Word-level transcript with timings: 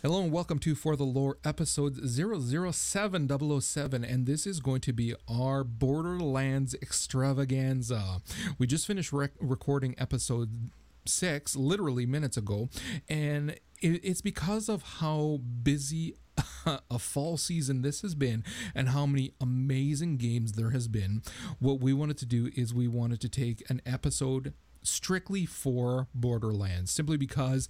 Hello 0.00 0.22
and 0.22 0.30
welcome 0.30 0.60
to 0.60 0.76
For 0.76 0.94
the 0.94 1.02
Lore 1.02 1.38
episode 1.44 1.96
007007 2.08 4.04
and 4.04 4.26
this 4.26 4.46
is 4.46 4.60
going 4.60 4.80
to 4.82 4.92
be 4.92 5.12
our 5.28 5.64
Borderlands 5.64 6.72
extravaganza. 6.80 8.22
We 8.58 8.68
just 8.68 8.86
finished 8.86 9.12
rec- 9.12 9.32
recording 9.40 9.96
episode 9.98 10.70
6 11.04 11.56
literally 11.56 12.06
minutes 12.06 12.36
ago 12.36 12.68
and 13.08 13.50
it, 13.50 14.00
it's 14.04 14.20
because 14.20 14.68
of 14.68 14.84
how 15.00 15.40
busy 15.64 16.14
a 16.88 17.00
fall 17.00 17.36
season 17.36 17.82
this 17.82 18.02
has 18.02 18.14
been 18.14 18.44
and 18.76 18.90
how 18.90 19.04
many 19.04 19.32
amazing 19.40 20.16
games 20.16 20.52
there 20.52 20.70
has 20.70 20.86
been. 20.86 21.22
What 21.58 21.80
we 21.80 21.92
wanted 21.92 22.18
to 22.18 22.26
do 22.26 22.52
is 22.54 22.72
we 22.72 22.86
wanted 22.86 23.20
to 23.22 23.28
take 23.28 23.68
an 23.68 23.82
episode 23.84 24.54
strictly 24.80 25.44
for 25.44 26.06
Borderlands 26.14 26.92
simply 26.92 27.16
because 27.16 27.68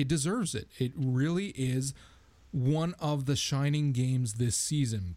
it 0.00 0.08
deserves 0.08 0.54
it. 0.54 0.68
It 0.78 0.92
really 0.96 1.48
is 1.48 1.92
one 2.52 2.94
of 2.98 3.26
the 3.26 3.36
shining 3.36 3.92
games 3.92 4.34
this 4.34 4.56
season. 4.56 5.16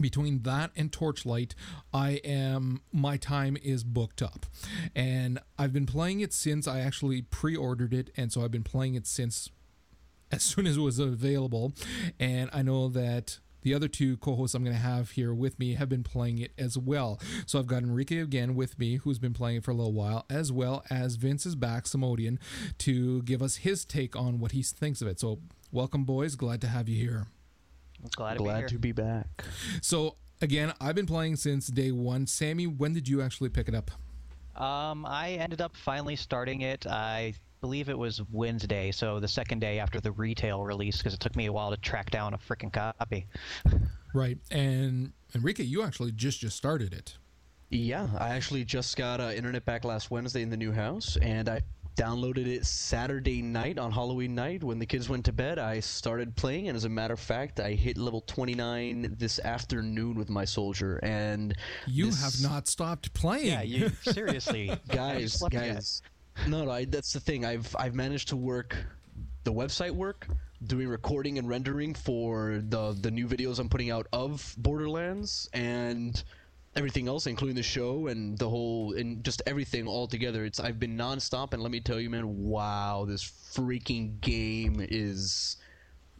Between 0.00 0.42
that 0.44 0.70
and 0.74 0.90
Torchlight, 0.90 1.54
I 1.92 2.12
am 2.24 2.80
my 2.92 3.18
time 3.18 3.58
is 3.62 3.84
booked 3.84 4.22
up. 4.22 4.46
And 4.96 5.38
I've 5.58 5.72
been 5.74 5.84
playing 5.84 6.20
it 6.20 6.32
since 6.32 6.66
I 6.66 6.80
actually 6.80 7.20
pre-ordered 7.22 7.92
it 7.92 8.10
and 8.16 8.32
so 8.32 8.42
I've 8.42 8.50
been 8.50 8.64
playing 8.64 8.94
it 8.94 9.06
since 9.06 9.50
as 10.30 10.42
soon 10.42 10.66
as 10.66 10.78
it 10.78 10.80
was 10.80 10.98
available. 10.98 11.74
And 12.18 12.48
I 12.54 12.62
know 12.62 12.88
that 12.88 13.38
the 13.62 13.74
other 13.74 13.88
two 13.88 14.16
co-hosts 14.18 14.54
I'm 14.54 14.64
going 14.64 14.76
to 14.76 14.82
have 14.82 15.12
here 15.12 15.32
with 15.32 15.58
me 15.58 15.74
have 15.74 15.88
been 15.88 16.02
playing 16.02 16.38
it 16.38 16.52
as 16.58 16.76
well. 16.76 17.20
So 17.46 17.58
I've 17.58 17.66
got 17.66 17.82
Enrique 17.82 18.18
again 18.18 18.54
with 18.54 18.78
me, 18.78 18.96
who's 18.96 19.18
been 19.18 19.32
playing 19.32 19.58
it 19.58 19.64
for 19.64 19.70
a 19.70 19.74
little 19.74 19.92
while, 19.92 20.26
as 20.28 20.52
well 20.52 20.84
as 20.90 21.16
Vince 21.16 21.46
is 21.46 21.54
back, 21.54 21.84
Samodian, 21.84 22.38
to 22.78 23.22
give 23.22 23.42
us 23.42 23.56
his 23.56 23.84
take 23.84 24.16
on 24.16 24.38
what 24.38 24.52
he 24.52 24.62
thinks 24.62 25.00
of 25.00 25.08
it. 25.08 25.20
So 25.20 25.38
welcome, 25.70 26.04
boys. 26.04 26.34
Glad 26.36 26.60
to 26.62 26.68
have 26.68 26.88
you 26.88 26.96
here. 26.96 27.26
Glad 28.16 28.34
to 28.34 28.38
be 28.40 28.44
Glad 28.44 28.58
here. 28.58 28.68
to 28.68 28.78
be 28.78 28.92
back. 28.92 29.44
So 29.80 30.16
again, 30.40 30.72
I've 30.80 30.94
been 30.94 31.06
playing 31.06 31.36
since 31.36 31.68
day 31.68 31.92
one. 31.92 32.26
Sammy, 32.26 32.66
when 32.66 32.92
did 32.92 33.08
you 33.08 33.22
actually 33.22 33.48
pick 33.48 33.68
it 33.68 33.74
up? 33.74 33.90
Um, 34.60 35.06
I 35.06 35.30
ended 35.40 35.60
up 35.60 35.76
finally 35.76 36.16
starting 36.16 36.60
it. 36.60 36.86
I 36.86 37.34
believe 37.62 37.88
it 37.88 37.96
was 37.96 38.20
Wednesday, 38.30 38.90
so 38.90 39.18
the 39.20 39.28
second 39.28 39.60
day 39.60 39.78
after 39.78 40.00
the 40.00 40.12
retail 40.12 40.62
release, 40.64 40.98
because 40.98 41.14
it 41.14 41.20
took 41.20 41.34
me 41.36 41.46
a 41.46 41.52
while 41.52 41.70
to 41.70 41.76
track 41.78 42.10
down 42.10 42.34
a 42.34 42.38
freaking 42.38 42.72
copy. 42.72 43.26
Right. 44.12 44.36
And 44.50 45.12
Enrique, 45.34 45.62
you 45.64 45.82
actually 45.82 46.12
just 46.12 46.40
just 46.40 46.56
started 46.56 46.92
it. 46.92 47.16
Yeah, 47.70 48.08
I 48.18 48.30
actually 48.30 48.64
just 48.66 48.94
got 48.98 49.20
uh, 49.20 49.30
internet 49.34 49.64
back 49.64 49.84
last 49.84 50.10
Wednesday 50.10 50.42
in 50.42 50.50
the 50.50 50.56
new 50.58 50.72
house, 50.72 51.16
and 51.22 51.48
I 51.48 51.62
downloaded 51.96 52.46
it 52.46 52.64
Saturday 52.66 53.40
night 53.42 53.78
on 53.78 53.92
Halloween 53.92 54.34
night 54.34 54.62
when 54.64 54.78
the 54.78 54.84
kids 54.86 55.08
went 55.08 55.24
to 55.26 55.32
bed. 55.32 55.58
I 55.58 55.80
started 55.80 56.34
playing, 56.36 56.68
and 56.68 56.76
as 56.76 56.84
a 56.84 56.88
matter 56.90 57.14
of 57.14 57.20
fact, 57.20 57.60
I 57.60 57.70
hit 57.72 57.96
level 57.96 58.22
29 58.26 59.14
this 59.18 59.38
afternoon 59.38 60.16
with 60.16 60.28
my 60.28 60.44
soldier. 60.44 60.98
And 61.02 61.54
You 61.86 62.06
this- 62.06 62.20
have 62.22 62.50
not 62.50 62.66
stopped 62.66 63.14
playing. 63.14 63.46
Yeah, 63.46 63.62
you 63.62 63.90
seriously, 64.02 64.66
haven't 64.66 64.88
guys, 64.94 65.32
slept 65.34 65.54
yet. 65.54 65.74
guys. 65.74 66.02
No, 66.46 66.64
no, 66.64 66.70
I, 66.70 66.84
that's 66.84 67.12
the 67.12 67.20
thing. 67.20 67.44
I've 67.44 67.74
I've 67.78 67.94
managed 67.94 68.28
to 68.28 68.36
work 68.36 68.76
the 69.44 69.52
website 69.52 69.92
work, 69.92 70.26
doing 70.66 70.88
recording 70.88 71.38
and 71.38 71.48
rendering 71.48 71.94
for 71.94 72.60
the 72.62 72.92
the 72.92 73.10
new 73.10 73.26
videos 73.26 73.58
I'm 73.58 73.68
putting 73.68 73.90
out 73.90 74.06
of 74.12 74.54
Borderlands 74.58 75.48
and 75.52 76.22
everything 76.74 77.06
else, 77.06 77.26
including 77.26 77.56
the 77.56 77.62
show 77.62 78.06
and 78.06 78.38
the 78.38 78.48
whole 78.48 78.94
and 78.94 79.22
just 79.24 79.42
everything 79.46 79.86
all 79.86 80.06
together. 80.06 80.44
It's 80.44 80.58
I've 80.60 80.80
been 80.80 80.96
nonstop, 80.96 81.52
and 81.52 81.62
let 81.62 81.70
me 81.70 81.80
tell 81.80 82.00
you, 82.00 82.10
man, 82.10 82.44
wow, 82.48 83.04
this 83.06 83.22
freaking 83.24 84.20
game 84.20 84.76
is. 84.80 85.56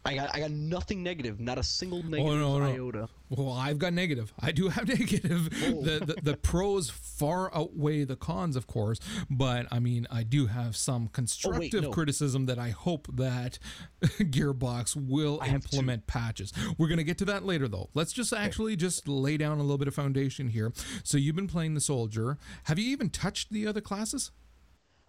I 0.05 0.15
got 0.15 0.35
I 0.35 0.39
got 0.41 0.51
nothing 0.51 1.01
negative, 1.01 1.39
not 1.39 1.57
a 1.57 1.63
single 1.63 1.99
oh, 1.99 2.09
negative 2.09 2.33
Oh, 2.33 2.35
no, 2.35 2.59
no. 2.59 2.65
iota. 2.65 3.09
Well, 3.29 3.53
I've 3.53 3.79
got 3.79 3.93
negative. 3.93 4.33
I 4.39 4.51
do 4.51 4.67
have 4.69 4.87
negative. 4.99 5.49
Oh. 5.65 5.81
The, 5.81 6.05
the 6.05 6.15
the 6.21 6.37
pros 6.37 6.89
far 6.89 7.55
outweigh 7.55 8.03
the 8.03 8.15
cons, 8.17 8.55
of 8.55 8.67
course. 8.67 8.99
But 9.29 9.67
I 9.71 9.79
mean, 9.79 10.05
I 10.11 10.23
do 10.23 10.47
have 10.47 10.75
some 10.75 11.05
oh, 11.05 11.09
constructive 11.13 11.83
Oh, 11.83 11.87
no. 11.87 11.91
criticism 11.91 12.45
that 12.47 12.59
I 12.59 12.69
hope 12.69 13.07
that 13.15 13.59
Gearbox 14.03 14.95
will 14.95 15.39
I 15.41 15.47
implement 15.49 16.05
patches. 16.05 16.51
We're 16.77 16.89
gonna 16.89 17.03
get 17.03 17.17
to 17.19 17.25
that 17.25 17.45
later, 17.45 17.67
though. 17.67 17.89
Let's 17.93 18.11
just 18.11 18.33
actually 18.33 18.75
just 18.75 19.07
lay 19.07 19.37
down 19.37 19.57
a 19.59 19.61
little 19.61 19.77
bit 19.77 19.87
of 19.87 19.95
foundation 19.95 20.49
here. 20.49 20.73
So 21.03 21.17
you've 21.17 21.35
been 21.35 21.47
playing 21.47 21.75
the 21.75 21.81
soldier. 21.81 22.37
Have 22.65 22.77
you 22.77 22.91
even 22.91 23.09
touched 23.09 23.51
the 23.51 23.65
other 23.67 23.81
classes? 23.81 24.31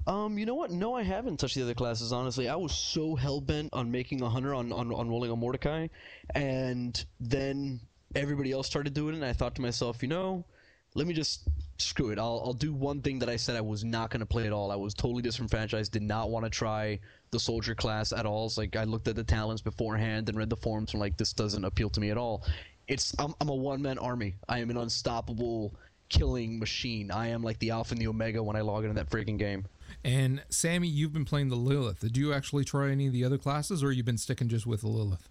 Um, 0.06 0.38
you 0.38 0.44
know 0.44 0.54
what? 0.54 0.70
No, 0.70 0.94
I 0.94 1.02
haven't 1.02 1.38
touched 1.38 1.54
the 1.54 1.62
other 1.62 1.74
classes. 1.74 2.12
Honestly, 2.12 2.48
I 2.48 2.56
was 2.56 2.74
so 2.74 3.14
hell 3.14 3.40
bent 3.40 3.70
on 3.72 3.90
making 3.90 4.22
a 4.22 4.28
hunter 4.28 4.54
on, 4.54 4.72
on 4.72 4.92
on 4.92 5.08
rolling 5.08 5.30
a 5.30 5.36
Mordecai, 5.36 5.88
and 6.34 7.04
then 7.20 7.80
everybody 8.14 8.52
else 8.52 8.66
started 8.66 8.92
doing 8.92 9.14
it. 9.14 9.18
And 9.18 9.24
I 9.24 9.32
thought 9.32 9.54
to 9.56 9.62
myself, 9.62 10.02
you 10.02 10.08
know, 10.08 10.44
let 10.94 11.06
me 11.06 11.14
just 11.14 11.48
screw 11.78 12.10
it. 12.10 12.18
I'll 12.18 12.42
I'll 12.44 12.52
do 12.52 12.74
one 12.74 13.00
thing 13.00 13.18
that 13.20 13.28
I 13.30 13.36
said 13.36 13.56
I 13.56 13.62
was 13.62 13.82
not 13.82 14.10
going 14.10 14.20
to 14.20 14.26
play 14.26 14.46
at 14.46 14.52
all. 14.52 14.70
I 14.70 14.76
was 14.76 14.92
totally 14.92 15.22
disenfranchised. 15.22 15.90
Did 15.90 16.02
not 16.02 16.30
want 16.30 16.44
to 16.44 16.50
try 16.50 17.00
the 17.30 17.40
soldier 17.40 17.74
class 17.74 18.12
at 18.12 18.26
all. 18.26 18.46
It's 18.46 18.58
like 18.58 18.76
I 18.76 18.84
looked 18.84 19.08
at 19.08 19.16
the 19.16 19.24
talents 19.24 19.62
beforehand 19.62 20.28
and 20.28 20.36
read 20.36 20.50
the 20.50 20.56
forums 20.56 20.92
and 20.92 21.00
like 21.00 21.16
this 21.16 21.32
doesn't 21.32 21.64
appeal 21.64 21.90
to 21.90 22.00
me 22.00 22.10
at 22.10 22.18
all. 22.18 22.44
It's 22.86 23.14
I'm 23.18 23.34
I'm 23.40 23.48
a 23.48 23.54
one 23.54 23.80
man 23.80 23.98
army. 23.98 24.36
I 24.48 24.58
am 24.58 24.68
an 24.68 24.76
unstoppable 24.76 25.74
killing 26.10 26.58
machine. 26.58 27.10
I 27.10 27.28
am 27.28 27.42
like 27.42 27.58
the 27.58 27.70
alpha 27.70 27.92
and 27.92 28.00
the 28.00 28.08
omega 28.08 28.42
when 28.42 28.56
I 28.56 28.60
log 28.60 28.84
into 28.84 28.94
that 28.94 29.10
freaking 29.10 29.38
game. 29.38 29.64
And 30.04 30.42
Sammy, 30.50 30.86
you've 30.86 31.14
been 31.14 31.24
playing 31.24 31.48
the 31.48 31.56
Lilith. 31.56 32.00
Did 32.00 32.16
you 32.16 32.34
actually 32.34 32.64
try 32.64 32.90
any 32.90 33.06
of 33.06 33.12
the 33.14 33.24
other 33.24 33.38
classes, 33.38 33.82
or 33.82 33.90
you've 33.90 34.04
been 34.04 34.18
sticking 34.18 34.48
just 34.48 34.66
with 34.66 34.82
the 34.82 34.88
Lilith? 34.88 35.30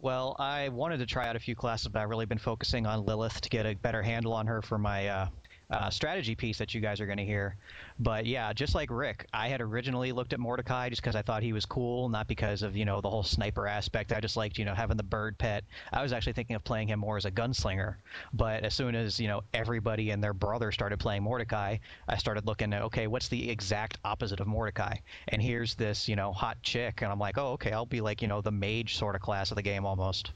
Well, 0.00 0.34
I 0.38 0.70
wanted 0.70 0.98
to 0.98 1.06
try 1.06 1.28
out 1.28 1.36
a 1.36 1.40
few 1.40 1.54
classes, 1.54 1.88
but 1.88 2.00
I've 2.00 2.08
really 2.08 2.24
been 2.24 2.38
focusing 2.38 2.86
on 2.86 3.04
Lilith 3.04 3.40
to 3.42 3.48
get 3.50 3.66
a 3.66 3.74
better 3.74 4.00
handle 4.00 4.32
on 4.32 4.46
her 4.46 4.62
for 4.62 4.78
my 4.78 5.08
uh, 5.08 5.28
uh, 5.70 5.90
strategy 5.90 6.34
piece 6.34 6.58
that 6.58 6.74
you 6.74 6.80
guys 6.80 7.00
are 7.00 7.06
going 7.06 7.18
to 7.18 7.24
hear. 7.24 7.56
But 7.98 8.26
yeah, 8.26 8.52
just 8.52 8.74
like 8.74 8.90
Rick, 8.90 9.26
I 9.34 9.48
had 9.48 9.60
originally 9.60 10.12
looked 10.12 10.32
at 10.32 10.40
Mordecai 10.40 10.88
just 10.88 11.02
because 11.02 11.16
I 11.16 11.22
thought 11.22 11.42
he 11.42 11.52
was 11.52 11.66
cool, 11.66 12.08
not 12.08 12.26
because 12.26 12.62
of 12.62 12.76
you 12.76 12.84
know 12.84 13.00
the 13.00 13.10
whole 13.10 13.22
sniper 13.22 13.66
aspect. 13.66 14.12
I 14.12 14.20
just 14.20 14.36
liked 14.36 14.58
you 14.58 14.64
know 14.64 14.74
having 14.74 14.96
the 14.96 15.02
bird 15.02 15.36
pet. 15.36 15.64
I 15.92 16.02
was 16.02 16.12
actually 16.12 16.32
thinking 16.32 16.56
of 16.56 16.64
playing 16.64 16.88
him 16.88 17.00
more 17.00 17.16
as 17.16 17.26
a 17.26 17.30
gunslinger. 17.30 17.96
But 18.32 18.64
as 18.64 18.74
soon 18.74 18.94
as 18.94 19.20
you 19.20 19.28
know 19.28 19.42
everybody 19.52 20.10
and 20.10 20.22
their 20.22 20.34
brother 20.34 20.72
started 20.72 20.98
playing 20.98 21.22
Mordecai, 21.22 21.78
I 22.08 22.16
started 22.16 22.46
looking 22.46 22.72
at 22.72 22.82
okay, 22.82 23.06
what's 23.06 23.28
the 23.28 23.50
exact 23.50 23.98
opposite 24.04 24.40
of 24.40 24.46
Mordecai? 24.46 24.96
And 25.28 25.42
here's 25.42 25.74
this 25.74 26.08
you 26.08 26.16
know 26.16 26.32
hot 26.32 26.62
chick, 26.62 27.02
and 27.02 27.12
I'm 27.12 27.18
like, 27.18 27.36
oh 27.36 27.52
okay, 27.52 27.72
I'll 27.72 27.86
be 27.86 28.00
like 28.00 28.22
you 28.22 28.28
know 28.28 28.40
the 28.40 28.52
mage 28.52 28.96
sort 28.96 29.16
of 29.16 29.20
class 29.20 29.50
of 29.50 29.56
the 29.56 29.62
game 29.62 29.84
almost. 29.84 30.30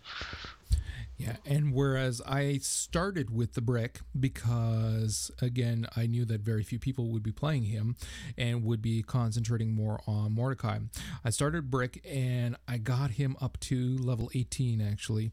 Yeah, 1.22 1.36
and 1.46 1.72
whereas 1.72 2.20
I 2.26 2.58
started 2.58 3.30
with 3.30 3.54
the 3.54 3.60
brick 3.60 4.00
because 4.18 5.30
again 5.40 5.86
I 5.94 6.06
knew 6.06 6.24
that 6.24 6.40
very 6.40 6.64
few 6.64 6.80
people 6.80 7.12
would 7.12 7.22
be 7.22 7.30
playing 7.30 7.64
him 7.64 7.94
and 8.36 8.64
would 8.64 8.82
be 8.82 9.02
concentrating 9.02 9.72
more 9.72 10.00
on 10.08 10.32
Mordecai. 10.34 10.80
I 11.24 11.30
started 11.30 11.70
brick 11.70 12.04
and 12.08 12.56
I 12.66 12.78
got 12.78 13.12
him 13.12 13.36
up 13.40 13.58
to 13.60 13.96
level 13.98 14.30
18 14.34 14.80
actually, 14.80 15.30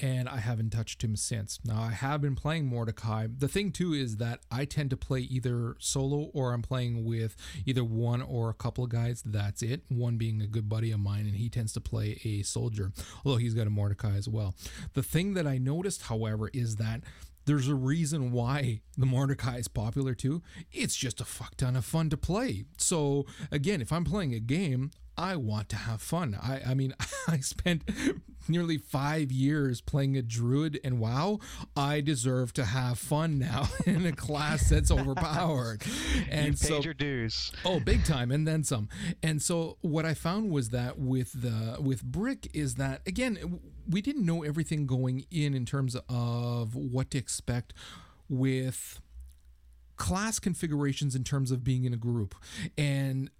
and 0.00 0.28
I 0.28 0.38
haven't 0.38 0.70
touched 0.70 1.04
him 1.04 1.16
since. 1.16 1.58
Now 1.64 1.82
I 1.82 1.90
have 1.90 2.20
been 2.20 2.34
playing 2.34 2.66
Mordecai. 2.66 3.26
The 3.26 3.48
thing 3.48 3.72
too 3.72 3.92
is 3.92 4.16
that 4.16 4.40
I 4.50 4.64
tend 4.64 4.90
to 4.90 4.96
play 4.96 5.20
either 5.20 5.76
solo 5.78 6.30
or 6.32 6.52
I'm 6.52 6.62
playing 6.62 7.04
with 7.04 7.36
either 7.66 7.84
one 7.84 8.22
or 8.22 8.50
a 8.50 8.54
couple 8.54 8.84
of 8.84 8.90
guys. 8.90 9.22
That's 9.24 9.62
it. 9.62 9.82
One 9.88 10.16
being 10.16 10.40
a 10.40 10.46
good 10.46 10.68
buddy 10.68 10.90
of 10.92 11.00
mine, 11.00 11.26
and 11.26 11.36
he 11.36 11.48
tends 11.48 11.72
to 11.74 11.80
play 11.80 12.20
a 12.24 12.42
soldier, 12.42 12.92
although 13.24 13.38
he's 13.38 13.54
got 13.54 13.66
a 13.66 13.70
Mordecai 13.70 14.16
as 14.16 14.28
well. 14.28 14.54
The 14.94 15.02
thing 15.02 15.34
that 15.34 15.46
I 15.46 15.58
noticed, 15.58 16.02
however, 16.02 16.50
is 16.52 16.76
that 16.76 17.02
there's 17.46 17.68
a 17.68 17.74
reason 17.74 18.32
why 18.32 18.80
the 18.96 19.06
Mordecai 19.06 19.56
is 19.56 19.68
popular 19.68 20.14
too. 20.14 20.42
It's 20.72 20.96
just 20.96 21.20
a 21.20 21.24
fuck 21.24 21.56
ton 21.56 21.76
of 21.76 21.84
fun 21.84 22.10
to 22.10 22.16
play. 22.16 22.64
So 22.76 23.26
again, 23.50 23.80
if 23.80 23.92
I'm 23.92 24.04
playing 24.04 24.34
a 24.34 24.40
game, 24.40 24.90
I 25.16 25.36
want 25.36 25.68
to 25.70 25.76
have 25.76 26.00
fun. 26.00 26.38
I, 26.40 26.60
I 26.68 26.74
mean, 26.74 26.94
I 27.28 27.38
spent 27.38 27.82
nearly 28.50 28.78
five 28.78 29.32
years 29.32 29.80
playing 29.80 30.16
a 30.16 30.22
druid 30.22 30.80
and 30.84 30.98
WoW. 30.98 31.38
I 31.76 32.00
deserve 32.00 32.52
to 32.54 32.64
have 32.64 32.98
fun 32.98 33.38
now 33.38 33.68
in 33.86 34.06
a 34.06 34.12
class 34.12 34.68
that's 34.68 34.90
overpowered. 34.90 35.82
And 36.30 36.46
you 36.46 36.52
paid 36.52 36.58
so, 36.58 36.80
your 36.80 36.94
dues. 36.94 37.52
Oh, 37.64 37.80
big 37.80 38.04
time, 38.04 38.30
and 38.30 38.46
then 38.46 38.62
some. 38.62 38.88
And 39.22 39.42
so 39.42 39.78
what 39.80 40.04
I 40.04 40.14
found 40.14 40.50
was 40.50 40.70
that 40.70 40.98
with 40.98 41.32
the 41.32 41.76
with 41.80 42.04
Brick 42.04 42.48
is 42.54 42.76
that 42.76 43.02
again 43.06 43.60
we 43.88 44.00
didn't 44.00 44.24
know 44.24 44.42
everything 44.42 44.86
going 44.86 45.24
in 45.30 45.54
in 45.54 45.66
terms 45.66 45.96
of 46.08 46.74
what 46.74 47.10
to 47.12 47.18
expect 47.18 47.74
with 48.28 49.00
class 49.96 50.38
configurations 50.38 51.14
in 51.14 51.24
terms 51.24 51.50
of 51.50 51.62
being 51.62 51.84
in 51.84 51.92
a 51.92 51.96
group 51.96 52.34
and 52.78 53.30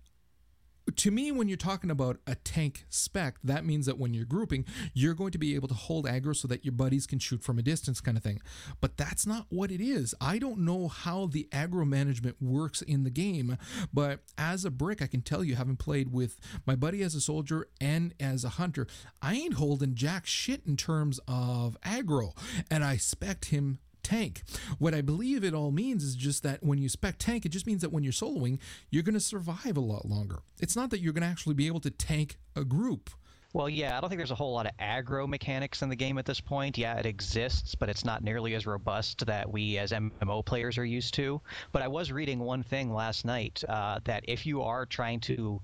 to 0.97 1.11
me, 1.11 1.33
when 1.33 1.49
you're 1.49 1.57
talking 1.57 1.91
about 1.91 2.19
a 2.27 2.35
tank 2.35 2.85
spec, 2.89 3.37
that 3.45 3.65
means 3.65 3.87
that 3.87 3.99
when 3.99 4.15
you're 4.15 4.25
grouping, 4.25 4.65
you're 4.95 5.15
going 5.15 5.33
to 5.33 5.39
be 5.39 5.55
able 5.55 5.69
to 5.69 5.75
hold 5.75 6.07
aggro 6.07 6.35
so 6.35 6.49
that 6.49 6.65
your 6.65 6.73
buddies 6.73 7.07
can 7.07 7.19
shoot 7.19 7.43
from 7.43 7.59
a 7.59 7.63
distance, 7.63 8.01
kind 8.01 8.17
of 8.17 8.23
thing. 8.23 8.41
But 8.81 8.97
that's 8.97 9.27
not 9.27 9.47
what 9.51 9.71
it 9.71 9.81
is. 9.81 10.15
I 10.21 10.39
don't 10.39 10.59
know 10.59 10.89
how 10.89 11.27
the 11.27 11.49
aggro 11.53 11.87
management 11.87 12.37
works 12.41 12.83
in 12.83 13.05
the 13.05 13.11
game, 13.11 13.57
but 13.93 14.21
as 14.37 14.65
a 14.65 14.71
brick, 14.71 15.03
I 15.03 15.07
can 15.07 15.23
tell 15.23 15.45
you, 15.45 15.57
having 15.57 15.77
played 15.77 16.13
with 16.13 16.39
my 16.67 16.75
buddy 16.75 17.03
as 17.03 17.15
a 17.15 17.21
soldier 17.21 17.69
and 17.81 18.15
as 18.19 18.45
a 18.45 18.51
hunter, 18.51 18.87
I 19.23 19.35
ain't 19.35 19.55
holding 19.55 19.95
jack 19.95 20.27
shit 20.27 20.63
in 20.67 20.77
terms 20.77 21.21
of 21.29 21.77
aggro, 21.85 22.37
and 22.71 22.85
I 22.85 22.95
expect 22.95 23.47
him 23.47 23.79
tank. 24.03 24.43
What 24.79 24.95
I 24.95 25.01
believe 25.01 25.45
it 25.45 25.55
all 25.55 25.71
means 25.71 26.05
is 26.05 26.15
just 26.15 26.43
that 26.43 26.63
when 26.63 26.79
you 26.79 26.89
spec 26.89 27.17
tank, 27.19 27.45
it 27.45 27.51
just 27.51 27.67
means 27.67 27.83
that 27.83 27.93
when 27.93 28.03
you're 28.03 28.13
soloing, 28.13 28.59
you're 28.91 29.03
going 29.03 29.15
to 29.15 29.21
survive 29.21 29.77
a 29.77 29.81
lot 29.81 30.07
longer. 30.07 30.41
It's 30.61 30.77
not 30.77 30.91
that 30.91 31.01
you're 31.01 31.13
going 31.13 31.23
to 31.23 31.29
actually 31.29 31.55
be 31.55 31.67
able 31.67 31.81
to 31.81 31.91
tank 31.91 32.39
a 32.57 32.65
group. 32.65 33.11
Well, 33.53 33.69
yeah, 33.69 33.97
I 33.97 34.01
don't 34.01 34.09
think 34.09 34.21
there's 34.21 34.31
a 34.31 34.37
whole 34.37 34.53
lot 34.53 34.67
of 34.67 34.77
aggro 34.77 35.27
mechanics 35.27 35.83
in 35.83 35.89
the 35.89 35.97
game 35.97 36.19
at 36.19 36.25
this 36.25 36.41
point. 36.41 36.79
Yeah, 36.79 36.95
it 36.99 37.07
exists, 37.07 37.75
but 37.75 37.89
it's 37.89 38.05
not 38.05 38.23
nearly 38.23 38.55
as 38.55 38.65
robust 38.65 39.27
that 39.27 39.51
we 39.51 39.77
as 39.77 39.91
MMO 39.91 40.45
players 40.45 40.79
are 40.79 40.85
used 40.85 41.15
to. 41.15 41.41
But 41.73 41.83
I 41.83 41.89
was 41.89 42.13
reading 42.13 42.39
one 42.39 42.63
thing 42.63 42.95
last 42.95 43.25
night 43.25 43.65
uh, 43.69 43.99
that 44.05 44.25
if 44.29 44.47
you 44.47 44.63
are 44.63 44.87
trying 44.87 45.19
to 45.21 45.61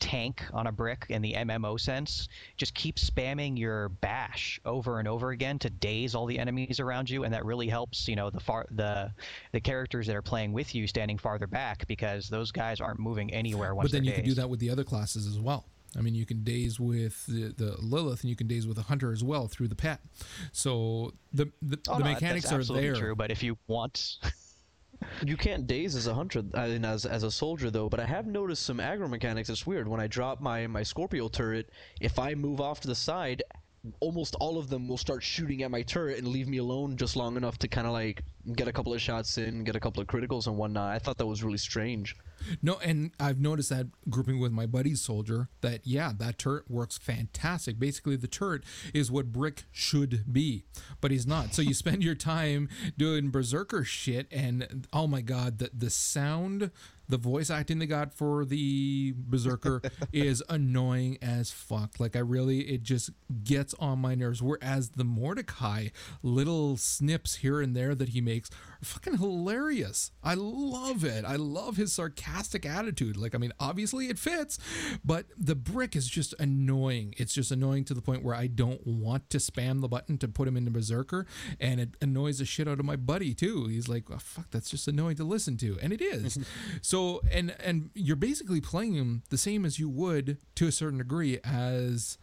tank 0.00 0.42
on 0.52 0.66
a 0.66 0.72
brick 0.72 1.06
in 1.08 1.22
the 1.22 1.34
MMO 1.34 1.78
sense, 1.78 2.28
just 2.56 2.74
keep 2.74 2.96
spamming 2.96 3.58
your 3.58 3.88
bash 3.88 4.60
over 4.64 4.98
and 4.98 5.08
over 5.08 5.30
again 5.30 5.58
to 5.60 5.70
daze 5.70 6.14
all 6.14 6.26
the 6.26 6.38
enemies 6.38 6.80
around 6.80 7.10
you, 7.10 7.24
and 7.24 7.34
that 7.34 7.44
really 7.44 7.68
helps. 7.68 8.08
You 8.08 8.16
know 8.16 8.30
the 8.30 8.40
far 8.40 8.66
the 8.70 9.12
the 9.52 9.60
characters 9.60 10.06
that 10.06 10.16
are 10.16 10.22
playing 10.22 10.52
with 10.52 10.74
you 10.74 10.86
standing 10.86 11.18
farther 11.18 11.46
back 11.46 11.86
because 11.86 12.28
those 12.28 12.52
guys 12.52 12.80
aren't 12.80 12.98
moving 12.98 13.32
anywhere 13.32 13.74
once. 13.74 13.90
But 13.90 13.92
then 13.92 14.04
you 14.04 14.10
dazed. 14.10 14.22
can 14.22 14.28
do 14.30 14.34
that 14.34 14.50
with 14.50 14.60
the 14.60 14.70
other 14.70 14.84
classes 14.84 15.26
as 15.26 15.38
well. 15.38 15.66
I 15.96 16.00
mean, 16.00 16.14
you 16.14 16.26
can 16.26 16.42
daze 16.42 16.80
with 16.80 17.24
the, 17.26 17.54
the 17.56 17.76
Lilith, 17.80 18.22
and 18.22 18.30
you 18.30 18.36
can 18.36 18.46
daze 18.46 18.66
with 18.66 18.78
a 18.78 18.82
hunter 18.82 19.12
as 19.12 19.22
well 19.22 19.46
through 19.46 19.68
the 19.68 19.76
pet. 19.76 20.00
So 20.52 21.12
the 21.32 21.50
the, 21.62 21.78
oh, 21.88 21.98
the 21.98 22.04
no, 22.04 22.12
mechanics 22.12 22.50
that's 22.50 22.70
are 22.70 22.72
there. 22.74 22.94
True, 22.94 23.14
but 23.14 23.30
if 23.30 23.42
you 23.42 23.56
want. 23.66 24.18
You 25.24 25.36
can't 25.36 25.66
daze 25.66 25.94
as 25.96 26.06
a 26.06 26.14
hunter, 26.14 26.42
I 26.54 26.68
mean, 26.68 26.84
as 26.84 27.06
as 27.06 27.22
a 27.22 27.30
soldier 27.30 27.70
though. 27.70 27.88
But 27.88 28.00
I 28.00 28.06
have 28.06 28.26
noticed 28.26 28.62
some 28.62 28.78
aggro 28.78 29.08
mechanics. 29.08 29.48
It's 29.48 29.66
weird 29.66 29.88
when 29.88 30.00
I 30.00 30.06
drop 30.06 30.40
my 30.40 30.66
my 30.66 30.82
Scorpio 30.82 31.28
turret. 31.28 31.70
If 32.00 32.18
I 32.18 32.34
move 32.34 32.60
off 32.60 32.80
to 32.80 32.88
the 32.88 32.94
side, 32.94 33.42
almost 34.00 34.34
all 34.36 34.58
of 34.58 34.68
them 34.70 34.88
will 34.88 34.96
start 34.96 35.22
shooting 35.22 35.62
at 35.62 35.70
my 35.70 35.82
turret 35.82 36.18
and 36.18 36.28
leave 36.28 36.48
me 36.48 36.58
alone 36.58 36.96
just 36.96 37.16
long 37.16 37.36
enough 37.36 37.58
to 37.58 37.68
kind 37.68 37.86
of 37.86 37.92
like 37.92 38.22
get 38.54 38.68
a 38.68 38.72
couple 38.72 38.94
of 38.94 39.00
shots 39.00 39.38
in, 39.38 39.64
get 39.64 39.76
a 39.76 39.80
couple 39.80 40.00
of 40.00 40.08
criticals 40.08 40.46
and 40.46 40.56
whatnot. 40.56 40.94
I 40.94 40.98
thought 40.98 41.18
that 41.18 41.26
was 41.26 41.44
really 41.44 41.58
strange. 41.58 42.16
No, 42.62 42.78
and 42.82 43.10
I've 43.18 43.40
noticed 43.40 43.70
that 43.70 43.86
grouping 44.08 44.38
with 44.38 44.52
my 44.52 44.66
buddy's 44.66 45.00
soldier 45.00 45.48
that 45.60 45.86
yeah, 45.86 46.12
that 46.18 46.38
turret 46.38 46.70
works 46.70 46.98
fantastic. 46.98 47.78
Basically, 47.78 48.16
the 48.16 48.28
turret 48.28 48.64
is 48.92 49.10
what 49.10 49.32
Brick 49.32 49.64
should 49.72 50.32
be, 50.32 50.64
but 51.00 51.10
he's 51.10 51.26
not. 51.26 51.54
So 51.54 51.62
you 51.62 51.74
spend 51.74 52.02
your 52.02 52.14
time 52.14 52.68
doing 52.96 53.30
berserker 53.30 53.84
shit, 53.84 54.26
and 54.30 54.86
oh 54.92 55.06
my 55.06 55.20
god, 55.20 55.58
the 55.58 55.70
the 55.72 55.90
sound, 55.90 56.70
the 57.08 57.16
voice 57.18 57.50
acting 57.50 57.78
they 57.78 57.86
got 57.86 58.14
for 58.14 58.44
the 58.44 59.14
berserker 59.16 59.82
is 60.12 60.42
annoying 60.48 61.18
as 61.20 61.50
fuck. 61.50 61.98
Like 62.00 62.16
I 62.16 62.20
really, 62.20 62.60
it 62.60 62.82
just 62.82 63.10
gets 63.42 63.74
on 63.74 63.98
my 63.98 64.14
nerves. 64.14 64.42
Whereas 64.42 64.90
the 64.90 65.04
Mordecai 65.04 65.88
little 66.22 66.76
snips 66.76 67.36
here 67.36 67.60
and 67.60 67.76
there 67.76 67.94
that 67.94 68.10
he 68.10 68.20
makes 68.20 68.50
are 68.50 68.84
fucking 68.84 69.18
hilarious. 69.18 70.10
I 70.22 70.34
love 70.34 71.04
it. 71.04 71.24
I 71.24 71.36
love 71.36 71.76
his 71.76 71.92
sarcastic 72.34 72.66
attitude. 72.66 73.16
Like, 73.16 73.34
I 73.34 73.38
mean, 73.38 73.52
obviously 73.60 74.08
it 74.08 74.18
fits, 74.18 74.58
but 75.04 75.26
the 75.36 75.54
brick 75.54 75.94
is 75.94 76.08
just 76.08 76.34
annoying. 76.38 77.14
It's 77.16 77.32
just 77.32 77.50
annoying 77.50 77.84
to 77.84 77.94
the 77.94 78.00
point 78.00 78.24
where 78.24 78.34
I 78.34 78.46
don't 78.48 78.84
want 78.86 79.30
to 79.30 79.38
spam 79.38 79.80
the 79.80 79.88
button 79.88 80.18
to 80.18 80.28
put 80.28 80.48
him 80.48 80.56
into 80.56 80.70
Berserker, 80.70 81.26
and 81.60 81.80
it 81.80 81.90
annoys 82.00 82.38
the 82.38 82.44
shit 82.44 82.66
out 82.66 82.80
of 82.80 82.84
my 82.84 82.96
buddy 82.96 83.34
too. 83.34 83.68
He's 83.68 83.88
like, 83.88 84.04
oh, 84.10 84.18
"Fuck, 84.18 84.50
that's 84.50 84.70
just 84.70 84.88
annoying 84.88 85.16
to 85.16 85.24
listen 85.24 85.56
to," 85.58 85.78
and 85.80 85.92
it 85.92 86.00
is. 86.00 86.38
so, 86.82 87.20
and 87.30 87.54
and 87.60 87.90
you're 87.94 88.16
basically 88.16 88.60
playing 88.60 88.94
him 88.94 89.22
the 89.30 89.38
same 89.38 89.64
as 89.64 89.78
you 89.78 89.88
would 89.88 90.38
to 90.56 90.66
a 90.66 90.72
certain 90.72 90.98
degree 90.98 91.38
as 91.44 92.18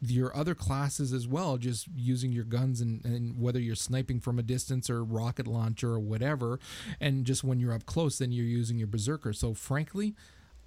your 0.00 0.34
other 0.36 0.54
classes 0.54 1.12
as 1.12 1.28
well, 1.28 1.58
just 1.58 1.86
using 1.94 2.32
your 2.32 2.44
guns 2.44 2.80
and, 2.80 3.04
and 3.04 3.38
whether 3.40 3.60
you're 3.60 3.74
sniping 3.74 4.20
from 4.20 4.38
a 4.38 4.42
distance 4.42 4.88
or 4.88 5.04
rocket 5.04 5.46
launcher 5.46 5.90
or 5.90 6.00
whatever. 6.00 6.58
And 7.00 7.24
just 7.24 7.44
when 7.44 7.60
you're 7.60 7.72
up 7.72 7.86
close, 7.86 8.18
then 8.18 8.32
you're 8.32 8.46
using 8.46 8.78
your 8.78 8.88
berserker. 8.88 9.32
So 9.32 9.54
frankly, 9.54 10.14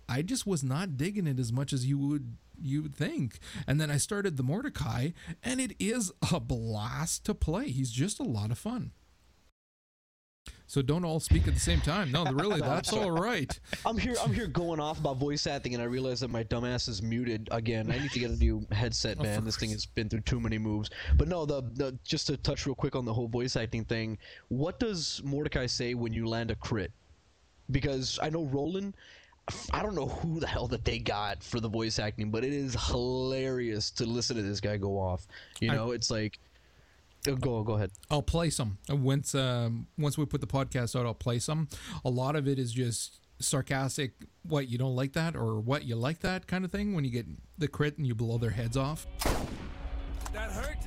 I 0.07 0.21
just 0.21 0.45
was 0.45 0.63
not 0.63 0.97
digging 0.97 1.27
it 1.27 1.39
as 1.39 1.51
much 1.51 1.73
as 1.73 1.85
you 1.85 1.97
would 1.97 2.37
you 2.61 2.83
would 2.83 2.95
think. 2.95 3.39
And 3.67 3.81
then 3.81 3.89
I 3.89 3.97
started 3.97 4.37
the 4.37 4.43
Mordecai, 4.43 5.09
and 5.41 5.59
it 5.59 5.75
is 5.79 6.11
a 6.31 6.39
blast 6.39 7.25
to 7.25 7.33
play. 7.33 7.69
He's 7.69 7.91
just 7.91 8.19
a 8.19 8.23
lot 8.23 8.51
of 8.51 8.57
fun. 8.57 8.91
So 10.73 10.81
don't 10.81 11.05
all 11.05 11.19
speak 11.19 11.47
at 11.47 11.53
the 11.53 11.59
same 11.59 11.81
time. 11.81 12.11
No, 12.11 12.25
really, 12.25 12.59
that's 12.59 12.91
all 12.93 13.11
right. 13.11 13.59
I'm 13.85 13.95
here. 13.95 14.15
I'm 14.19 14.33
here 14.33 14.47
going 14.47 14.79
off 14.79 14.97
about 14.97 15.17
voice 15.17 15.45
acting, 15.45 15.75
and 15.75 15.83
I 15.83 15.85
realize 15.85 16.19
that 16.21 16.31
my 16.31 16.43
dumbass 16.43 16.89
is 16.89 17.03
muted 17.03 17.47
again. 17.51 17.91
I 17.91 17.99
need 17.99 18.09
to 18.09 18.19
get 18.19 18.31
a 18.31 18.35
new 18.37 18.65
headset, 18.71 19.17
Of 19.19 19.19
oh, 19.19 19.23
man. 19.25 19.45
This 19.45 19.55
thing 19.55 19.69
has 19.69 19.85
been 19.85 20.09
through 20.09 20.21
too 20.21 20.39
many 20.39 20.57
moves. 20.57 20.89
But 21.15 21.27
no, 21.27 21.45
the, 21.45 21.61
the 21.75 21.95
just 22.03 22.25
to 22.25 22.37
touch 22.37 22.65
real 22.65 22.73
quick 22.73 22.95
on 22.95 23.05
the 23.05 23.13
whole 23.13 23.27
voice 23.27 23.55
acting 23.55 23.85
thing. 23.85 24.17
What 24.47 24.79
does 24.79 25.21
Mordecai 25.23 25.67
say 25.67 25.93
when 25.93 26.11
you 26.11 26.25
land 26.25 26.49
a 26.49 26.55
crit? 26.55 26.91
Because 27.69 28.17
I 28.19 28.31
know 28.31 28.45
Roland. 28.45 28.95
I 29.71 29.83
don't 29.83 29.93
know 29.93 30.07
who 30.07 30.39
the 30.39 30.47
hell 30.47 30.65
that 30.69 30.85
they 30.85 30.97
got 30.97 31.43
for 31.43 31.59
the 31.59 31.69
voice 31.69 31.99
acting, 31.99 32.31
but 32.31 32.43
it 32.43 32.51
is 32.51 32.75
hilarious 32.87 33.91
to 33.91 34.07
listen 34.07 34.37
to 34.37 34.41
this 34.41 34.59
guy 34.59 34.77
go 34.77 34.97
off. 34.97 35.27
You 35.59 35.71
I- 35.71 35.75
know, 35.75 35.91
it's 35.91 36.09
like. 36.09 36.39
Oh, 37.27 37.35
Go 37.35 37.63
go 37.63 37.73
ahead. 37.73 37.91
I'll 38.11 38.21
play 38.21 38.49
some 38.49 38.77
once. 38.89 39.33
Um, 39.33 39.87
once 39.97 40.17
we 40.17 40.25
put 40.25 40.41
the 40.41 40.47
podcast 40.47 40.99
out, 40.99 41.05
I'll 41.05 41.13
play 41.13 41.39
some. 41.39 41.69
A 42.03 42.09
lot 42.09 42.35
of 42.35 42.47
it 42.47 42.59
is 42.59 42.71
just 42.73 43.21
sarcastic. 43.39 44.11
What 44.43 44.67
you 44.67 44.77
don't 44.77 44.95
like 44.95 45.13
that, 45.13 45.35
or 45.35 45.59
what 45.59 45.85
you 45.85 45.95
like 45.95 46.19
that 46.19 46.47
kind 46.47 46.65
of 46.65 46.71
thing. 46.71 46.93
When 46.93 47.05
you 47.05 47.11
get 47.11 47.25
the 47.57 47.67
crit 47.69 47.97
and 47.97 48.05
you 48.05 48.13
blow 48.13 48.37
their 48.37 48.49
heads 48.49 48.75
off. 48.75 49.07
That 50.33 50.51
hurt? 50.51 50.77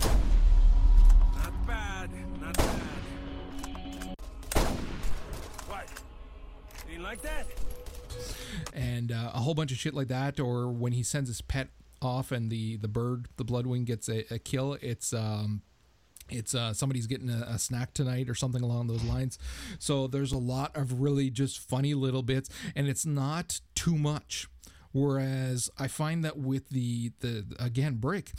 not 1.36 1.66
bad, 1.66 2.10
not 2.40 2.56
bad. 2.56 2.80
What? 5.66 5.88
You 6.86 6.92
didn't 6.92 7.02
like 7.02 7.20
that? 7.22 7.46
and 8.74 9.12
uh, 9.12 9.30
a 9.34 9.38
whole 9.40 9.54
bunch 9.54 9.72
of 9.72 9.78
shit 9.78 9.94
like 9.94 10.08
that. 10.08 10.40
Or 10.40 10.68
when 10.68 10.92
he 10.92 11.02
sends 11.02 11.28
his 11.28 11.40
pet 11.40 11.68
off 12.02 12.32
and 12.32 12.50
the 12.50 12.76
the 12.76 12.88
bird, 12.88 13.28
the 13.36 13.44
Bloodwing, 13.44 13.84
gets 13.84 14.08
a, 14.08 14.24
a 14.32 14.38
kill, 14.38 14.76
it's 14.80 15.12
um, 15.12 15.62
it's 16.30 16.54
uh, 16.54 16.72
somebody's 16.72 17.06
getting 17.06 17.30
a, 17.30 17.46
a 17.48 17.58
snack 17.58 17.94
tonight 17.94 18.28
or 18.28 18.34
something 18.34 18.62
along 18.62 18.86
those 18.86 19.04
lines. 19.04 19.38
So 19.78 20.06
there's 20.06 20.32
a 20.32 20.38
lot 20.38 20.76
of 20.76 21.00
really 21.00 21.30
just 21.30 21.58
funny 21.58 21.94
little 21.94 22.22
bits, 22.22 22.50
and 22.74 22.88
it's 22.88 23.06
not 23.06 23.60
too 23.74 23.96
much. 23.96 24.48
Whereas 24.92 25.70
I 25.78 25.88
find 25.88 26.24
that 26.24 26.38
with 26.38 26.70
the 26.70 27.12
the 27.20 27.44
again 27.58 27.96
brick, 27.96 28.32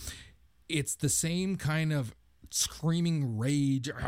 it's 0.67 0.95
the 0.95 1.09
same 1.09 1.55
kind 1.55 1.93
of 1.93 2.15
screaming 2.49 3.37
rage. 3.37 3.89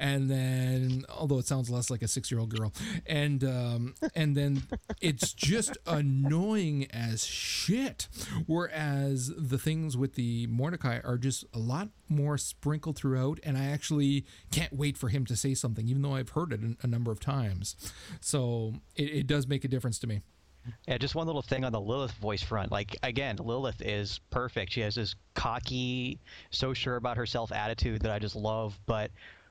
And 0.00 0.30
then 0.30 1.04
although 1.08 1.38
it 1.38 1.46
sounds 1.46 1.70
less 1.70 1.90
like 1.90 2.02
a 2.02 2.08
six-year-old 2.08 2.54
girl. 2.54 2.72
And 3.06 3.42
um 3.44 3.94
and 4.14 4.36
then 4.36 4.64
it's 5.00 5.32
just 5.32 5.76
annoying 5.86 6.86
as 6.90 7.24
shit. 7.24 8.08
Whereas 8.46 9.32
the 9.36 9.58
things 9.58 9.96
with 9.96 10.14
the 10.14 10.46
mordecai 10.48 11.00
are 11.04 11.18
just 11.18 11.44
a 11.54 11.58
lot 11.58 11.88
more 12.08 12.36
sprinkled 12.36 12.96
throughout 12.96 13.40
and 13.42 13.56
i 13.56 13.64
actually 13.64 14.26
can't 14.50 14.72
wait 14.72 14.96
for 14.98 15.08
him 15.08 15.24
to 15.24 15.34
say 15.34 15.54
something 15.54 15.88
even 15.88 16.02
though 16.02 16.14
i've 16.14 16.30
heard 16.30 16.52
it 16.52 16.60
a, 16.62 16.76
a 16.82 16.86
number 16.86 17.10
of 17.10 17.18
times. 17.18 17.76
So 18.20 18.74
it, 18.96 19.04
it 19.04 19.26
does 19.26 19.46
make 19.46 19.64
a 19.64 19.68
difference 19.68 19.98
to 20.00 20.06
me 20.06 20.20
Yeah, 20.86 20.98
just 20.98 21.14
one 21.14 21.26
little 21.26 21.42
thing 21.42 21.64
on 21.64 21.72
the 21.72 21.80
Lilith 21.80 22.12
voice 22.12 22.42
front. 22.42 22.72
Like 22.72 22.96
again, 23.02 23.36
Lilith 23.36 23.82
is 23.82 24.20
perfect. 24.30 24.72
She 24.72 24.80
has 24.80 24.94
this 24.94 25.14
cocky, 25.34 26.18
so 26.50 26.74
sure 26.74 26.96
about 26.96 27.16
herself 27.16 27.52
attitude 27.52 28.02
that 28.02 28.12
I 28.12 28.18
just 28.18 28.36
love. 28.36 28.78
But 28.86 29.10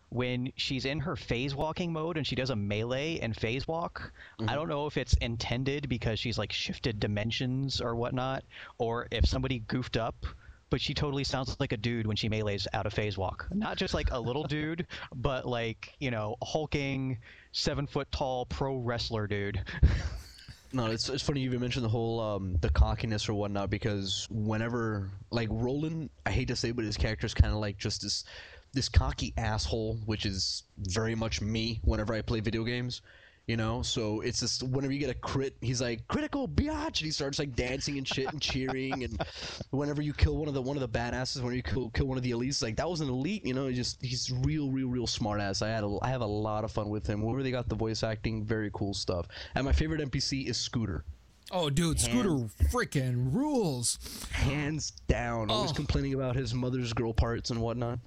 when 0.09 0.53
she's 0.55 0.85
in 0.85 0.99
her 0.99 1.15
phase 1.15 1.55
walking 1.55 1.91
mode 1.91 2.17
and 2.17 2.25
she 2.25 2.35
does 2.35 2.51
a 2.51 2.55
melee 2.55 3.17
and 3.19 3.35
phase 3.35 3.67
walk, 3.67 4.13
I 4.39 4.43
mm-hmm. 4.43 4.53
don't 4.53 4.69
know 4.69 4.85
if 4.85 4.95
it's 4.95 5.15
intended 5.15 5.89
because 5.89 6.19
she's 6.19 6.37
like 6.37 6.51
shifted 6.51 6.99
dimensions 6.99 7.81
or 7.81 7.95
whatnot, 7.95 8.43
or 8.77 9.07
if 9.11 9.25
somebody 9.25 9.59
goofed 9.59 9.97
up. 9.97 10.25
But 10.69 10.81
she 10.81 10.95
totally 10.95 11.23
sounds 11.23 11.55
like 11.59 11.71
a 11.71 11.77
dude 11.77 12.07
when 12.07 12.15
she 12.15 12.29
melees 12.29 12.67
out 12.73 12.87
of 12.87 12.93
phase 12.93 13.15
walk. 13.15 13.47
Not 13.51 13.77
just 13.77 13.93
like 13.93 14.09
a 14.11 14.19
little 14.19 14.43
dude, 14.47 14.87
but 15.15 15.47
like 15.47 15.93
you 15.99 16.11
know, 16.11 16.35
a 16.41 16.45
hulking, 16.45 17.19
seven 17.51 17.87
foot 17.87 18.11
tall 18.11 18.45
pro 18.45 18.77
wrestler 18.77 19.27
dude. 19.27 19.63
No, 20.73 20.87
it's, 20.87 21.07
it's 21.07 21.21
funny 21.21 21.41
you 21.41 21.49
even 21.49 21.59
mentioned 21.59 21.85
the 21.85 21.89
whole 21.89 22.19
um, 22.19 22.57
the 22.61 22.69
cockiness 22.69 23.29
or 23.29 23.35
whatnot 23.35 23.69
because 23.69 24.27
whenever 24.31 25.11
like 25.29 25.47
Roland, 25.51 26.09
I 26.25 26.31
hate 26.31 26.47
to 26.47 26.55
say, 26.55 26.71
but 26.71 26.83
his 26.83 26.97
character 26.97 27.27
is 27.27 27.33
kind 27.35 27.53
of 27.53 27.59
like 27.59 27.77
just 27.77 28.01
this 28.01 28.23
this 28.73 28.89
cocky 28.89 29.33
asshole, 29.37 29.99
which 30.05 30.25
is 30.25 30.63
very 30.79 31.13
much 31.13 31.41
me 31.41 31.79
whenever 31.83 32.15
I 32.15 32.23
play 32.23 32.39
video 32.39 32.63
games. 32.63 33.03
You 33.45 33.57
know, 33.57 33.81
so 33.81 34.21
it's 34.21 34.39
just 34.39 34.63
whenever 34.63 34.93
you 34.93 34.99
get 34.99 35.09
a 35.09 35.13
crit, 35.19 35.57
he's 35.59 35.81
like 35.81 36.07
critical 36.07 36.47
biatch, 36.47 36.85
and 36.85 36.97
he 36.99 37.11
starts 37.11 37.39
like 37.39 37.53
dancing 37.57 37.97
and 37.97 38.07
shit 38.07 38.31
and 38.31 38.41
cheering. 38.41 39.03
And 39.03 39.21
whenever 39.71 40.01
you 40.01 40.13
kill 40.13 40.37
one 40.37 40.47
of 40.47 40.53
the 40.53 40.61
one 40.61 40.77
of 40.77 40.81
the 40.81 40.87
badasses, 40.97 41.35
whenever 41.37 41.55
you 41.55 41.61
kill, 41.63 41.89
kill 41.89 42.05
one 42.05 42.15
of 42.17 42.23
the 42.23 42.31
elites, 42.31 42.63
like 42.63 42.77
that 42.77 42.89
was 42.89 43.01
an 43.01 43.09
elite. 43.09 43.45
You 43.45 43.53
know, 43.53 43.67
he 43.67 43.75
just 43.75 44.01
he's 44.01 44.31
real, 44.45 44.71
real, 44.71 44.87
real 44.87 45.07
smart 45.07 45.41
ass. 45.41 45.61
I 45.61 45.67
had 45.67 45.83
a, 45.83 45.97
I 46.01 46.07
have 46.07 46.21
a 46.21 46.25
lot 46.25 46.63
of 46.63 46.71
fun 46.71 46.87
with 46.89 47.05
him. 47.05 47.21
Whenever 47.21 47.43
they 47.43 47.51
got 47.51 47.67
the 47.67 47.75
voice 47.75 48.01
acting, 48.01 48.45
very 48.45 48.71
cool 48.73 48.93
stuff. 48.93 49.27
And 49.55 49.65
my 49.65 49.73
favorite 49.73 49.99
NPC 50.09 50.47
is 50.47 50.55
Scooter. 50.57 51.03
Oh, 51.51 51.69
dude, 51.69 51.99
Scooter 51.99 52.47
freaking 52.71 53.33
rules. 53.33 53.99
hands 54.31 54.91
down. 55.09 55.51
Always 55.51 55.71
Oh. 55.71 55.73
complaining 55.73 56.13
about 56.13 56.37
his 56.37 56.53
mother's 56.53 56.93
girl 56.93 57.13
parts 57.13 57.49
and 57.49 57.59
whatnot. 57.59 57.99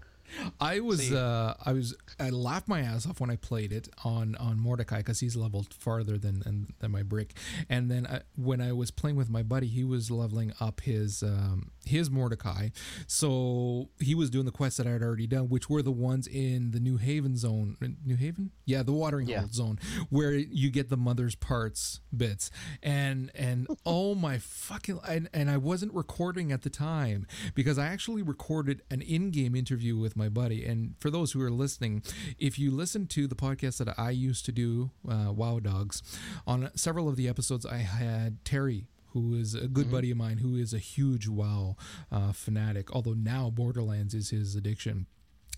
I 0.61 0.81
was 0.81 1.13
uh 1.13 1.55
I 1.65 1.73
was 1.73 1.95
I 2.19 2.31
laughed 2.31 2.69
my 2.69 2.81
ass 2.81 3.07
off 3.07 3.21
when 3.21 3.31
I 3.31 3.37
played 3.37 3.73
it 3.73 3.89
on 4.05 4.35
on 4.37 4.59
Mordecai 4.59 4.99
because 4.99 5.21
he's 5.21 5.37
leveled 5.37 5.73
farther 5.75 6.19
than 6.19 6.41
than, 6.41 6.75
than 6.81 6.91
my 6.91 7.03
brick, 7.03 7.35
and 7.69 7.91
then 7.91 8.07
I, 8.07 8.21
when 8.37 8.61
I 8.61 8.73
was 8.73 8.91
playing 8.91 9.17
with 9.17 9.31
my 9.31 9.43
buddy, 9.43 9.67
he 9.67 9.85
was 9.85 10.11
leveling 10.11 10.53
up 10.61 10.81
his 10.83 11.23
um 11.23 11.71
his 11.89 12.11
Mordecai, 12.11 12.69
so 13.07 13.89
he 14.01 14.15
was 14.15 14.31
doing 14.31 14.45
the 14.47 14.53
quests 14.53 14.77
that 14.79 14.87
I 14.87 14.91
had 14.91 15.03
already 15.03 15.27
done, 15.27 15.49
which 15.49 15.69
were 15.71 15.83
the 15.83 15.93
ones 15.93 16.27
in 16.27 16.71
the 16.73 16.81
New 16.81 16.97
Haven 16.97 17.37
zone. 17.37 17.77
New 18.05 18.17
Haven, 18.17 18.51
yeah, 18.65 18.83
the 18.83 18.93
watering 18.93 19.29
Yeah. 19.29 19.41
hole 19.41 19.49
zone 19.51 19.79
where 20.11 20.33
you 20.35 20.71
get 20.71 20.89
the 20.89 20.97
mother's 20.97 21.35
parts 21.35 22.01
bits, 22.15 22.51
and 22.83 23.31
and 23.35 23.67
oh 23.87 24.15
my 24.15 24.39
fucking 24.39 25.01
and, 25.09 25.29
and 25.33 25.51
I 25.51 25.57
wasn't 25.57 25.95
recording 25.95 26.53
at 26.53 26.63
the 26.63 26.71
time 26.71 27.27
because 27.55 27.79
I 27.79 27.87
actually 27.87 28.23
recorded 28.23 28.83
an 28.91 29.01
in-game 29.03 29.55
interview 29.55 29.97
with 29.97 30.17
my 30.17 30.29
buddy. 30.29 30.65
And 30.65 30.95
for 31.01 31.11
those 31.11 31.33
who 31.33 31.41
are 31.43 31.51
listening, 31.51 32.03
if 32.39 32.59
you 32.59 32.71
listen 32.71 33.07
to 33.09 33.27
the 33.27 33.35
podcast 33.37 33.79
that 33.79 33.99
I 33.99 34.11
used 34.11 34.45
to 34.47 34.53
do, 34.53 34.91
uh, 35.09 35.33
Wow 35.33 35.61
Dogs, 35.61 36.03
on 36.47 36.71
several 36.77 37.09
of 37.09 37.17
the 37.17 37.29
episodes, 37.29 37.65
I 37.65 37.79
had 37.79 38.45
Terry. 38.45 38.87
Who 39.17 39.35
is 39.35 39.55
a 39.55 39.67
good 39.67 39.91
buddy 39.91 40.11
of 40.11 40.19
mine? 40.19 40.39
Who 40.39 40.57
is 40.57 40.75
a 40.75 40.79
huge 40.79 41.27
WoW 41.27 41.77
uh, 42.13 42.33
fanatic? 42.33 42.95
Although 42.95 43.15
now 43.15 43.49
Borderlands 43.49 44.13
is 44.13 44.29
his 44.29 44.55
addiction. 44.55 45.07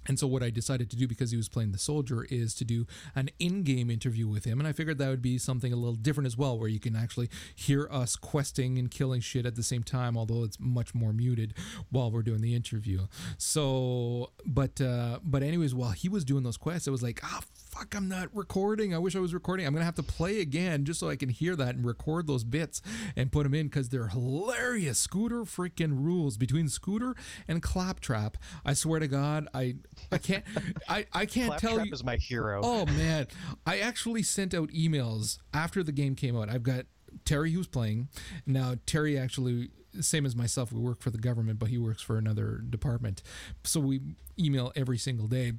And 0.07 0.17
so 0.17 0.29
what 0.29 0.45
I 0.45 0.51
decided 0.51 0.91
to 0.91 0.97
do 0.97 1.09
because 1.09 1.33
he 1.33 1.37
was 1.37 1.49
playing 1.49 1.73
the 1.73 1.79
soldier 1.79 2.25
is 2.31 2.55
to 2.55 2.65
do 2.65 2.87
an 3.17 3.31
in-game 3.41 3.91
interview 3.91 4.29
with 4.29 4.45
him 4.45 4.59
and 4.59 4.67
I 4.67 4.73
figured 4.73 4.97
that 4.99 5.09
would 5.09 5.21
be 5.21 5.37
something 5.39 5.71
a 5.71 5.77
little 5.77 5.97
different 5.97 6.27
as 6.29 6.37
well 6.37 6.59
where 6.59 6.69
you 6.69 6.81
can 6.81 6.97
actually 6.97 7.29
hear 7.55 7.89
us 7.91 8.17
questing 8.17 8.79
and 8.79 8.91
killing 8.91 9.21
shit 9.21 9.45
at 9.45 9.55
the 9.55 9.63
same 9.63 9.83
time 9.83 10.17
although 10.17 10.45
it's 10.45 10.59
much 10.59 10.95
more 10.95 11.13
muted 11.13 11.53
while 11.91 12.11
we're 12.11 12.23
doing 12.23 12.41
the 12.41 12.55
interview. 12.55 13.07
So 13.37 14.31
but 14.47 14.81
uh 14.81 15.19
but 15.23 15.43
anyways 15.43 15.75
while 15.75 15.91
he 15.91 16.09
was 16.09 16.25
doing 16.25 16.43
those 16.43 16.57
quests 16.57 16.89
it 16.89 16.91
was 16.91 17.03
like 17.03 17.21
ah 17.23 17.43
fuck 17.71 17.95
I'm 17.95 18.09
not 18.09 18.29
recording. 18.35 18.95
I 18.95 18.99
wish 18.99 19.15
I 19.15 19.21
was 19.21 19.35
recording. 19.35 19.67
I'm 19.67 19.73
going 19.73 19.83
to 19.83 19.87
have 19.87 19.95
to 19.97 20.03
play 20.03 20.41
again 20.41 20.85
just 20.85 21.01
so 21.01 21.09
I 21.09 21.17
can 21.17 21.29
hear 21.29 21.55
that 21.57 21.75
and 21.75 21.85
record 21.85 22.27
those 22.27 22.45
bits 22.45 22.81
and 23.17 23.31
put 23.31 23.45
them 23.45 23.55
in 23.55 23.69
cuz 23.69 23.89
they're 23.89 24.09
hilarious. 24.09 24.99
Scooter 24.99 25.43
freaking 25.43 26.03
rules 26.05 26.37
between 26.37 26.69
Scooter 26.69 27.15
and 27.47 27.63
Claptrap. 27.63 28.37
I 28.65 28.75
swear 28.75 29.01
to 29.01 29.09
God, 29.09 29.49
I 29.53 29.77
I 30.11 30.19
can't 30.19 30.45
I 30.89 31.07
I 31.13 31.27
can't 31.27 31.59
tell 31.59 31.73
Claptrap 31.73 31.87
you 31.87 31.93
is 31.93 32.05
my 32.05 32.17
hero. 32.17 32.61
Oh 32.63 32.87
man, 32.87 33.27
I 33.67 33.79
actually 33.79 34.23
sent 34.23 34.55
out 34.55 34.71
emails 34.71 35.39
after 35.53 35.83
the 35.83 35.93
game 35.93 36.15
came 36.15 36.37
out. 36.37 36.49
I've 36.49 36.63
got 36.63 36.87
Terry 37.25 37.53
who's 37.53 37.69
playing. 37.69 38.09
Now 38.47 38.77
Terry 38.87 39.19
actually 39.19 39.71
same 40.01 40.27
as 40.27 40.37
myself, 40.37 40.73
we 40.73 40.81
work 40.81 41.01
for 41.01 41.11
the 41.11 41.19
government, 41.19 41.59
but 41.59 41.71
he 41.71 41.79
works 41.79 42.03
for 42.03 42.19
another 42.19 42.63
department. 42.69 43.23
So 43.65 43.81
we 43.81 44.01
email 44.39 44.73
every 44.77 44.99
single 44.99 45.27
day. 45.27 45.53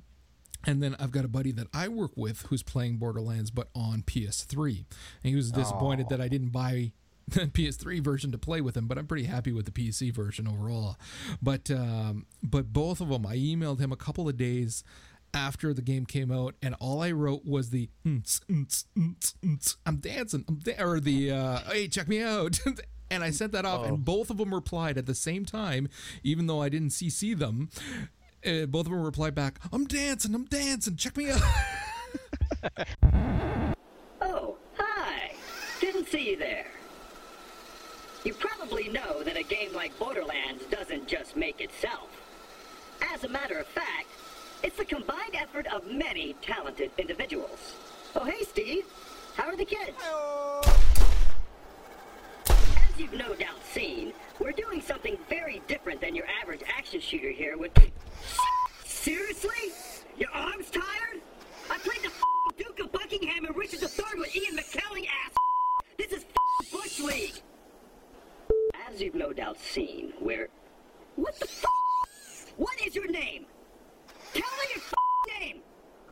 And 0.66 0.84
then 0.84 0.96
I've 1.00 1.12
got 1.12 1.24
a 1.26 1.30
buddy 1.30 1.52
that 1.54 1.68
I 1.74 1.88
work 1.88 2.12
with 2.16 2.42
who's 2.50 2.64
playing 2.64 2.98
Borderlands, 2.98 3.50
but 3.50 3.70
on 3.74 4.04
PS3. 4.04 4.86
And 5.24 5.30
he 5.30 5.36
was 5.36 5.52
disappointed 5.52 6.10
that 6.10 6.20
I 6.20 6.28
didn't 6.28 6.50
buy 6.50 6.92
the 7.30 7.42
PS3 7.42 8.02
version 8.02 8.32
to 8.32 8.38
play 8.38 8.60
with 8.60 8.76
him, 8.76 8.88
but 8.88 8.98
I'm 8.98 9.08
pretty 9.08 9.26
happy 9.26 9.52
with 9.52 9.66
the 9.66 9.72
PC 9.72 10.14
version 10.14 10.48
overall. 10.48 10.98
But 11.42 11.70
um, 11.72 12.26
but 12.44 12.74
both 12.74 13.02
of 13.02 13.10
them, 13.10 13.26
I 13.26 13.36
emailed 13.36 13.80
him 13.80 13.92
a 13.92 13.96
couple 13.96 14.28
of 14.28 14.36
days 14.36 14.84
after 15.34 15.74
the 15.74 15.82
game 15.82 16.06
came 16.06 16.32
out, 16.32 16.56
and 16.62 16.76
all 16.80 17.02
I 17.02 17.12
wrote 17.12 17.46
was 17.46 17.70
the 17.70 17.90
"Mm-ts, 18.06 18.42
mm-ts, 18.50 18.86
mm-ts, 18.98 19.36
mm-ts, 19.44 19.78
I'm 19.86 19.98
dancing, 19.98 20.44
I'm 20.48 20.56
da-, 20.58 20.82
or 20.84 21.00
the 21.00 21.32
uh, 21.32 21.60
hey, 21.72 21.88
check 21.88 22.08
me 22.08 22.22
out. 22.22 22.60
And 23.12 23.24
I 23.24 23.32
sent 23.32 23.54
that 23.54 23.66
off, 23.66 23.88
and 23.88 24.06
both 24.06 24.30
of 24.30 24.38
them 24.38 24.54
replied 24.54 24.96
at 24.96 25.08
the 25.08 25.16
same 25.16 25.44
time, 25.44 25.90
even 26.22 26.46
though 26.46 26.62
I 26.62 26.70
didn't 26.70 26.90
CC 26.90 27.36
them. 27.36 27.72
Uh, 28.46 28.66
both 28.66 28.86
of 28.86 28.92
them 28.92 29.04
replied 29.04 29.36
back, 29.36 29.60
"I'm 29.72 29.86
dancing, 29.86 30.34
I'm 30.34 30.46
dancing. 30.46 30.96
Check 30.96 31.18
me 31.18 31.32
out." 31.32 31.42
Oh, 34.22 34.58
hi. 34.76 35.32
Didn't 35.80 36.08
see 36.10 36.32
you 36.32 36.38
there. 36.38 36.68
You 38.26 38.34
probably 38.34 38.90
know 38.90 39.24
that 39.24 39.38
a 39.38 39.44
game 39.44 39.74
like 39.74 39.98
Borderlands 39.98 40.66
doesn't 40.70 41.08
just 41.08 41.38
make 41.38 41.62
itself. 41.62 42.10
As 43.14 43.24
a 43.24 43.30
matter 43.30 43.58
of 43.58 43.66
fact, 43.68 44.08
it's 44.62 44.76
the 44.76 44.84
combined 44.84 45.36
effort 45.36 45.68
of 45.68 45.88
many 45.90 46.36
talented 46.42 46.92
individuals. 46.98 47.76
Oh, 48.16 48.26
hey, 48.26 48.44
Steve. 48.44 48.84
How 49.36 49.46
are 49.46 49.56
the 49.56 49.64
kids? 49.64 49.98
As 50.04 50.99
you've 53.00 53.14
no 53.14 53.34
doubt 53.36 53.64
seen, 53.72 54.14
we're 54.40 54.52
doing 54.52 54.82
something 54.82 55.18
very 55.30 55.62
different 55.68 56.02
than 56.02 56.16
your 56.16 56.26
average 56.42 56.62
action 56.68 57.00
shooter 57.00 57.32
here 57.32 57.58
with... 57.58 57.72
Seriously? 58.84 59.72
Your 60.18 60.30
arm's 60.32 60.70
tired? 60.70 61.22
I 61.70 61.78
played 61.78 62.02
the 62.04 62.12
Duke 62.62 62.80
of 62.80 62.92
Buckingham 62.92 63.46
and 63.46 63.56
Richard 63.56 63.82
III 63.82 64.20
with 64.20 64.36
Ian 64.36 64.58
McKellen, 64.58 65.08
ass. 65.08 65.34
This 65.98 66.12
is 66.12 66.26
Bush 66.72 67.00
League. 67.00 67.42
As 68.90 69.02
you've 69.02 69.16
no 69.16 69.32
doubt 69.32 69.58
seen, 69.60 70.14
we're... 70.20 70.50
What 71.16 71.40
the? 71.40 71.48
What 72.58 72.76
is 72.86 72.96
your 72.96 73.10
name? 73.10 73.46
Tell 74.34 74.42
me 74.42 74.76
your 74.76 75.40
name. 75.40 75.62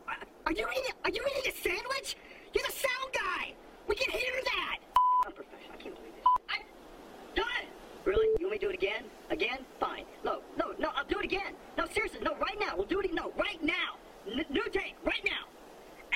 Are 0.08 0.54
you 0.54 0.66
eating? 0.72 0.94
Are 1.04 1.10
you 1.10 1.22
eating 1.38 1.52
a 1.52 1.56
sandwich? 1.58 2.16
You're 2.54 2.64
the 2.66 2.72
sound 2.72 3.14
guy. 3.14 3.54
We 3.88 3.96
can 3.96 4.10
hear 4.12 4.32
that. 4.46 4.78
I'm 5.26 5.34
professional. 5.34 5.74
I 5.74 5.78
can't 5.82 5.96
believe 5.96 6.14
this. 6.16 6.24
I 6.50 6.60
done. 7.38 7.66
Really? 8.04 8.28
You 8.40 8.48
want 8.48 8.54
me 8.54 8.58
to 8.58 8.66
do 8.66 8.70
it 8.72 8.76
again? 8.76 9.04
Again? 9.30 9.60
Fine. 9.80 10.06
No, 10.24 10.42
no, 10.58 10.74
no. 10.80 10.90
I'll 10.96 11.06
do 11.06 11.20
it 11.20 11.26
again. 11.26 11.54
No, 11.78 11.86
seriously. 11.94 12.20
No, 12.24 12.36
right 12.36 12.60
now. 12.60 12.76
We'll 12.76 12.88
do 12.88 13.00
it. 13.00 13.14
No, 13.14 13.32
right 13.38 13.62
now. 13.64 13.96
N- 14.26 14.46
new 14.50 14.64
take. 14.72 14.96
Right 15.06 15.24
now. 15.26 15.46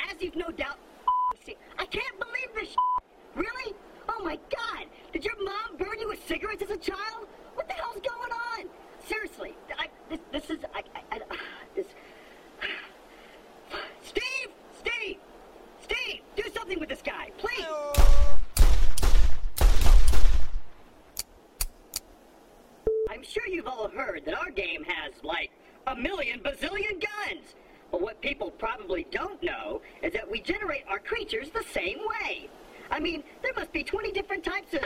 As 0.09 0.15
you've 0.21 0.35
no 0.35 0.49
doubt 0.49 0.77
see. 1.45 1.55
I 1.77 1.85
can't 1.85 2.17
believe 2.19 2.49
this. 2.55 2.75
Really? 3.33 3.73
Oh 4.09 4.21
my 4.25 4.37
God! 4.53 4.87
Did 5.13 5.23
your 5.23 5.41
mom 5.41 5.77
burn 5.77 5.97
you 6.01 6.09
with 6.09 6.19
cigarettes 6.27 6.61
as 6.63 6.69
a 6.69 6.75
child? 6.75 7.29
What 7.55 7.65
the 7.69 7.75
hell's 7.75 7.95
going 7.95 8.29
on? 8.29 8.65
Seriously, 9.07 9.53
I, 9.79 9.87
this, 10.09 10.19
this 10.33 10.49
is 10.49 10.65
I, 10.75 10.83
I, 11.13 11.15
I 11.15 11.37
this. 11.73 11.85
Steve, 14.03 14.49
Steve, 14.77 15.17
Steve, 15.81 16.21
do 16.35 16.43
something 16.53 16.77
with 16.77 16.89
this 16.89 17.01
guy, 17.01 17.31
please. 17.37 17.65
I'm 23.09 23.23
sure 23.23 23.47
you've 23.47 23.67
all 23.67 23.87
heard 23.89 24.23
that 24.25 24.33
our 24.33 24.51
game 24.51 24.83
has 24.83 25.13
like 25.23 25.51
a 25.87 25.90
million 26.01 26.39
bazillion 26.39 27.00
guns. 27.00 27.55
But 27.91 28.01
what 28.01 28.22
people 28.22 28.51
probably 28.51 29.05
don't 29.12 29.41
know 29.43 29.81
is 30.01 30.13
that 30.13 30.29
we 30.29 30.41
generate 30.41 30.84
our 30.88 31.00
creatures 31.00 31.50
the 31.50 31.63
same 31.72 32.00
way. 32.00 32.50
I 32.89 33.00
mean, 33.00 33.24
there 33.41 33.53
must 33.55 33.72
be 33.72 33.84
20 33.84 34.12
different 34.12 34.43
types 34.43 34.74
of. 34.74 34.81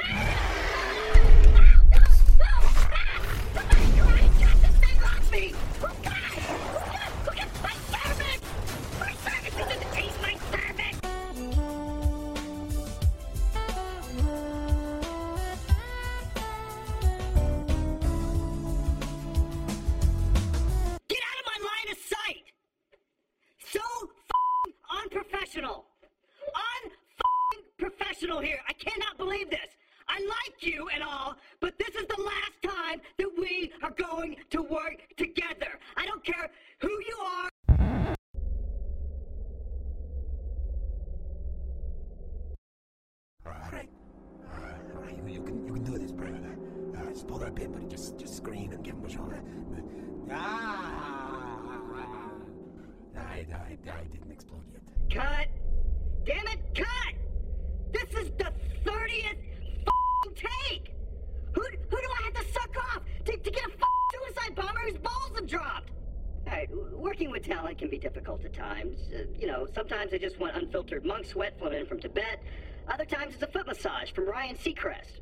Ryan 74.46 74.58
Seacrest. 74.58 75.22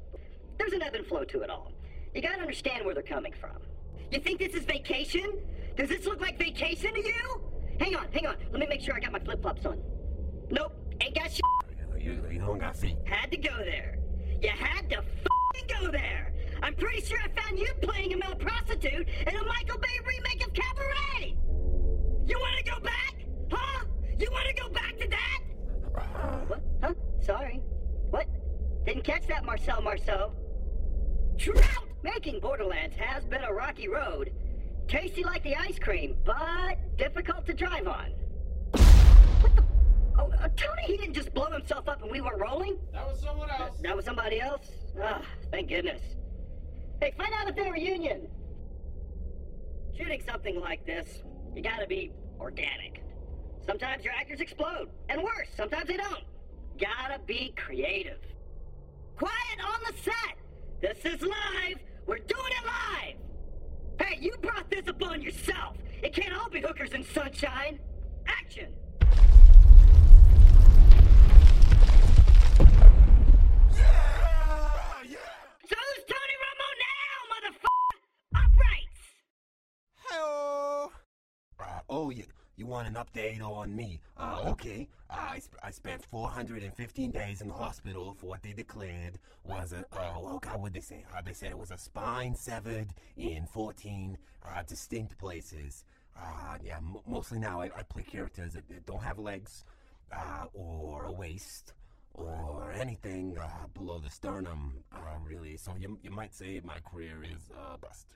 There's 0.57 0.73
an 0.73 0.81
ebb 0.81 0.95
and 0.95 1.07
flow 1.07 1.23
to 1.23 1.41
it 1.43 1.49
all. 1.49 1.71
You 2.13 2.21
gotta 2.21 2.41
understand 2.41 2.85
where 2.85 2.93
they're 2.93 3.03
coming 3.03 3.31
from. 3.31 3.55
You 4.11 4.19
think 4.19 4.37
this 4.37 4.53
is 4.53 4.65
vacation? 4.65 5.39
Does 5.77 5.87
this 5.87 6.05
look 6.05 6.19
like 6.19 6.37
vacation 6.37 6.93
to 6.93 6.99
you? 6.99 7.41
Hang 7.79 7.95
on, 7.95 8.07
hang 8.11 8.27
on. 8.27 8.35
Let 8.51 8.59
me 8.59 8.67
make 8.67 8.81
sure 8.81 8.95
I 8.95 8.99
got 8.99 9.13
my 9.13 9.19
flip 9.19 9.41
flops 9.41 9.65
on. 9.65 9.81
Nope, 10.49 10.73
ain't 10.99 11.15
got 11.15 11.31
shit. 11.31 11.41
You, 11.97 12.21
you 12.29 12.39
don't 12.39 12.59
got 12.59 12.75
feet. 12.75 12.97
Had 13.05 13.31
to 13.31 13.37
go 13.37 13.55
there. 13.59 13.97
You 14.41 14.49
had 14.49 14.89
to 14.89 15.01
go 15.69 15.89
there. 15.89 16.33
I'm 16.61 16.75
pretty 16.75 16.99
sure 17.01 17.17
I 17.17 17.41
found 17.41 17.57
you 17.57 17.69
playing 17.81 18.11
a 18.11 18.17
male 18.17 18.35
prostitute 18.35 19.07
in 19.25 19.35
a 19.35 19.45
Michael 19.45 19.77
Bay 19.77 19.99
remake 20.05 20.45
of 20.45 20.53
Cabaret. 20.53 21.37
You 22.25 22.37
want 22.39 22.57
to 22.57 22.71
go 22.71 22.79
back? 22.81 23.15
Huh? 23.49 23.85
You 24.19 24.29
want 24.31 24.47
to 24.47 24.61
go 24.61 24.69
back 24.69 24.97
to 24.99 25.07
that? 25.07 25.39
Uh-huh. 25.95 26.37
What? 26.47 26.61
Huh? 26.81 26.93
Sorry. 27.21 27.61
What? 28.09 28.27
Didn't 28.85 29.03
catch 29.03 29.27
that, 29.27 29.45
Marcel 29.45 29.81
Marceau. 29.81 30.33
Trout 31.37 31.87
making 32.03 32.39
Borderlands 32.39 32.95
has 32.97 33.23
been 33.25 33.43
a 33.43 33.53
rocky 33.53 33.87
road. 33.87 34.31
Tasty 34.87 35.23
like 35.23 35.41
the 35.43 35.55
ice 35.55 35.79
cream, 35.79 36.17
but 36.25 36.77
difficult 36.97 37.45
to 37.45 37.53
drive 37.53 37.87
on. 37.87 38.11
What 39.41 39.55
the? 39.55 39.63
Oh, 40.19 40.31
uh, 40.39 40.49
Tony, 40.55 40.83
he 40.83 40.97
didn't 40.97 41.13
just 41.13 41.33
blow 41.33 41.49
himself 41.49 41.87
up 41.87 42.01
and 42.01 42.11
we 42.11 42.21
weren't 42.21 42.39
rolling? 42.39 42.77
That 42.91 43.07
was 43.07 43.21
someone 43.21 43.49
else. 43.49 43.79
That 43.81 43.95
was 43.95 44.05
somebody 44.05 44.41
else? 44.41 44.69
Ah, 45.01 45.21
thank 45.49 45.69
goodness. 45.69 46.01
Hey, 47.01 47.13
find 47.17 47.33
out 47.33 47.47
if 47.49 47.55
they're 47.55 47.73
a 47.73 47.79
union. 47.79 48.27
Shooting 49.97 50.21
something 50.27 50.59
like 50.59 50.85
this, 50.85 51.23
you 51.55 51.63
gotta 51.63 51.87
be 51.87 52.11
organic. 52.39 53.01
Sometimes 53.65 54.03
your 54.03 54.13
actors 54.13 54.41
explode, 54.41 54.89
and 55.07 55.23
worse, 55.23 55.47
sometimes 55.55 55.87
they 55.87 55.97
don't. 55.97 56.23
Gotta 56.77 57.19
be 57.25 57.53
creative. 57.55 58.19
Quiet 59.17 59.59
on 59.63 59.79
the 59.87 59.93
set! 60.01 60.37
This 60.81 61.13
is 61.13 61.21
live! 61.21 61.77
We're 62.05 62.17
doing 62.17 62.51
it 62.59 62.65
live! 62.65 63.15
Hey, 63.99 64.17
you 64.19 64.33
brought 64.41 64.69
this 64.69 64.87
upon 64.87 65.21
yourself! 65.21 65.77
It 66.01 66.13
can't 66.13 66.33
all 66.33 66.49
be 66.49 66.61
hookers 66.61 66.91
and 66.93 67.05
sunshine! 67.05 67.79
Action! 68.27 68.73
You, 82.63 82.69
want 82.69 82.87
an 82.87 82.95
update 82.95 83.41
on 83.41 83.75
me? 83.75 83.99
Uh, 84.17 84.41
okay. 84.47 84.87
I, 85.09 85.39
sp- 85.43 85.59
I 85.63 85.71
spent 85.71 86.03
415 86.05 87.11
days 87.11 87.41
in 87.41 87.47
the 87.47 87.53
hospital 87.53 88.15
for 88.17 88.27
what 88.27 88.41
they 88.43 88.53
declared 88.53 89.19
was 89.43 89.73
a, 89.73 89.85
oh, 89.93 90.29
oh 90.31 90.39
God, 90.39 90.61
what 90.61 90.73
they 90.73 90.79
say? 90.79 91.03
Uh, 91.15 91.21
they 91.21 91.33
said 91.33 91.51
it 91.51 91.57
was 91.57 91.71
a 91.71 91.77
spine 91.77 92.35
severed 92.35 92.87
in 93.17 93.45
14 93.45 94.17
uh, 94.45 94.63
distinct 94.63 95.17
places. 95.17 95.83
Uh, 96.17 96.57
yeah, 96.63 96.77
m- 96.77 96.97
mostly 97.07 97.39
now 97.39 97.61
I, 97.61 97.65
I 97.65 97.83
play 97.83 98.03
characters 98.03 98.53
that, 98.53 98.67
that 98.69 98.85
don't 98.85 99.03
have 99.03 99.19
legs 99.19 99.65
uh, 100.11 100.45
or 100.53 101.05
a 101.05 101.11
waist 101.11 101.73
or 102.13 102.71
anything 102.79 103.37
uh, 103.41 103.47
below 103.73 103.99
the 103.99 104.09
sternum, 104.09 104.75
uh, 104.93 104.99
really. 105.27 105.57
So 105.57 105.73
you, 105.79 105.97
you 106.03 106.11
might 106.11 106.33
say 106.33 106.61
my 106.63 106.77
career 106.79 107.23
is 107.23 107.49
uh, 107.57 107.77
bust. 107.77 108.07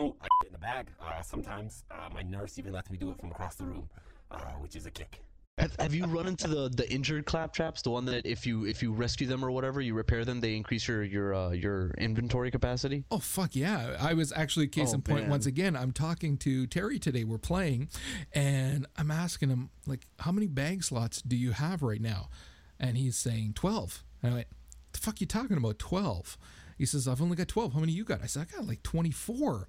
Oh, 0.00 0.14
I 0.20 0.26
get 0.42 0.48
in 0.48 0.52
the 0.52 0.58
bag. 0.58 0.88
Uh, 1.00 1.22
sometimes 1.22 1.84
uh, 1.90 2.08
my 2.12 2.22
nurse 2.22 2.58
even 2.58 2.72
lets 2.72 2.90
me 2.90 2.96
do 2.98 3.10
it 3.10 3.18
from 3.18 3.30
across 3.30 3.54
the 3.54 3.64
room, 3.64 3.88
uh, 4.30 4.38
which 4.60 4.74
is 4.76 4.86
a 4.86 4.90
kick. 4.90 5.20
Have, 5.56 5.76
have 5.78 5.94
you 5.94 6.04
run 6.06 6.26
into 6.26 6.48
the 6.48 6.68
the 6.68 6.90
injured 6.92 7.26
claptraps? 7.26 7.82
The 7.82 7.90
one 7.90 8.04
that 8.06 8.26
if 8.26 8.44
you 8.44 8.64
if 8.66 8.82
you 8.82 8.92
rescue 8.92 9.28
them 9.28 9.44
or 9.44 9.52
whatever, 9.52 9.80
you 9.80 9.94
repair 9.94 10.24
them, 10.24 10.40
they 10.40 10.56
increase 10.56 10.88
your 10.88 11.04
your 11.04 11.32
uh, 11.32 11.50
your 11.50 11.92
inventory 11.92 12.50
capacity. 12.50 13.04
Oh 13.12 13.20
fuck 13.20 13.54
yeah! 13.54 13.96
I 14.00 14.14
was 14.14 14.32
actually 14.32 14.66
case 14.66 14.90
Oh, 14.90 14.94
in 14.96 15.02
point. 15.02 15.20
man. 15.22 15.30
Once 15.30 15.46
again, 15.46 15.76
I'm 15.76 15.92
talking 15.92 16.38
to 16.38 16.66
Terry 16.66 16.98
today. 16.98 17.22
We're 17.22 17.38
playing, 17.38 17.88
and 18.32 18.84
I'm 18.96 19.12
asking 19.12 19.50
him 19.50 19.70
like, 19.86 20.08
"How 20.18 20.32
many 20.32 20.48
bag 20.48 20.82
slots 20.82 21.22
do 21.22 21.36
you 21.36 21.52
have 21.52 21.82
right 21.82 22.00
now?" 22.00 22.30
And 22.80 22.96
he's 22.96 23.16
saying 23.16 23.52
twelve. 23.54 24.02
And 24.24 24.32
I 24.32 24.34
went, 24.34 24.48
"The 24.92 24.98
fuck 24.98 25.20
you 25.20 25.26
talking 25.28 25.56
about 25.56 25.78
twelve? 25.78 26.36
He 26.76 26.86
says, 26.86 27.06
"I've 27.08 27.22
only 27.22 27.36
got 27.36 27.48
twelve. 27.48 27.72
How 27.72 27.80
many 27.80 27.92
you 27.92 28.04
got?" 28.04 28.22
I 28.22 28.26
said, 28.26 28.46
"I 28.50 28.56
got 28.56 28.66
like 28.66 28.82
24." 28.82 29.68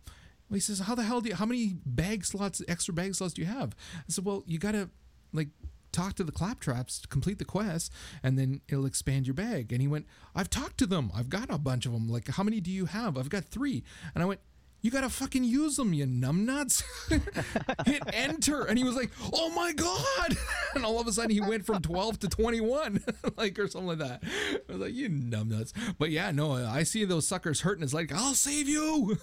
He 0.52 0.60
says, 0.60 0.80
"How 0.80 0.96
the 0.96 1.04
hell 1.04 1.22
do 1.22 1.30
you? 1.30 1.36
How 1.36 1.46
many 1.46 1.78
bag 1.86 2.26
slots, 2.26 2.62
extra 2.68 2.94
bag 2.94 3.16
slots 3.16 3.34
do 3.34 3.42
you 3.42 3.48
have?" 3.48 3.76
I 3.98 4.04
said, 4.10 4.26
"Well, 4.26 4.44
you 4.46 4.60
gotta 4.60 4.90
like." 5.34 5.50
Talk 5.92 6.16
to 6.16 6.26
the 6.26 6.34
claptraps 6.34 7.00
to 7.00 7.08
complete 7.08 7.40
the 7.40 7.46
quest, 7.46 7.90
and 8.22 8.38
then 8.38 8.60
it'll 8.68 8.86
expand 8.86 9.28
your 9.28 9.34
bag. 9.34 9.72
And 9.72 9.80
he 9.80 9.88
went, 9.88 10.06
I've 10.36 10.50
talked 10.50 10.78
to 10.80 10.86
them. 10.86 11.10
I've 11.16 11.30
got 11.30 11.50
a 11.50 11.58
bunch 11.58 11.86
of 11.86 11.94
them. 11.94 12.10
Like, 12.10 12.28
how 12.28 12.44
many 12.44 12.60
do 12.60 12.70
you 12.70 12.84
have? 12.84 13.18
I've 13.18 13.30
got 13.30 13.46
three. 13.46 13.82
And 14.14 14.22
I 14.22 14.26
went, 14.26 14.42
you 14.86 14.92
gotta 14.92 15.10
fucking 15.10 15.44
use 15.44 15.78
them, 15.78 15.94
you 15.96 16.06
numbnuts. 16.06 16.84
Hit 17.88 18.04
enter. 18.14 18.66
And 18.66 18.78
he 18.78 18.84
was 18.84 18.96
like, 18.96 19.10
oh 19.34 19.50
my 19.50 19.74
God. 19.74 20.38
And 20.76 20.84
all 20.86 21.00
of 21.00 21.08
a 21.08 21.12
sudden 21.14 21.32
he 21.32 21.40
went 21.40 21.66
from 21.66 21.82
12 21.82 22.20
to 22.20 22.28
21, 22.28 23.02
like, 23.38 23.58
or 23.58 23.68
something 23.68 23.88
like 23.88 24.00
that. 24.00 24.22
I 24.70 24.74
was 24.74 24.82
like, 24.82 24.94
you 24.94 25.10
numbnuts. 25.10 25.72
But 25.98 26.12
yeah, 26.12 26.32
no, 26.32 26.54
I 26.54 26.84
see 26.84 27.06
those 27.06 27.26
suckers 27.26 27.62
hurting. 27.62 27.82
It's 27.82 27.94
like, 27.94 28.12
I'll 28.12 28.34
save 28.34 28.68
you. 28.68 29.18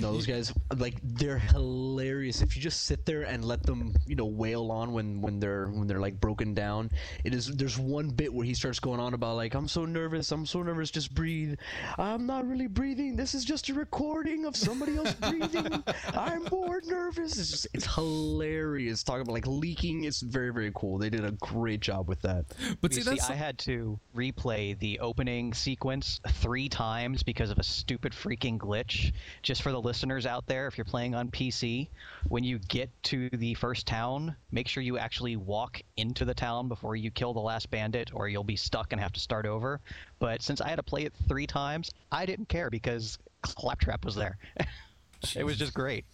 No, 0.00 0.12
those 0.12 0.26
guys 0.26 0.52
like 0.76 0.96
they're 1.02 1.38
hilarious. 1.38 2.42
If 2.42 2.56
you 2.56 2.62
just 2.62 2.84
sit 2.84 3.06
there 3.06 3.22
and 3.22 3.44
let 3.44 3.62
them, 3.62 3.94
you 4.06 4.16
know, 4.16 4.26
wail 4.26 4.70
on 4.72 4.92
when 4.92 5.20
when 5.20 5.38
they're 5.38 5.68
when 5.68 5.86
they're 5.86 6.00
like 6.00 6.20
broken 6.20 6.52
down. 6.54 6.90
It 7.24 7.32
is 7.34 7.46
there's 7.46 7.78
one 7.78 8.08
bit 8.08 8.32
where 8.32 8.44
he 8.44 8.54
starts 8.54 8.80
going 8.80 8.98
on 8.98 9.14
about 9.14 9.36
like 9.36 9.54
I'm 9.54 9.68
so 9.68 9.84
nervous, 9.84 10.32
I'm 10.32 10.46
so 10.46 10.62
nervous, 10.62 10.90
just 10.90 11.14
breathe. 11.14 11.58
I'm 11.98 12.26
not 12.26 12.46
really 12.46 12.66
breathing. 12.66 13.14
This 13.14 13.34
is 13.34 13.44
just 13.44 13.68
a 13.68 13.74
recording 13.74 14.46
of 14.46 14.56
somebody 14.56 14.96
else 14.96 15.12
breathing. 15.14 15.84
I'm 16.14 16.44
more 16.50 16.80
nervous. 16.84 17.38
It's 17.38 17.50
just 17.50 17.66
it's 17.72 17.94
hilarious. 17.94 19.04
Talking 19.04 19.22
about 19.22 19.34
like 19.34 19.46
leaking. 19.46 20.04
It's 20.04 20.20
very 20.20 20.52
very 20.52 20.72
cool. 20.74 20.98
They 20.98 21.10
did 21.10 21.24
a 21.24 21.32
great 21.32 21.80
job 21.80 22.08
with 22.08 22.20
that. 22.22 22.46
But 22.80 22.92
see, 22.92 23.02
see, 23.02 23.10
that's 23.10 23.30
I 23.30 23.34
had 23.34 23.58
to 23.60 24.00
replay 24.16 24.76
the 24.78 24.98
opening 24.98 25.54
sequence 25.54 26.20
three 26.28 26.68
times 26.68 27.22
because 27.22 27.50
of 27.50 27.58
a 27.58 27.62
stupid 27.62 28.12
freaking 28.12 28.58
glitch. 28.58 29.12
Just 29.42 29.51
for 29.60 29.72
the 29.72 29.80
listeners 29.80 30.26
out 30.26 30.46
there, 30.46 30.66
if 30.66 30.78
you're 30.78 30.84
playing 30.84 31.14
on 31.14 31.28
PC, 31.30 31.88
when 32.28 32.44
you 32.44 32.58
get 32.68 32.90
to 33.04 33.28
the 33.30 33.54
first 33.54 33.86
town, 33.86 34.36
make 34.50 34.68
sure 34.68 34.82
you 34.82 34.98
actually 34.98 35.36
walk 35.36 35.80
into 35.96 36.24
the 36.24 36.34
town 36.34 36.68
before 36.68 36.96
you 36.96 37.10
kill 37.10 37.32
the 37.32 37.40
last 37.40 37.70
bandit, 37.70 38.10
or 38.14 38.28
you'll 38.28 38.44
be 38.44 38.56
stuck 38.56 38.92
and 38.92 39.00
have 39.00 39.12
to 39.12 39.20
start 39.20 39.46
over. 39.46 39.80
But 40.18 40.42
since 40.42 40.60
I 40.60 40.68
had 40.68 40.76
to 40.76 40.82
play 40.82 41.02
it 41.02 41.12
three 41.28 41.46
times, 41.46 41.90
I 42.10 42.26
didn't 42.26 42.48
care 42.48 42.70
because 42.70 43.18
Claptrap 43.42 44.04
was 44.04 44.14
there. 44.14 44.36
it 45.36 45.44
was 45.44 45.56
just 45.56 45.74
great. 45.74 46.04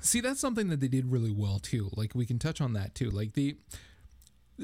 See, 0.00 0.20
that's 0.20 0.40
something 0.40 0.68
that 0.68 0.80
they 0.80 0.88
did 0.88 1.10
really 1.10 1.32
well 1.32 1.58
too. 1.58 1.90
Like 1.96 2.14
we 2.14 2.26
can 2.26 2.38
touch 2.38 2.60
on 2.60 2.72
that 2.74 2.94
too. 2.94 3.10
Like 3.10 3.34
the 3.34 3.56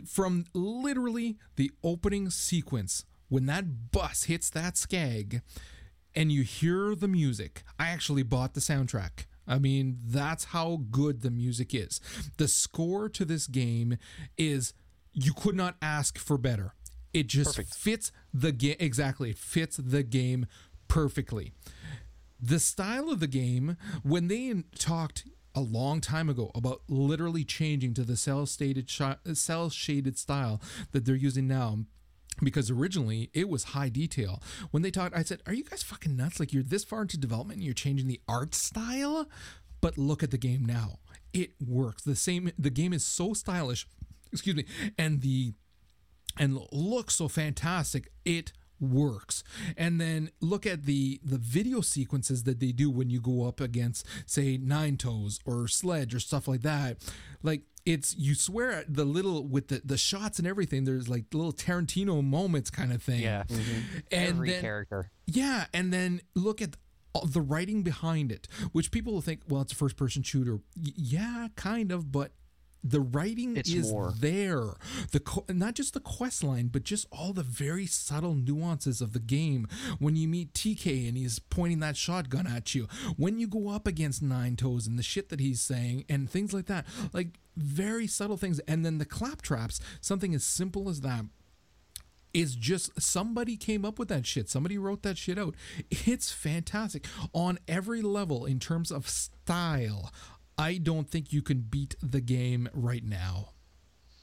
from 0.07 0.45
literally 0.53 1.37
the 1.57 1.71
opening 1.83 2.31
sequence 2.31 3.05
when 3.29 3.47
that 3.47 3.93
bus 3.93 4.25
hits 4.25 4.51
that 4.51 4.77
skag 4.77 5.43
and 6.15 6.31
you 6.31 6.43
hear 6.43 6.95
the 6.95 7.09
music. 7.09 7.63
I 7.79 7.89
actually 7.89 8.23
bought 8.23 8.55
the 8.55 8.61
soundtrack. 8.61 9.27
I 9.47 9.59
mean, 9.59 9.99
that's 10.05 10.45
how 10.45 10.83
good 10.91 11.21
the 11.21 11.31
music 11.31 11.75
is. 11.75 12.01
The 12.39 12.49
score 12.49 13.09
to 13.11 13.25
this 13.25 13.47
game 13.47 13.99
is 14.39 14.73
you 15.13 15.33
could 15.35 15.55
not 15.55 15.77
ask 15.83 16.19
for 16.19 16.39
better. 16.39 16.75
It 17.13 17.27
just 17.27 17.61
fits 17.75 18.11
the 18.33 18.53
game 18.53 18.77
exactly. 18.81 19.31
It 19.31 19.39
fits 19.39 19.77
the 19.77 20.03
game 20.03 20.47
perfectly 20.89 21.53
the 22.45 22.61
style 22.61 23.11
of 23.11 23.21
the 23.21 23.27
game 23.27 23.77
when 24.03 24.29
they 24.29 24.53
talked 24.79 25.25
a 25.55 25.61
long 25.61 26.01
time 26.01 26.29
ago 26.29 26.51
about 26.55 26.83
literally 26.89 27.45
changing 27.45 27.95
to 27.95 28.03
the 28.03 28.17
cell 28.17 28.45
shaded 28.45 28.91
cell 29.35 29.71
shaded 29.71 30.19
style 30.19 30.61
that 30.93 31.05
they're 31.05 31.15
using 31.15 31.47
now 31.47 31.79
because 32.43 32.71
originally 32.71 33.31
it 33.33 33.49
was 33.49 33.65
high 33.65 33.89
detail. 33.89 34.43
When 34.71 34.83
they 34.83 34.91
talked, 34.91 35.17
I 35.17 35.23
said, 35.23 35.43
"Are 35.47 35.55
you 35.55 35.65
guys 35.65 35.83
fucking 35.83 36.17
nuts? 36.17 36.41
Like 36.41 36.53
you're 36.53 36.63
this 36.63 36.85
far 36.85 37.03
into 37.03 37.17
development 37.17 37.59
and 37.59 37.65
you're 37.65 37.75
changing 37.75 38.07
the 38.07 38.21
art 38.29 38.55
style?" 38.55 39.29
But 39.81 39.99
look 39.99 40.23
at 40.23 40.31
the 40.31 40.39
game 40.39 40.65
now. 40.65 40.99
It 41.33 41.53
works. 41.61 42.03
The 42.03 42.17
same 42.17 42.51
the 42.59 42.71
game 42.71 42.93
is 42.93 43.05
so 43.05 43.35
stylish, 43.35 43.87
excuse 44.33 44.57
me, 44.57 44.65
and 44.99 45.21
the 45.21 45.55
and 46.39 46.59
looks 46.73 47.17
so 47.17 47.29
fantastic. 47.29 48.11
It 48.25 48.53
works 48.81 49.43
and 49.77 50.01
then 50.01 50.31
look 50.41 50.67
at 50.67 50.85
the 50.85 51.21
the 51.25 51.39
video 51.39 51.81
sequences 51.81 52.43
that 52.45 52.61
they 52.61 52.73
do 52.73 52.91
when 52.91 53.09
you 53.11 53.21
go 53.21 53.47
up 53.47 53.61
against 53.61 54.05
say 54.27 54.57
nine 54.57 54.97
toes 54.97 55.39
or 55.47 55.69
sledge 55.69 56.15
or 56.15 56.21
stuff 56.21 56.47
like 56.49 56.63
that 56.63 56.97
like 57.43 57.63
it's 57.87 58.17
you 58.17 58.35
swear 58.35 58.73
at 58.73 58.95
the 58.95 59.05
little 59.05 59.47
with 59.47 59.69
the 59.69 59.81
the 59.85 59.97
shots 59.97 60.39
and 60.39 60.49
everything 60.49 60.85
there's 60.85 61.09
like 61.09 61.25
little 61.33 61.53
tarantino 61.53 62.23
moments 62.23 62.71
kind 62.71 62.93
of 62.93 63.03
thing 63.03 63.21
Yeah. 63.21 63.45
Mm-hmm. 63.49 63.81
and 64.11 64.29
Every 64.29 64.51
then, 64.51 64.61
character. 64.61 65.11
yeah, 65.27 65.67
and 65.73 65.93
then 65.93 66.21
look 66.35 66.61
at 66.61 66.77
the 67.27 67.41
writing 67.41 67.83
behind 67.85 68.33
it, 68.33 68.49
which 68.73 68.91
people 68.91 69.13
will 69.13 69.21
think, 69.21 69.43
well, 69.49 69.63
it's 69.63 69.73
a 69.73 69.77
first 69.77 69.97
person 69.97 70.25
shooter. 70.25 70.55
Y- 70.77 70.93
yeah, 70.97 71.47
kind 71.55 71.93
of, 71.93 72.11
but 72.11 72.33
the 72.85 73.01
writing 73.01 73.57
It's 73.57 73.71
is 73.71 73.91
more. 73.91 74.13
there. 74.19 74.75
The 75.11 75.21
co- 75.21 75.47
not 75.49 75.75
just 75.75 75.95
the 75.95 76.01
quest 76.01 76.45
line, 76.45 76.69
but 76.69 76.83
just 76.83 77.07
all 77.11 77.33
the 77.33 77.43
very 77.43 77.87
subtle 77.87 78.35
nuances 78.35 79.01
of 79.01 79.15
the 79.15 79.19
game. 79.21 79.67
When 79.99 80.17
you 80.17 80.29
meet 80.29 80.53
TK 80.53 81.09
and 81.09 81.17
he's 81.17 81.39
pointing 81.39 81.81
that 81.81 81.97
shotgun 81.97 82.47
at 82.47 82.75
you, 82.75 82.87
when 83.17 83.39
you 83.39 83.47
go 83.47 83.71
up 83.71 83.87
against 83.87 84.23
Nine 84.23 84.57
Toes 84.57 84.87
and 84.87 84.99
the 84.99 85.03
shit 85.03 85.31
that 85.31 85.41
he's 85.41 85.61
saying 85.63 86.05
and 86.11 86.29
things 86.29 86.53
like 86.53 86.67
that, 86.67 86.85
like 87.15 87.39
very 87.57 88.07
subtle 88.07 88.37
things. 88.37 88.61
And 88.69 88.85
then 88.85 88.99
the 88.99 89.07
claptraps, 89.07 89.81
something 90.01 90.35
as 90.35 90.45
simple 90.45 90.89
as 90.91 91.01
that 91.01 91.25
is 92.33 92.57
just 92.57 93.01
somebody 93.01 93.57
came 93.57 93.85
up 93.85 93.97
with 93.99 94.09
that 94.09 94.27
shit. 94.27 94.51
Somebody 94.51 94.77
wrote 94.77 95.03
that 95.05 95.17
shit 95.17 95.39
out. 95.39 95.55
It's 95.91 96.33
fantastic 96.33 97.07
on 97.33 97.59
every 97.69 98.03
level 98.03 98.45
in 98.45 98.59
terms 98.59 98.91
of 98.91 99.09
style. 99.09 100.13
I 100.59 100.79
don't 100.79 101.09
think 101.09 101.33
you 101.33 101.43
can 101.43 101.61
beat 101.61 101.97
the 102.03 102.21
game 102.21 102.69
right 102.73 103.05
now. 103.05 103.51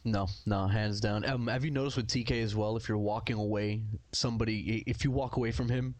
No, 0.04 0.28
no, 0.46 0.68
hands 0.68 1.00
down. 1.00 1.26
Um, 1.26 1.48
have 1.48 1.64
you 1.64 1.72
noticed 1.72 1.98
with 1.98 2.08
TK 2.08 2.42
as 2.42 2.56
well? 2.56 2.76
If 2.76 2.90
you're 2.90 2.98
walking 2.98 3.38
away, 3.38 3.82
somebody, 4.14 4.84
if 4.88 5.04
you 5.04 5.12
walk 5.12 5.38
away 5.38 5.52
from 5.52 5.70
him, 5.70 5.96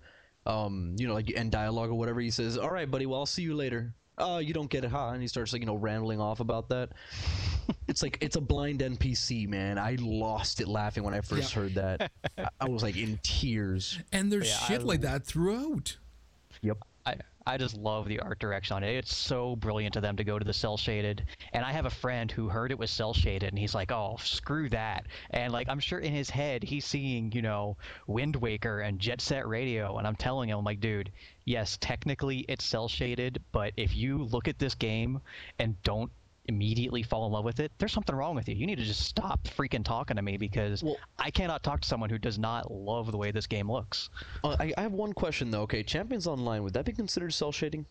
um, 0.48 0.96
you 0.98 1.08
know, 1.08 1.14
like 1.14 1.30
you 1.30 1.36
end 1.36 1.52
dialogue 1.52 1.90
or 1.90 1.94
whatever, 1.94 2.20
he 2.20 2.32
says, 2.32 2.58
"All 2.58 2.72
right, 2.72 2.90
buddy, 2.90 3.06
well, 3.06 3.20
I'll 3.20 3.26
see 3.28 3.44
you 3.44 3.54
later." 3.54 3.94
Oh, 4.18 4.40
you 4.40 4.54
don't 4.54 4.70
get 4.70 4.84
it, 4.84 4.92
huh? 4.92 5.10
And 5.10 5.22
he 5.22 5.28
starts 5.28 5.54
like 5.54 5.62
you 5.62 5.68
know 5.68 5.76
rambling 5.76 6.20
off 6.20 6.40
about 6.40 6.70
that. 6.70 6.90
it's 7.88 8.02
like 8.02 8.18
it's 8.22 8.36
a 8.36 8.42
blind 8.42 8.80
NPC, 8.80 9.48
man. 9.48 9.78
I 9.78 9.98
lost 10.00 10.62
it 10.62 10.68
laughing 10.68 11.04
when 11.04 11.14
I 11.14 11.22
first 11.22 11.54
heard 11.54 11.76
that. 11.76 12.12
I, 12.38 12.48
I 12.62 12.70
was 12.70 12.82
like 12.82 12.98
in 12.98 13.20
tears. 13.22 14.00
And 14.12 14.32
there's 14.32 14.50
Yeah, 14.50 14.58
I 14.62 14.68
shit 14.68 14.84
like 14.84 15.02
that 15.02 15.26
throughout. 15.26 15.98
Yep. 16.62 16.78
I, 17.06 17.16
I 17.46 17.58
just 17.58 17.76
love 17.76 18.08
the 18.08 18.20
art 18.20 18.40
direction 18.40 18.76
on 18.76 18.84
it. 18.84 18.96
It's 18.96 19.16
so 19.16 19.56
brilliant 19.56 19.94
to 19.96 20.02
them 20.02 20.18
to 20.18 20.24
go 20.24 20.38
to 20.38 20.46
the 20.46 20.54
cell 20.54 20.78
shaded. 20.78 21.26
And 21.54 21.66
I 21.66 21.72
have 21.72 21.86
a 21.86 21.90
friend 21.90 22.32
who 22.32 22.50
heard 22.50 22.72
it 22.72 22.78
was 22.78 22.92
cell 22.92 23.14
shaded 23.14 23.50
and 23.50 23.58
he's 23.58 23.74
like, 23.74 23.92
oh, 23.92 24.18
screw 24.22 24.70
that. 24.70 25.08
And 25.32 25.52
like, 25.52 25.68
I'm 25.68 25.80
sure 25.80 26.00
in 26.00 26.14
his 26.14 26.30
head, 26.30 26.64
he's 26.64 26.86
seeing, 26.86 27.32
you 27.32 27.42
know, 27.42 27.78
Wind 28.06 28.36
Waker 28.36 28.80
and 28.82 29.00
Jet 29.00 29.22
Set 29.22 29.48
Radio. 29.48 29.98
And 29.98 30.06
I'm 30.06 30.16
telling 30.16 30.50
him, 30.50 30.60
I'm 30.60 30.66
like, 30.66 30.82
dude, 30.82 31.12
yes, 31.46 31.78
technically 31.82 32.46
it's 32.48 32.64
cell 32.64 32.88
shaded, 32.88 33.42
but 33.52 33.74
if 33.76 33.96
you 33.96 34.20
look 34.20 34.48
at 34.48 34.60
this 34.60 34.76
game 34.76 35.22
and 35.58 35.82
don't 35.84 36.12
immediately 36.52 37.02
fall 37.02 37.26
in 37.26 37.32
love 37.32 37.46
with 37.46 37.60
it, 37.60 37.72
there's 37.78 37.94
something 37.94 38.16
wrong 38.16 38.36
with 38.36 38.48
you. 38.50 38.56
You 38.56 38.66
need 38.68 38.78
to 38.78 38.84
just 38.84 39.02
stop 39.02 39.44
freaking 39.46 39.84
talking 39.84 40.18
to 40.18 40.22
me 40.22 40.38
because 40.38 40.84
Well- 40.84 40.98
I 41.18 41.32
cannot 41.32 41.64
talk 41.64 41.82
to 41.82 41.88
someone 41.88 42.10
who 42.10 42.18
does 42.18 42.38
not 42.38 42.70
love 42.72 43.12
the 43.12 43.18
way 43.18 43.32
this 43.32 43.48
game 43.48 43.72
looks. 43.72 44.10
Uh, 44.44 44.58
I, 44.60 44.74
I 44.78 44.82
have 44.82 44.92
one 44.94 45.14
question 45.14 45.50
though. 45.50 45.62
Okay, 45.62 45.84
Champions 45.84 46.28
Online 46.28 46.64
would 46.64 46.74
that 46.74 46.86
be 46.86 46.92
considered 46.92 47.34
cell 47.34 47.52
shading? 47.52 47.86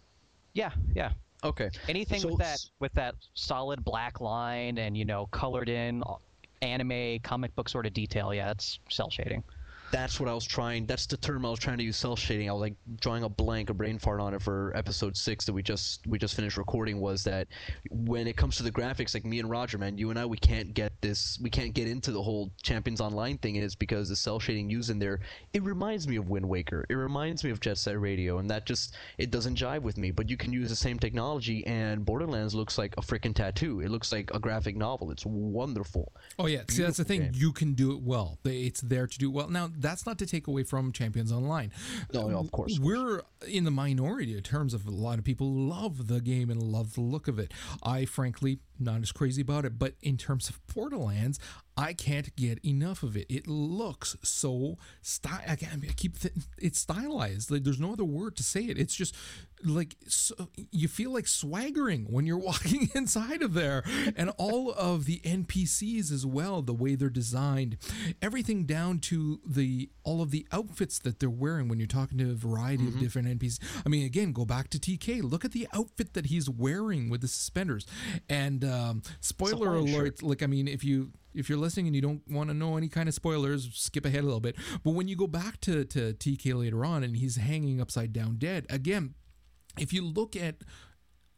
Yeah, 0.53 0.70
yeah. 0.94 1.12
Okay. 1.42 1.70
anything 1.88 2.20
So- 2.20 2.29
with 2.29 2.38
that 2.38 2.59
with 2.81 2.92
that 2.94 3.14
solid 3.35 3.83
black 3.85 4.20
line 4.20 4.77
and 4.79 4.96
you 4.96 5.07
know 5.07 5.27
colored 5.27 5.70
in 5.70 6.03
uh, 6.05 6.14
anime 6.61 7.18
comic 7.20 7.55
book 7.57 7.70
sort 7.70 7.87
of 7.87 7.94
detail 7.94 8.35
yeah 8.35 8.49
that's 8.49 8.79
cell 8.90 9.09
shading 9.09 9.42
That's 9.90 10.20
what 10.20 10.29
I 10.29 10.35
was 10.35 10.44
trying. 10.44 10.87
That's 10.87 11.07
the 11.07 11.16
term 11.16 11.44
I 11.44 11.50
was 11.50 11.59
trying 11.59 11.79
to 11.79 11.85
use. 11.85 11.96
Cell 11.96 12.16
shading. 12.16 12.48
I 12.48 12.53
was 12.53 12.61
like 12.61 12.74
drawing 13.00 13.24
a 13.24 13.29
blank, 13.29 13.70
a 13.70 13.74
brain 13.74 13.98
fart 13.98 14.20
on 14.20 14.35
it 14.35 14.42
for 14.42 14.72
episode 14.76 15.16
six 15.16 15.44
that 15.46 15.53
we 15.53 15.62
just 15.62 16.07
we 16.07 16.18
just 16.18 16.35
finished 16.35 16.57
recording. 16.57 17.00
Was 17.00 17.24
that 17.24 17.48
when 17.90 18.26
it 18.26 18.37
comes 18.37 18.57
to 18.57 18.62
the 18.62 18.70
graphics, 18.70 19.14
like 19.14 19.24
me 19.24 19.40
and 19.40 19.50
Roger, 19.50 19.79
man, 19.79 19.98
you 19.98 20.11
and 20.11 20.18
I, 20.18 20.26
we 20.26 20.37
can't 20.37 20.74
get 20.74 20.92
this. 21.00 21.38
We 21.42 21.50
can't 21.50 21.74
get 21.74 21.88
into 21.88 22.12
the 22.12 22.22
whole 22.22 22.50
Champions 22.62 23.00
Online 23.00 23.38
thing. 23.38 23.57
Is 23.57 23.74
because 23.74 24.09
the 24.09 24.16
cell 24.16 24.38
shading 24.38 24.70
used 24.70 24.90
in 24.90 24.98
there. 24.98 25.20
It 25.53 25.62
reminds 25.62 26.07
me 26.07 26.16
of 26.16 26.29
Wind 26.29 26.48
Waker. 26.48 26.87
It 26.88 26.94
reminds 26.94 27.42
me 27.42 27.50
of 27.50 27.61
Jet 27.61 27.79
Set 27.79 28.00
Radio, 28.00 28.38
and 28.38 28.48
that 28.50 28.66
just 28.66 28.94
it 29.18 29.31
doesn't 29.31 29.57
jive 29.57 29.83
with 29.83 29.98
me. 29.98 30.11
But 30.11 30.31
you 30.31 30.37
can 30.37 30.53
use 30.53 30.70
the 30.70 30.76
same 30.76 30.98
technology, 30.98 31.66
and 31.66 32.05
Borderlands 32.05 32.55
looks 32.55 32.79
like 32.79 32.94
a 32.96 33.00
freaking 33.00 33.35
tattoo. 33.35 33.81
It 33.81 33.90
looks 33.90 34.12
like 34.12 34.31
a 34.33 34.38
graphic 34.38 34.76
novel. 34.76 35.11
It's 35.11 35.26
wonderful. 35.26 36.12
Oh 36.38 36.46
yeah, 36.46 36.62
see 36.68 36.83
that's 36.83 36.98
the 36.98 37.05
thing. 37.05 37.20
Game. 37.22 37.33
You 37.35 37.53
can 37.53 37.74
do 37.74 37.92
it 37.92 38.00
well. 38.03 38.38
It's 38.44 38.81
there 38.81 39.07
to 39.07 39.18
do 39.18 39.31
well. 39.31 39.48
Now 39.48 39.68
that's 39.81 40.07
not 40.07 40.19
to 40.19 40.27
take 40.27 40.47
away 40.47 40.62
from 40.62 40.93
Champions 40.93 41.33
Online. 41.33 41.73
No, 42.12 42.29
no, 42.29 42.38
of 42.38 42.51
course, 42.51 42.77
of 42.77 42.83
course. 42.83 42.95
We're 42.95 43.23
in 43.49 43.64
the 43.64 43.71
minority 43.71 44.37
in 44.37 44.43
terms 44.43 44.75
of 44.75 44.87
a 44.87 44.90
lot 44.90 45.19
of 45.19 45.25
people 45.25 45.51
love 45.53 46.07
the 46.09 46.21
game 46.21 46.51
and 46.51 46.62
love 46.62 46.95
the 46.95 47.01
look 47.01 47.29
of 47.29 47.38
it. 47.38 47.53
I 47.83 48.05
frankly 48.05 48.61
not 48.81 49.03
as 49.03 49.12
crazy 49.12 49.43
about 49.43 49.64
it, 49.64 49.79
but 49.79 49.95
in 50.03 50.16
terms 50.16 50.49
of 50.49 50.61
Borderlands, 50.66 51.38
I 51.77 51.95
can't 51.95 52.35
get 52.37 52.62
enough 52.64 53.03
of 53.03 53.16
it. 53.16 53.27
It 53.31 53.47
looks 53.47 54.16
so 54.23 54.77
style. 55.01 55.40
I, 55.49 55.57
can't- 55.57 55.83
I 55.83 55.93
keep 55.93 56.19
th- 56.19 56.35
it's 56.59 56.79
stylized. 56.81 57.51
Like 57.51 57.64
there's 57.64 57.81
no 57.81 57.93
other 57.93 58.05
word 58.05 58.37
to 58.37 58.43
say 58.43 58.64
it. 58.64 58.79
It's 58.79 58.95
just 58.95 59.14
like 59.64 59.97
so, 60.07 60.35
you 60.73 60.88
feel 60.88 61.12
like 61.12 61.27
swaggering 61.27 62.07
when 62.11 62.27
you're 62.27 62.38
walking 62.51 62.90
inside 62.95 63.43
of 63.43 63.55
there, 63.55 63.83
and 64.16 64.31
all 64.37 64.73
of 64.73 65.07
the 65.07 65.21
NPCs 65.21 66.12
as 66.12 66.27
well. 66.27 66.61
The 66.61 66.75
way 66.75 66.97
they're 66.97 67.09
designed, 67.09 67.79
everything 68.21 68.64
down 68.64 68.99
to 69.01 69.40
the 69.47 69.90
all 70.03 70.21
of 70.21 70.31
the 70.31 70.47
outfits 70.53 70.99
that 71.01 71.19
they're 71.19 71.31
wearing 71.31 71.69
when 71.69 71.79
you're 71.79 71.87
talking 71.87 72.19
to 72.19 72.31
a 72.31 72.35
variety 72.35 72.85
of 72.85 72.90
mm-hmm. 72.90 73.01
different 73.01 73.40
NPCs. 73.40 73.59
I 73.87 73.88
mean, 73.88 74.05
again, 74.05 74.33
go 74.33 74.45
back 74.45 74.69
to 74.71 74.79
TK. 74.79 75.23
Look 75.23 75.45
at 75.45 75.53
the 75.53 75.69
outfit 75.73 76.14
that 76.14 76.27
he's 76.27 76.51
wearing 76.51 77.09
with 77.09 77.21
the 77.23 77.29
suspenders. 77.29 77.87
And 78.29 78.64
um, 78.71 79.03
spoiler 79.21 79.75
alert, 79.75 80.19
shirt. 80.19 80.23
like 80.23 80.43
I 80.43 80.47
mean, 80.47 80.69
if 80.69 80.85
you 80.85 81.13
if 81.35 81.49
you're 81.49 81.59
listening 81.59 81.87
and 81.87 81.95
you 81.95 82.03
don't 82.03 82.23
want 82.29 82.49
to 82.51 82.55
know 82.55 82.77
any 82.77 82.89
kind 82.89 83.09
of 83.09 83.15
spoilers, 83.15 83.71
skip 83.75 84.05
ahead 84.05 84.21
a 84.21 84.25
little 84.25 84.41
bit. 84.41 84.57
But 84.85 84.93
when 84.93 85.09
you 85.09 85.17
go 85.17 85.27
back 85.27 85.61
to 85.63 85.85
to 85.85 86.15
TK 86.15 86.55
later 86.55 86.85
on 86.85 87.03
and 87.03 87.17
he's 87.17 87.37
hanging 87.37 87.81
upside 87.81 88.13
down 88.13 88.37
dead 88.37 88.67
again, 88.71 89.15
if 89.79 89.93
you 89.93 90.05
look 90.05 90.37
at 90.37 90.57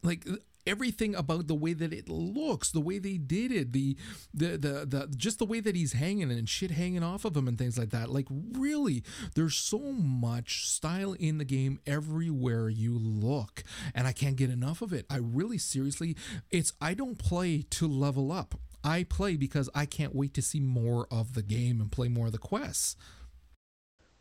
like 0.02 0.26
everything 0.66 1.14
about 1.14 1.46
the 1.46 1.54
way 1.54 1.72
that 1.72 1.92
it 1.92 2.08
looks 2.08 2.70
the 2.70 2.80
way 2.80 2.98
they 2.98 3.16
did 3.16 3.50
it 3.50 3.72
the 3.72 3.96
the 4.32 4.58
the, 4.58 4.86
the 4.86 5.08
just 5.16 5.38
the 5.38 5.44
way 5.44 5.60
that 5.60 5.76
he's 5.76 5.94
hanging 5.94 6.30
and 6.30 6.48
shit 6.48 6.70
hanging 6.70 7.02
off 7.02 7.24
of 7.24 7.36
him 7.36 7.48
and 7.48 7.58
things 7.58 7.78
like 7.78 7.90
that. 7.90 8.10
Like 8.10 8.26
really 8.30 9.02
there's 9.34 9.54
so 9.54 9.78
much 9.78 10.68
style 10.68 11.14
in 11.14 11.38
the 11.38 11.44
game 11.44 11.80
everywhere 11.86 12.68
you 12.68 12.96
look 12.98 13.62
and 13.94 14.06
i 14.06 14.12
can't 14.12 14.36
get 14.36 14.50
enough 14.50 14.82
of 14.82 14.92
it. 14.92 15.06
I 15.10 15.16
really 15.16 15.58
seriously 15.58 16.16
it's 16.50 16.72
i 16.80 16.94
don't 16.94 17.18
play 17.18 17.62
to 17.70 17.86
level 17.86 18.32
up. 18.32 18.54
I 18.84 19.04
play 19.04 19.36
because 19.36 19.68
i 19.74 19.86
can't 19.86 20.14
wait 20.14 20.34
to 20.34 20.42
see 20.42 20.60
more 20.60 21.06
of 21.10 21.34
the 21.34 21.42
game 21.42 21.80
and 21.80 21.90
play 21.90 22.08
more 22.08 22.26
of 22.26 22.32
the 22.32 22.38
quests 22.38 22.96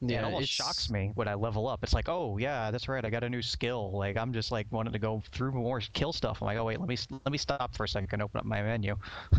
yeah, 0.01 0.19
it 0.19 0.23
almost 0.23 0.49
shocks 0.49 0.89
me 0.89 1.11
when 1.15 1.27
i 1.27 1.33
level 1.33 1.67
up 1.67 1.83
it's 1.83 1.93
like 1.93 2.09
oh 2.09 2.37
yeah 2.37 2.71
that's 2.71 2.87
right 2.87 3.05
i 3.05 3.09
got 3.09 3.23
a 3.23 3.29
new 3.29 3.41
skill 3.41 3.91
like 3.91 4.17
i'm 4.17 4.33
just 4.33 4.51
like 4.51 4.65
wanting 4.71 4.91
to 4.93 4.99
go 4.99 5.21
through 5.31 5.51
more 5.51 5.79
kill 5.93 6.11
stuff 6.11 6.41
i'm 6.41 6.47
like 6.47 6.57
oh 6.57 6.65
wait 6.65 6.79
let 6.79 6.89
me 6.89 6.97
let 7.11 7.31
me 7.31 7.37
stop 7.37 7.75
for 7.75 7.83
a 7.83 7.87
second 7.87 8.09
and 8.11 8.21
open 8.23 8.39
up 8.39 8.45
my 8.45 8.61
menu 8.61 8.95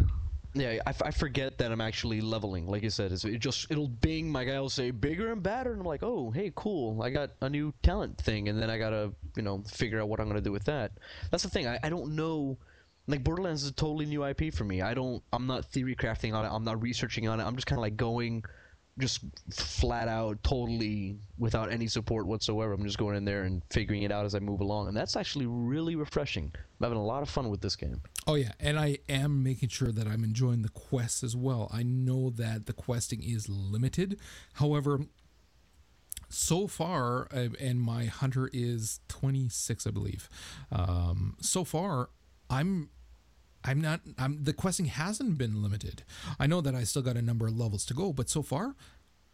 Yeah, 0.55 0.79
I, 0.87 0.90
f- 0.90 1.03
I 1.03 1.11
forget 1.11 1.57
that 1.59 1.72
I'm 1.72 1.81
actually 1.81 2.20
leveling. 2.20 2.66
Like 2.66 2.83
you 2.83 2.90
said, 2.90 3.11
it's, 3.11 3.25
it 3.25 3.38
just 3.38 3.70
it'll 3.70 3.88
bing. 3.88 4.31
My 4.31 4.44
guy 4.44 4.61
will 4.61 4.68
say 4.68 4.90
bigger 4.90 5.33
and 5.33 5.42
badder, 5.42 5.72
and 5.72 5.81
I'm 5.81 5.87
like, 5.87 6.03
oh, 6.03 6.31
hey, 6.31 6.53
cool. 6.55 7.03
I 7.03 7.09
got 7.09 7.31
a 7.40 7.48
new 7.48 7.72
talent 7.83 8.18
thing, 8.18 8.48
and 8.48 8.61
then 8.61 8.68
I 8.68 8.77
gotta 8.77 9.14
you 9.35 9.42
know 9.42 9.62
figure 9.62 9.98
out 10.01 10.11
what 10.11 10.20
I'm 10.20 10.29
gonna 10.29 10.42
do 10.42 10.53
with 10.53 10.64
that. 10.64 10.92
That's 11.31 11.42
the 11.42 11.48
thing. 11.48 11.66
I, 11.66 11.79
I 11.83 11.88
don't 11.88 12.14
know. 12.14 12.59
Like 13.07 13.25
Borderlands 13.25 13.62
is 13.62 13.70
a 13.70 13.72
totally 13.72 14.05
new 14.05 14.25
IP 14.27 14.53
for 14.53 14.64
me. 14.64 14.83
I 14.83 14.92
don't. 14.92 15.22
I'm 15.33 15.46
not 15.46 15.64
theory 15.64 15.96
crafting 15.96 16.35
on 16.35 16.44
it. 16.44 16.51
I'm 16.53 16.64
not 16.64 16.83
researching 16.83 17.29
on 17.29 17.40
it. 17.40 17.44
I'm 17.44 17.55
just 17.57 17.66
kind 17.66 17.79
of 17.79 17.83
like 17.83 17.96
going, 17.96 18.44
just 18.98 19.20
flat 19.50 20.09
out, 20.09 20.42
totally 20.42 21.16
without 21.38 21.72
any 21.72 21.87
support 21.87 22.26
whatsoever. 22.26 22.72
I'm 22.72 22.85
just 22.85 22.98
going 22.98 23.16
in 23.16 23.24
there 23.24 23.44
and 23.44 23.62
figuring 23.70 24.02
it 24.02 24.12
out 24.12 24.24
as 24.24 24.35
I 24.35 24.38
move 24.38 24.61
along, 24.61 24.88
and 24.88 24.96
that's 24.96 25.16
actually 25.16 25.46
really 25.46 25.96
refreshing. 25.96 26.52
I'm 26.55 26.85
having 26.85 26.98
a 26.98 27.05
lot 27.05 27.22
of 27.22 27.28
fun 27.31 27.48
with 27.48 27.61
this 27.61 27.76
game. 27.76 28.02
Oh 28.26 28.35
yeah, 28.35 28.52
and 28.61 28.78
I 28.78 28.98
am 29.09 29.42
making 29.42 29.70
sure 29.70 29.92
that 29.92 30.07
I'm 30.07 30.24
enjoying 30.24 30.62
the 30.62 30.68
quests 30.68 31.22
as 31.22 31.35
well. 31.35 31.70
I 31.72 31.83
know 31.83 32.31
that 32.31 32.66
the 32.66 32.72
questing 32.72 33.22
is 33.22 33.48
limited. 33.48 34.18
However, 34.55 35.00
so 36.28 36.66
far, 36.66 37.28
uh, 37.33 37.48
and 37.61 37.81
my 37.81 38.07
hunter 38.07 38.48
is 38.52 39.00
26, 39.09 39.87
I 39.87 39.90
believe. 39.90 40.28
Um, 40.70 41.37
so 41.40 41.64
far, 41.64 42.11
I'm 42.48 42.90
I'm 43.64 43.81
not 43.81 44.01
I'm 44.18 44.42
the 44.44 44.53
questing 44.53 44.87
hasn't 44.87 45.38
been 45.38 45.62
limited. 45.62 46.03
I 46.38 46.46
know 46.46 46.61
that 46.61 46.75
I 46.75 46.85
still 46.85 47.03
got 47.03 47.16
a 47.16 47.22
number 47.22 47.46
of 47.46 47.59
levels 47.59 47.85
to 47.87 47.94
go, 47.94 48.12
but 48.12 48.29
so 48.29 48.42
far 48.42 48.75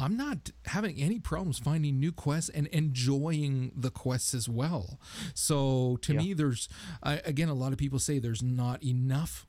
I'm 0.00 0.16
not 0.16 0.50
having 0.66 0.96
any 1.00 1.18
problems 1.18 1.58
finding 1.58 1.98
new 1.98 2.12
quests 2.12 2.50
and 2.50 2.66
enjoying 2.68 3.72
the 3.74 3.90
quests 3.90 4.32
as 4.34 4.48
well. 4.48 5.00
So 5.34 5.98
to 6.02 6.12
Yeah. 6.12 6.18
me, 6.20 6.32
there's 6.34 6.68
I, 7.02 7.14
again 7.24 7.48
a 7.48 7.54
lot 7.54 7.72
of 7.72 7.78
people 7.78 7.98
say 7.98 8.18
there's 8.18 8.42
not 8.42 8.82
enough 8.84 9.46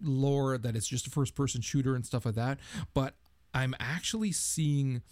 lore 0.00 0.56
that 0.58 0.74
it's 0.76 0.88
just 0.88 1.06
a 1.06 1.10
first 1.10 1.34
person 1.34 1.60
shooter 1.60 1.94
and 1.94 2.04
stuff 2.06 2.24
like 2.26 2.34
that, 2.36 2.58
but 2.94 3.14
I'm 3.54 3.74
actually 3.78 4.32
seeing 4.32 5.02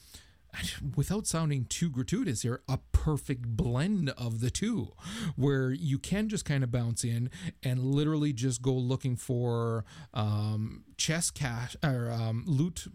without 0.97 1.27
sounding 1.27 1.65
too 1.65 1.91
gratuitous 1.91 2.43
here, 2.43 2.63
a 2.69 2.79
perfect 2.93 3.47
blend 3.47 4.11
of 4.11 4.41
the 4.41 4.51
two, 4.51 4.93
where 5.37 5.71
you 5.71 5.99
can 5.99 6.29
just 6.29 6.45
kind 6.45 6.65
of 6.65 6.71
bounce 6.71 7.05
in 7.05 7.31
and 7.63 7.85
literally 7.85 8.33
just 8.33 8.63
go 8.63 8.73
looking 8.73 9.17
for 9.17 9.85
um, 10.15 10.85
chest 10.97 11.35
cache 11.35 11.77
or 11.85 12.11
um, 12.11 12.45
loot 12.47 12.87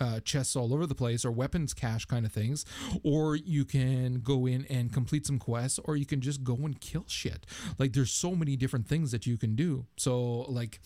uh, 0.00 0.18
chests 0.20 0.56
all 0.56 0.72
over 0.72 0.86
the 0.86 0.94
place 0.94 1.24
or 1.24 1.30
weapons 1.30 1.74
cache 1.74 2.06
kind 2.06 2.24
of 2.24 2.32
things, 2.32 2.64
or 3.04 3.36
you 3.36 3.64
can 3.64 4.20
go 4.20 4.46
in 4.46 4.64
and 4.70 4.92
complete 4.92 5.26
some 5.26 5.38
quests, 5.38 5.78
or 5.84 5.96
you 5.96 6.06
can 6.06 6.20
just 6.20 6.42
go 6.42 6.54
and 6.54 6.80
kill 6.80 7.04
shit. 7.06 7.44
Like 7.78 7.92
there's 7.92 8.10
so 8.10 8.34
many 8.34 8.56
different 8.56 8.88
things 8.88 9.10
that 9.12 9.26
you 9.26 9.36
can 9.36 9.54
do. 9.54 9.86
So 9.96 10.42
like 10.42 10.80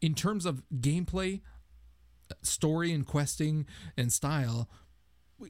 in 0.00 0.14
terms 0.14 0.46
of 0.46 0.62
gameplay, 0.72 1.40
story 2.42 2.92
and 2.92 3.06
questing 3.06 3.66
and 3.96 4.12
style, 4.12 4.68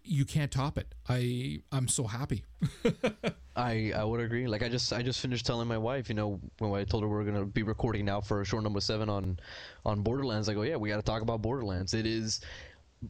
you 0.04 0.24
can't 0.24 0.50
top 0.50 0.78
it. 0.78 0.86
I 1.08 1.60
I'm 1.70 1.88
so 1.88 2.04
happy. 2.04 2.44
I 3.56 3.92
I 3.94 4.04
would 4.04 4.20
agree. 4.20 4.46
Like 4.46 4.62
I 4.62 4.68
just 4.68 4.92
I 4.92 5.02
just 5.02 5.20
finished 5.20 5.46
telling 5.46 5.68
my 5.68 5.78
wife, 5.78 6.08
you 6.08 6.14
know, 6.14 6.40
when 6.58 6.72
I 6.72 6.84
told 6.84 7.02
her 7.02 7.08
we 7.08 7.16
are 7.16 7.24
gonna 7.24 7.44
be 7.44 7.62
recording 7.62 8.04
now 8.04 8.20
for 8.20 8.40
a 8.40 8.44
short 8.44 8.62
number 8.62 8.80
seven 8.80 9.08
on 9.08 9.38
on 9.84 10.02
Borderlands. 10.02 10.48
I 10.48 10.54
go, 10.54 10.62
yeah, 10.62 10.76
we 10.76 10.88
got 10.88 10.96
to 10.96 11.02
talk 11.02 11.22
about 11.22 11.42
Borderlands. 11.42 11.94
It 11.94 12.06
is. 12.06 12.40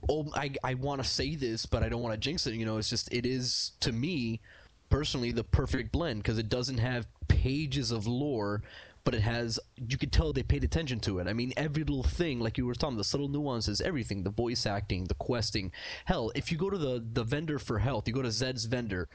Oh, 0.08 0.26
I 0.34 0.50
I 0.64 0.74
want 0.74 1.02
to 1.02 1.08
say 1.08 1.34
this, 1.36 1.66
but 1.66 1.82
I 1.82 1.88
don't 1.88 2.02
want 2.02 2.14
to 2.14 2.20
jinx 2.20 2.46
it. 2.46 2.54
You 2.54 2.64
know, 2.64 2.78
it's 2.78 2.90
just 2.90 3.12
it 3.12 3.26
is 3.26 3.72
to 3.80 3.92
me 3.92 4.40
personally 4.88 5.32
the 5.32 5.44
perfect 5.44 5.90
blend 5.90 6.22
because 6.22 6.38
it 6.38 6.48
doesn't 6.48 6.78
have 6.78 7.06
pages 7.28 7.90
of 7.90 8.06
lore. 8.06 8.62
But 9.04 9.14
it 9.14 9.22
has, 9.22 9.58
you 9.76 9.98
could 9.98 10.12
tell 10.12 10.32
they 10.32 10.42
paid 10.42 10.62
attention 10.62 11.00
to 11.00 11.18
it. 11.18 11.26
I 11.26 11.32
mean, 11.32 11.52
every 11.56 11.82
little 11.82 12.04
thing, 12.04 12.38
like 12.38 12.56
you 12.56 12.66
were 12.66 12.74
talking, 12.74 12.96
the 12.96 13.04
subtle 13.04 13.28
nuances, 13.28 13.80
everything, 13.80 14.22
the 14.22 14.30
voice 14.30 14.64
acting, 14.64 15.04
the 15.04 15.14
questing. 15.14 15.72
Hell, 16.04 16.30
if 16.34 16.52
you 16.52 16.58
go 16.58 16.70
to 16.70 16.78
the, 16.78 17.04
the 17.12 17.24
vendor 17.24 17.58
for 17.58 17.78
health, 17.78 18.06
you 18.06 18.14
go 18.14 18.22
to 18.22 18.30
Zed's 18.30 18.64
vendor, 18.64 19.08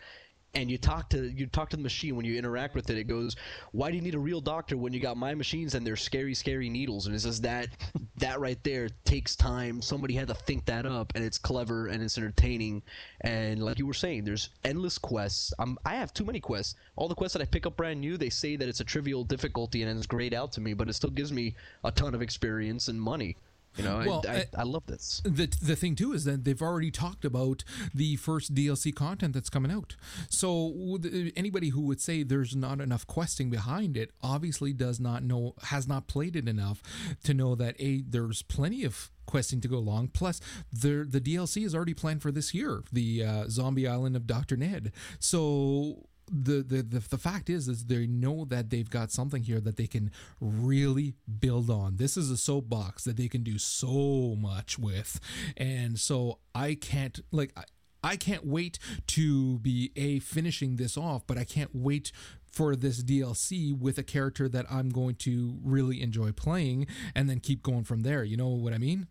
and 0.58 0.72
you 0.72 0.78
talk 0.80 1.08
to 1.08 1.30
you 1.30 1.46
talk 1.46 1.70
to 1.70 1.78
the 1.78 1.84
machine. 1.84 2.15
When 2.15 2.26
you 2.26 2.36
interact 2.36 2.74
with 2.74 2.89
it 2.89 2.98
it 2.98 3.04
goes 3.04 3.36
why 3.72 3.91
do 3.91 3.96
you 3.96 4.02
need 4.02 4.15
a 4.15 4.20
real 4.20 4.41
doctor 4.41 4.76
when 4.76 4.91
you 4.91 5.00
got 5.00 5.15
my 5.15 5.36
machines 5.36 5.76
and 5.76 5.86
they're 5.86 5.96
scary 5.96 6.34
scary 6.34 6.67
needles? 6.67 7.06
And 7.06 7.15
it 7.15 7.20
says 7.20 7.41
that 7.41 7.70
that 8.17 8.39
right 8.39 8.62
there 8.63 8.89
takes 9.06 9.36
time. 9.36 9.84
Somebody 9.84 10.15
had 10.15 10.28
to 10.30 10.34
think 10.34 10.65
that 10.65 10.88
up 10.88 11.13
and 11.13 11.24
it's 11.24 11.38
clever 11.38 11.88
and 11.88 12.02
it's 12.02 12.17
entertaining. 12.17 12.82
And 13.22 13.62
like 13.63 13.78
you 13.78 13.86
were 13.86 13.93
saying 13.93 14.26
there's 14.26 14.50
endless 14.63 14.98
quests. 14.98 15.54
I'm, 15.60 15.78
i 15.86 15.96
have 15.96 16.12
too 16.12 16.26
many 16.26 16.39
quests. 16.39 16.74
All 16.96 17.08
the 17.08 17.15
quests 17.15 17.34
that 17.34 17.43
i 17.43 17.46
pick 17.46 17.67
up 17.67 17.78
brand 17.78 18.02
new 18.02 18.17
they 18.17 18.32
say 18.32 18.56
that 18.56 18.67
it's 18.67 18.80
a 18.80 18.84
trivial 18.84 19.24
difficulty 19.24 19.84
and 19.84 19.96
it's 19.96 20.08
grayed 20.08 20.34
out 20.34 20.52
to 20.54 20.62
me 20.62 20.74
but 20.74 20.89
it 20.89 20.93
still 20.93 21.12
gives 21.12 21.32
me 21.32 21.56
a 21.84 21.91
ton 21.91 22.15
of 22.15 22.24
experience 22.24 22.88
and 22.88 23.00
money 23.00 23.38
you 23.78 23.84
know 23.84 23.98
Well, 24.06 24.24
I, 24.28 24.32
I, 24.32 24.38
I- 24.38 24.46
I 24.60 24.63
love 24.63 24.86
this 24.88 25.22
the 25.24 25.48
the 25.62 25.76
thing 25.76 25.96
too 25.96 26.13
is 26.13 26.24
that 26.26 26.44
they've 26.44 26.62
already 26.62 26.92
talked 26.92 27.24
about 27.26 27.63
the 27.94 28.16
first 28.16 28.54
DLC 28.56 28.94
content 28.96 29.34
that's 29.34 29.50
coming 29.50 29.72
out. 29.72 29.96
So 30.30 30.72
would- 30.76 31.32
anybody 31.36 31.70
who 31.70 31.82
would 31.82 32.02
say 32.02 32.24
there's 32.24 32.56
not 32.56 32.82
enough 32.82 33.06
questing 33.08 33.50
behind 33.50 33.96
it 33.98 34.12
obviously 34.22 34.74
does 34.74 35.00
not 35.00 35.24
know 35.24 35.54
has 35.63 35.88
not 35.88 36.08
played 36.08 36.36
it 36.36 36.48
enough 36.48 36.82
to 37.24 37.34
know 37.34 37.56
that 37.56 37.76
a 37.80 38.02
there's 38.08 38.42
plenty 38.42 38.84
of 38.84 39.12
questing 39.26 39.60
to 39.62 39.68
go 39.68 39.78
along. 39.78 40.08
Plus, 40.10 40.40
the 40.72 41.06
the 41.10 41.20
DLC 41.20 41.66
is 41.66 41.76
already 41.76 41.94
planned 41.94 42.22
for 42.22 42.32
this 42.32 42.54
year, 42.54 42.84
the 42.92 43.24
uh, 43.24 43.46
Zombie 43.50 43.88
Island 43.88 44.16
of 44.16 44.26
Doctor 44.28 44.56
Ned. 44.58 44.92
So. 45.20 46.08
The, 46.30 46.62
the 46.62 46.82
the 46.82 47.00
the 47.00 47.18
fact 47.18 47.50
is 47.50 47.68
is 47.68 47.86
they 47.86 48.06
know 48.06 48.46
that 48.46 48.70
they've 48.70 48.90
got 48.90 49.12
something 49.12 49.44
here 49.44 49.62
that 49.62 49.78
they 49.78 49.88
can 49.88 50.12
really 50.42 51.16
build 51.40 51.70
on. 51.70 51.98
This 51.98 52.18
is 52.18 52.30
a 52.30 52.38
soapbox 52.38 53.06
that 53.06 53.16
they 53.16 53.30
can 53.30 53.44
do 53.44 53.58
so 53.58 54.36
much 54.38 54.78
with, 54.78 55.20
and 55.56 55.98
so 56.00 56.40
I 56.54 56.76
can't 56.76 57.22
like 57.32 57.54
I, 57.56 57.63
I 58.04 58.16
can't 58.16 58.46
wait 58.46 58.78
to 59.08 59.60
be 59.60 59.92
a 59.96 60.20
finishing 60.20 60.76
this 60.76 60.98
off, 60.98 61.26
but 61.26 61.38
I 61.38 61.44
can't 61.44 61.72
wait 61.74 62.12
for 62.52 62.76
this 62.76 63.04
DLC 63.04 63.78
with 63.78 63.98
a 63.98 64.04
character 64.04 64.50
that 64.50 64.66
I'm 64.70 64.90
going 64.90 65.16
to 65.16 65.58
really 65.63 66.02
enjoy 66.02 66.32
playing, 66.32 66.88
and 67.16 67.30
then 67.30 67.40
keep 67.40 67.63
going 67.63 67.84
from 67.84 68.02
there. 68.02 68.24
You 68.24 68.38
know 68.38 68.50
what 68.50 68.74
I 68.74 68.78
mean? 68.78 69.08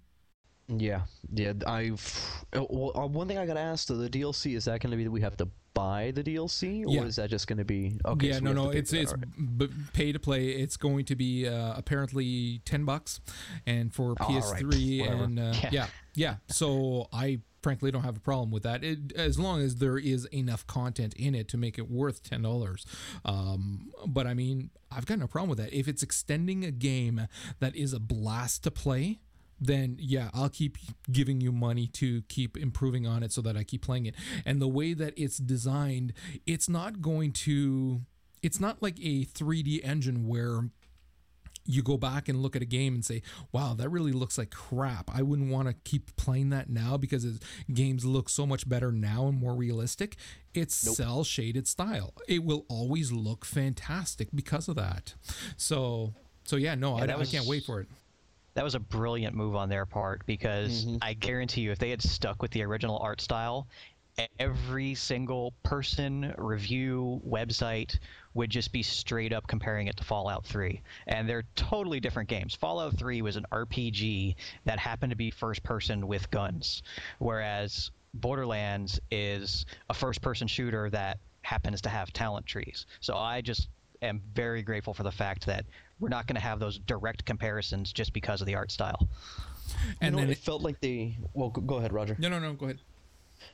Yeah, 0.69 1.03
yeah. 1.33 1.53
I've 1.67 2.45
uh, 2.57 2.65
well, 2.69 2.93
uh, 2.97 3.07
one 3.07 3.29
thing 3.29 3.39
I 3.39 3.47
got 3.47 3.57
asked: 3.57 3.89
the 3.89 4.09
DLC 4.11 4.57
is 4.57 4.65
that 4.65 4.81
going 4.81 4.91
to 4.91 4.97
be 4.97 5.05
that 5.05 5.11
we 5.11 5.21
have 5.21 5.37
to 5.37 5.49
buy 5.75 6.11
the 6.15 6.25
DLC, 6.25 6.85
or 6.87 6.91
Yeah. 6.91 7.03
is 7.05 7.17
that 7.17 7.31
just 7.31 7.47
going 7.47 7.59
to 7.59 7.65
be 7.65 7.99
okay? 8.05 8.29
yeah, 8.29 8.35
so 8.35 8.41
no, 8.41 8.53
no, 8.53 8.71
it's 8.71 8.93
it's 8.93 9.13
b- 9.57 9.69
pay 9.93 10.11
to 10.13 10.19
play. 10.19 10.49
It's 10.49 10.77
going 10.77 11.05
to 11.05 11.15
be 11.17 11.47
uh, 11.47 11.75
apparently 11.77 12.63
ten 12.65 12.85
bucks, 12.85 13.21
and 13.67 13.95
for 13.95 14.15
right, 14.19 14.29
PS3 14.29 15.01
whatever. 15.01 15.25
and 15.25 15.39
uh, 15.39 15.55
Yeah. 15.63 15.71
yeah, 15.73 15.87
yeah. 16.15 16.35
So 16.49 17.09
I 17.13 17.41
frankly 17.63 17.91
don't 17.91 18.03
have 18.05 18.17
a 18.17 18.21
problem 18.21 18.51
with 18.53 18.63
that, 18.63 18.85
it, 18.85 19.13
as 19.17 19.39
long 19.41 19.61
as 19.61 19.77
there 19.77 19.99
is 19.99 20.25
enough 20.27 20.65
content 20.69 21.15
in 21.15 21.35
it 21.35 21.49
to 21.49 21.57
make 21.57 21.79
it 21.79 21.89
worth 21.91 22.23
ten 22.23 22.43
dollars. 22.43 22.85
Um, 23.25 23.91
but 24.07 24.27
I 24.27 24.35
mean, 24.35 24.71
I've 24.91 25.07
got 25.07 25.19
no 25.21 25.27
problem 25.29 25.49
with 25.51 25.59
that. 25.59 25.73
If 25.73 25.87
it's 25.89 26.03
extending 26.03 26.65
a 26.65 26.71
game 26.73 27.29
that 27.61 27.77
is 27.77 27.93
a 27.93 28.01
blast 28.01 28.65
to 28.65 28.71
play. 28.73 29.21
Then 29.61 29.97
yeah, 29.99 30.31
I'll 30.35 30.49
keep 30.49 30.79
giving 31.11 31.41
you 31.41 31.53
money 31.53 31.87
to 31.89 32.23
keep 32.29 32.57
improving 32.57 33.07
on 33.07 33.23
it 33.23 33.33
so 33.33 33.41
that 33.43 33.57
I 33.57 33.65
keep 33.65 33.83
playing 33.83 34.07
it. 34.07 34.15
And 34.45 34.61
the 34.61 34.69
way 34.69 34.93
that 34.95 35.15
it's 35.17 35.39
designed, 35.39 36.13
it's 36.47 36.69
not 36.69 37.01
going 37.01 37.33
to 37.33 38.03
it's 38.43 38.61
not 38.61 38.83
like 38.83 38.99
a 39.01 39.25
3D 39.25 39.81
engine 39.85 40.29
where 40.29 40.71
you 41.67 41.83
go 41.83 41.97
back 41.97 42.29
and 42.29 42.41
look 42.43 42.55
at 42.55 42.63
a 42.63 42.67
game 42.67 42.95
and 42.95 43.05
say, 43.05 43.23
"Wow, 43.53 43.75
that 43.75 43.89
really 43.89 44.13
looks 44.13 44.39
like 44.39 44.51
crap." 44.51 45.11
I 45.13 45.23
wouldn't 45.23 45.51
want 45.51 45.69
to 45.69 45.75
keep 45.85 46.15
playing 46.17 46.51
that 46.51 46.69
now 46.71 46.97
because 46.97 47.27
games 47.73 48.05
look 48.05 48.29
so 48.29 48.47
much 48.47 48.69
better 48.69 48.93
now 48.93 49.27
and 49.27 49.39
more 49.39 49.55
realistic. 49.55 50.17
It's 50.55 50.75
cell 50.75 51.25
shaded 51.25 51.67
style. 51.67 52.15
It 52.29 52.45
will 52.45 52.65
always 52.69 53.13
look 53.13 53.45
fantastic 53.45 54.29
because 54.35 54.69
of 54.69 54.77
that. 54.77 55.15
So, 55.57 56.15
so 56.45 56.57
yeah, 56.57 56.75
no, 56.75 56.97
I, 56.97 57.07
that 57.07 57.19
I 57.19 57.25
can't 57.25 57.47
wait 57.47 57.65
for 57.65 57.81
it. 57.81 57.89
That 58.57 58.65
was 58.65 58.75
a 58.75 58.81
brilliant 58.81 59.37
move 59.37 59.55
on 59.55 59.69
their 59.69 59.85
part 59.85 60.25
because 60.25 60.87
mm-hmm. 60.87 60.97
I 61.03 61.13
guarantee 61.13 61.61
you, 61.61 61.73
if 61.73 61.79
they 61.79 61.91
had 61.91 62.01
stuck 62.01 62.41
with 62.41 62.51
the 62.53 62.63
original 62.63 62.99
art 62.99 63.21
style, 63.21 63.69
every 64.39 64.95
single 64.95 65.53
person, 65.63 66.35
review, 66.39 67.21
website 67.29 67.99
would 68.33 68.49
just 68.49 68.73
be 68.73 68.83
straight 68.83 69.35
up 69.35 69.47
comparing 69.47 69.89
it 69.89 69.97
to 69.99 70.05
Fallout 70.05 70.47
3. 70.47 70.81
And 71.07 71.29
they're 71.29 71.45
totally 71.55 72.01
different 72.01 72.31
games. 72.31 72.55
Fallout 72.55 72.97
3 72.97 73.21
was 73.21 73.37
an 73.37 73.45
RPG 73.53 74.37
that 74.65 74.79
happened 74.79 75.11
to 75.11 75.17
be 75.17 75.31
first 75.31 75.63
person 75.63 76.07
with 76.07 76.31
guns, 76.31 76.83
whereas 77.19 77.91
Borderlands 78.15 78.99
is 79.11 79.67
a 79.91 79.95
first 79.95 80.23
person 80.23 80.49
shooter 80.49 80.89
that 80.89 81.19
happens 81.43 81.83
to 81.83 81.91
have 81.91 82.11
talent 82.11 82.47
trees. 82.47 82.87
So 83.01 83.17
I 83.17 83.43
just 83.43 83.69
am 84.03 84.23
very 84.35 84.63
grateful 84.63 84.95
for 84.95 85.03
the 85.03 85.13
fact 85.13 85.45
that 85.45 85.67
we're 86.01 86.09
not 86.09 86.27
going 86.27 86.37
to 86.37 86.43
have 86.43 86.61
those 86.61 86.79
direct 86.79 87.25
comparisons 87.25 87.93
just 87.93 88.13
because 88.13 88.41
of 88.41 88.47
the 88.47 88.55
art 88.55 88.71
style. 88.71 89.09
And 90.01 90.03
you 90.03 90.11
know, 90.11 90.17
then 90.19 90.29
what, 90.29 90.31
it, 90.31 90.39
it 90.39 90.45
felt 90.45 90.63
like 90.63 90.81
they. 90.81 91.17
Well, 91.35 91.51
go 91.51 91.61
go 91.61 91.77
ahead, 91.77 91.93
Roger. 91.93 92.17
no, 92.19 92.29
no, 92.29 92.39
no, 92.39 92.53
go 92.53 92.67
ahead. 92.67 92.79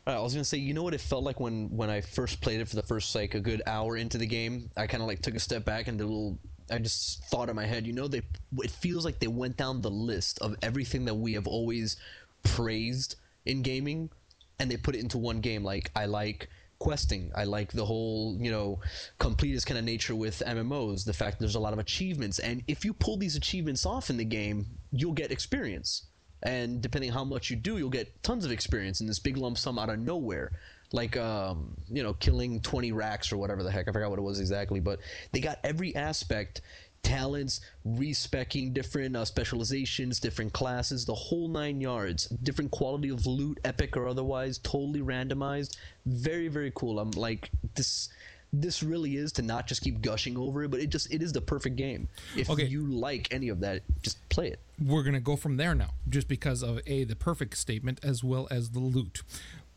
Uh, 0.06 0.18
I 0.18 0.22
was 0.22 0.32
gonna 0.32 0.44
say, 0.44 0.58
you 0.58 0.74
know 0.74 0.82
what 0.82 0.94
it 0.94 1.00
felt 1.00 1.24
like 1.24 1.40
when 1.40 1.68
when 1.70 1.90
I 1.90 2.00
first 2.00 2.40
played 2.40 2.60
it 2.60 2.68
for 2.68 2.76
the 2.76 2.82
first 2.82 3.14
like 3.14 3.34
a 3.34 3.40
good 3.40 3.62
hour 3.66 3.96
into 3.96 4.18
the 4.18 4.26
game. 4.26 4.70
I 4.76 4.86
kind 4.86 5.02
of 5.02 5.08
like 5.08 5.22
took 5.22 5.34
a 5.34 5.40
step 5.40 5.64
back 5.64 5.88
and 5.88 5.98
did 5.98 6.04
a 6.04 6.06
little. 6.06 6.38
I 6.70 6.78
just 6.78 7.24
thought 7.26 7.48
in 7.48 7.56
my 7.56 7.66
head, 7.66 7.86
you 7.86 7.92
know, 7.92 8.08
they. 8.08 8.22
It 8.58 8.70
feels 8.70 9.04
like 9.04 9.18
they 9.18 9.26
went 9.26 9.56
down 9.56 9.80
the 9.80 9.90
list 9.90 10.38
of 10.40 10.54
everything 10.62 11.04
that 11.06 11.14
we 11.14 11.32
have 11.34 11.46
always 11.46 11.96
praised 12.42 13.16
in 13.46 13.62
gaming, 13.62 14.10
and 14.58 14.70
they 14.70 14.76
put 14.76 14.94
it 14.94 15.00
into 15.00 15.18
one 15.18 15.40
game. 15.40 15.64
Like 15.64 15.90
I 15.96 16.06
like 16.06 16.48
questing. 16.82 17.30
I 17.36 17.44
like 17.44 17.70
the 17.70 17.84
whole, 17.84 18.36
you 18.40 18.50
know, 18.50 18.80
completist 19.20 19.66
kind 19.66 19.78
of 19.78 19.84
nature 19.84 20.16
with 20.16 20.42
MMOs. 20.44 21.04
The 21.04 21.12
fact 21.12 21.38
there's 21.38 21.54
a 21.54 21.60
lot 21.60 21.72
of 21.72 21.78
achievements, 21.78 22.40
and 22.40 22.60
if 22.66 22.84
you 22.84 22.92
pull 22.92 23.16
these 23.16 23.36
achievements 23.36 23.86
off 23.86 24.10
in 24.10 24.16
the 24.16 24.24
game, 24.24 24.66
you'll 24.90 25.12
get 25.12 25.30
experience. 25.30 26.06
And 26.42 26.82
depending 26.82 27.12
how 27.12 27.22
much 27.22 27.50
you 27.50 27.56
do, 27.56 27.78
you'll 27.78 27.88
get 27.88 28.20
tons 28.24 28.44
of 28.44 28.50
experience 28.50 29.00
in 29.00 29.06
this 29.06 29.20
big 29.20 29.36
lump 29.36 29.58
sum 29.58 29.78
out 29.78 29.90
of 29.90 30.00
nowhere. 30.00 30.50
Like, 30.90 31.16
um, 31.16 31.76
you 31.88 32.02
know, 32.02 32.14
killing 32.14 32.60
20 32.60 32.90
Rakks 32.90 33.32
or 33.32 33.36
whatever 33.36 33.62
the 33.62 33.70
heck. 33.70 33.86
I 33.86 33.92
forgot 33.92 34.10
what 34.10 34.18
it 34.18 34.22
was 34.22 34.40
exactly. 34.40 34.80
But 34.80 34.98
they 35.30 35.38
got 35.38 35.60
every 35.62 35.94
aspect 35.94 36.62
talents, 37.12 37.60
respecking 37.84 38.72
different 38.72 39.16
uh, 39.16 39.24
specializations, 39.24 40.18
different 40.20 40.52
classes, 40.52 41.04
the 41.04 41.14
whole 41.14 41.48
nine 41.48 41.80
yards, 41.80 42.26
different 42.42 42.70
quality 42.70 43.10
of 43.10 43.26
loot, 43.26 43.58
epic 43.64 43.96
or 43.96 44.08
otherwise, 44.08 44.58
totally 44.58 45.00
randomized. 45.00 45.76
Very, 46.06 46.48
very 46.48 46.72
cool. 46.74 46.98
I'm 46.98 47.10
like, 47.12 47.50
this. 47.74 48.08
this 48.54 48.82
really 48.82 49.16
is 49.16 49.32
to 49.32 49.42
not 49.42 49.66
just 49.66 49.82
keep 49.82 50.00
gushing 50.02 50.36
over 50.36 50.62
it, 50.64 50.70
but 50.70 50.78
it 50.80 50.90
just 50.90 51.12
it 51.12 51.22
is 51.22 51.32
the 51.32 51.40
perfect 51.40 51.76
game. 51.76 52.08
If 52.36 52.50
Okay. 52.50 52.66
you 52.66 52.86
like 52.86 53.28
any 53.32 53.48
of 53.48 53.60
that, 53.60 53.82
just 54.02 54.26
play 54.28 54.48
it. 54.48 54.60
we're 54.82 55.02
going 55.02 55.14
to 55.14 55.20
go 55.20 55.36
from 55.36 55.56
there 55.56 55.74
now, 55.74 55.90
just 56.08 56.28
because 56.28 56.62
of 56.62 56.80
A, 56.86 57.04
the 57.04 57.16
perfect 57.16 57.56
statement, 57.56 58.00
as 58.02 58.22
well 58.22 58.48
as 58.50 58.70
the 58.70 58.78
loot. 58.80 59.22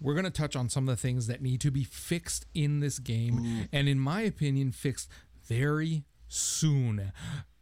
We're 0.01 0.13
going 0.13 0.25
to 0.25 0.29
touch 0.31 0.55
on 0.57 0.67
some 0.69 0.89
of 0.89 0.95
the 0.95 1.01
things 1.01 1.27
that 1.27 1.41
need 1.41 1.61
to 1.61 1.71
be 1.71 1.85
fixed 1.85 2.45
in 2.53 2.81
this 2.81 2.99
game, 2.99 3.67
and 3.71 3.87
in 3.87 3.97
my 3.99 4.21
opinion, 4.21 4.71
fixed 4.73 5.09
very 5.47 6.03
soon. 6.35 7.11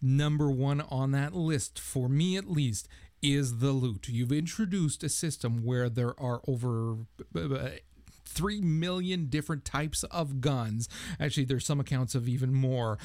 Number 0.01 0.49
one 0.49 0.81
on 0.81 1.11
that 1.11 1.33
list, 1.33 1.79
for 1.79 2.09
me 2.09 2.35
at 2.37 2.49
least, 2.49 2.87
is 3.21 3.59
the 3.59 3.71
loot. 3.71 4.09
You've 4.09 4.31
introduced 4.31 5.03
a 5.03 5.09
system 5.09 5.63
where 5.63 5.89
there 5.89 6.19
are 6.19 6.41
over. 6.47 6.97
uh, 7.35 7.69
3 8.25 8.61
million 8.61 9.27
different 9.27 9.63
types 9.63 10.03
of 10.05 10.41
guns. 10.41 10.89
Actually, 11.19 11.45
there's 11.45 11.65
some 11.65 11.79
accounts 11.79 12.15
of 12.15 12.27
even 12.27 12.51
more 12.51 12.97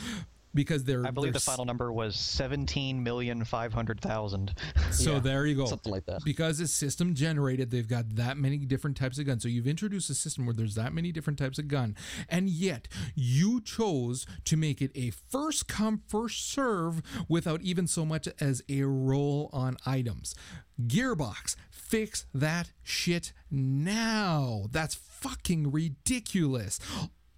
because 0.55 0.85
they're 0.85 1.07
I 1.07 1.11
believe 1.11 1.33
the 1.33 1.39
they're 1.39 1.41
final 1.41 1.65
number 1.65 1.93
was 1.93 2.17
seventeen 2.17 3.03
million 3.03 3.45
five 3.45 3.73
hundred 3.73 4.01
thousand. 4.01 4.55
so 4.91 5.15
Yeah, 5.15 5.19
there 5.21 5.47
you 5.47 5.55
go. 5.57 5.67
something 5.67 5.93
like 5.93 6.07
that. 6.07 6.23
Because 6.25 6.61
it's 6.61 6.73
system 6.73 7.15
generated, 7.15 7.71
they've 7.71 7.89
got 7.89 8.17
that 8.17 8.37
many 8.37 8.59
different 8.59 8.97
types 8.97 9.19
of 9.19 9.27
guns. 9.27 9.43
So 9.43 9.49
you've 9.49 9.67
introduced 9.67 10.11
a 10.11 10.15
system 10.15 10.47
where 10.47 10.55
there's 10.55 10.75
that 10.77 10.93
many 10.93 11.13
different 11.13 11.39
types 11.39 11.59
of 11.59 11.69
gun. 11.69 11.97
And 12.29 12.49
yet 12.49 12.89
you 13.15 13.61
chose 13.61 14.27
to 14.45 14.57
make 14.57 14.81
it 14.83 14.91
a 14.95 15.11
first 15.11 15.69
come, 15.69 16.03
first 16.09 16.51
serve 16.51 17.03
without 17.29 17.61
even 17.63 17.87
so 17.87 18.05
much 18.05 18.29
as 18.41 18.63
a 18.69 18.83
roll 18.83 19.51
on 19.53 19.77
items. 19.87 20.35
Gearbox, 20.87 21.57
fix 21.71 22.27
that 22.33 22.71
shit 22.83 23.33
now. 23.51 24.67
That's 24.71 24.95
fucking 24.95 25.73
ridiculous 25.73 26.79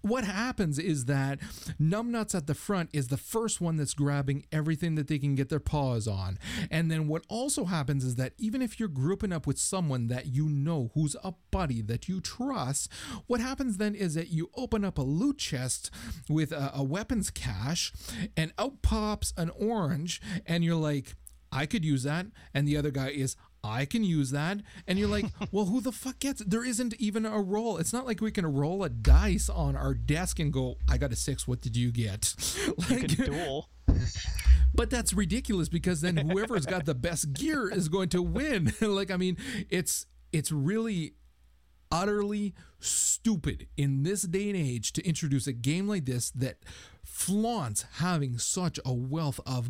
what 0.01 0.23
happens 0.23 0.79
is 0.79 1.05
that 1.05 1.39
numbnuts 1.79 2.35
at 2.35 2.47
the 2.47 2.55
front 2.55 2.89
is 2.93 3.07
the 3.07 3.17
first 3.17 3.61
one 3.61 3.77
that's 3.77 3.93
grabbing 3.93 4.45
everything 4.51 4.95
that 4.95 5.07
they 5.07 5.19
can 5.19 5.35
get 5.35 5.49
their 5.49 5.59
paws 5.59 6.07
on 6.07 6.37
and 6.69 6.89
then 6.89 7.07
what 7.07 7.23
also 7.29 7.65
happens 7.65 8.03
is 8.03 8.15
that 8.15 8.33
even 8.37 8.61
if 8.61 8.79
you're 8.79 8.89
grouping 8.89 9.31
up 9.31 9.45
with 9.45 9.59
someone 9.59 10.07
that 10.07 10.27
you 10.27 10.47
know 10.49 10.91
who's 10.93 11.15
a 11.23 11.33
buddy 11.51 11.81
that 11.81 12.07
you 12.07 12.19
trust 12.19 12.91
what 13.27 13.39
happens 13.39 13.77
then 13.77 13.95
is 13.95 14.15
that 14.15 14.29
you 14.29 14.49
open 14.55 14.83
up 14.83 14.97
a 14.97 15.03
loot 15.03 15.37
chest 15.37 15.91
with 16.29 16.51
a, 16.51 16.71
a 16.73 16.83
weapons 16.83 17.29
cache 17.29 17.93
and 18.35 18.53
out 18.57 18.81
pops 18.81 19.33
an 19.37 19.49
orange 19.51 20.21
and 20.45 20.63
you're 20.63 20.75
like 20.75 21.15
I 21.51 21.65
could 21.65 21.83
use 21.83 22.03
that. 22.03 22.27
And 22.53 22.67
the 22.67 22.77
other 22.77 22.91
guy 22.91 23.09
is, 23.09 23.35
I 23.63 23.85
can 23.85 24.03
use 24.03 24.31
that. 24.31 24.59
And 24.87 24.97
you're 24.97 25.07
like, 25.07 25.25
well, 25.51 25.65
who 25.65 25.81
the 25.81 25.91
fuck 25.91 26.19
gets 26.19 26.41
it? 26.41 26.49
There 26.49 26.65
isn't 26.65 26.95
even 26.99 27.25
a 27.25 27.39
roll. 27.39 27.77
It's 27.77 27.93
not 27.93 28.05
like 28.05 28.21
we 28.21 28.31
can 28.31 28.45
roll 28.45 28.83
a 28.83 28.89
dice 28.89 29.49
on 29.49 29.75
our 29.75 29.93
desk 29.93 30.39
and 30.39 30.51
go, 30.51 30.77
I 30.89 30.97
got 30.97 31.11
a 31.11 31.15
six. 31.15 31.47
What 31.47 31.61
did 31.61 31.75
you 31.75 31.91
get? 31.91 32.33
You 32.67 32.73
Like, 32.89 33.15
can 33.15 33.25
duel. 33.25 33.69
but 34.73 34.89
that's 34.89 35.13
ridiculous 35.13 35.69
because 35.69 36.01
then 36.01 36.17
whoever's 36.17 36.65
got 36.65 36.85
the 36.85 36.95
best 36.95 37.33
gear 37.33 37.69
is 37.69 37.89
going 37.89 38.09
to 38.09 38.21
win. 38.21 38.73
like, 38.81 39.11
I 39.11 39.17
mean, 39.17 39.37
it's 39.69 40.05
it's 40.31 40.51
really 40.51 41.13
utterly 41.91 42.53
stupid 42.79 43.67
in 43.77 44.03
this 44.03 44.21
day 44.23 44.49
and 44.49 44.57
age 44.57 44.93
to 44.93 45.05
introduce 45.05 45.45
a 45.47 45.53
game 45.53 45.87
like 45.87 46.05
this 46.05 46.31
that 46.31 46.57
flaunts 47.03 47.85
having 47.95 48.37
such 48.37 48.79
a 48.85 48.93
wealth 48.93 49.39
of 49.45 49.69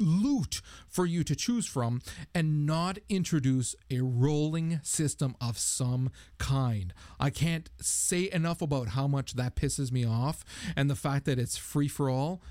loot 0.00 0.60
for 0.88 1.06
you 1.06 1.24
to 1.24 1.34
choose 1.34 1.66
from 1.66 2.02
and 2.34 2.66
not 2.66 2.98
introduce 3.08 3.74
a 3.90 4.00
rolling 4.00 4.80
system 4.82 5.36
of 5.40 5.58
some 5.58 6.10
kind. 6.38 6.92
I 7.18 7.30
can't 7.30 7.70
say 7.80 8.30
enough 8.32 8.62
about 8.62 8.88
how 8.88 9.06
much 9.06 9.34
that 9.34 9.56
pisses 9.56 9.90
me 9.92 10.04
off 10.04 10.44
and 10.76 10.88
the 10.90 10.96
fact 10.96 11.24
that 11.26 11.38
it's 11.38 11.56
free 11.56 11.88
for 11.88 12.08
all. 12.10 12.42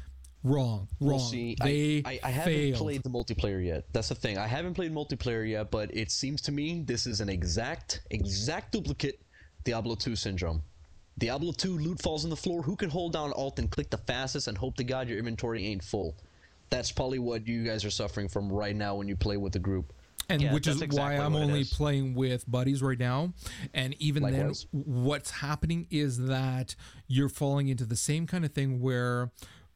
Wrong, 0.46 0.90
wrong. 1.00 1.12
We'll 1.12 1.20
see. 1.20 1.56
They 1.64 2.02
I, 2.06 2.12
I, 2.12 2.20
I 2.24 2.30
haven't 2.30 2.54
failed. 2.54 2.78
played 2.78 3.04
the 3.04 3.10
multiplayer 3.10 3.66
yet. 3.66 3.86
That's 3.94 4.10
the 4.10 4.16
thing. 4.16 4.38
I 4.38 4.46
haven't 4.46 4.74
played 4.74 4.94
multiplayer 4.94 5.50
yet, 5.50 5.72
but 5.72 5.96
it 5.96 6.12
seems 6.12 6.42
to 6.42 6.52
me 6.52 6.84
this 6.86 7.08
is 7.08 7.22
an 7.22 7.30
exact, 7.30 8.02
exact 8.12 8.74
duplicate 8.74 9.22
Diablo 9.64 9.96
2 9.96 10.18
syndrome. 10.18 10.62
Diablo 11.18 11.54
2 11.54 11.78
loot 11.78 12.02
falls 12.02 12.26
on 12.26 12.30
the 12.30 12.36
floor. 12.36 12.62
Who 12.62 12.76
can 12.76 12.90
hold 12.90 13.14
down 13.14 13.32
Alt 13.34 13.60
and 13.60 13.72
click 13.72 13.90
the 13.90 14.00
fastest 14.00 14.48
and 14.48 14.58
hope 14.58 14.76
to 14.78 14.84
God 14.84 15.08
your 15.08 15.18
inventory 15.18 15.66
ain't 15.66 15.84
full? 15.84 16.16
That's 16.74 16.92
probably 16.92 17.20
what 17.20 17.48
you 17.48 17.64
guys 17.64 17.86
are 17.86 17.92
suffering 17.92 18.28
from 18.28 18.52
right 18.52 18.76
now 18.76 18.96
when 18.96 19.08
you 19.08 19.16
play 19.16 19.38
with 19.38 19.54
the 19.54 19.60
group. 19.60 19.94
and 20.30 20.42
Yeah, 20.42 20.54
which 20.54 20.68
is 20.68 20.80
that's 20.80 20.96
why 20.96 21.18
I'm 21.18 21.36
only 21.36 21.62
is. 21.62 21.74
playing 21.74 22.16
with 22.16 22.50
buddies 22.50 22.82
right 22.82 22.98
now. 22.98 23.34
And 23.74 23.94
even 24.00 24.24
Likewise. 24.24 24.66
then, 24.72 24.82
what's 24.86 25.30
happening 25.32 25.86
is 25.92 26.26
that 26.26 26.76
you're 27.08 27.30
falling 27.30 27.68
into 27.68 27.86
the 27.86 27.96
same 27.96 28.26
kind 28.26 28.44
of 28.44 28.54
thing 28.54 28.80
where, 28.80 29.32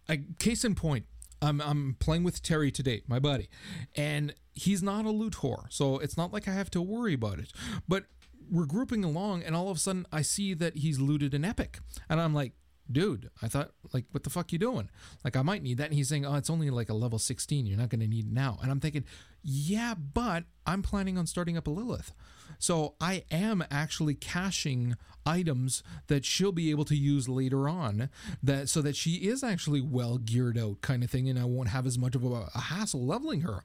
I, 0.09 0.23
case 0.39 0.63
in 0.65 0.73
point, 0.73 1.05
I'm 1.41 1.61
I'm 1.61 1.97
playing 1.99 2.23
with 2.23 2.41
Terry 2.41 2.71
today, 2.71 3.03
my 3.07 3.19
buddy, 3.19 3.47
and 3.95 4.33
he's 4.53 4.81
not 4.81 5.05
a 5.05 5.11
loot 5.11 5.33
whore, 5.33 5.65
so 5.69 5.99
it's 5.99 6.17
not 6.17 6.33
like 6.33 6.47
I 6.47 6.53
have 6.53 6.71
to 6.71 6.81
worry 6.81 7.13
about 7.13 7.37
it. 7.37 7.53
But 7.87 8.05
we're 8.49 8.65
grouping 8.65 9.03
along, 9.03 9.43
and 9.43 9.55
all 9.55 9.69
of 9.69 9.77
a 9.77 9.79
sudden, 9.79 10.07
I 10.11 10.23
see 10.23 10.55
that 10.55 10.77
he's 10.77 10.99
looted 10.99 11.33
an 11.35 11.45
epic, 11.45 11.79
and 12.09 12.19
I'm 12.19 12.33
like. 12.33 12.53
Dude, 12.91 13.29
I 13.41 13.47
thought 13.47 13.71
like 13.93 14.05
what 14.11 14.23
the 14.23 14.29
fuck 14.29 14.51
you 14.53 14.59
doing? 14.59 14.89
Like 15.23 15.35
I 15.35 15.41
might 15.41 15.63
need 15.63 15.77
that 15.77 15.85
and 15.85 15.93
he's 15.93 16.09
saying, 16.09 16.25
"Oh, 16.25 16.35
it's 16.35 16.49
only 16.49 16.69
like 16.69 16.89
a 16.89 16.93
level 16.93 17.19
16. 17.19 17.65
You're 17.65 17.77
not 17.77 17.89
going 17.89 18.01
to 18.01 18.07
need 18.07 18.27
it 18.27 18.31
now." 18.31 18.59
And 18.61 18.71
I'm 18.71 18.79
thinking, 18.79 19.05
"Yeah, 19.43 19.93
but 19.95 20.45
I'm 20.65 20.81
planning 20.81 21.17
on 21.17 21.27
starting 21.27 21.57
up 21.57 21.67
a 21.67 21.69
Lilith." 21.69 22.13
So 22.59 22.95
I 22.99 23.23
am 23.29 23.63
actually 23.69 24.15
caching 24.15 24.95
items 25.25 25.83
that 26.07 26.25
she'll 26.25 26.51
be 26.51 26.71
able 26.71 26.85
to 26.85 26.95
use 26.95 27.27
later 27.27 27.67
on 27.67 28.09
that 28.41 28.69
so 28.69 28.81
that 28.81 28.95
she 28.95 29.15
is 29.15 29.43
actually 29.43 29.81
well 29.81 30.17
geared 30.17 30.57
out 30.57 30.81
kind 30.81 31.03
of 31.03 31.11
thing 31.11 31.29
and 31.29 31.37
I 31.37 31.45
won't 31.45 31.69
have 31.69 31.85
as 31.85 31.97
much 31.97 32.15
of 32.15 32.23
a, 32.23 32.49
a 32.55 32.59
hassle 32.59 33.05
leveling 33.05 33.41
her. 33.41 33.61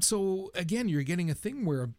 So 0.00 0.50
again, 0.54 0.88
you're 0.88 1.02
getting 1.02 1.30
a 1.30 1.34
thing 1.34 1.64
where 1.64 1.90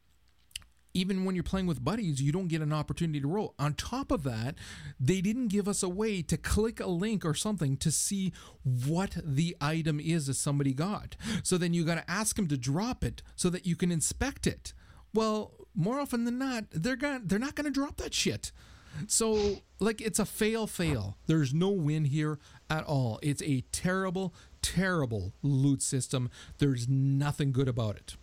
even 0.93 1.25
when 1.25 1.35
you're 1.35 1.43
playing 1.43 1.67
with 1.67 1.83
buddies, 1.83 2.21
you 2.21 2.31
don't 2.31 2.47
get 2.47 2.61
an 2.61 2.73
opportunity 2.73 3.19
to 3.19 3.27
roll. 3.27 3.55
On 3.57 3.73
top 3.73 4.11
of 4.11 4.23
that, 4.23 4.55
they 4.99 5.21
didn't 5.21 5.47
give 5.47 5.67
us 5.67 5.81
a 5.83 5.89
way 5.89 6.21
to 6.21 6.37
click 6.37 6.79
a 6.79 6.87
link 6.87 7.25
or 7.25 7.33
something 7.33 7.77
to 7.77 7.91
see 7.91 8.31
what 8.63 9.17
the 9.23 9.55
item 9.59 9.99
is 9.99 10.27
that 10.27 10.35
somebody 10.35 10.73
got. 10.73 11.15
So 11.43 11.57
then 11.57 11.73
you 11.73 11.83
got 11.83 11.95
to 11.95 12.11
ask 12.11 12.35
them 12.35 12.47
to 12.47 12.57
drop 12.57 13.03
it 13.03 13.23
so 13.35 13.49
that 13.49 13.65
you 13.65 13.75
can 13.75 13.91
inspect 13.91 14.45
it. 14.45 14.73
Well, 15.13 15.51
more 15.75 15.99
often 15.99 16.25
than 16.25 16.37
not, 16.37 16.65
they're 16.71 16.95
going 16.95 17.21
they're 17.25 17.39
not 17.39 17.55
going 17.55 17.65
to 17.65 17.71
drop 17.71 17.97
that 17.97 18.13
shit. 18.13 18.51
So 19.07 19.61
like 19.79 20.01
it's 20.01 20.19
a 20.19 20.25
fail 20.25 20.67
fail. 20.67 21.17
There's 21.25 21.53
no 21.53 21.69
win 21.69 22.05
here 22.05 22.39
at 22.69 22.83
all. 22.83 23.19
It's 23.23 23.41
a 23.41 23.61
terrible 23.71 24.33
terrible 24.61 25.33
loot 25.41 25.81
system. 25.81 26.29
There's 26.59 26.87
nothing 26.87 27.51
good 27.51 27.67
about 27.67 27.95
it. 27.97 28.15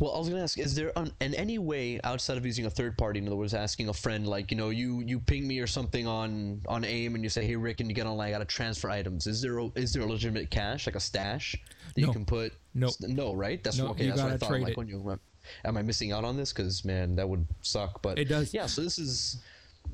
Well, 0.00 0.14
I 0.14 0.18
was 0.18 0.28
gonna 0.28 0.42
ask: 0.42 0.58
Is 0.58 0.74
there 0.74 0.92
an, 0.96 1.10
in 1.20 1.34
any 1.34 1.58
way 1.58 1.98
outside 2.04 2.36
of 2.36 2.44
using 2.44 2.66
a 2.66 2.70
third 2.70 2.98
party? 2.98 3.18
In 3.18 3.26
other 3.26 3.36
words, 3.36 3.54
asking 3.54 3.88
a 3.88 3.94
friend, 3.94 4.26
like 4.26 4.50
you 4.50 4.56
know, 4.56 4.68
you 4.70 5.00
you 5.00 5.18
ping 5.20 5.48
me 5.48 5.58
or 5.58 5.66
something 5.66 6.06
on 6.06 6.60
on 6.68 6.84
AIM, 6.84 7.14
and 7.14 7.24
you 7.24 7.30
say, 7.30 7.46
"Hey, 7.46 7.56
Rick, 7.56 7.78
can 7.78 7.88
you 7.88 7.94
get 7.94 8.06
online? 8.06 8.28
I 8.28 8.30
gotta 8.32 8.44
transfer 8.44 8.90
items." 8.90 9.26
Is 9.26 9.40
there 9.40 9.58
a, 9.58 9.66
is 9.74 9.92
there 9.92 10.02
a 10.02 10.06
legitimate 10.06 10.50
cache, 10.50 10.86
like 10.86 10.96
a 10.96 11.00
stash 11.00 11.56
that 11.94 12.00
No. 12.00 12.08
you 12.08 12.12
can 12.12 12.26
put? 12.26 12.52
Nope. 12.74 12.94
No, 13.00 13.34
right? 13.34 13.62
That's 13.64 13.78
No, 13.78 13.88
okay. 13.88 14.08
that's 14.08 14.20
what 14.20 14.32
I 14.32 14.36
thought. 14.36 14.50
like 14.60 14.72
it. 14.72 14.76
when 14.76 14.88
you 14.88 15.18
am 15.64 15.76
I 15.76 15.82
missing 15.82 16.12
out 16.12 16.24
on 16.24 16.36
this? 16.36 16.52
Because 16.52 16.84
man, 16.84 17.16
that 17.16 17.26
would 17.28 17.46
suck. 17.62 18.02
But 18.02 18.18
It 18.18 18.26
does. 18.28 18.52
Yeah. 18.52 18.66
So 18.66 18.82
this 18.82 18.98
is. 18.98 19.38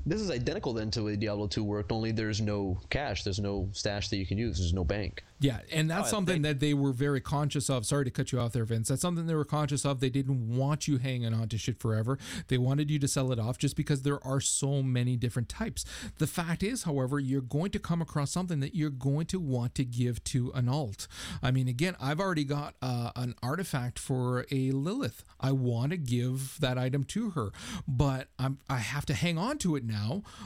This 0.04 0.20
is 0.20 0.30
identical 0.30 0.72
then 0.72 0.90
to 0.92 1.08
a 1.08 1.16
Diablo 1.16 1.46
2 1.46 1.62
worked, 1.62 1.92
only 1.92 2.10
there's 2.12 2.40
no 2.40 2.80
cache, 2.90 3.22
there's 3.22 3.38
no 3.38 3.68
stash 3.72 4.08
that 4.08 4.16
you 4.16 4.26
can 4.26 4.36
use, 4.38 4.58
there's 4.58 4.72
no 4.74 4.84
bank. 4.84 5.22
Yeah, 5.38 5.58
and 5.72 5.90
that's 5.90 6.08
Oh, 6.08 6.10
something 6.12 6.42
they- 6.42 6.50
that 6.50 6.60
they 6.60 6.72
were 6.72 6.92
very 6.92 7.20
conscious 7.20 7.68
of. 7.68 7.84
Sorry 7.84 8.04
to 8.04 8.10
cut 8.12 8.30
you 8.30 8.38
off 8.38 8.52
there, 8.52 8.64
Vince. 8.64 8.88
That's 8.88 9.02
something 9.02 9.26
they 9.26 9.34
were 9.34 9.44
conscious 9.44 9.84
of. 9.84 9.98
They 9.98 10.08
didn't 10.10 10.56
want 10.56 10.86
you 10.86 10.98
hanging 10.98 11.34
on 11.34 11.48
to 11.48 11.58
shit 11.58 11.80
forever. 11.80 12.16
They 12.46 12.58
wanted 12.58 12.90
you 12.92 13.00
to 13.00 13.08
sell 13.08 13.32
it 13.32 13.40
off 13.40 13.58
just 13.58 13.74
because 13.74 14.02
there 14.02 14.24
are 14.24 14.40
so 14.40 14.84
many 14.84 15.16
different 15.16 15.48
types. 15.48 15.84
The 16.18 16.28
fact 16.28 16.62
is, 16.62 16.84
however, 16.84 17.18
you're 17.18 17.40
going 17.40 17.72
to 17.72 17.80
come 17.80 18.00
across 18.00 18.30
something 18.30 18.60
that 18.60 18.76
you're 18.76 18.90
going 18.90 19.26
to 19.26 19.40
want 19.40 19.74
to 19.76 19.84
give 19.84 20.22
to 20.24 20.52
an 20.52 20.68
alt. 20.68 21.08
I 21.42 21.50
mean, 21.50 21.66
again, 21.66 21.96
I've 22.00 22.20
already 22.20 22.44
got 22.44 22.76
uh, 22.80 23.10
an 23.16 23.34
artifact 23.42 23.98
for 23.98 24.46
a 24.52 24.70
Lilith. 24.70 25.24
I 25.40 25.50
want 25.50 25.90
to 25.90 25.96
give 25.96 26.56
that 26.60 26.78
item 26.78 27.02
to 27.04 27.30
her, 27.30 27.50
but 27.88 28.28
I'm 28.38 28.58
I 28.68 28.78
have 28.78 29.06
to 29.06 29.14
hang 29.14 29.38
on 29.38 29.58
to 29.58 29.74
it 29.74 29.84
now 29.84 29.91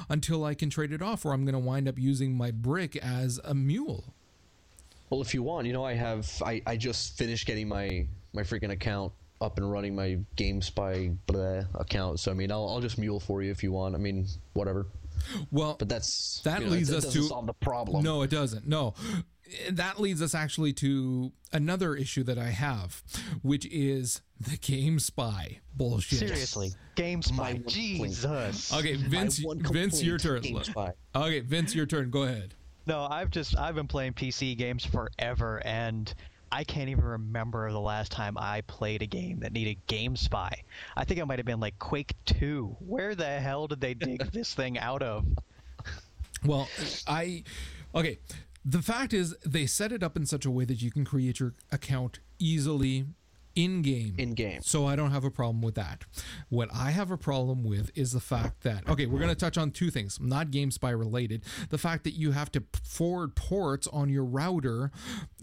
until 0.09 0.44
I 0.44 0.55
can 0.55 0.70
trade 0.70 0.92
it 0.92 1.03
off, 1.03 1.24
or 1.24 1.32
I'm 1.32 1.44
going 1.44 1.55
to 1.55 1.59
wind 1.59 1.88
up 1.88 1.99
using 1.99 2.36
my 2.36 2.51
brick 2.51 2.97
as 2.97 3.40
a 3.44 3.55
mule. 3.55 4.05
Well, 5.11 5.20
if 5.22 5.34
you 5.34 5.42
want, 5.42 5.66
you 5.66 5.72
know, 5.72 5.84
I 5.84 5.94
have 5.94 6.30
I, 6.44 6.62
I 6.66 6.76
just 6.76 7.16
finished 7.16 7.47
getting 7.47 7.68
my 7.68 8.07
my 8.32 8.42
freaking 8.42 8.70
account 8.70 9.12
up 9.40 9.59
and 9.59 9.70
running 9.70 9.94
my 9.94 10.18
GameSpy 10.36 11.16
blah 11.26 11.62
account. 11.74 12.20
So 12.20 12.30
I 12.30 12.34
mean, 12.34 12.51
I'll 12.51 12.68
I'll 12.68 12.80
just 12.80 12.99
mule 12.99 13.20
for 13.20 13.42
you 13.42 13.51
if 13.51 13.62
you 13.62 13.72
want. 13.72 13.94
I 13.94 13.99
mean, 13.99 14.26
whatever. 14.55 14.86
Well, 15.51 15.76
But 15.78 15.88
that's 15.88 16.40
that 16.44 16.61
you 16.61 16.66
know, 16.66 16.72
leads 16.72 16.88
that 16.88 16.99
us 16.99 17.05
doesn't 17.05 17.22
to 17.22 17.28
solve 17.28 17.47
the 17.47 17.55
problem. 17.55 18.03
No, 18.05 18.22
it 18.22 18.30
doesn't. 18.30 18.66
No. 18.66 18.94
That 19.70 20.01
leads 20.01 20.20
us 20.22 20.34
actually 20.34 20.72
to 20.74 21.32
another 21.53 21.94
issue 21.94 22.22
that 22.24 22.38
I 22.38 22.51
have, 22.51 23.03
which 23.42 23.66
is 23.66 24.20
the 24.40 24.57
GameSpy 24.57 25.59
bullshit. 25.74 26.18
Seriously, 26.18 26.72
GameSpy. 26.97 27.32
My 27.36 27.53
one. 27.53 27.64
Jesus. 27.68 28.72
Okay, 28.72 28.94
Vince 28.97 29.38
Vince 29.38 30.03
your 30.03 30.18
turn. 30.18 30.42
complaint, 30.42 30.94
Okay, 31.14 31.40
Vince 31.40 31.74
your 31.74 31.86
turn. 31.86 32.11
Go 32.11 32.24
ahead. 32.24 32.55
No, 32.86 33.05
I've 33.05 33.30
just 33.30 33.57
I've 33.59 33.74
been 33.74 33.88
playing 33.88 34.12
PC 34.14 34.57
games 34.57 34.84
forever, 34.84 35.61
and 35.64 36.12
I 36.53 36.62
can't 36.64 36.88
even 36.88 37.05
remember 37.05 37.70
the 37.72 37.80
last 37.80 38.12
time 38.12 38.36
I 38.38 38.61
played 38.62 39.03
a 39.03 39.07
game 39.07 39.40
that 39.40 39.53
needed 39.53 39.78
GameSpy. 39.88 40.53
I 40.97 41.05
think 41.05 41.18
it 41.18 41.26
might 41.26 41.38
have 41.38 41.47
been 41.47 41.61
like 41.61 41.78
Quake 41.78 42.14
2. 42.26 42.76
Where 42.80 43.14
the 43.14 43.26
hell 43.40 43.66
did 43.66 43.80
they 43.80 43.94
dig 43.94 44.20
this 44.32 44.55
thing 44.55 44.78
out 44.78 45.03
of? 45.03 45.26
Well, 46.44 46.68
I 47.09 47.42
okay. 47.94 48.18
The 48.69 48.83
fact 48.83 49.14
is, 49.14 49.37
they 49.47 49.64
set 49.67 49.93
it 49.93 50.03
up 50.03 50.17
in 50.17 50.27
such 50.27 50.45
a 50.45 50.51
way 50.51 50.64
that 50.64 50.83
you 50.83 50.91
can 50.91 51.05
create 51.05 51.39
your 51.39 51.55
account 51.71 52.19
easily 52.41 53.07
in 53.55 53.81
game. 53.81 54.17
In 54.19 54.35
game. 54.35 54.61
So 54.61 54.87
I 54.87 54.97
don't 54.97 55.12
have 55.12 55.23
a 55.23 55.31
problem 55.31 55.62
with 55.62 55.77
that. 55.77 56.05
What 56.49 56.69
I 56.75 56.91
have 56.91 57.12
a 57.12 57.17
problem 57.17 57.62
with 57.62 57.93
is 57.95 58.11
the 58.12 58.21
fact 58.21 58.64
that 58.64 58.89
okay, 58.89 59.07
we're 59.07 59.21
going 59.21 59.31
to 59.31 59.37
touch 59.37 59.57
on 59.57 59.71
two 59.71 59.91
things, 59.91 60.19
not 60.21 60.49
GameSpy 60.49 60.99
related. 60.99 61.45
The 61.71 61.79
fact 61.79 62.03
that 62.05 62.14
you 62.14 62.33
have 62.33 62.51
to 62.53 62.64
forward 62.85 63.37
ports 63.37 63.87
on 63.87 64.09
your 64.09 64.25
router 64.25 64.91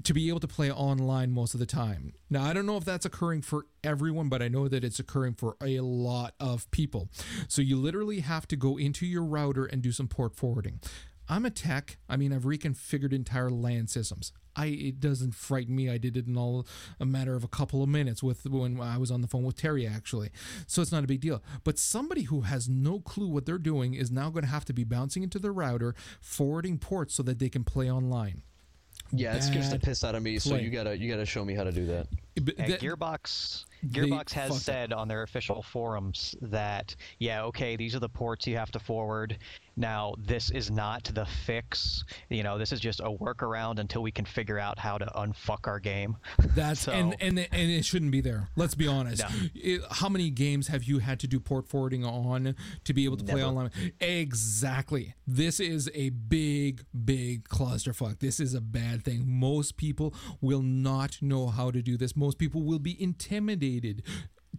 to 0.04 0.14
be 0.14 0.28
able 0.28 0.42
to 0.42 0.48
play 0.48 0.70
online 0.70 1.32
most 1.32 1.54
of 1.54 1.62
the 1.62 1.66
time. 1.66 2.14
Now, 2.30 2.44
I 2.44 2.52
don't 2.52 2.66
know 2.66 2.78
if 2.78 2.84
that's 2.84 3.06
occurring 3.06 3.42
for 3.42 3.68
everyone, 3.86 4.28
but 4.28 4.42
I 4.42 4.50
know 4.50 4.68
that 4.68 4.84
it's 4.84 5.00
occurring 5.00 5.36
for 5.36 5.56
a 5.64 5.80
lot 5.80 6.36
of 6.42 6.70
people. 6.72 7.10
So 7.48 7.62
you 7.62 7.78
literally 7.78 8.20
have 8.20 8.48
to 8.50 8.58
go 8.58 8.78
into 8.78 9.06
your 9.06 9.24
router 9.24 9.66
and 9.66 9.82
do 9.82 9.94
some 9.94 10.08
port 10.08 10.36
forwarding. 10.36 10.82
I'm 11.34 11.46
a 11.46 11.50
tech. 11.50 11.98
I 12.08 12.16
mean, 12.16 12.32
I've 12.32 12.44
reconfigured 12.44 13.12
entire 13.12 13.50
LAN 13.50 13.88
systems. 13.88 14.34
I 14.56 14.68
it 14.68 15.00
doesn't 15.00 15.34
frighten 15.34 15.76
me. 15.76 15.90
I 15.90 15.98
did 15.98 16.16
it 16.16 16.28
in 16.28 16.38
all 16.38 16.68
a 17.00 17.08
matter 17.08 17.34
of 17.34 17.44
a 17.44 17.48
couple 17.48 17.82
of 17.82 17.90
minutes 17.90 18.22
with 18.22 18.46
when 18.46 18.80
I 18.80 19.00
was 19.00 19.10
on 19.10 19.22
the 19.22 19.28
phone 19.28 19.42
with 19.42 19.56
Terry 19.56 19.88
actually. 19.88 20.30
So 20.68 20.84
it's 20.84 20.92
not 20.92 21.04
a 21.04 21.08
big 21.08 21.22
deal. 21.22 21.42
But 21.64 21.80
somebody 21.80 22.24
who 22.24 22.42
has 22.42 22.70
no 22.70 23.00
clue 23.00 23.28
what 23.28 23.48
they're 23.48 23.58
doing 23.58 23.96
is 23.96 24.12
now 24.12 24.30
going 24.30 24.44
to 24.46 24.52
have 24.52 24.64
to 24.66 24.74
be 24.74 24.84
bouncing 24.84 25.24
into 25.24 25.40
their 25.40 25.54
router, 25.54 25.96
forwarding 26.22 26.78
ports 26.78 27.16
so 27.16 27.24
that 27.24 27.40
they 27.40 27.50
can 27.50 27.64
play 27.64 27.90
online. 27.90 28.44
Yeah, 29.12 29.36
it 29.36 29.44
scares 29.44 29.70
the 29.70 29.80
piss 29.80 30.04
out 30.04 30.16
of 30.16 30.24
me. 30.24 30.40
So 30.40 30.56
you 30.56 30.70
gotta 30.70 30.98
you 30.98 31.10
gotta 31.10 31.26
show 31.26 31.46
me 31.46 31.54
how 31.54 31.64
to 31.64 31.72
do 31.72 31.86
that. 31.88 32.08
But 32.42 32.58
that- 32.58 32.80
Gearbox 32.80 33.66
Gearbox 33.88 34.32
has 34.32 34.50
fucked 34.50 34.58
up. 34.58 34.64
said 34.64 34.94
on 34.94 35.08
their 35.08 35.24
official 35.24 35.62
forums 35.62 36.36
that 36.42 36.96
yeah, 37.20 37.44
okay, 37.44 37.76
these 37.76 37.96
are 37.96 38.00
the 38.00 38.10
ports 38.10 38.48
you 38.48 38.58
have 38.58 38.72
to 38.72 38.80
forward. 38.80 39.38
Now, 39.76 40.14
this 40.20 40.52
is 40.52 40.70
not 40.70 41.04
the 41.14 41.26
fix. 41.46 42.04
You 42.30 42.44
know, 42.44 42.58
this 42.58 42.72
is 42.72 42.80
just 42.80 43.00
a 43.00 43.06
workaround 43.10 43.80
until 43.80 44.04
we 44.04 44.12
can 44.12 44.26
figure 44.26 44.60
out 44.60 44.78
how 44.78 44.98
to 44.98 45.06
unfuck 45.16 45.66
our 45.68 45.80
game. 45.80 46.18
That's 46.56 46.82
So- 46.82 46.92
and 46.92 47.16
and 47.20 47.40
and 47.40 47.72
it 47.72 47.84
shouldn't 47.84 48.12
be 48.12 48.22
there. 48.22 48.50
Let's 48.56 48.76
be 48.76 48.88
honest. 48.88 49.22
No. 49.24 49.30
It- 49.56 49.82
how 49.90 50.10
many 50.10 50.30
games 50.30 50.68
have 50.68 50.84
you 50.84 51.00
had 51.00 51.20
to 51.22 51.28
do 51.28 51.40
port 51.40 51.68
forwarding 51.68 52.06
on 52.06 52.56
to 52.84 52.94
be 52.94 53.06
able 53.06 53.18
to 53.18 53.24
play 53.24 53.36
Never. 53.36 53.48
online? 53.48 53.72
Exactly. 54.00 55.16
This 55.26 55.60
is 55.60 55.90
a 55.94 56.10
big, 56.10 56.86
big 57.06 57.48
clusterfuck. 57.50 58.20
This 58.20 58.40
is 58.40 58.54
a 58.54 58.62
bad 58.62 59.04
thing. 59.04 59.24
Most 59.28 59.78
people 59.78 60.14
will 60.42 60.62
not 60.62 61.22
know 61.22 61.48
how 61.48 61.72
to 61.72 61.82
do 61.82 61.98
this. 61.98 62.16
Most 62.16 62.38
people 62.38 62.62
will 62.64 62.80
be 62.80 63.02
intimidated 63.02 64.04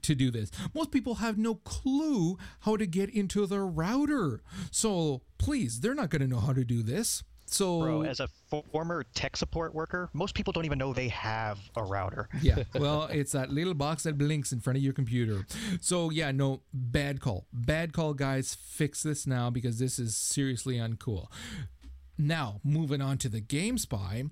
to 0.02 0.14
do 0.14 0.30
this. 0.30 0.50
Most 0.74 0.90
people 0.90 1.16
have 1.16 1.38
no 1.38 1.56
clue 1.56 2.38
how 2.60 2.76
to 2.76 2.86
get 2.86 3.10
into 3.10 3.46
their 3.46 3.66
router. 3.66 4.42
So 4.70 5.22
please, 5.38 5.80
they're 5.80 5.94
not 5.94 6.10
going 6.10 6.22
to 6.22 6.28
know 6.28 6.40
how 6.40 6.52
to 6.52 6.64
do 6.64 6.82
this. 6.82 7.22
So 7.46 7.80
Bro, 7.80 8.02
as 8.04 8.20
a 8.20 8.28
former 8.72 9.04
tech 9.14 9.36
support 9.36 9.74
worker, 9.74 10.08
most 10.12 10.34
people 10.34 10.52
don't 10.52 10.64
even 10.64 10.78
know 10.78 10.92
they 10.92 11.08
have 11.08 11.58
a 11.76 11.84
router. 11.84 12.28
yeah. 12.40 12.64
Well, 12.74 13.04
it's 13.04 13.32
that 13.32 13.50
little 13.50 13.74
box 13.74 14.04
that 14.04 14.16
blinks 14.18 14.50
in 14.52 14.60
front 14.60 14.78
of 14.78 14.82
your 14.82 14.94
computer. 14.94 15.46
So 15.80 16.10
yeah, 16.10 16.32
no, 16.32 16.62
bad 16.72 17.20
call. 17.20 17.46
Bad 17.52 17.92
call, 17.92 18.14
guys. 18.14 18.54
Fix 18.54 19.02
this 19.02 19.26
now 19.26 19.50
because 19.50 19.78
this 19.78 19.98
is 19.98 20.16
seriously 20.16 20.76
uncool. 20.76 21.26
Now, 22.16 22.60
moving 22.64 23.00
on 23.02 23.18
to 23.18 23.28
the 23.28 23.40
GameSpy. 23.40 24.30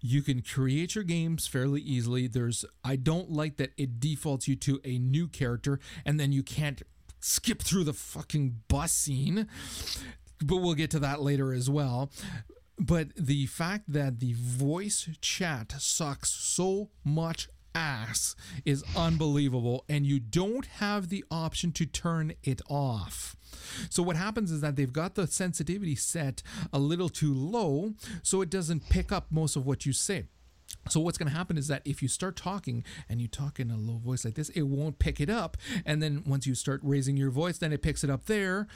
You 0.00 0.22
can 0.22 0.42
create 0.42 0.94
your 0.94 1.04
games 1.04 1.46
fairly 1.46 1.80
easily. 1.80 2.26
There's 2.26 2.64
I 2.82 2.96
don't 2.96 3.30
like 3.30 3.56
that 3.56 3.72
it 3.76 4.00
defaults 4.00 4.48
you 4.48 4.56
to 4.56 4.80
a 4.84 4.98
new 4.98 5.28
character 5.28 5.78
and 6.04 6.18
then 6.18 6.32
you 6.32 6.42
can't 6.42 6.82
skip 7.20 7.62
through 7.62 7.84
the 7.84 7.92
fucking 7.92 8.62
bus 8.68 8.92
scene. 8.92 9.46
But 10.42 10.56
we'll 10.56 10.74
get 10.74 10.90
to 10.92 10.98
that 11.00 11.20
later 11.20 11.52
as 11.52 11.68
well. 11.68 12.10
But 12.78 13.14
the 13.14 13.44
fact 13.44 13.92
that 13.92 14.20
the 14.20 14.32
voice 14.32 15.08
chat 15.20 15.72
sucks 15.78 16.30
so 16.30 16.88
much 17.04 17.48
ass 17.74 18.36
is 18.64 18.84
unbelievable, 18.96 19.84
and 19.88 20.06
you 20.06 20.20
don't 20.20 20.66
have 20.66 21.08
the 21.08 21.24
option 21.30 21.72
to 21.72 21.86
turn 21.86 22.32
it 22.42 22.60
off. 22.68 23.36
So, 23.88 24.02
what 24.02 24.16
happens 24.16 24.50
is 24.50 24.60
that 24.60 24.76
they've 24.76 24.92
got 24.92 25.14
the 25.14 25.26
sensitivity 25.26 25.94
set 25.94 26.42
a 26.72 26.78
little 26.78 27.08
too 27.08 27.34
low, 27.34 27.94
so 28.22 28.42
it 28.42 28.50
doesn't 28.50 28.88
pick 28.88 29.12
up 29.12 29.26
most 29.30 29.56
of 29.56 29.66
what 29.66 29.86
you 29.86 29.92
say. 29.92 30.24
So 30.88 31.00
what's 31.00 31.18
going 31.18 31.28
to 31.30 31.36
happen 31.36 31.58
is 31.58 31.68
that 31.68 31.82
if 31.84 32.00
you 32.02 32.08
start 32.08 32.36
talking 32.36 32.84
and 33.08 33.20
you 33.20 33.28
talk 33.28 33.60
in 33.60 33.70
a 33.70 33.76
low 33.76 33.98
voice 33.98 34.24
like 34.24 34.34
this, 34.34 34.48
it 34.50 34.62
won't 34.62 34.98
pick 34.98 35.20
it 35.20 35.28
up. 35.28 35.56
And 35.84 36.02
then 36.02 36.22
once 36.26 36.46
you 36.46 36.54
start 36.54 36.80
raising 36.82 37.16
your 37.16 37.30
voice, 37.30 37.58
then 37.58 37.72
it 37.72 37.82
picks 37.82 38.02
it 38.02 38.10
up 38.10 38.26
there, 38.26 38.66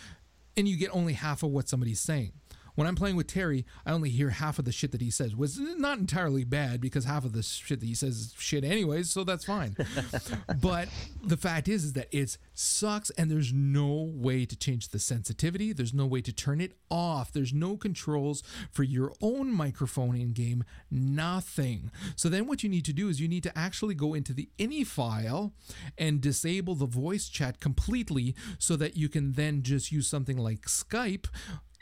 and 0.56 0.68
you 0.68 0.76
get 0.76 0.94
only 0.94 1.14
half 1.14 1.42
of 1.42 1.50
what 1.50 1.68
somebody's 1.68 2.00
saying. 2.00 2.32
When 2.74 2.86
I'm 2.86 2.96
playing 2.96 3.16
with 3.16 3.28
Terry, 3.28 3.64
I 3.86 3.92
only 3.92 4.10
hear 4.10 4.30
half 4.30 4.58
of 4.58 4.64
the 4.64 4.72
shit 4.72 4.90
that 4.92 5.00
he 5.00 5.10
says, 5.10 5.36
was 5.36 5.58
not 5.58 5.98
entirely 5.98 6.44
bad 6.44 6.80
because 6.80 7.04
half 7.04 7.24
of 7.24 7.32
the 7.32 7.42
shit 7.42 7.80
that 7.80 7.86
he 7.86 7.94
says 7.94 8.16
is 8.16 8.34
shit 8.38 8.64
anyways, 8.64 9.10
so 9.10 9.22
that's 9.22 9.44
fine. 9.44 9.76
but 10.60 10.88
the 11.22 11.36
fact 11.36 11.68
is, 11.68 11.84
is 11.84 11.92
that 11.92 12.08
it 12.10 12.36
sucks, 12.52 13.10
and 13.10 13.30
there's 13.30 13.52
no 13.52 14.10
way 14.12 14.44
to 14.44 14.56
change 14.56 14.88
the 14.88 14.98
sensitivity. 14.98 15.72
There's 15.72 15.94
no 15.94 16.06
way 16.06 16.20
to 16.22 16.32
turn 16.32 16.60
it 16.60 16.72
off. 16.90 17.32
There's 17.32 17.52
no 17.52 17.76
controls 17.76 18.42
for 18.72 18.82
your 18.82 19.12
own 19.20 19.52
microphone 19.52 20.16
in 20.16 20.32
game. 20.32 20.64
Nothing. 20.90 21.90
So 22.16 22.28
then, 22.28 22.46
what 22.46 22.62
you 22.62 22.68
need 22.68 22.84
to 22.86 22.92
do 22.92 23.08
is 23.08 23.20
you 23.20 23.28
need 23.28 23.44
to 23.44 23.56
actually 23.56 23.94
go 23.94 24.14
into 24.14 24.32
the 24.32 24.48
ini 24.58 24.86
file 24.86 25.52
and 25.96 26.20
disable 26.20 26.74
the 26.74 26.86
voice 26.86 27.28
chat 27.28 27.60
completely, 27.60 28.34
so 28.58 28.74
that 28.76 28.96
you 28.96 29.08
can 29.08 29.32
then 29.32 29.62
just 29.62 29.92
use 29.92 30.08
something 30.08 30.38
like 30.38 30.62
Skype. 30.62 31.26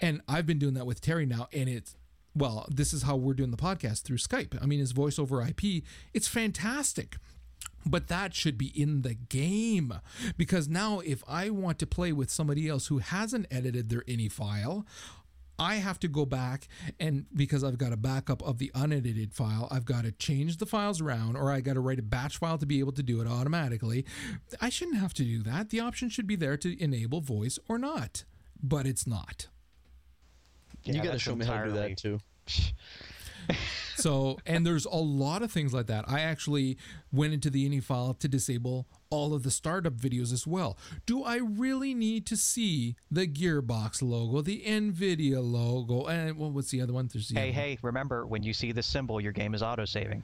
And 0.03 0.21
I've 0.29 0.47
been 0.47 0.59
doing 0.59 0.75
that 0.75 0.85
with 0.85 1.01
Terry 1.01 1.25
now, 1.25 1.49
and 1.53 1.69
it's 1.69 1.97
well, 2.35 2.67
this 2.71 2.93
is 2.93 3.03
how 3.03 3.17
we're 3.17 3.35
doing 3.35 3.51
the 3.51 3.57
podcast 3.57 4.03
through 4.03 4.17
Skype. 4.17 4.61
I 4.61 4.67
mean, 4.67 4.81
his 4.81 4.93
voice 4.93 5.19
over 5.19 5.43
IP, 5.43 5.85
it's 6.15 6.29
fantastic. 6.29 7.17
But 7.85 8.09
that 8.09 8.35
should 8.35 8.57
be 8.57 8.69
in 8.81 9.03
the 9.03 9.15
game 9.15 9.95
because 10.37 10.69
now 10.69 11.01
if 11.01 11.23
I 11.29 11.51
want 11.51 11.79
to 11.81 11.87
play 11.87 12.13
with 12.13 12.31
somebody 12.31 12.69
else 12.69 12.87
who 12.87 12.99
hasn't 12.99 13.47
edited 13.51 13.89
their 13.89 14.03
ini 14.03 14.31
file, 14.31 14.87
I 15.59 15.77
have 15.77 15.99
to 16.01 16.09
go 16.09 16.25
back 16.25 16.69
and 16.99 17.27
because 17.35 17.63
I've 17.63 17.79
got 17.79 17.93
a 17.93 17.97
backup 17.97 18.43
of 18.43 18.59
the 18.59 18.71
unedited 18.75 19.35
file, 19.35 19.69
I've 19.71 19.85
got 19.85 20.05
to 20.05 20.13
change 20.13 20.59
the 20.59 20.67
files 20.67 21.01
around 21.01 21.37
or 21.37 21.51
I 21.51 21.61
got 21.61 21.75
to 21.75 21.81
write 21.81 21.99
a 21.99 22.03
batch 22.03 22.39
file 22.39 22.59
to 22.59 22.67
be 22.67 22.79
able 22.79 22.93
to 22.93 23.03
do 23.03 23.21
it 23.21 23.27
automatically. 23.27 24.05
I 24.61 24.69
shouldn't 24.69 24.99
have 24.99 25.15
to 25.15 25.25
do 25.25 25.43
that. 25.43 25.71
The 25.71 25.81
option 25.81 26.09
should 26.09 26.27
be 26.27 26.37
there 26.37 26.57
to 26.57 26.83
enable 26.83 27.21
voice 27.21 27.59
or 27.69 27.79
not, 27.79 28.25
but 28.63 28.87
it's 28.87 29.07
not. 29.07 29.49
You 30.85 30.95
gotta 30.95 31.09
that's 31.11 31.23
show 31.23 31.35
me 31.37 31.45
how 31.47 31.63
to 31.63 31.69
do 31.71 31.75
that 31.75 31.97
too. 31.97 32.19
So, 33.97 34.39
and 34.47 34.67
there's 34.67 34.85
a 34.87 34.97
lot 34.97 35.43
of 35.43 35.53
things 35.53 35.73
like 35.75 35.87
that. 35.87 36.07
I 36.09 36.21
actually 36.21 36.77
went 37.13 37.35
into 37.35 37.51
the 37.51 37.69
ini 37.69 37.83
file 37.83 38.15
to 38.15 38.27
disable 38.27 38.87
all 39.11 39.35
of 39.35 39.43
the 39.43 39.51
startup 39.51 39.93
videos 39.95 40.33
as 40.33 40.47
well. 40.47 40.79
Do 41.07 41.23
I 41.23 41.37
really 41.37 41.93
need 41.93 42.25
to 42.27 42.37
see 42.37 42.97
the 43.11 43.27
Gearbox 43.29 44.01
logo, 44.03 44.41
the 44.41 44.63
Nvidia 44.67 45.41
logo, 45.43 46.07
and 46.07 46.37
what 46.37 46.53
what's 46.53 46.71
the 46.71 46.81
other 46.81 46.93
one? 46.93 47.11
There's 47.13 47.29
the 47.29 47.35
Hey, 47.39 47.41
other 47.51 47.51
one. 47.51 47.55
hey, 47.55 47.79
remember 47.83 48.27
when 48.27 48.43
you 48.43 48.53
see 48.55 48.73
the 48.73 48.83
symbol, 48.83 49.21
your 49.21 49.33
game 49.33 49.55
is 49.55 49.63
auto-saving. 49.63 50.23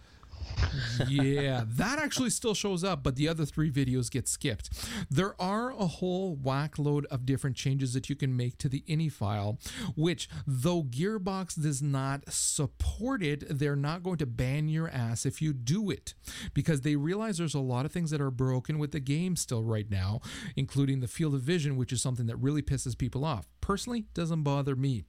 Yeah, 1.08 1.64
that 1.66 1.98
actually 1.98 2.30
still 2.30 2.54
shows 2.54 2.84
up, 2.84 3.02
but 3.02 3.16
the 3.16 3.28
other 3.28 3.44
three 3.44 3.70
videos 3.70 4.10
get 4.10 4.28
skipped. 4.28 4.70
There 5.10 5.40
are 5.40 5.70
a 5.70 5.86
whole 5.86 6.36
whack 6.36 6.78
load 6.78 7.06
of 7.06 7.26
different 7.26 7.56
changes 7.56 7.94
that 7.94 8.08
you 8.08 8.16
can 8.16 8.36
make 8.36 8.58
to 8.58 8.68
the 8.68 8.84
ini 8.88 9.10
file, 9.10 9.58
which, 9.96 10.28
though 10.46 10.82
Gearbox 10.82 11.60
does 11.60 11.82
not 11.82 12.24
support 12.28 13.22
it, 13.22 13.44
they're 13.48 13.76
not 13.76 14.02
going 14.02 14.18
to 14.18 14.26
ban 14.26 14.68
your 14.68 14.88
ass 14.88 15.26
if 15.26 15.40
you 15.40 15.52
do 15.52 15.90
it 15.90 16.14
because 16.54 16.82
they 16.82 16.96
realize 16.96 17.38
there's 17.38 17.54
a 17.54 17.60
lot 17.60 17.84
of 17.84 17.92
things 17.92 18.10
that 18.10 18.20
are 18.20 18.30
broken 18.30 18.78
with 18.78 18.92
the 18.92 19.00
game 19.00 19.36
still 19.36 19.62
right 19.62 19.90
now, 19.90 20.20
including 20.56 21.00
the 21.00 21.08
field 21.08 21.34
of 21.34 21.40
vision, 21.40 21.76
which 21.76 21.92
is 21.92 22.02
something 22.02 22.26
that 22.26 22.36
really 22.36 22.62
pisses 22.62 22.96
people 22.96 23.24
off. 23.24 23.48
Personally, 23.60 24.06
doesn't 24.14 24.42
bother 24.42 24.76
me. 24.76 25.04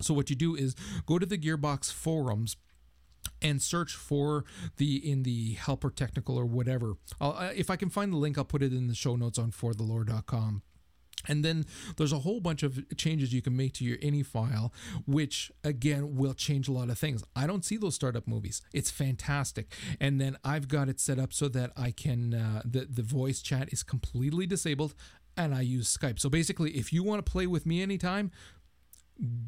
So, 0.00 0.12
what 0.12 0.28
you 0.28 0.36
do 0.36 0.54
is 0.56 0.74
go 1.06 1.18
to 1.18 1.26
the 1.26 1.38
Gearbox 1.38 1.92
forums 1.92 2.56
and 3.44 3.62
search 3.62 3.94
for 3.94 4.44
the 4.78 5.08
in 5.08 5.22
the 5.22 5.52
helper 5.52 5.90
technical 5.90 6.36
or 6.36 6.46
whatever. 6.46 6.94
I'll, 7.20 7.52
if 7.54 7.70
I 7.70 7.76
can 7.76 7.90
find 7.90 8.12
the 8.12 8.16
link, 8.16 8.38
I'll 8.38 8.44
put 8.44 8.62
it 8.62 8.72
in 8.72 8.88
the 8.88 8.94
show 8.94 9.14
notes 9.14 9.38
on 9.38 9.52
forthelore.com. 9.52 10.62
And 11.26 11.44
then 11.44 11.64
there's 11.96 12.12
a 12.12 12.18
whole 12.18 12.40
bunch 12.40 12.62
of 12.62 12.84
changes 12.96 13.32
you 13.32 13.40
can 13.40 13.56
make 13.56 13.72
to 13.74 13.84
your 13.84 13.96
ini 13.98 14.26
file, 14.26 14.72
which 15.06 15.50
again 15.62 16.16
will 16.16 16.34
change 16.34 16.68
a 16.68 16.72
lot 16.72 16.90
of 16.90 16.98
things. 16.98 17.22
I 17.34 17.46
don't 17.46 17.64
see 17.64 17.76
those 17.76 17.94
startup 17.94 18.26
movies. 18.26 18.60
It's 18.72 18.90
fantastic. 18.90 19.72
And 20.00 20.20
then 20.20 20.36
I've 20.44 20.68
got 20.68 20.88
it 20.88 21.00
set 21.00 21.18
up 21.18 21.32
so 21.32 21.48
that 21.48 21.72
I 21.76 21.92
can 21.92 22.34
uh, 22.34 22.62
the 22.64 22.86
the 22.90 23.02
voice 23.02 23.40
chat 23.40 23.72
is 23.72 23.82
completely 23.82 24.46
disabled, 24.46 24.94
and 25.36 25.54
I 25.54 25.62
use 25.62 25.96
Skype. 25.96 26.18
So 26.18 26.28
basically, 26.28 26.72
if 26.72 26.92
you 26.92 27.02
want 27.02 27.24
to 27.24 27.30
play 27.30 27.46
with 27.46 27.64
me 27.64 27.80
anytime, 27.82 28.30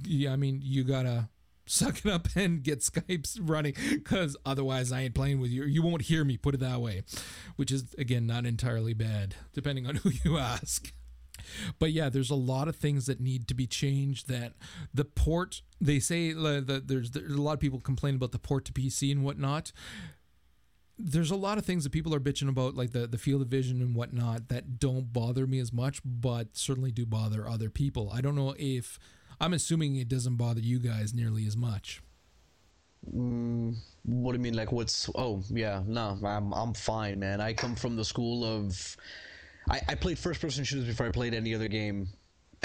yeah, 0.05 0.33
I 0.33 0.37
mean 0.37 0.61
you 0.63 0.83
gotta 0.83 1.29
suck 1.67 2.05
it 2.05 2.11
up 2.11 2.29
and 2.37 2.63
get 2.63 2.81
Skype's 2.81 3.39
running 3.41 3.75
because 3.91 4.37
otherwise 4.47 4.93
I 4.93 5.03
ain't 5.03 5.15
playing 5.15 5.41
with 5.41 5.51
you. 5.51 5.65
You 5.65 5.83
won't 5.83 6.03
hear 6.03 6.25
me, 6.25 6.37
put 6.37 6.55
it 6.55 6.61
that 6.61 6.81
way, 6.81 7.03
which 7.57 7.71
is, 7.71 7.95
again, 7.99 8.27
not 8.27 8.47
entirely 8.47 8.95
bad, 8.95 9.35
depending 9.53 9.87
on 9.87 9.97
who 9.97 10.11
you 10.25 10.39
ask. 10.39 10.93
But 11.79 11.93
yeah, 11.93 12.09
there's 12.09 12.31
a 12.31 12.35
lot 12.35 12.67
of 12.67 12.77
things 12.77 13.07
that 13.07 13.21
need 13.21 13.47
to 13.49 13.55
be 13.55 13.67
changed. 13.67 14.29
That 14.29 14.55
the 14.93 15.05
port, 15.05 15.63
they 15.81 16.01
say 16.01 16.33
that 16.33 16.85
there's, 16.87 17.11
there's 17.11 17.33
a 17.33 17.43
lot 17.43 17.53
of 17.53 17.61
people 17.61 17.79
complain 17.79 18.17
about 18.17 18.33
the 18.33 18.39
port 18.39 18.65
to 18.67 18.73
PC 18.73 19.13
and 19.13 19.23
whatnot 19.23 19.73
there's 20.99 21.31
a 21.31 21.37
lot 21.37 21.59
of 21.59 21.65
things 21.67 21.85
that 21.85 21.91
people 21.91 22.15
are 22.15 22.21
bitching 22.21 22.49
about, 22.49 22.75
like 22.75 22.93
the, 22.93 23.07
the 23.07 23.19
field 23.19 23.43
of 23.43 23.49
vision 23.49 23.83
and 23.83 23.95
whatnot, 23.95 24.49
that 24.49 24.79
don't 24.79 25.13
bother 25.13 25.47
me 25.47 25.59
as 25.59 25.73
much, 25.73 26.01
but 26.05 26.57
certainly 26.57 26.91
do 26.91 27.05
bother 27.05 27.47
other 27.47 27.69
people. 27.69 28.11
I 28.13 28.21
don't 28.21 28.35
know 28.35 28.55
if 28.59 28.99
I'm 29.41 29.53
assuming 29.53 29.97
it 29.97 30.09
doesn't 30.09 30.37
bother 30.37 30.61
you 30.61 30.79
guys 30.79 31.15
nearly 31.15 31.47
as 31.47 31.57
much. 31.57 32.03
Mm, 33.15 33.77
what 34.05 34.33
do 34.33 34.39
you 34.39 34.43
mean? 34.43 34.55
Like, 34.55 34.73
what's? 34.73 35.09
Oh, 35.15 35.43
yeah, 35.51 35.83
no, 35.87 36.19
I'm 36.25 36.53
I'm 36.53 36.75
fine, 36.75 37.19
man. 37.21 37.41
I 37.41 37.53
come 37.53 37.75
from 37.75 37.97
the 37.97 38.05
school 38.05 38.45
of, 38.45 38.97
I, 39.71 39.81
I 39.89 39.95
played 39.95 40.19
first 40.19 40.41
person 40.41 40.65
shooters 40.65 40.87
before 40.87 41.07
I 41.07 41.11
played 41.11 41.35
any 41.35 41.55
other 41.55 41.69
game 41.69 42.09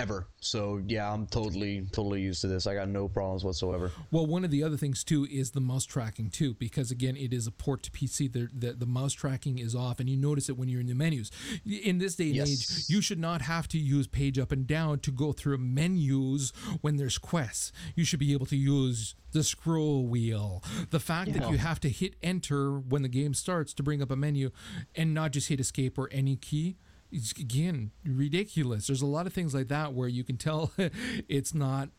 ever. 0.01 0.27
So 0.39 0.81
yeah, 0.87 1.11
I'm 1.13 1.27
totally 1.27 1.85
totally 1.91 2.21
used 2.21 2.41
to 2.41 2.47
this. 2.47 2.65
I 2.67 2.73
got 2.73 2.89
no 2.89 3.07
problems 3.07 3.43
whatsoever. 3.43 3.91
Well, 4.09 4.25
one 4.25 4.43
of 4.43 4.51
the 4.51 4.63
other 4.63 4.77
things 4.77 5.03
too 5.03 5.27
is 5.31 5.51
the 5.51 5.61
mouse 5.61 5.85
tracking 5.85 6.29
too, 6.29 6.55
because 6.55 6.91
again, 6.91 7.15
it 7.15 7.31
is 7.33 7.45
a 7.47 7.51
port 7.51 7.83
to 7.83 7.91
PC. 7.91 8.31
The 8.31 8.49
the, 8.53 8.73
the 8.73 8.85
mouse 8.85 9.13
tracking 9.13 9.59
is 9.59 9.75
off, 9.75 9.99
and 9.99 10.09
you 10.09 10.17
notice 10.17 10.49
it 10.49 10.57
when 10.57 10.67
you're 10.69 10.81
in 10.81 10.87
the 10.87 10.95
menus. 10.95 11.31
In 11.65 11.99
this 11.99 12.15
day 12.15 12.27
and 12.27 12.35
Yes. 12.35 12.49
age, 12.49 12.89
you 12.89 13.01
should 13.01 13.19
not 13.19 13.43
have 13.43 13.67
to 13.69 13.77
use 13.77 14.07
page 14.07 14.39
up 14.39 14.51
and 14.51 14.65
down 14.65 14.99
to 14.99 15.11
go 15.11 15.31
through 15.31 15.57
menus 15.59 16.51
when 16.81 16.97
there's 16.97 17.17
quests. 17.17 17.71
You 17.95 18.03
should 18.05 18.19
be 18.19 18.33
able 18.33 18.47
to 18.47 18.57
use 18.57 19.15
the 19.31 19.43
scroll 19.43 20.07
wheel. 20.07 20.63
The 20.89 20.99
fact 20.99 21.33
that 21.33 21.49
you 21.51 21.57
have 21.57 21.79
to 21.81 21.89
hit 21.89 22.15
enter 22.21 22.77
when 22.79 23.01
the 23.01 23.07
game 23.07 23.33
starts 23.33 23.73
to 23.75 23.83
bring 23.83 24.01
up 24.01 24.11
a 24.11 24.15
menu, 24.15 24.51
and 24.95 25.13
not 25.13 25.31
just 25.31 25.47
hit 25.49 25.59
escape 25.59 25.97
or 25.97 26.09
any 26.11 26.35
key. 26.35 26.77
Again 27.11 27.91
ridiculous. 28.05 28.87
There's 28.87 29.01
a 29.01 29.07
lot 29.07 29.27
of 29.27 29.33
things 29.33 29.53
like 29.53 29.67
that 29.67 29.93
where 29.93 30.07
you 30.07 30.23
can 30.23 30.37
tell 30.37 30.71
it's 30.77 31.53
not 31.53 31.89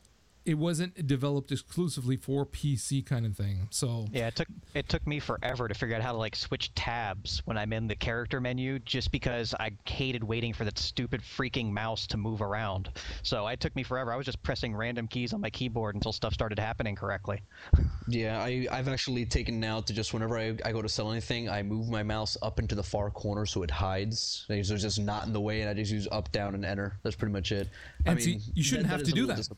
it 0.45 0.55
wasn't 0.55 1.07
developed 1.07 1.53
exclusively 1.53 2.17
for 2.17 2.45
PC 2.45 3.05
kind 3.05 3.27
of 3.27 3.37
thing. 3.37 3.69
So 3.71 4.07
Yeah, 4.13 4.29
it 4.29 4.37
took 4.37 4.49
it 4.75 4.89
took 4.89 5.07
me 5.07 5.21
forever 5.21 5.69
to 5.69 5.75
figure 5.75 5.97
out 5.97 6.03
how 6.03 6.13
to 6.13 6.19
like 6.19 6.35
switch 6.37 6.75
tabs 6.75 7.43
when 7.45 7.57
I'm 7.57 7.73
in 7.73 7.87
the 7.87 7.95
character 7.95 8.41
menu, 8.41 8.79
just 8.81 9.11
because 9.13 9.55
I 9.61 9.71
hated 9.87 10.25
waiting 10.25 10.53
for 10.53 10.65
that 10.65 10.79
stupid 10.79 11.23
freaking 11.23 11.71
mouse 11.71 12.07
to 12.09 12.17
move 12.17 12.43
around. 12.43 12.91
So 13.23 13.47
it 13.47 13.61
took 13.61 13.75
me 13.77 13.83
forever. 13.83 14.13
I 14.13 14.17
was 14.17 14.27
just 14.27 14.43
pressing 14.43 14.75
random 14.75 15.07
keys 15.07 15.33
on 15.33 15.41
my 15.41 15.51
keyboard 15.51 15.95
until 15.95 16.13
stuff 16.13 16.35
started 16.35 16.59
happening 16.59 16.95
correctly. 16.95 17.41
Yeah, 18.09 18.43
I 18.43 18.67
I've 18.71 18.89
actually 18.89 19.25
taken 19.25 19.61
now 19.61 19.81
to 19.81 19.93
just 19.93 20.13
whenever 20.13 20.37
I, 20.37 20.57
I 20.65 20.73
go 20.73 20.83
to 20.83 20.89
sell 20.89 21.13
anything, 21.13 21.49
I 21.49 21.63
move 21.63 21.89
my 21.89 22.03
mouse 22.03 22.37
up 22.43 22.59
into 22.59 22.75
the 22.75 22.83
far 22.83 23.11
corner 23.11 23.47
so 23.47 23.63
it 23.63 23.71
hides. 23.71 24.45
Like, 24.49 24.65
So 24.65 24.75
it's 24.75 24.83
just 24.83 24.99
not 24.99 25.27
in 25.27 25.33
the 25.33 25.41
way, 25.41 25.61
and 25.61 25.71
I 25.71 25.75
just 25.75 25.93
use 25.93 26.09
up, 26.11 26.31
down, 26.33 26.55
and 26.55 26.65
enter. 26.65 26.99
That's 27.05 27.15
pretty 27.15 27.33
much 27.33 27.53
it. 27.53 27.69
I 28.05 28.11
mean, 28.15 28.21
see, 28.21 28.41
you 28.55 28.63
shouldn't 28.65 28.89
have 28.89 29.03
is 29.03 29.09
to 29.09 29.15
do 29.15 29.27
that. 29.27 29.49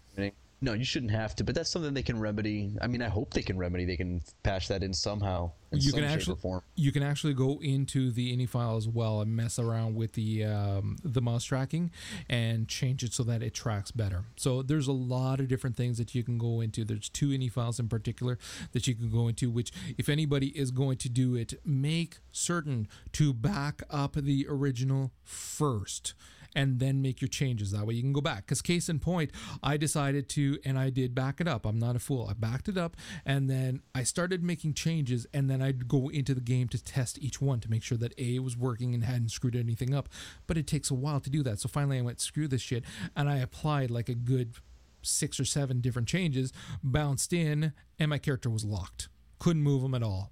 No, 0.64 0.72
you 0.72 0.84
shouldn't 0.84 1.12
have 1.12 1.36
to, 1.36 1.44
but 1.44 1.54
that's 1.54 1.68
something 1.68 1.92
they 1.92 2.02
can 2.02 2.18
remedy. 2.18 2.74
I 2.80 2.86
mean, 2.86 3.02
I 3.02 3.08
hope 3.08 3.34
they 3.34 3.42
can 3.42 3.58
remedy. 3.58 3.84
They 3.84 3.98
can 3.98 4.22
patch 4.42 4.68
that 4.68 4.82
in 4.82 4.94
somehow. 4.94 5.50
In 5.72 5.78
you 5.78 5.90
some 5.90 6.00
can 6.00 6.08
actually 6.08 6.38
you 6.74 6.90
can 6.90 7.02
actually 7.02 7.34
go 7.34 7.60
into 7.60 8.10
the 8.10 8.34
ini 8.34 8.48
file 8.48 8.78
as 8.78 8.88
well 8.88 9.20
and 9.20 9.36
mess 9.36 9.58
around 9.58 9.94
with 9.94 10.14
the 10.14 10.46
um, 10.46 10.96
the 11.04 11.20
mouse 11.20 11.44
tracking 11.44 11.90
and 12.30 12.66
change 12.66 13.04
it 13.04 13.12
so 13.12 13.22
that 13.24 13.42
it 13.42 13.52
tracks 13.52 13.90
better. 13.90 14.24
So 14.36 14.62
there's 14.62 14.88
a 14.88 14.92
lot 14.92 15.38
of 15.38 15.48
different 15.48 15.76
things 15.76 15.98
that 15.98 16.14
you 16.14 16.22
can 16.22 16.38
go 16.38 16.62
into. 16.62 16.82
There's 16.82 17.10
two 17.10 17.28
ini 17.28 17.52
files 17.52 17.78
in 17.78 17.90
particular 17.90 18.38
that 18.72 18.86
you 18.86 18.94
can 18.94 19.10
go 19.10 19.28
into. 19.28 19.50
Which, 19.50 19.70
if 19.98 20.08
anybody 20.08 20.46
is 20.58 20.70
going 20.70 20.96
to 20.96 21.10
do 21.10 21.34
it, 21.34 21.60
make 21.62 22.20
certain 22.32 22.88
to 23.12 23.34
back 23.34 23.82
up 23.90 24.14
the 24.14 24.46
original 24.48 25.12
first. 25.24 26.14
And 26.54 26.78
then 26.78 27.02
make 27.02 27.20
your 27.20 27.28
changes. 27.28 27.72
That 27.72 27.86
way 27.86 27.94
you 27.94 28.02
can 28.02 28.12
go 28.12 28.20
back. 28.20 28.46
Because, 28.46 28.62
case 28.62 28.88
in 28.88 29.00
point, 29.00 29.32
I 29.62 29.76
decided 29.76 30.28
to, 30.30 30.58
and 30.64 30.78
I 30.78 30.90
did 30.90 31.14
back 31.14 31.40
it 31.40 31.48
up. 31.48 31.66
I'm 31.66 31.78
not 31.78 31.96
a 31.96 31.98
fool. 31.98 32.28
I 32.30 32.34
backed 32.34 32.68
it 32.68 32.78
up, 32.78 32.96
and 33.26 33.50
then 33.50 33.82
I 33.94 34.04
started 34.04 34.42
making 34.42 34.74
changes, 34.74 35.26
and 35.34 35.50
then 35.50 35.60
I'd 35.60 35.88
go 35.88 36.08
into 36.08 36.32
the 36.32 36.40
game 36.40 36.68
to 36.68 36.82
test 36.82 37.18
each 37.18 37.40
one 37.40 37.60
to 37.60 37.70
make 37.70 37.82
sure 37.82 37.98
that 37.98 38.14
A 38.18 38.38
was 38.38 38.56
working 38.56 38.94
and 38.94 39.04
hadn't 39.04 39.30
screwed 39.30 39.56
anything 39.56 39.94
up. 39.94 40.08
But 40.46 40.56
it 40.56 40.66
takes 40.66 40.90
a 40.90 40.94
while 40.94 41.20
to 41.20 41.30
do 41.30 41.42
that. 41.42 41.60
So 41.60 41.68
finally, 41.68 41.98
I 41.98 42.02
went, 42.02 42.20
screw 42.20 42.46
this 42.46 42.62
shit, 42.62 42.84
and 43.16 43.28
I 43.28 43.38
applied 43.38 43.90
like 43.90 44.08
a 44.08 44.14
good 44.14 44.54
six 45.02 45.38
or 45.38 45.44
seven 45.44 45.80
different 45.80 46.08
changes, 46.08 46.52
bounced 46.82 47.32
in, 47.32 47.72
and 47.98 48.10
my 48.10 48.18
character 48.18 48.48
was 48.48 48.64
locked. 48.64 49.08
Couldn't 49.44 49.62
move 49.62 49.82
them 49.82 49.94
at 49.94 50.02
all. 50.02 50.30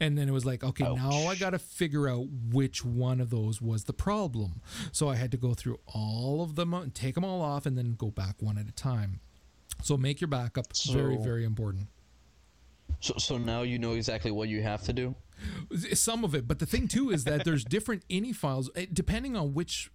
And 0.00 0.16
then 0.16 0.30
it 0.30 0.32
was 0.32 0.46
like, 0.46 0.64
okay, 0.64 0.84
now 0.94 1.26
I 1.28 1.36
got 1.36 1.50
to 1.50 1.58
figure 1.58 2.08
out 2.08 2.26
which 2.50 2.86
one 2.86 3.20
of 3.20 3.28
those 3.28 3.60
was 3.60 3.84
the 3.84 3.92
problem. 3.92 4.62
So 4.92 5.10
I 5.10 5.16
had 5.16 5.30
to 5.32 5.36
go 5.36 5.52
through 5.52 5.78
all 5.86 6.40
of 6.40 6.54
them 6.54 6.72
and 6.72 6.94
take 6.94 7.16
them 7.16 7.24
all 7.24 7.42
off 7.42 7.66
and 7.66 7.76
then 7.76 7.94
go 7.98 8.10
back 8.10 8.36
one 8.40 8.56
at 8.56 8.66
a 8.66 8.72
time. 8.72 9.20
So 9.82 9.98
make 9.98 10.22
your 10.22 10.28
backup 10.28 10.68
very, 10.90 11.16
So- 11.16 11.22
very 11.22 11.44
important. 11.44 11.88
So, 13.00 13.12
so 13.18 13.36
now 13.36 13.60
you 13.60 13.78
know 13.78 13.92
exactly 13.92 14.30
what 14.30 14.48
you 14.48 14.62
have 14.62 14.82
to 14.84 14.92
do. 14.94 15.14
Some 15.92 16.24
of 16.24 16.34
it, 16.34 16.48
but 16.48 16.58
the 16.58 16.66
thing 16.66 16.88
too 16.88 17.10
is 17.10 17.24
that 17.24 17.44
there's 17.44 17.62
different 17.62 18.04
ini 18.08 18.34
files 18.34 18.70
eh, 18.74 18.86
depending 18.90 19.36
on 19.36 19.52
which 19.52 19.90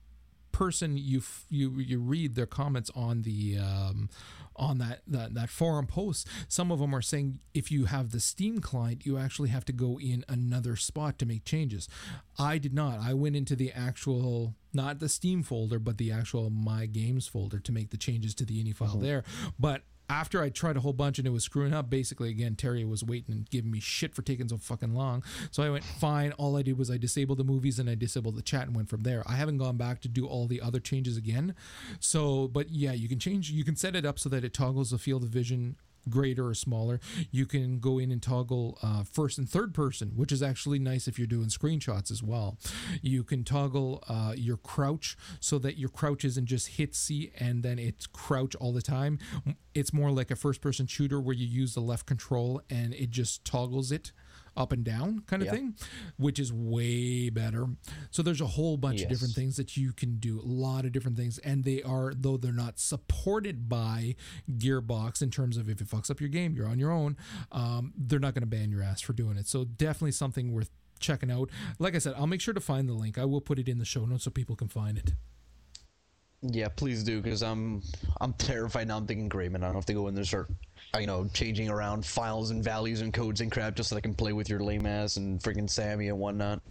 person 0.52 0.98
you 0.98 1.20
f- 1.20 1.46
you 1.50 1.80
you 1.80 2.00
read 2.00 2.36
their 2.36 2.46
comments 2.46 2.92
on 2.96 3.22
the 3.24 3.58
um, 3.58 4.10
on 4.56 4.78
that, 4.78 5.02
that 5.08 5.34
that 5.34 5.50
forum 5.50 5.88
post. 5.88 6.28
Some 6.48 6.72
of 6.72 6.80
them 6.80 6.94
are 6.94 7.02
saying 7.02 7.40
if 7.54 7.72
you 7.72 7.86
have 7.86 8.12
the 8.12 8.20
Steam 8.20 8.60
client, 8.60 9.06
you 9.06 9.18
actually 9.18 9.50
have 9.50 9.66
to 9.66 9.74
go 9.74 10.00
in 10.00 10.24
another 10.30 10.76
spot 10.76 11.18
to 11.20 11.26
make 11.26 11.46
changes. 11.46 11.90
I 12.38 12.58
did 12.58 12.74
not. 12.74 13.00
I 13.00 13.14
went 13.14 13.36
into 13.36 13.56
the 13.56 13.72
actual 13.72 14.56
not 14.74 15.00
the 15.00 15.10
Steam 15.10 15.44
folder, 15.44 15.80
but 15.80 15.98
the 15.98 16.12
actual 16.12 16.50
My 16.50 16.86
Games 16.86 17.28
folder 17.28 17.60
to 17.60 17.72
make 17.72 17.90
the 17.90 17.98
changes 17.98 18.34
to 18.36 18.46
the 18.46 18.64
ini 18.64 18.76
file 18.76 18.98
there. 18.98 19.24
But 19.60 19.82
after 20.12 20.42
I 20.42 20.50
tried 20.50 20.76
a 20.76 20.82
whole 20.82 20.94
bunch 20.94 21.18
and 21.18 21.28
it 21.28 21.32
was 21.32 21.46
screwing 21.46 21.74
up, 21.74 21.90
basically 21.90 22.30
again 22.30 22.56
Terry 22.56 22.84
was 22.84 23.04
waiting 23.04 23.34
and 23.34 23.50
giving 23.50 23.72
me 23.72 23.80
shit 23.80 24.14
for 24.14 24.22
taking 24.22 24.50
so 24.50 24.58
fucking 24.58 24.94
long. 24.94 25.24
So 25.52 25.64
I 25.64 25.70
went 25.70 25.86
fine. 25.86 26.34
All 26.34 26.58
I 26.58 26.62
did 26.62 26.78
was 26.78 26.92
I 26.92 26.98
disabled 26.98 27.38
the 27.38 27.46
movies 27.46 27.80
and 27.80 27.90
I 27.90 27.96
disabled 27.96 28.36
the 28.36 28.42
chat 28.42 28.68
and 28.68 28.76
went 28.76 28.90
from 28.90 29.02
there. 29.02 29.24
I 29.26 29.34
haven't 29.34 29.58
gone 29.58 29.78
back 29.78 30.02
to 30.02 30.10
do 30.10 30.28
all 30.28 30.48
the 30.48 30.62
other 30.62 30.82
changes 30.82 31.16
again. 31.16 31.56
So, 32.00 32.50
but 32.50 32.70
yeah, 32.70 32.92
you 32.92 33.08
can 33.08 33.20
change. 33.20 33.50
You 33.52 33.64
can 33.64 33.78
set 33.78 33.96
it 33.96 34.06
up 34.06 34.20
so 34.20 34.28
that 34.30 34.44
it 34.44 34.54
toggles 34.54 34.92
the 34.92 34.98
field 34.98 35.24
of 35.24 35.30
vision 35.30 35.78
greater 36.10 36.48
or 36.48 36.54
smaller. 36.54 37.00
You 37.32 37.46
can 37.46 37.80
go 37.80 38.00
in 38.00 38.12
and 38.12 38.22
toggle 38.22 38.78
uh, 38.82 39.04
first 39.04 39.38
and 39.38 39.50
third 39.50 39.74
person, 39.74 40.12
which 40.16 40.32
is 40.32 40.42
actually 40.42 40.80
nice 40.80 41.08
if 41.08 41.18
you're 41.18 41.28
doing 41.28 41.48
screenshots 41.48 42.12
as 42.12 42.24
well. 42.24 42.58
You 43.02 43.24
can 43.24 43.44
toggle 43.44 44.04
uh, 44.08 44.34
your 44.36 44.58
crouch 44.58 45.18
so 45.40 45.60
that 45.60 45.78
your 45.78 45.90
crouch 45.90 46.26
isn't 46.26 46.46
just 46.46 46.70
hit 46.70 46.96
C 46.96 47.32
and 47.38 47.64
then 47.64 47.80
it's 47.80 48.08
crouch 48.08 48.56
all 48.56 48.74
the 48.74 48.82
time. 48.82 49.20
It's 49.74 49.94
more 49.94 50.12
like 50.12 50.32
a 50.32 50.36
first 50.36 50.62
person 50.62 50.88
shooter 50.88 51.20
where 51.20 51.36
you 51.36 51.46
use 51.46 51.74
the 51.74 51.82
left 51.82 52.06
control 52.06 52.62
and 52.70 52.94
it 52.94 53.10
just 53.10 53.46
toggles 53.46 53.92
it 53.92 54.12
up 54.58 54.72
and 54.72 54.84
down 54.84 55.20
kind 55.28 55.42
of 55.42 55.46
Yeah. 55.48 55.54
thing, 55.54 55.76
which 56.18 56.38
is 56.40 56.52
way 56.52 57.30
better. 57.30 57.68
So 58.10 58.22
there's 58.22 58.42
a 58.42 58.48
whole 58.48 58.78
bunch 58.78 59.02
of 59.02 59.10
different 59.10 59.34
things 59.34 59.56
that 59.58 59.78
you 59.78 59.94
can 59.94 60.18
do, 60.18 60.40
a 60.40 60.46
lot 60.46 60.86
of 60.86 60.92
different 60.92 61.18
things, 61.18 61.38
and 61.40 61.64
they 61.64 61.82
are 61.84 62.14
though 62.14 62.38
they're 62.38 62.52
not 62.52 62.78
supported 62.80 63.70
by 63.70 64.16
Gearbox 64.50 65.22
in 65.22 65.32
terms 65.32 65.58
of 65.58 65.70
if 65.70 65.80
it 65.82 65.88
fucks 65.88 66.12
up 66.12 66.20
your 66.20 66.30
game, 66.30 66.54
you're 66.56 66.68
on 66.68 66.80
your 66.80 66.92
own. 66.92 67.16
Um, 67.52 67.94
they're 67.98 68.20
not 68.20 68.34
going 68.34 68.42
to 68.44 68.48
ban 68.48 68.72
your 68.72 68.84
ass 68.84 69.02
for 69.02 69.14
doing 69.14 69.38
it. 69.38 69.48
So 69.48 69.64
definitely 69.64 70.12
something 70.12 70.52
worth 70.52 70.70
checking 71.00 71.32
out. 71.32 71.50
Like 71.80 71.96
I 71.96 72.00
said, 72.00 72.14
I'll 72.18 72.28
make 72.28 72.42
sure 72.42 72.54
to 72.54 72.60
find 72.60 72.88
the 72.88 72.94
link. 72.94 73.18
I 73.18 73.26
will 73.26 73.42
put 73.42 73.58
it 73.58 73.68
in 73.68 73.80
the 73.80 73.86
show 73.86 74.06
notes 74.06 74.26
so 74.26 74.32
people 74.32 74.56
can 74.56 74.68
find 74.68 74.98
it. 74.98 75.14
Yeah, 76.44 76.70
please 76.70 77.04
do, 77.04 77.22
because 77.22 77.44
I'm 77.44 77.84
I'm 78.20 78.34
terrified 78.34 78.88
now. 78.88 78.98
I'm 78.98 79.06
thinking, 79.06 79.30
great, 79.30 79.52
man, 79.52 79.64
I 79.64 79.68
don't 79.68 79.76
have 79.76 79.86
to 79.86 79.94
go 79.94 80.08
in 80.08 80.16
there, 80.16 80.24
uh, 80.34 80.44
Uh, 80.94 81.00
you 81.00 81.08
know, 81.08 81.30
changing 81.34 81.70
around 81.70 82.06
files 82.06 82.52
and 82.52 82.64
values 82.64 83.00
and 83.02 83.14
codes 83.14 83.40
and 83.40 83.50
crap 83.52 83.76
just 83.76 83.90
so 83.90 83.96
I 83.96 84.02
can 84.02 84.14
play 84.14 84.34
with 84.34 84.50
your 84.50 84.60
lame 84.60 84.86
ass 84.86 85.16
and 85.16 85.40
freaking 85.40 85.70
Sammy 85.70 86.10
and 86.10 86.20
whatnot. 86.20 86.62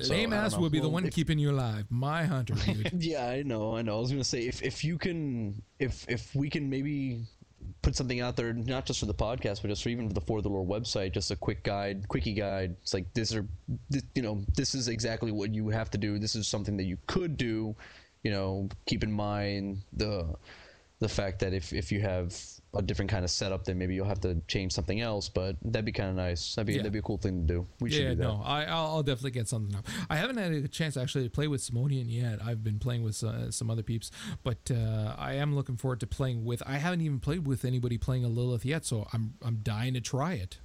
So, 0.00 0.12
Lame 0.12 0.32
ass 0.32 0.56
will 0.58 0.70
be 0.70 0.80
the 0.80 0.88
one 0.88 1.06
if- 1.06 1.14
keeping 1.14 1.38
you 1.38 1.50
alive. 1.52 1.86
My 1.88 2.24
hunter, 2.24 2.54
dude. 2.54 2.90
Yeah, 3.02 3.26
I 3.28 3.42
know, 3.42 3.76
I 3.76 3.82
know. 3.82 3.96
I 3.96 4.00
was 4.00 4.10
gonna 4.10 4.24
say 4.24 4.40
if 4.46 4.62
if 4.62 4.82
you 4.84 4.98
can, 4.98 5.62
if 5.78 6.04
if 6.08 6.34
we 6.34 6.50
can 6.50 6.68
maybe 6.68 7.20
put 7.80 7.94
something 7.96 8.20
out 8.20 8.36
there, 8.36 8.52
not 8.52 8.86
just 8.86 9.00
for 9.00 9.06
the 9.06 9.14
podcast, 9.14 9.62
but 9.62 9.68
just 9.68 9.82
for 9.82 9.88
even 9.88 10.08
for 10.08 10.14
the 10.14 10.20
For 10.20 10.42
the 10.42 10.48
Lore 10.48 10.66
website, 10.66 11.12
just 11.12 11.30
a 11.30 11.36
quick 11.36 11.62
guide, 11.62 12.08
quickie 12.08 12.34
guide. 12.34 12.76
It's 12.82 12.92
like 12.92 13.12
this 13.14 13.34
are, 13.34 13.46
this, 13.88 14.02
you 14.14 14.22
know, 14.22 14.44
this 14.56 14.74
is 14.74 14.88
exactly 14.88 15.30
what 15.32 15.54
you 15.54 15.68
have 15.68 15.90
to 15.92 15.98
do. 15.98 16.18
This 16.18 16.34
is 16.34 16.48
something 16.48 16.76
that 16.76 16.84
you 16.84 16.98
could 17.06 17.36
do. 17.36 17.74
You 18.24 18.30
know, 18.32 18.68
keep 18.86 19.04
in 19.04 19.12
mind 19.12 19.82
the 19.92 20.34
the 20.98 21.08
fact 21.08 21.38
that 21.38 21.54
if 21.54 21.72
if 21.72 21.92
you 21.92 22.00
have 22.00 22.34
a 22.76 22.82
different 22.82 23.10
kind 23.10 23.24
of 23.24 23.30
setup, 23.30 23.64
then 23.64 23.78
maybe 23.78 23.94
you'll 23.94 24.06
have 24.06 24.20
to 24.20 24.40
change 24.48 24.72
something 24.72 25.00
else. 25.00 25.28
But 25.28 25.56
that'd 25.62 25.84
be 25.84 25.92
kind 25.92 26.10
of 26.10 26.16
nice. 26.16 26.54
That'd 26.54 26.66
be 26.66 26.72
Yeah. 26.74 26.78
that'd 26.78 26.92
be 26.92 26.98
a 26.98 27.02
cool 27.02 27.18
thing 27.18 27.46
to 27.46 27.54
do. 27.54 27.66
We 27.80 27.90
should 27.90 28.02
yeah, 28.02 28.08
do 28.10 28.14
that. 28.16 28.22
no, 28.24 28.42
I, 28.44 28.64
I'll, 28.64 28.86
I'll 28.86 29.02
definitely 29.02 29.32
get 29.32 29.48
something 29.48 29.74
up. 29.76 29.86
I 30.10 30.16
haven't 30.16 30.36
had 30.36 30.52
a 30.52 30.68
chance 30.68 30.96
actually 30.96 31.24
to 31.24 31.30
play 31.30 31.48
with 31.48 31.60
Simonian 31.60 32.06
yet. 32.08 32.40
I've 32.44 32.62
been 32.64 32.78
playing 32.78 33.02
with 33.02 33.22
uh, 33.22 33.50
some 33.50 33.70
other 33.70 33.82
peeps, 33.82 34.10
but 34.42 34.70
uh, 34.70 35.14
I 35.18 35.34
am 35.34 35.54
looking 35.54 35.76
forward 35.76 36.00
to 36.00 36.06
playing 36.06 36.44
with. 36.44 36.62
I 36.66 36.78
haven't 36.78 37.00
even 37.00 37.20
played 37.20 37.46
with 37.46 37.64
anybody 37.64 37.98
playing 37.98 38.24
a 38.24 38.28
Lilith 38.28 38.64
yet, 38.64 38.84
so 38.84 39.06
I'm 39.12 39.34
I'm 39.42 39.56
dying 39.62 39.94
to 39.94 40.00
try 40.00 40.34
it. 40.34 40.58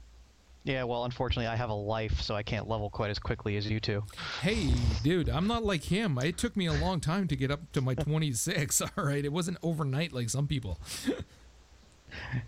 Yeah, 0.65 0.83
well, 0.83 1.05
unfortunately, 1.05 1.47
I 1.47 1.55
have 1.55 1.69
a 1.69 1.73
life, 1.73 2.21
so 2.21 2.35
I 2.35 2.43
can't 2.43 2.67
level 2.67 2.89
quite 2.89 3.09
as 3.09 3.17
quickly 3.17 3.55
as 3.55 3.67
you 3.69 3.79
two. 3.79 4.03
Hey, 4.41 4.71
dude, 5.03 5.29
I'm 5.29 5.47
not 5.47 5.63
like 5.63 5.85
him. 5.85 6.19
It 6.21 6.37
took 6.37 6.57
me 6.57 6.65
a 6.67 6.73
long 6.73 6.99
time 6.99 7.27
to 7.29 7.35
get 7.37 7.49
up 7.49 7.71
to 7.71 7.81
my 7.81 7.95
26. 7.95 8.81
All 8.97 9.05
right, 9.05 9.23
it 9.23 9.31
wasn't 9.31 9.57
overnight 9.63 10.11
like 10.11 10.29
some 10.29 10.47
people. 10.47 10.77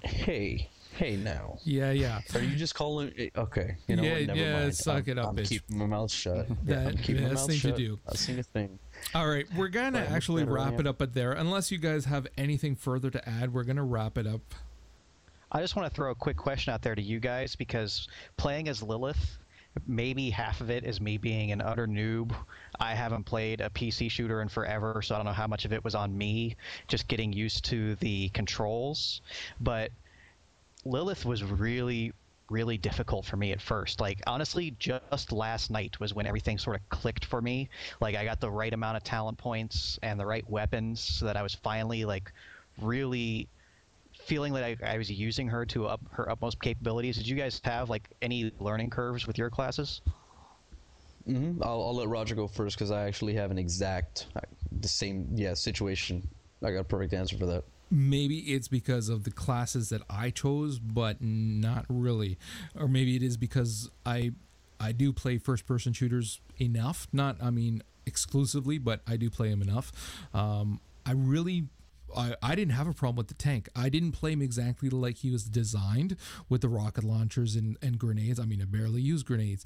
Hey, 0.01 0.69
hey, 0.95 1.15
now. 1.15 1.57
Yeah, 1.63 1.91
yeah. 1.91 2.21
Are 2.35 2.41
you 2.41 2.55
just 2.55 2.75
calling? 2.75 3.11
eh, 3.17 3.29
Okay, 3.37 3.75
you 3.87 3.95
know 3.95 4.03
Yeah, 4.03 4.13
what? 4.13 4.27
Never 4.27 4.39
yeah, 4.39 4.59
mind. 4.61 4.75
suck 4.75 5.03
I'm, 5.07 5.09
it 5.11 5.17
up, 5.19 5.29
I'm 5.29 5.35
bitch. 5.37 5.49
keeping 5.49 5.77
my 5.77 5.85
mouth 5.85 6.11
shut. 6.11 6.47
yeah, 6.49 6.55
That- 6.63 6.87
I'm 6.87 6.97
keeping 6.97 7.23
my 7.23 7.29
best 7.29 7.41
mouth 7.41 7.49
thing 7.49 7.59
to 7.61 7.67
shut. 7.69 7.77
do. 7.77 7.99
I've 8.09 8.17
seen 8.17 8.39
a 8.39 8.43
thing. 8.43 8.79
All 9.15 9.27
right, 9.27 9.45
we're 9.55 9.67
gonna 9.69 9.99
Right, 9.99 10.11
actually 10.11 10.43
wrap 10.43 10.79
it 10.79 10.85
up 10.87 11.01
at 11.01 11.13
there. 11.13 11.31
Unless 11.33 11.71
you 11.71 11.77
guys 11.77 12.05
have 12.05 12.27
anything 12.37 12.75
further 12.75 13.09
to 13.09 13.29
add, 13.29 13.53
we're 13.53 13.63
gonna 13.63 13.83
wrap 13.83 14.17
it 14.17 14.27
up. 14.27 14.41
I 15.51 15.59
just 15.59 15.75
want 15.75 15.89
to 15.89 15.93
throw 15.93 16.11
a 16.11 16.15
quick 16.15 16.37
question 16.37 16.73
out 16.73 16.81
there 16.81 16.95
to 16.95 17.01
you 17.01 17.19
guys 17.19 17.55
because 17.57 18.07
playing 18.37 18.69
as 18.69 18.81
Lilith, 18.81 19.37
maybe 19.87 20.29
half 20.29 20.61
of 20.61 20.69
it 20.69 20.83
is 20.83 20.99
me 20.99 21.17
being 21.17 21.51
an 21.51 21.61
utter 21.61 21.87
noob. 21.87 22.35
I 22.79 22.93
haven't 22.93 23.23
played 23.25 23.61
a 23.61 23.69
PC 23.69 24.11
shooter 24.11 24.41
in 24.41 24.49
forever, 24.49 25.01
so 25.01 25.15
I 25.15 25.17
don't 25.17 25.25
know 25.25 25.31
how 25.31 25.47
much 25.47 25.65
of 25.65 25.73
it 25.73 25.83
was 25.83 25.95
on 25.95 26.17
me 26.17 26.55
just 26.87 27.07
getting 27.07 27.31
used 27.33 27.65
to 27.65 27.95
the 27.95 28.29
controls. 28.29 29.21
But 29.59 29.91
Lilith 30.83 31.25
was 31.25 31.43
really, 31.43 32.13
really 32.49 32.77
difficult 32.77 33.25
for 33.25 33.37
me 33.37 33.51
at 33.51 33.61
first. 33.61 34.01
Like, 34.01 34.21
honestly, 34.27 34.75
just 34.77 35.31
last 35.31 35.71
night 35.71 35.99
was 35.99 36.13
when 36.13 36.25
everything 36.25 36.57
sort 36.57 36.75
of 36.75 36.89
clicked 36.89 37.25
for 37.25 37.41
me. 37.41 37.69
Like, 37.99 38.15
I 38.15 38.25
got 38.25 38.39
the 38.39 38.51
right 38.51 38.73
amount 38.73 38.97
of 38.97 39.03
talent 39.03 39.37
points 39.37 39.99
and 40.01 40.19
the 40.19 40.25
right 40.25 40.47
weapons 40.49 40.99
so 40.99 41.25
that 41.25 41.37
I 41.37 41.43
was 41.43 41.55
finally, 41.55 42.03
like, 42.03 42.31
really 42.81 43.47
feeling 44.21 44.53
that 44.53 44.63
I, 44.63 44.75
I 44.83 44.97
was 44.97 45.09
using 45.11 45.47
her 45.49 45.65
to 45.67 45.87
up 45.87 46.01
her 46.11 46.29
utmost 46.29 46.61
capabilities. 46.61 47.17
Did 47.17 47.27
you 47.27 47.35
guys 47.35 47.59
have 47.63 47.89
like 47.89 48.09
any 48.21 48.51
learning 48.59 48.89
curves 48.89 49.27
with 49.27 49.37
your 49.37 49.49
classes? 49.49 50.01
hmm 51.25 51.61
I'll, 51.61 51.81
I'll 51.83 51.95
let 51.95 52.07
Roger 52.07 52.35
go 52.35 52.47
first 52.47 52.77
because 52.77 52.91
I 52.91 53.03
actually 53.07 53.35
have 53.35 53.51
an 53.51 53.57
exact, 53.57 54.27
uh, 54.35 54.41
the 54.71 54.87
same, 54.87 55.27
yeah, 55.35 55.53
situation. 55.53 56.27
I 56.63 56.71
got 56.71 56.79
a 56.79 56.83
perfect 56.83 57.13
answer 57.13 57.37
for 57.37 57.45
that. 57.47 57.63
maybe 57.89 58.37
it's 58.39 58.67
because 58.67 59.09
of 59.09 59.23
the 59.23 59.31
classes 59.31 59.89
that 59.89 60.01
I 60.09 60.29
chose, 60.29 60.79
but 60.79 61.17
not 61.21 61.85
really. 61.89 62.37
Or 62.79 62.87
maybe 62.87 63.15
it 63.15 63.23
is 63.23 63.37
because 63.37 63.89
I 64.05 64.31
I 64.79 64.91
do 64.93 65.13
play 65.13 65.37
first 65.37 65.65
person 65.67 65.93
shooters 65.93 66.39
enough. 66.59 67.07
Not 67.11 67.37
I 67.41 67.49
mean 67.51 67.83
exclusively, 68.05 68.77
but 68.77 69.01
I 69.07 69.17
do 69.17 69.29
play 69.29 69.49
them 69.49 69.61
enough. 69.61 69.91
Um, 70.33 70.79
I 71.05 71.11
really. 71.13 71.65
I, 72.15 72.35
I 72.41 72.55
didn't 72.55 72.73
have 72.73 72.87
a 72.87 72.93
problem 72.93 73.17
with 73.17 73.27
the 73.27 73.33
tank. 73.33 73.69
I 73.75 73.89
didn't 73.89 74.13
play 74.13 74.33
him 74.33 74.41
exactly 74.41 74.89
like 74.89 75.17
he 75.17 75.31
was 75.31 75.43
designed 75.45 76.17
with 76.49 76.61
the 76.61 76.69
rocket 76.69 77.03
launchers 77.03 77.55
and, 77.55 77.77
and 77.81 77.97
grenades. 77.97 78.39
I 78.39 78.45
mean, 78.45 78.61
I 78.61 78.65
barely 78.65 79.01
used 79.01 79.25
grenades, 79.25 79.65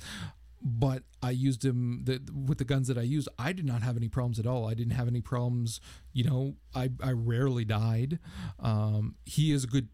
but 0.61 1.03
I 1.21 1.31
used 1.31 1.63
him 1.63 2.01
the, 2.05 2.21
with 2.33 2.57
the 2.57 2.65
guns 2.65 2.87
that 2.87 2.97
I 2.97 3.03
used. 3.03 3.29
I 3.37 3.53
did 3.53 3.65
not 3.65 3.81
have 3.81 3.97
any 3.97 4.07
problems 4.07 4.39
at 4.39 4.47
all. 4.47 4.67
I 4.67 4.73
didn't 4.73 4.93
have 4.93 5.07
any 5.07 5.21
problems. 5.21 5.79
You 6.13 6.23
know, 6.25 6.55
I, 6.73 6.89
I 7.03 7.11
rarely 7.11 7.65
died. 7.65 8.19
Um, 8.59 9.15
he 9.25 9.51
is 9.51 9.63
a 9.63 9.67
good 9.67 9.89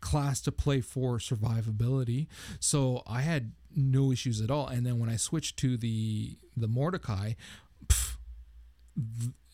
class 0.00 0.40
to 0.42 0.52
play 0.52 0.80
for 0.80 1.18
survivability. 1.18 2.26
So 2.60 3.02
I 3.06 3.22
had 3.22 3.52
no 3.74 4.12
issues 4.12 4.40
at 4.40 4.50
all. 4.50 4.66
And 4.66 4.86
then 4.86 4.98
when 4.98 5.10
I 5.10 5.16
switched 5.16 5.56
to 5.58 5.76
the 5.76 6.38
the 6.56 6.68
Mordecai, 6.68 7.34
pff, 7.86 8.16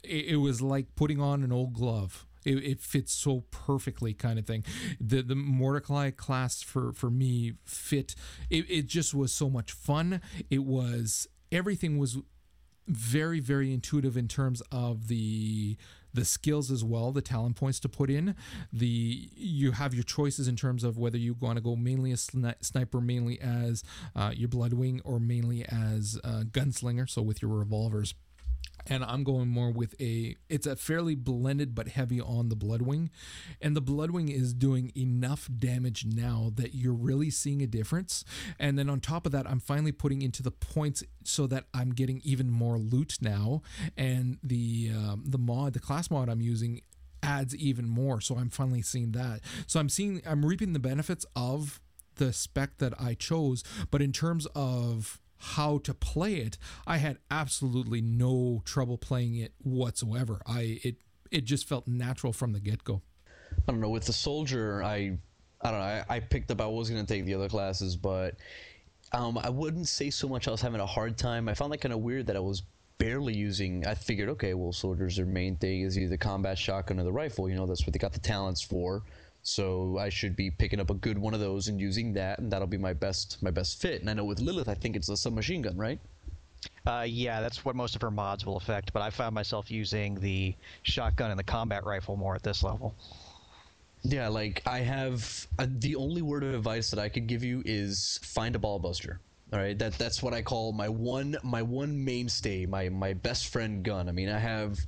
it, 0.04 0.26
it 0.26 0.36
was 0.36 0.60
like 0.62 0.94
putting 0.96 1.20
on 1.20 1.42
an 1.42 1.52
old 1.52 1.74
glove. 1.74 2.26
It, 2.44 2.62
it 2.62 2.80
fits 2.80 3.12
so 3.12 3.44
perfectly, 3.50 4.12
kind 4.12 4.38
of 4.38 4.46
thing. 4.46 4.64
The 5.00 5.22
the 5.22 5.34
Mordecai 5.34 6.10
class 6.10 6.62
for 6.62 6.92
for 6.92 7.10
me 7.10 7.54
fit. 7.64 8.14
It, 8.50 8.70
it 8.70 8.86
just 8.86 9.14
was 9.14 9.32
so 9.32 9.48
much 9.48 9.72
fun. 9.72 10.20
It 10.50 10.64
was 10.64 11.26
everything 11.50 11.98
was 11.98 12.18
very 12.86 13.40
very 13.40 13.72
intuitive 13.72 14.16
in 14.16 14.28
terms 14.28 14.62
of 14.70 15.08
the 15.08 15.76
the 16.12 16.24
skills 16.24 16.70
as 16.70 16.84
well 16.84 17.12
the 17.12 17.22
talent 17.22 17.56
points 17.56 17.80
to 17.80 17.88
put 17.88 18.10
in 18.10 18.34
the 18.72 19.28
you 19.34 19.72
have 19.72 19.94
your 19.94 20.04
choices 20.04 20.46
in 20.46 20.54
terms 20.54 20.84
of 20.84 20.98
whether 20.98 21.16
you 21.16 21.34
want 21.40 21.56
to 21.56 21.62
go 21.62 21.74
mainly 21.74 22.12
as 22.12 22.26
sni- 22.26 22.62
sniper 22.62 23.00
mainly 23.00 23.40
as 23.40 23.82
uh, 24.14 24.30
your 24.34 24.48
bloodwing 24.48 25.00
or 25.04 25.18
mainly 25.18 25.64
as 25.64 26.18
uh, 26.24 26.42
gunslinger 26.50 27.08
so 27.08 27.22
with 27.22 27.40
your 27.40 27.50
revolvers 27.50 28.14
and 28.86 29.04
I'm 29.04 29.24
going 29.24 29.48
more 29.48 29.70
with 29.70 29.94
a 30.00 30.36
it's 30.48 30.66
a 30.66 30.76
fairly 30.76 31.14
blended 31.14 31.74
but 31.74 31.88
heavy 31.88 32.20
on 32.20 32.48
the 32.48 32.56
Bloodwing 32.56 33.08
and 33.60 33.76
the 33.76 33.82
Bloodwing 33.82 34.30
is 34.30 34.52
doing 34.52 34.92
enough 34.96 35.48
damage 35.58 36.04
now 36.04 36.50
that 36.54 36.74
you're 36.74 36.92
really 36.92 37.30
seeing 37.30 37.62
a 37.62 37.66
difference. 37.66 38.24
And 38.58 38.78
then 38.78 38.88
on 38.88 39.00
top 39.00 39.26
of 39.26 39.32
that 39.32 39.48
I'm 39.48 39.60
finally 39.60 39.92
putting 39.92 40.22
into 40.22 40.42
the 40.42 40.50
points 40.50 41.02
so 41.24 41.46
that 41.46 41.64
I'm 41.72 41.90
getting 41.90 42.20
even 42.24 42.50
more 42.50 42.78
loot 42.78 43.18
now. 43.20 43.62
And 43.96 44.38
the 44.42 44.90
um, 44.94 45.24
the 45.26 45.38
mod 45.38 45.72
the 45.72 45.80
class 45.80 46.10
mod 46.10 46.28
I'm 46.28 46.40
using 46.40 46.80
adds 47.22 47.56
even 47.56 47.88
more. 47.88 48.20
So 48.20 48.36
I'm 48.36 48.50
finally 48.50 48.82
seeing 48.82 49.12
that. 49.12 49.40
So 49.66 49.80
I'm 49.80 49.88
seeing 49.88 50.22
I'm 50.26 50.44
reaping 50.44 50.72
the 50.74 50.78
benefits 50.78 51.24
of 51.34 51.80
the 52.16 52.32
spec 52.32 52.78
that 52.78 52.92
I 53.00 53.14
chose. 53.14 53.64
But 53.90 54.02
in 54.02 54.12
terms 54.12 54.46
of 54.54 55.20
how 55.44 55.78
to 55.78 55.94
play 55.94 56.36
it, 56.36 56.58
I 56.86 56.96
had 56.96 57.18
absolutely 57.30 58.00
no 58.00 58.62
trouble 58.64 58.98
playing 58.98 59.36
it 59.36 59.52
whatsoever. 59.62 60.40
I 60.46 60.80
it 60.82 60.96
it 61.30 61.44
just 61.44 61.68
felt 61.68 61.86
natural 61.86 62.32
from 62.32 62.52
the 62.52 62.60
get 62.60 62.84
go. 62.84 63.02
I 63.68 63.72
don't 63.72 63.80
know. 63.80 63.90
With 63.90 64.06
the 64.06 64.12
soldier, 64.12 64.82
I, 64.82 65.18
I 65.60 65.70
don't 65.70 65.80
know. 65.80 65.86
I, 65.86 66.04
I 66.08 66.20
picked 66.20 66.50
up. 66.50 66.60
I 66.60 66.66
was 66.66 66.90
gonna 66.90 67.04
take 67.04 67.24
the 67.24 67.34
other 67.34 67.48
classes, 67.48 67.96
but 67.96 68.36
um, 69.12 69.38
I 69.38 69.50
wouldn't 69.50 69.88
say 69.88 70.10
so 70.10 70.28
much. 70.28 70.48
I 70.48 70.50
was 70.50 70.60
having 70.60 70.80
a 70.80 70.86
hard 70.86 71.16
time. 71.16 71.48
I 71.48 71.54
found 71.54 71.72
that 71.72 71.80
kind 71.80 71.92
of 71.92 72.00
weird 72.00 72.26
that 72.26 72.36
I 72.36 72.40
was 72.40 72.62
barely 72.98 73.34
using. 73.34 73.86
I 73.86 73.94
figured, 73.94 74.28
okay, 74.30 74.54
well, 74.54 74.72
soldiers, 74.72 75.16
their 75.16 75.26
main 75.26 75.56
thing 75.56 75.82
is 75.82 75.98
either 75.98 76.10
the 76.10 76.18
combat 76.18 76.58
shotgun 76.58 76.98
or 76.98 77.04
the 77.04 77.12
rifle. 77.12 77.48
You 77.48 77.56
know, 77.56 77.66
that's 77.66 77.86
what 77.86 77.92
they 77.92 77.98
got 77.98 78.12
the 78.12 78.20
talents 78.20 78.62
for. 78.62 79.02
So 79.44 79.98
I 79.98 80.08
should 80.08 80.36
be 80.36 80.50
picking 80.50 80.80
up 80.80 80.90
a 80.90 80.94
good 80.94 81.18
one 81.18 81.34
of 81.34 81.40
those 81.40 81.68
and 81.68 81.78
using 81.78 82.14
that, 82.14 82.38
and 82.38 82.50
that'll 82.50 82.66
be 82.66 82.78
my 82.78 82.94
best 82.94 83.42
my 83.42 83.50
best 83.50 83.80
fit. 83.80 84.00
And 84.00 84.08
I 84.08 84.14
know 84.14 84.24
with 84.24 84.40
Lilith, 84.40 84.68
I 84.68 84.74
think 84.74 84.96
it's 84.96 85.08
a 85.10 85.16
submachine 85.16 85.62
gun, 85.62 85.76
right? 85.76 86.00
Uh, 86.86 87.04
yeah, 87.06 87.42
that's 87.42 87.62
what 87.62 87.76
most 87.76 87.94
of 87.94 88.00
her 88.00 88.10
mods 88.10 88.46
will 88.46 88.56
affect. 88.56 88.92
But 88.94 89.02
I 89.02 89.10
found 89.10 89.34
myself 89.34 89.70
using 89.70 90.18
the 90.20 90.54
shotgun 90.82 91.30
and 91.30 91.38
the 91.38 91.44
combat 91.44 91.84
rifle 91.84 92.16
more 92.16 92.34
at 92.34 92.42
this 92.42 92.62
level. 92.62 92.94
Yeah, 94.02 94.28
like 94.28 94.62
I 94.66 94.80
have 94.80 95.46
uh, 95.58 95.66
the 95.68 95.96
only 95.96 96.22
word 96.22 96.42
of 96.42 96.54
advice 96.54 96.90
that 96.90 96.98
I 96.98 97.10
could 97.10 97.26
give 97.26 97.44
you 97.44 97.62
is 97.66 98.18
find 98.22 98.56
a 98.56 98.58
ball 98.58 98.78
buster. 98.78 99.20
All 99.54 99.60
right, 99.60 99.78
that 99.78 99.92
that's 99.92 100.20
what 100.20 100.34
I 100.34 100.42
call 100.42 100.72
my 100.72 100.88
one 100.88 101.36
my 101.44 101.62
one 101.62 102.04
mainstay, 102.04 102.66
my 102.66 102.88
my 102.88 103.12
best 103.12 103.46
friend 103.46 103.84
gun. 103.84 104.08
I 104.08 104.12
mean, 104.12 104.28
I 104.28 104.38
have, 104.40 104.80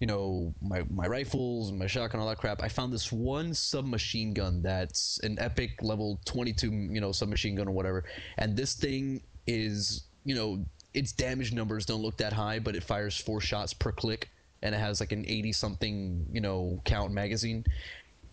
you 0.00 0.06
know, 0.06 0.54
my 0.62 0.82
my 0.88 1.06
rifles 1.06 1.68
and 1.68 1.78
my 1.78 1.86
shotgun, 1.86 2.22
all 2.22 2.28
that 2.28 2.38
crap. 2.38 2.62
I 2.62 2.68
found 2.68 2.90
this 2.90 3.12
one 3.12 3.52
submachine 3.52 4.32
gun 4.32 4.62
that's 4.62 5.20
an 5.24 5.36
epic 5.38 5.82
level 5.82 6.18
22, 6.24 6.70
you 6.70 7.02
know, 7.02 7.12
submachine 7.12 7.54
gun 7.54 7.68
or 7.68 7.72
whatever. 7.72 8.04
And 8.38 8.56
this 8.56 8.72
thing 8.72 9.20
is, 9.46 10.04
you 10.24 10.34
know, 10.34 10.64
its 10.94 11.12
damage 11.12 11.52
numbers 11.52 11.84
don't 11.84 12.00
look 12.00 12.16
that 12.16 12.32
high, 12.32 12.58
but 12.58 12.74
it 12.74 12.82
fires 12.82 13.20
four 13.20 13.42
shots 13.42 13.74
per 13.74 13.92
click, 13.92 14.30
and 14.62 14.74
it 14.74 14.78
has 14.78 15.00
like 15.00 15.12
an 15.12 15.26
80 15.28 15.52
something, 15.52 16.24
you 16.32 16.40
know, 16.40 16.80
count 16.86 17.12
magazine 17.12 17.62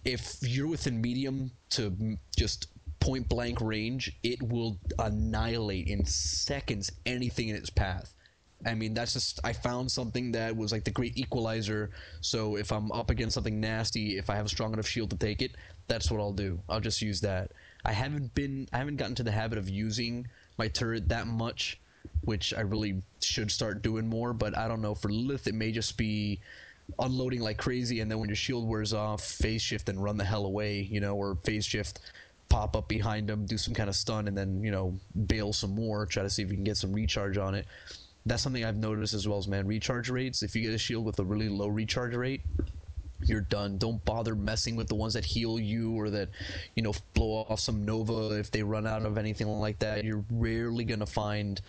if 0.03 0.37
you're 0.41 0.67
within 0.67 0.99
medium 0.99 1.51
to 1.69 2.17
just 2.35 2.67
point 3.01 3.27
blank 3.27 3.59
range, 3.59 4.15
it 4.23 4.41
will 4.41 4.77
annihilate 4.99 5.87
in 5.87 6.05
seconds 6.05 6.91
anything 7.05 7.49
in 7.49 7.55
its 7.57 7.69
path. 7.69 8.13
I 8.65 8.75
mean, 8.75 8.93
that's 8.93 9.13
just 9.13 9.39
I 9.43 9.53
found 9.53 9.91
something 9.91 10.31
that 10.33 10.55
was 10.55 10.71
like 10.71 10.83
the 10.83 10.91
great 10.91 11.17
equalizer. 11.17 11.89
So 12.21 12.55
if 12.55 12.71
I'm 12.71 12.91
up 12.91 13.09
against 13.09 13.33
something 13.33 13.59
nasty, 13.59 14.17
if 14.17 14.29
I 14.29 14.35
have 14.35 14.45
a 14.45 14.49
strong 14.49 14.71
enough 14.71 14.87
shield 14.87 15.09
to 15.09 15.17
take 15.17 15.41
it, 15.41 15.55
that's 15.87 16.11
what 16.11 16.19
I'll 16.19 16.31
do. 16.31 16.59
I'll 16.69 16.79
just 16.79 17.01
use 17.01 17.19
that. 17.21 17.51
I 17.83 17.91
haven't 17.91 18.33
been 18.35 18.69
I 18.71 18.77
haven't 18.77 18.97
gotten 18.97 19.15
to 19.15 19.23
the 19.23 19.31
habit 19.31 19.57
of 19.57 19.67
using 19.67 20.27
my 20.57 20.67
turret 20.67 21.09
that 21.09 21.25
much, 21.25 21.79
which 22.23 22.53
I 22.53 22.61
really 22.61 23.01
should 23.21 23.49
start 23.49 23.81
doing 23.81 24.07
more. 24.07 24.31
But 24.31 24.55
I 24.55 24.67
don't 24.67 24.81
know. 24.81 24.93
For 24.93 25.11
Lilith, 25.11 25.47
it 25.47 25.55
may 25.55 25.71
just 25.71 25.97
be 25.97 26.39
unloading 26.99 27.41
like 27.41 27.57
crazy, 27.57 28.01
and 28.01 28.11
then 28.11 28.19
when 28.19 28.29
your 28.29 28.35
shield 28.35 28.67
wears 28.67 28.93
off, 28.93 29.23
phase 29.23 29.61
shift 29.61 29.89
and 29.89 30.03
run 30.03 30.17
the 30.17 30.23
hell 30.23 30.45
away, 30.45 30.81
you 30.81 30.99
know, 30.99 31.15
or 31.15 31.35
phase 31.43 31.65
shift, 31.65 31.99
pop 32.51 32.75
up 32.75 32.87
behind 32.89 33.29
them, 33.29 33.45
do 33.45 33.57
some 33.57 33.73
kind 33.73 33.89
of 33.89 33.95
stun, 33.95 34.27
and 34.27 34.37
then 34.37 34.61
you 34.61 34.71
know 34.71 34.99
bail 35.25 35.53
some 35.53 35.73
more, 35.73 36.05
try 36.05 36.21
to 36.21 36.29
see 36.29 36.43
if 36.43 36.49
you 36.49 36.55
can 36.55 36.63
get 36.63 36.77
some 36.77 36.91
recharge 36.91 37.37
on 37.37 37.55
it. 37.55 37.65
That's 38.25 38.43
something 38.43 38.63
I've 38.63 38.77
noticed 38.77 39.13
as 39.13 39.27
well 39.27 39.39
as 39.39 39.47
man 39.47 39.65
recharge 39.65 40.09
rates. 40.09 40.43
If 40.43 40.55
you 40.55 40.61
get 40.61 40.73
a 40.73 40.77
shield 40.77 41.05
with 41.05 41.17
a 41.19 41.23
really 41.23 41.49
low 41.49 41.67
recharge 41.67 42.13
rate, 42.13 42.41
you're 43.23 43.41
done. 43.41 43.77
Don't 43.77 44.03
bother 44.05 44.35
messing 44.35 44.75
with 44.75 44.87
the 44.87 44.95
ones 44.95 45.13
that 45.13 45.25
heal 45.25 45.59
you 45.59 45.93
or 45.93 46.09
that, 46.11 46.29
you 46.75 46.83
know, 46.83 46.93
blow 47.13 47.45
off 47.49 47.59
some 47.59 47.83
Nova 47.83 48.37
if 48.37 48.51
they 48.51 48.61
run 48.61 48.85
out 48.85 49.05
of 49.05 49.17
anything 49.17 49.47
like 49.47 49.79
that. 49.79 50.03
You're 50.03 50.23
rarely 50.29 50.83
gonna 50.83 51.05
find 51.05 51.59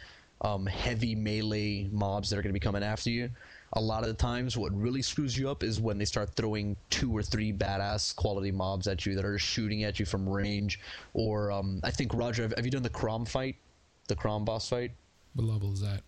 um, 0.42 0.66
heavy 0.66 1.14
melee 1.14 1.88
mobs 1.90 2.28
that 2.30 2.38
are 2.38 2.42
gonna 2.42 2.52
be 2.52 2.60
coming 2.60 2.82
after 2.82 3.08
you. 3.08 3.30
A 3.74 3.80
lot 3.80 4.02
of 4.02 4.08
the 4.08 4.14
times, 4.14 4.56
what 4.56 4.72
really 4.78 5.00
screws 5.00 5.36
you 5.36 5.48
up 5.50 5.62
is 5.62 5.80
when 5.80 5.96
they 5.96 6.04
start 6.04 6.34
throwing 6.36 6.76
two 6.90 7.10
or 7.16 7.22
three 7.22 7.52
badass 7.52 8.14
quality 8.14 8.50
mobs 8.50 8.86
at 8.86 9.06
you 9.06 9.14
that 9.14 9.24
are 9.24 9.38
shooting 9.38 9.84
at 9.84 9.98
you 9.98 10.04
from 10.04 10.28
range. 10.28 10.78
Or 11.14 11.50
um, 11.50 11.80
I 11.82 11.90
think 11.90 12.12
Roger, 12.14 12.42
have, 12.42 12.52
have 12.56 12.64
you 12.66 12.70
done 12.70 12.82
the 12.82 12.90
Krom 12.90 13.24
fight, 13.24 13.56
the 14.08 14.16
Krom 14.16 14.44
boss 14.44 14.68
fight? 14.68 14.92
What 15.34 15.46
level 15.46 15.72
is 15.72 15.80
that? 15.80 16.02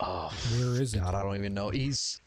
Oh, 0.00 0.32
Where 0.56 0.80
is 0.80 0.94
it? 0.94 1.00
God, 1.00 1.14
I 1.14 1.22
don't 1.22 1.36
even 1.36 1.54
know. 1.54 1.70
He's, 1.70 2.20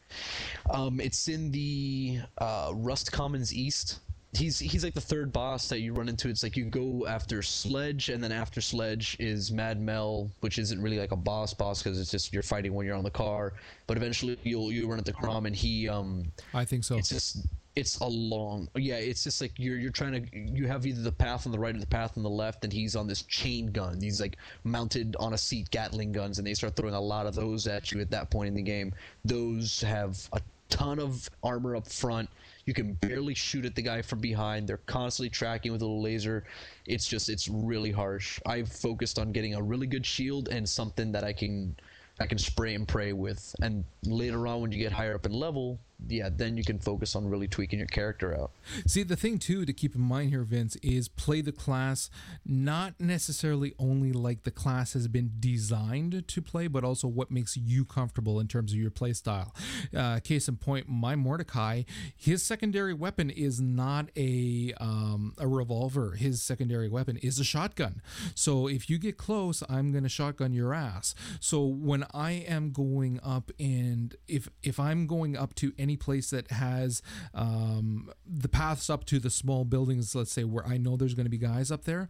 um, 0.70 1.00
it's 1.00 1.28
in 1.28 1.50
the 1.50 2.20
uh, 2.38 2.72
Rust 2.74 3.10
Commons 3.12 3.54
East. 3.54 3.98
He's 4.36 4.58
he's 4.58 4.84
like 4.84 4.94
the 4.94 5.00
third 5.00 5.32
boss 5.32 5.68
that 5.68 5.80
you 5.80 5.92
run 5.92 6.08
into. 6.08 6.28
It's 6.28 6.42
like 6.42 6.56
you 6.56 6.64
go 6.64 7.06
after 7.06 7.42
Sledge, 7.42 8.08
and 8.08 8.22
then 8.22 8.32
after 8.32 8.60
Sledge 8.60 9.16
is 9.20 9.52
Mad 9.52 9.80
Mel, 9.80 10.30
which 10.40 10.58
isn't 10.58 10.80
really 10.80 10.98
like 10.98 11.12
a 11.12 11.16
boss 11.16 11.54
boss 11.54 11.82
because 11.82 12.00
it's 12.00 12.10
just 12.10 12.32
you're 12.32 12.42
fighting 12.42 12.74
when 12.74 12.86
you're 12.86 12.96
on 12.96 13.04
the 13.04 13.10
car. 13.10 13.52
But 13.86 13.96
eventually 13.96 14.38
you'll 14.42 14.72
you 14.72 14.88
run 14.88 14.98
into 14.98 15.12
Krom, 15.12 15.46
and 15.46 15.54
he 15.54 15.88
um, 15.88 16.24
I 16.52 16.64
think 16.64 16.84
so. 16.84 16.96
it's 16.96 17.08
just 17.08 17.46
it's 17.76 17.98
a 17.98 18.06
long 18.06 18.68
yeah 18.76 18.94
it's 18.94 19.24
just 19.24 19.40
like 19.40 19.52
you're 19.56 19.78
you're 19.78 19.90
trying 19.90 20.12
to 20.12 20.38
you 20.38 20.66
have 20.66 20.86
either 20.86 21.02
the 21.02 21.10
path 21.10 21.44
on 21.46 21.52
the 21.52 21.58
right 21.58 21.74
or 21.74 21.80
the 21.80 21.86
path 21.86 22.16
on 22.16 22.22
the 22.22 22.30
left 22.30 22.62
and 22.62 22.72
he's 22.72 22.94
on 22.94 23.06
this 23.06 23.22
chain 23.22 23.66
gun 23.66 24.00
he's 24.00 24.20
like 24.20 24.36
mounted 24.62 25.16
on 25.18 25.32
a 25.34 25.38
seat 25.38 25.68
gatling 25.70 26.12
guns 26.12 26.38
and 26.38 26.46
they 26.46 26.54
start 26.54 26.76
throwing 26.76 26.94
a 26.94 27.00
lot 27.00 27.26
of 27.26 27.34
those 27.34 27.66
at 27.66 27.90
you 27.90 28.00
at 28.00 28.10
that 28.10 28.30
point 28.30 28.46
in 28.46 28.54
the 28.54 28.62
game 28.62 28.94
those 29.24 29.80
have 29.80 30.28
a 30.34 30.40
ton 30.68 31.00
of 31.00 31.28
armor 31.42 31.74
up 31.74 31.88
front 31.88 32.28
you 32.66 32.74
can 32.74 32.94
barely 32.94 33.34
shoot 33.34 33.64
at 33.64 33.74
the 33.74 33.82
guy 33.82 34.02
from 34.02 34.20
behind. 34.20 34.68
They're 34.68 34.78
constantly 34.78 35.30
tracking 35.30 35.72
with 35.72 35.82
a 35.82 35.84
little 35.84 36.02
laser. 36.02 36.44
It's 36.86 37.06
just 37.06 37.28
it's 37.28 37.48
really 37.48 37.92
harsh. 37.92 38.40
I've 38.46 38.68
focused 38.68 39.18
on 39.18 39.32
getting 39.32 39.54
a 39.54 39.62
really 39.62 39.86
good 39.86 40.04
shield 40.04 40.48
and 40.48 40.68
something 40.68 41.12
that 41.12 41.24
i 41.24 41.32
can 41.32 41.76
I 42.20 42.26
can 42.26 42.38
spray 42.38 42.74
and 42.74 42.86
pray 42.86 43.12
with. 43.12 43.54
And 43.60 43.84
later 44.04 44.46
on, 44.46 44.60
when 44.60 44.70
you 44.70 44.78
get 44.78 44.92
higher 44.92 45.16
up 45.16 45.26
in 45.26 45.32
level, 45.32 45.80
yeah, 46.06 46.28
then 46.30 46.56
you 46.56 46.64
can 46.64 46.78
focus 46.78 47.16
on 47.16 47.28
really 47.28 47.48
tweaking 47.48 47.78
your 47.78 47.88
character 47.88 48.36
out. 48.38 48.50
See, 48.86 49.02
the 49.02 49.16
thing 49.16 49.38
too 49.38 49.64
to 49.64 49.72
keep 49.72 49.94
in 49.94 50.00
mind 50.00 50.30
here, 50.30 50.42
Vince, 50.42 50.76
is 50.76 51.08
play 51.08 51.40
the 51.40 51.52
class 51.52 52.10
not 52.44 52.94
necessarily 52.98 53.74
only 53.78 54.12
like 54.12 54.42
the 54.42 54.50
class 54.50 54.92
has 54.92 55.08
been 55.08 55.32
designed 55.40 56.26
to 56.26 56.42
play, 56.42 56.66
but 56.66 56.84
also 56.84 57.08
what 57.08 57.30
makes 57.30 57.56
you 57.56 57.84
comfortable 57.84 58.40
in 58.40 58.48
terms 58.48 58.72
of 58.72 58.78
your 58.78 58.90
play 58.90 59.12
style. 59.12 59.54
Uh, 59.96 60.20
case 60.20 60.48
in 60.48 60.56
point, 60.56 60.88
my 60.88 61.16
Mordecai, 61.16 61.82
his 62.16 62.42
secondary 62.42 62.94
weapon 62.94 63.30
is 63.30 63.60
not 63.60 64.10
a 64.16 64.72
um, 64.78 65.34
a 65.38 65.46
revolver. 65.46 66.12
His 66.12 66.42
secondary 66.42 66.88
weapon 66.88 67.16
is 67.18 67.38
a 67.38 67.44
shotgun. 67.44 68.02
So 68.34 68.68
if 68.68 68.90
you 68.90 68.98
get 68.98 69.16
close, 69.16 69.62
I'm 69.68 69.92
gonna 69.92 70.08
shotgun 70.08 70.52
your 70.52 70.74
ass. 70.74 71.14
So 71.40 71.64
when 71.64 72.04
I 72.12 72.32
am 72.32 72.72
going 72.72 73.20
up 73.22 73.50
and 73.58 74.14
if 74.28 74.48
if 74.62 74.78
I'm 74.78 75.06
going 75.06 75.36
up 75.36 75.54
to 75.56 75.72
any 75.84 75.96
place 75.96 76.30
that 76.30 76.50
has 76.50 77.02
um, 77.34 78.10
the 78.26 78.48
paths 78.48 78.88
up 78.88 79.04
to 79.04 79.18
the 79.18 79.30
small 79.30 79.64
buildings, 79.64 80.14
let's 80.14 80.32
say 80.32 80.44
where 80.44 80.66
I 80.66 80.78
know 80.78 80.96
there's 80.96 81.14
going 81.14 81.26
to 81.26 81.30
be 81.30 81.38
guys 81.38 81.70
up 81.70 81.84
there, 81.84 82.08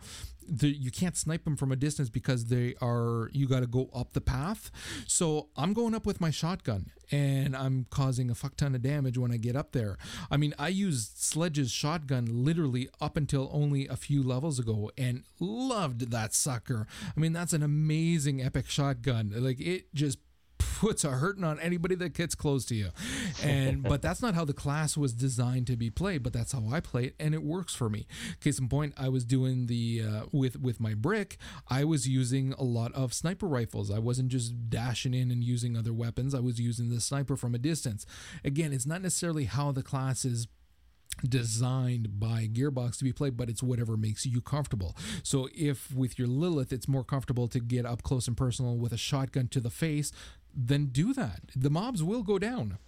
the, 0.48 0.68
you 0.68 0.90
can't 0.90 1.16
snipe 1.16 1.44
them 1.44 1.56
from 1.56 1.72
a 1.72 1.76
distance 1.76 2.08
because 2.08 2.46
they 2.46 2.74
are 2.80 3.28
you 3.32 3.48
got 3.48 3.60
to 3.60 3.66
go 3.66 3.90
up 3.92 4.12
the 4.12 4.20
path. 4.20 4.70
So 5.06 5.48
I'm 5.56 5.72
going 5.72 5.94
up 5.94 6.06
with 6.06 6.20
my 6.20 6.30
shotgun 6.30 6.90
and 7.10 7.56
I'm 7.56 7.86
causing 7.90 8.30
a 8.30 8.34
fuck 8.34 8.56
ton 8.56 8.74
of 8.74 8.82
damage 8.82 9.18
when 9.18 9.32
I 9.32 9.36
get 9.36 9.56
up 9.56 9.72
there. 9.72 9.96
I 10.30 10.36
mean, 10.36 10.54
I 10.58 10.68
used 10.68 11.18
Sledge's 11.18 11.70
shotgun 11.70 12.44
literally 12.44 12.88
up 13.00 13.16
until 13.16 13.50
only 13.52 13.88
a 13.88 13.96
few 13.96 14.22
levels 14.22 14.58
ago 14.58 14.90
and 14.96 15.24
loved 15.40 16.10
that 16.12 16.34
sucker. 16.34 16.86
I 17.16 17.20
mean, 17.20 17.32
that's 17.32 17.52
an 17.52 17.62
amazing 17.62 18.42
epic 18.42 18.68
shotgun. 18.68 19.32
Like 19.34 19.60
it 19.60 19.94
just 19.94 20.18
puts 20.80 21.04
a 21.04 21.10
hurting 21.10 21.44
on 21.44 21.60
anybody 21.60 21.94
that 21.96 22.14
gets 22.14 22.34
close 22.34 22.64
to 22.66 22.74
you. 22.74 22.90
And 23.42 23.82
but 23.82 24.02
that's 24.02 24.22
not 24.22 24.34
how 24.34 24.44
the 24.44 24.52
class 24.52 24.96
was 24.96 25.12
designed 25.12 25.66
to 25.68 25.76
be 25.76 25.90
played, 25.90 26.22
but 26.22 26.32
that's 26.32 26.52
how 26.52 26.64
I 26.72 26.80
play 26.80 27.04
it 27.06 27.14
and 27.18 27.34
it 27.34 27.42
works 27.42 27.74
for 27.74 27.88
me. 27.88 28.06
Case 28.40 28.58
in 28.58 28.68
point, 28.68 28.94
I 28.96 29.08
was 29.08 29.24
doing 29.24 29.66
the 29.66 30.02
uh, 30.06 30.22
with 30.32 30.60
with 30.60 30.80
my 30.80 30.94
brick, 30.94 31.38
I 31.68 31.84
was 31.84 32.08
using 32.08 32.52
a 32.58 32.64
lot 32.64 32.92
of 32.92 33.12
sniper 33.14 33.46
rifles. 33.46 33.90
I 33.90 33.98
wasn't 33.98 34.28
just 34.28 34.70
dashing 34.70 35.14
in 35.14 35.30
and 35.30 35.42
using 35.42 35.76
other 35.76 35.92
weapons. 35.92 36.34
I 36.34 36.40
was 36.40 36.60
using 36.60 36.90
the 36.90 37.00
sniper 37.00 37.36
from 37.36 37.54
a 37.54 37.58
distance. 37.58 38.06
Again, 38.44 38.72
it's 38.72 38.86
not 38.86 39.02
necessarily 39.02 39.44
how 39.44 39.72
the 39.72 39.82
class 39.82 40.24
is 40.24 40.46
designed 41.22 42.18
by 42.18 42.48
Gearbox 42.52 42.98
to 42.98 43.04
be 43.04 43.12
played, 43.12 43.36
but 43.36 43.48
it's 43.48 43.62
whatever 43.62 43.96
makes 43.96 44.26
you 44.26 44.40
comfortable. 44.40 44.96
So 45.22 45.48
if 45.54 45.94
with 45.94 46.18
your 46.18 46.28
Lilith 46.28 46.72
it's 46.72 46.88
more 46.88 47.04
comfortable 47.04 47.48
to 47.48 47.60
get 47.60 47.86
up 47.86 48.02
close 48.02 48.26
and 48.26 48.36
personal 48.36 48.76
with 48.76 48.92
a 48.92 48.96
shotgun 48.96 49.48
to 49.48 49.60
the 49.60 49.70
face, 49.70 50.12
then 50.56 50.86
do 50.86 51.12
that. 51.14 51.40
The 51.54 51.70
mobs 51.70 52.02
will 52.02 52.22
go 52.22 52.38
down. 52.38 52.78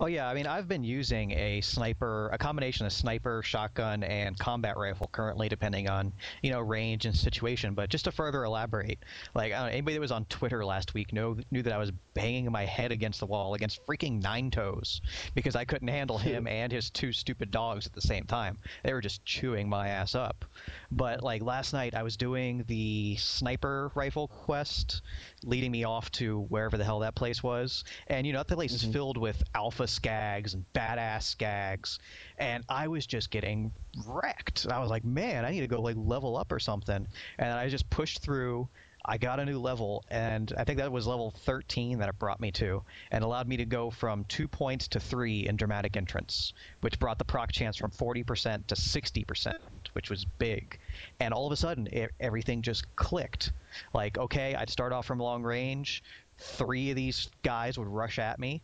Oh 0.00 0.06
yeah, 0.06 0.28
I 0.28 0.34
mean 0.34 0.46
I've 0.46 0.68
been 0.68 0.84
using 0.84 1.30
a 1.32 1.60
sniper, 1.60 2.28
a 2.32 2.38
combination 2.38 2.86
of 2.86 2.92
sniper, 2.92 3.42
shotgun, 3.42 4.02
and 4.02 4.38
combat 4.38 4.76
rifle 4.76 5.08
currently, 5.12 5.48
depending 5.48 5.88
on 5.88 6.12
you 6.42 6.50
know 6.50 6.60
range 6.60 7.06
and 7.06 7.14
situation. 7.14 7.74
But 7.74 7.88
just 7.88 8.04
to 8.04 8.12
further 8.12 8.44
elaborate, 8.44 8.98
like 9.34 9.52
I 9.52 9.56
don't 9.56 9.66
know, 9.66 9.72
anybody 9.72 9.94
that 9.94 10.00
was 10.00 10.12
on 10.12 10.24
Twitter 10.26 10.64
last 10.64 10.94
week 10.94 11.12
know, 11.12 11.36
knew 11.50 11.62
that 11.62 11.72
I 11.72 11.78
was 11.78 11.92
banging 12.14 12.50
my 12.50 12.64
head 12.64 12.92
against 12.92 13.20
the 13.20 13.26
wall 13.26 13.54
against 13.54 13.84
freaking 13.86 14.22
Nine 14.22 14.50
Toes 14.50 15.00
because 15.34 15.56
I 15.56 15.64
couldn't 15.64 15.88
handle 15.88 16.18
him 16.18 16.46
and 16.46 16.72
his 16.72 16.90
two 16.90 17.12
stupid 17.12 17.50
dogs 17.50 17.86
at 17.86 17.92
the 17.92 18.00
same 18.00 18.24
time. 18.24 18.58
They 18.82 18.92
were 18.92 19.00
just 19.00 19.24
chewing 19.24 19.68
my 19.68 19.88
ass 19.88 20.14
up. 20.14 20.44
But 20.90 21.22
like 21.22 21.42
last 21.42 21.72
night, 21.72 21.94
I 21.94 22.02
was 22.02 22.16
doing 22.16 22.64
the 22.66 23.16
sniper 23.16 23.90
rifle 23.94 24.28
quest, 24.28 25.02
leading 25.44 25.70
me 25.70 25.84
off 25.84 26.10
to 26.12 26.40
wherever 26.48 26.76
the 26.76 26.84
hell 26.84 27.00
that 27.00 27.14
place 27.14 27.42
was, 27.42 27.84
and 28.08 28.26
you 28.26 28.32
know 28.32 28.42
that 28.42 28.54
place 28.54 28.72
is 28.72 28.82
mm-hmm. 28.82 28.92
filled 28.92 29.16
with 29.16 29.42
alpha 29.62 29.84
skags 29.84 30.54
and 30.54 30.64
badass 30.74 31.36
skags, 31.36 32.00
and 32.36 32.64
I 32.68 32.88
was 32.88 33.06
just 33.06 33.30
getting 33.30 33.70
wrecked. 34.08 34.66
I 34.68 34.80
was 34.80 34.90
like, 34.90 35.04
man, 35.04 35.44
I 35.44 35.52
need 35.52 35.60
to 35.60 35.68
go 35.68 35.80
like 35.80 35.94
level 35.96 36.36
up 36.36 36.50
or 36.50 36.58
something, 36.58 37.06
and 37.38 37.52
I 37.52 37.68
just 37.68 37.88
pushed 37.88 38.22
through. 38.22 38.68
I 39.04 39.18
got 39.18 39.38
a 39.38 39.44
new 39.44 39.60
level, 39.60 40.04
and 40.10 40.52
I 40.56 40.64
think 40.64 40.78
that 40.78 40.90
was 40.90 41.06
level 41.06 41.32
13 41.44 41.98
that 41.98 42.08
it 42.08 42.18
brought 42.18 42.40
me 42.40 42.50
to, 42.52 42.82
and 43.12 43.22
allowed 43.22 43.48
me 43.48 43.56
to 43.58 43.64
go 43.64 43.90
from 43.90 44.24
two 44.24 44.48
points 44.48 44.88
to 44.88 45.00
three 45.00 45.46
in 45.46 45.56
dramatic 45.56 45.96
entrance, 45.96 46.52
which 46.80 46.98
brought 46.98 47.18
the 47.18 47.24
proc 47.24 47.52
chance 47.52 47.76
from 47.76 47.90
40% 47.92 48.66
to 48.66 48.74
60%, 48.74 49.54
which 49.92 50.10
was 50.10 50.24
big. 50.24 50.78
And 51.20 51.32
all 51.34 51.46
of 51.46 51.52
a 51.52 51.56
sudden, 51.56 51.88
e 51.92 52.06
everything 52.18 52.62
just 52.62 52.94
clicked. 52.96 53.52
Like, 53.92 54.18
okay, 54.18 54.56
I'd 54.56 54.70
start 54.70 54.92
off 54.92 55.06
from 55.06 55.18
long 55.18 55.42
range, 55.42 56.02
three 56.38 56.90
of 56.90 56.96
these 56.96 57.28
guys 57.42 57.78
would 57.78 57.88
rush 57.88 58.18
at 58.18 58.38
me. 58.38 58.62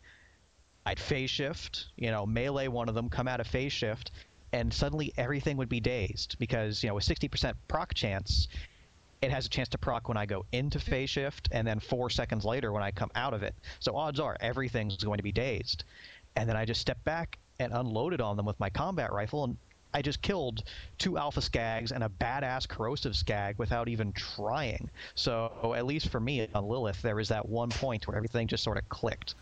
I'd 0.89 0.99
phase 0.99 1.29
shift, 1.29 1.85
you 1.97 2.09
know, 2.09 2.25
melee 2.25 2.67
one 2.67 2.89
of 2.89 2.95
them, 2.95 3.09
come 3.09 3.27
out 3.27 3.39
of 3.39 3.45
phase 3.45 3.71
shift, 3.71 4.09
and 4.51 4.73
suddenly 4.73 5.13
everything 5.17 5.55
would 5.57 5.69
be 5.69 5.79
dazed 5.79 6.35
because, 6.39 6.81
you 6.81 6.89
know, 6.89 6.95
with 6.95 7.05
60% 7.05 7.53
proc 7.67 7.93
chance, 7.93 8.47
it 9.21 9.29
has 9.29 9.45
a 9.45 9.49
chance 9.49 9.69
to 9.69 9.77
proc 9.77 10.07
when 10.07 10.17
I 10.17 10.25
go 10.25 10.47
into 10.51 10.79
hmm. 10.79 10.89
phase 10.89 11.11
shift, 11.11 11.47
and 11.51 11.67
then 11.67 11.79
four 11.79 12.09
seconds 12.09 12.43
later 12.43 12.73
when 12.73 12.81
I 12.81 12.89
come 12.89 13.11
out 13.13 13.35
of 13.35 13.43
it. 13.43 13.53
So 13.79 13.95
odds 13.95 14.19
are 14.19 14.35
everything's 14.39 14.97
going 14.97 15.17
to 15.17 15.23
be 15.23 15.31
dazed. 15.31 15.83
And 16.35 16.49
then 16.49 16.57
I 16.57 16.65
just 16.65 16.81
stepped 16.81 17.03
back 17.03 17.37
and 17.59 17.71
unloaded 17.71 18.19
on 18.19 18.35
them 18.35 18.47
with 18.47 18.59
my 18.59 18.71
combat 18.71 19.13
rifle, 19.13 19.43
and 19.43 19.57
I 19.93 20.01
just 20.01 20.23
killed 20.23 20.63
two 20.97 21.19
alpha 21.19 21.41
skags 21.41 21.91
and 21.91 22.03
a 22.03 22.09
badass 22.09 22.67
corrosive 22.67 23.15
skag 23.15 23.59
without 23.59 23.89
even 23.89 24.11
trying. 24.13 24.89
So 25.13 25.75
at 25.77 25.85
least 25.85 26.09
for 26.09 26.19
me 26.19 26.47
on 26.55 26.67
Lilith, 26.67 27.03
there 27.03 27.15
was 27.15 27.29
that 27.29 27.47
one 27.47 27.69
point 27.69 28.07
where 28.07 28.17
everything 28.17 28.47
just 28.47 28.63
sort 28.63 28.77
of 28.77 28.89
clicked. 28.89 29.35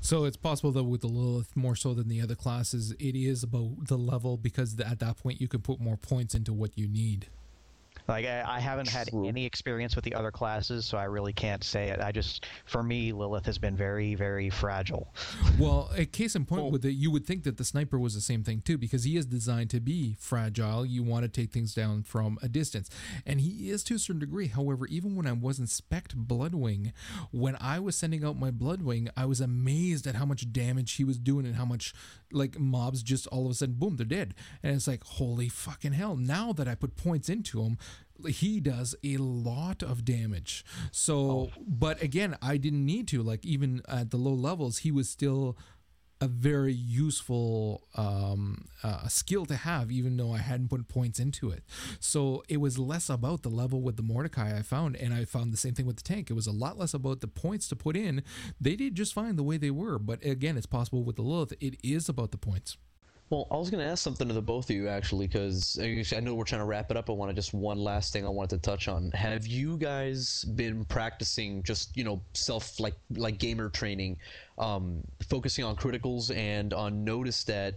So 0.00 0.24
it's 0.24 0.36
possible 0.36 0.72
that 0.72 0.84
with 0.84 1.02
the 1.02 1.08
Lilith, 1.08 1.56
more 1.56 1.76
so 1.76 1.94
than 1.94 2.08
the 2.08 2.20
other 2.20 2.34
classes, 2.34 2.92
it 2.92 3.14
is 3.16 3.42
about 3.42 3.86
the 3.86 3.96
level 3.96 4.36
because 4.36 4.78
at 4.80 4.98
that 5.00 5.18
point 5.18 5.40
you 5.40 5.48
can 5.48 5.60
put 5.60 5.80
more 5.80 5.96
points 5.96 6.34
into 6.34 6.52
what 6.52 6.76
you 6.78 6.88
need. 6.88 7.28
Like 8.08 8.24
I, 8.24 8.42
I 8.46 8.60
haven't 8.60 8.88
had 8.88 9.08
True. 9.08 9.28
any 9.28 9.44
experience 9.44 9.94
with 9.94 10.04
the 10.04 10.14
other 10.14 10.30
classes, 10.30 10.86
so 10.86 10.96
I 10.96 11.04
really 11.04 11.32
can't 11.32 11.62
say 11.62 11.88
it. 11.88 12.00
I 12.00 12.10
just, 12.10 12.46
for 12.64 12.82
me, 12.82 13.12
Lilith 13.12 13.44
has 13.46 13.58
been 13.58 13.76
very, 13.76 14.14
very 14.14 14.48
fragile. 14.48 15.14
Well, 15.58 15.90
a 15.94 16.06
case 16.06 16.34
in 16.34 16.46
point 16.46 16.72
with 16.72 16.84
it, 16.84 16.92
you 16.92 17.10
would 17.10 17.26
think 17.26 17.44
that 17.44 17.58
the 17.58 17.64
sniper 17.64 17.98
was 17.98 18.14
the 18.14 18.20
same 18.20 18.42
thing 18.42 18.62
too, 18.62 18.78
because 18.78 19.04
he 19.04 19.16
is 19.16 19.26
designed 19.26 19.70
to 19.70 19.80
be 19.80 20.16
fragile. 20.18 20.86
You 20.86 21.02
want 21.02 21.24
to 21.24 21.28
take 21.28 21.52
things 21.52 21.74
down 21.74 22.02
from 22.02 22.38
a 22.42 22.48
distance, 22.48 22.88
and 23.26 23.40
he 23.40 23.70
is 23.70 23.84
to 23.84 23.94
a 23.94 23.98
certain 23.98 24.20
degree. 24.20 24.48
However, 24.48 24.86
even 24.86 25.14
when 25.14 25.26
I 25.26 25.32
wasn't 25.32 25.68
spec 25.68 26.08
Bloodwing, 26.08 26.92
when 27.30 27.56
I 27.60 27.78
was 27.78 27.96
sending 27.96 28.24
out 28.24 28.38
my 28.38 28.50
Bloodwing, 28.50 29.10
I 29.16 29.26
was 29.26 29.40
amazed 29.40 30.06
at 30.06 30.14
how 30.14 30.24
much 30.24 30.50
damage 30.52 30.92
he 30.92 31.04
was 31.04 31.18
doing 31.18 31.44
and 31.44 31.56
how 31.56 31.66
much 31.66 31.92
like 32.32 32.58
mobs 32.58 33.02
just 33.02 33.26
all 33.28 33.46
of 33.46 33.52
a 33.52 33.54
sudden 33.54 33.74
boom 33.76 33.96
they're 33.96 34.06
dead, 34.06 34.34
and 34.62 34.76
it's 34.76 34.88
like 34.88 35.04
holy 35.04 35.48
fucking 35.48 35.92
hell. 35.92 36.16
Now 36.16 36.52
that 36.52 36.68
I 36.68 36.74
put 36.74 36.96
points 36.96 37.28
into 37.28 37.62
him, 37.62 37.78
he 38.26 38.60
does 38.60 38.94
a 39.04 39.16
lot 39.16 39.82
of 39.82 40.04
damage. 40.04 40.64
So, 40.90 41.18
oh. 41.18 41.50
but 41.66 42.02
again, 42.02 42.36
I 42.42 42.56
didn't 42.56 42.84
need 42.84 43.08
to. 43.08 43.22
Like 43.22 43.44
even 43.44 43.82
at 43.88 44.10
the 44.10 44.16
low 44.16 44.34
levels, 44.34 44.78
he 44.78 44.90
was 44.90 45.08
still 45.08 45.56
a 46.20 46.26
very 46.26 46.72
useful 46.72 47.86
um, 47.94 48.66
uh, 48.82 49.06
skill 49.08 49.46
to 49.46 49.56
have, 49.56 49.90
even 49.90 50.16
though 50.16 50.32
I 50.32 50.38
hadn't 50.38 50.68
put 50.68 50.86
points 50.88 51.20
into 51.20 51.50
it. 51.50 51.62
So 52.00 52.42
it 52.48 52.58
was 52.58 52.78
less 52.78 53.08
about 53.08 53.42
the 53.42 53.48
level 53.48 53.80
with 53.80 53.96
the 53.96 54.02
Mordecai 54.02 54.56
I 54.56 54.62
found, 54.62 54.96
and 54.96 55.14
I 55.14 55.24
found 55.24 55.52
the 55.52 55.56
same 55.56 55.74
thing 55.74 55.86
with 55.86 55.96
the 55.96 56.02
tank. 56.02 56.30
It 56.30 56.34
was 56.34 56.46
a 56.46 56.52
lot 56.52 56.78
less 56.78 56.94
about 56.94 57.20
the 57.20 57.28
points 57.28 57.68
to 57.68 57.76
put 57.76 57.96
in. 57.96 58.22
They 58.60 58.74
did 58.74 58.94
just 58.94 59.14
fine 59.14 59.36
the 59.36 59.42
way 59.42 59.58
they 59.58 59.70
were, 59.70 59.98
but 59.98 60.24
again, 60.24 60.56
it's 60.56 60.66
possible 60.66 61.04
with 61.04 61.16
the 61.16 61.22
Lilith, 61.22 61.52
it 61.60 61.76
is 61.84 62.08
about 62.08 62.32
the 62.32 62.38
points. 62.38 62.76
Well, 63.30 63.46
I 63.50 63.56
was 63.56 63.68
going 63.68 63.84
to 63.84 63.90
ask 63.90 64.02
something 64.02 64.26
to 64.26 64.32
the 64.32 64.40
both 64.40 64.70
of 64.70 64.76
you 64.76 64.88
actually, 64.88 65.26
because 65.26 65.78
I 66.16 66.20
know 66.20 66.34
we're 66.34 66.44
trying 66.44 66.62
to 66.62 66.66
wrap 66.66 66.90
it 66.90 66.96
up. 66.96 67.10
I 67.10 67.12
want 67.12 67.30
to 67.30 67.34
just 67.34 67.52
one 67.52 67.78
last 67.78 68.10
thing 68.12 68.24
I 68.24 68.30
wanted 68.30 68.62
to 68.62 68.70
touch 68.70 68.88
on. 68.88 69.10
Have 69.10 69.46
you 69.46 69.76
guys 69.76 70.44
been 70.56 70.84
practicing 70.86 71.62
just 71.62 71.94
you 71.96 72.04
know 72.04 72.22
self 72.32 72.80
like 72.80 72.94
like 73.16 73.38
gamer 73.38 73.68
training, 73.68 74.16
um, 74.56 75.02
focusing 75.28 75.64
on 75.64 75.76
criticals 75.76 76.34
and 76.34 76.72
on 76.72 77.04
notice 77.04 77.44
that 77.44 77.74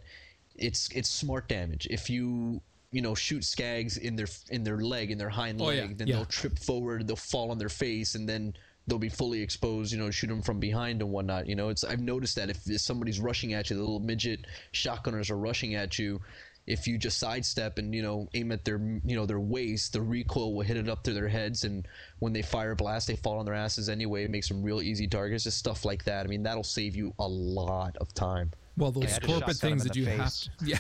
it's 0.56 0.90
it's 0.96 1.10
smart 1.10 1.50
damage. 1.50 1.86
If 1.90 2.10
you 2.10 2.62
you 2.94 3.02
know 3.02 3.14
shoot 3.14 3.42
skags 3.44 3.98
in 3.98 4.16
their 4.16 4.28
in 4.52 4.64
their 4.64 4.78
leg 4.78 5.12
in 5.12 5.18
their 5.18 5.30
hind 5.30 5.62
Oh, 5.62 5.66
leg, 5.66 5.78
yeah, 5.90 5.96
then 5.98 6.08
yeah. 6.08 6.16
they'll 6.16 6.26
trip 6.26 6.58
forward, 6.60 7.08
they'll 7.08 7.18
fall 7.18 7.52
on 7.52 7.58
their 7.58 7.70
face, 7.70 8.16
and 8.16 8.28
then 8.28 8.54
they'll 8.88 9.00
be 9.00 9.10
fully 9.10 9.42
exposed. 9.42 9.92
You 9.92 10.00
know, 10.00 10.12
shoot 10.12 10.28
them 10.28 10.42
from 10.42 10.60
behind 10.60 11.02
and 11.02 11.12
whatnot. 11.12 11.48
You 11.48 11.56
know, 11.56 11.70
it's 11.70 11.84
I've 11.84 12.00
noticed 12.00 12.36
that 12.36 12.50
if 12.50 12.62
somebody's 12.82 13.20
rushing 13.20 13.54
at 13.54 13.70
you, 13.70 13.76
the 13.76 13.82
little 13.82 14.00
midget 14.00 14.46
shotgunners 14.74 15.30
are 15.30 15.38
rushing 15.38 15.76
at 15.76 15.98
you. 16.00 16.22
If 16.68 16.88
you 16.88 16.98
just 17.00 17.18
sidestep 17.18 17.80
and 17.80 17.94
you 17.94 18.04
know 18.04 18.30
aim 18.36 18.52
at 18.52 18.64
their 18.66 18.78
you 18.78 19.16
know 19.16 19.26
their 19.26 19.40
waist, 19.40 19.94
the 19.94 20.02
recoil 20.02 20.54
will 20.54 20.62
hit 20.62 20.78
it 20.78 20.90
up 20.90 21.04
to 21.04 21.14
their 21.14 21.28
heads, 21.28 21.64
and 21.64 21.88
when 22.20 22.34
they 22.34 22.44
fire 22.44 22.76
blast, 22.76 23.08
they 23.08 23.16
fall 23.16 23.40
on 23.40 23.46
their 23.46 23.56
asses 23.56 23.90
anyway. 23.90 24.26
It 24.26 24.32
makes 24.32 24.48
them 24.48 24.62
real 24.62 24.82
easy 24.82 25.08
targets. 25.08 25.46
Just 25.46 25.58
stuff 25.58 25.86
like 25.86 26.04
that. 26.06 26.26
I 26.26 26.30
mean, 26.30 26.44
that'll 26.44 26.64
save 26.64 26.96
you 26.96 27.14
a 27.18 27.28
lot 27.28 27.98
of 27.98 28.14
time. 28.14 28.52
Well, 28.78 28.92
those 28.92 29.04
Yeah, 29.04 29.10
just 29.10 29.24
scorpion 29.24 29.40
shotgun 29.56 29.72
'em 29.72 29.80
things 29.80 29.84
that 29.84 29.94
the 29.94 30.00
you 30.00 30.06
have, 30.08 30.34
face. 30.34 30.50
yeah, 30.66 30.78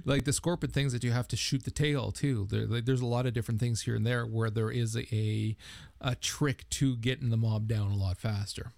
like 0.04 0.24
the 0.24 0.32
scorpion 0.32 0.70
things 0.70 0.92
that 0.92 1.02
you 1.02 1.10
have 1.12 1.26
to 1.28 1.36
shoot 1.36 1.64
the 1.64 1.70
tail 1.70 2.12
too. 2.12 2.46
There, 2.50 2.66
like, 2.66 2.84
there's 2.84 3.00
a 3.00 3.06
lot 3.06 3.26
of 3.26 3.32
different 3.32 3.60
things 3.60 3.82
here 3.82 3.96
and 3.96 4.06
there 4.06 4.26
where 4.26 4.50
there 4.50 4.70
is 4.70 4.96
a 4.96 5.56
a 6.00 6.14
trick 6.16 6.68
to 6.70 6.96
getting 6.96 7.30
the 7.30 7.36
mob 7.36 7.68
down 7.68 7.90
a 7.90 7.96
lot 7.96 8.18
faster. 8.18 8.72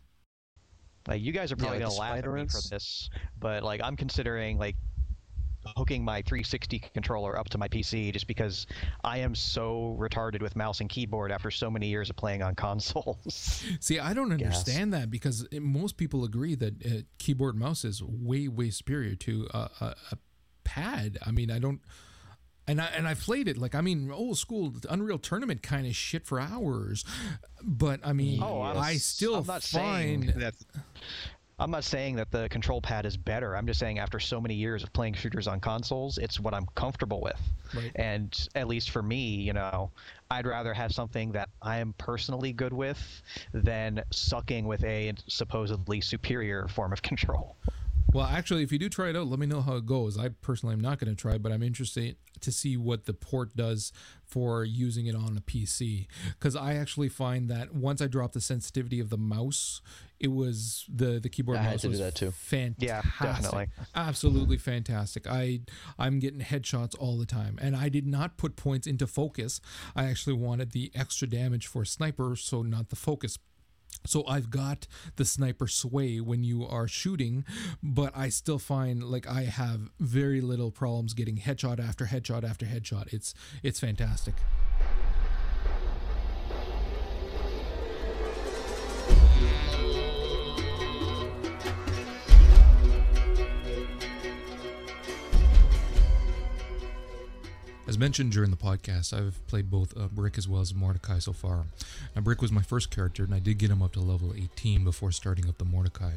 Like 1.07 1.21
you 1.23 1.33
guys 1.33 1.53
are 1.53 1.57
probably 1.57 1.79
like 1.81 1.89
gonna 1.89 1.95
the 1.95 2.01
laugh 2.01 2.19
at 2.19 2.33
me 2.33 2.47
for 2.47 2.69
this, 2.71 3.11
but 3.39 3.63
like 3.63 3.81
I'm 3.83 3.97
considering 3.97 4.59
like 4.59 4.77
hooking 5.77 6.05
my 6.05 6.23
360 6.23 6.79
controller 6.95 7.39
up 7.39 7.49
to 7.51 7.59
my 7.59 7.69
PC 7.69 8.13
just 8.13 8.27
because 8.27 8.67
I 9.03 9.19
am 9.19 9.35
so 9.35 9.97
retarded 9.99 10.43
with 10.43 10.57
mouse 10.57 10.81
and 10.81 10.89
keyboard 10.89 11.31
after 11.33 11.51
so 11.51 11.71
many 11.71 11.89
years 11.89 12.11
of 12.11 12.17
playing 12.17 12.43
on 12.43 12.55
consoles. 12.57 13.63
See, 13.81 13.99
I 13.99 14.15
don't 14.15 14.33
understand 14.33 14.93
that 14.93 15.11
because 15.11 15.47
it- 15.51 15.63
most 15.63 15.97
people 15.97 16.25
agree 16.25 16.55
that 16.55 16.75
uh, 16.87 16.89
keyboard 17.19 17.57
mouse 17.57 17.85
is 17.85 18.03
way 18.03 18.49
way 18.49 18.71
superior 18.71 19.15
to 19.17 19.49
a, 19.53 19.59
a, 19.81 19.95
a 20.13 20.19
pad. 20.65 21.19
I 21.25 21.31
mean, 21.31 21.51
I 21.51 21.59
don't. 21.59 21.81
And 22.67 22.81
I 22.81 22.87
and 22.97 23.07
I 23.07 23.13
played 23.13 23.47
it 23.47 23.59
like 23.59 23.75
I 23.75 23.83
mean 23.83 24.11
old 24.11 24.39
school 24.39 24.73
Unreal 24.89 25.19
Tournament 25.19 25.63
kind 25.63 25.87
of 25.87 25.95
shit 25.95 26.27
for 26.27 26.41
hours, 26.41 27.05
but 27.63 28.01
I 28.03 28.15
mean 28.15 28.43
Oh, 28.43 28.63
I'm- 28.63 28.79
I 28.79 28.95
still 28.97 29.35
I'm 29.35 29.47
not 29.47 29.63
find 29.63 30.29
that. 30.31 30.55
I'm 31.59 31.71
not 31.71 31.85
saying 31.85 32.17
that 32.17 32.31
the 32.31 32.49
control 32.49 32.81
pad 32.81 33.07
is 33.07 33.17
better. 33.17 33.57
I'm 33.57 33.67
just 33.67 33.79
saying 33.79 33.99
after 33.99 34.19
so 34.19 34.41
many 34.41 34.55
years 34.55 34.83
of 34.83 34.93
playing 34.93 35.15
shooters 35.15 35.47
on 35.47 35.61
consoles, 35.61 36.19
it's 36.19 36.41
what 36.41 36.53
I'm 36.53 36.67
comfortable 36.75 37.21
with. 37.21 37.41
Right. 37.75 37.93
And 37.95 38.49
at 38.55 38.67
least 38.67 38.91
for 38.91 39.03
me, 39.03 39.37
you 39.37 39.53
know, 39.53 39.91
I'd 40.31 40.47
rather 40.47 40.75
have 40.75 40.93
something 40.93 41.33
that 41.33 41.49
I 41.63 41.79
am 41.79 41.95
personally 41.97 42.53
good 42.53 42.73
with 42.73 42.99
than 43.53 44.03
sucking 44.11 44.67
with 44.67 44.83
a 44.85 45.13
supposedly 45.29 46.01
superior 46.01 46.67
form 46.69 46.93
of 46.93 47.03
control. 47.03 47.57
Well, 48.13 48.27
actually, 48.27 48.63
if 48.63 48.71
you 48.71 48.79
do 48.79 48.89
try 48.89 49.09
it 49.11 49.17
out, 49.17 49.27
let 49.27 49.39
me 49.39 49.47
know 49.47 49.61
how 49.61 49.77
it 49.77 49.87
goes. 49.87 50.19
I 50.19 50.29
personally 50.29 50.75
am 50.75 50.81
not 50.81 50.99
going 50.99 51.11
to 51.15 51.21
try, 51.21 51.39
but 51.39 51.51
I'm 51.51 51.63
interested 51.63 52.17
to 52.41 52.53
see 52.53 52.77
what 52.77 53.07
the 53.07 53.15
port 53.15 53.57
does 53.57 53.93
for 54.25 54.65
using 54.65 55.07
it 55.07 55.15
on 55.15 55.37
a 55.37 55.41
PC. 55.41 56.07
Because 56.39 56.55
I 56.55 56.75
actually 56.75 57.09
find 57.09 57.49
that 57.51 57.75
once 57.75 58.01
I 58.01 58.07
dropped 58.07 58.35
the 58.35 58.41
sensitivity 58.41 59.01
of 59.01 59.11
the 59.11 59.19
mouse, 59.19 59.81
it 60.21 60.29
was 60.29 60.85
the 60.89 61.19
the 61.21 61.29
keyboard 61.29 61.59
I 61.59 61.63
had 61.63 61.71
mouse 61.73 61.81
to 61.83 61.87
do 61.89 61.91
was 61.91 61.99
that 61.99 62.15
too. 62.15 62.31
fantastic. 62.31 62.89
Yeah, 62.89 63.03
definitely. 63.21 63.67
absolutely 63.95 64.57
fantastic. 64.59 65.27
I 65.27 65.61
I'm 65.99 66.19
getting 66.19 66.41
headshots 66.41 66.95
all 66.99 67.19
the 67.19 67.27
time, 67.27 67.59
and 67.61 67.75
I 67.77 67.89
did 67.89 68.07
not 68.07 68.37
put 68.37 68.57
points 68.57 68.87
into 68.87 69.07
focus. 69.07 69.61
I 69.97 70.05
actually 70.05 70.35
wanted 70.35 70.71
the 70.73 70.91
extra 70.95 71.29
damage 71.29 71.67
for 71.67 71.85
sniper, 71.85 72.37
so 72.37 72.63
not 72.63 72.91
the 72.91 72.97
focus. 72.97 73.39
So 74.07 74.27
I've 74.27 74.51
got 74.51 74.87
the 75.17 75.25
sniper 75.25 75.67
sway 75.67 76.21
when 76.21 76.45
you 76.45 76.67
are 76.67 76.87
shooting, 76.87 77.45
but 77.83 78.13
I 78.17 78.29
still 78.29 78.59
find 78.59 79.03
like 79.03 79.27
I 79.27 79.43
have 79.43 79.91
very 79.99 80.41
little 80.41 80.71
problems 80.71 81.15
getting 81.15 81.39
headshot 81.39 81.81
after 81.81 82.07
headshot 82.07 82.45
after 82.45 82.67
headshot. 82.67 83.13
It's 83.13 83.35
it's 83.63 83.81
fantastic. 83.81 84.35
As 97.95 97.99
mentioned 98.01 98.33
during 98.33 98.51
the 98.51 98.57
podcast, 98.57 99.17
I've 99.17 99.47
played 99.47 99.71
both 99.71 99.97
uh, 99.97 100.09
Brick 100.09 100.37
as 100.37 100.49
well 100.49 100.61
as 100.61 100.75
Mordecai 100.75 101.21
so 101.21 101.33
far. 101.33 101.67
Now, 102.17 102.23
Brick 102.23 102.43
was 102.43 102.51
my 102.51 102.61
first 102.61 102.91
character, 102.91 103.23
and 103.23 103.33
I 103.33 103.39
did 103.39 103.59
get 103.59 103.71
him 103.71 103.83
up 103.83 103.93
to 103.93 104.01
level 104.01 104.35
18 104.37 104.83
before 104.83 105.13
starting 105.13 105.49
up 105.49 105.59
the 105.59 105.65
Mordecai. 105.65 106.15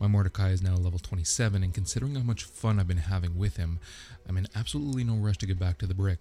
My 0.00 0.06
Mordecai 0.06 0.52
is 0.52 0.62
now 0.62 0.76
level 0.76 0.98
27, 0.98 1.62
and 1.62 1.74
considering 1.74 2.14
how 2.14 2.22
much 2.22 2.44
fun 2.44 2.80
I've 2.80 2.88
been 2.88 2.96
having 2.96 3.36
with 3.36 3.58
him, 3.58 3.78
I'm 4.26 4.38
in 4.38 4.48
absolutely 4.56 5.04
no 5.04 5.16
rush 5.16 5.36
to 5.38 5.46
get 5.46 5.58
back 5.58 5.76
to 5.78 5.86
the 5.86 5.92
Brick. 5.92 6.20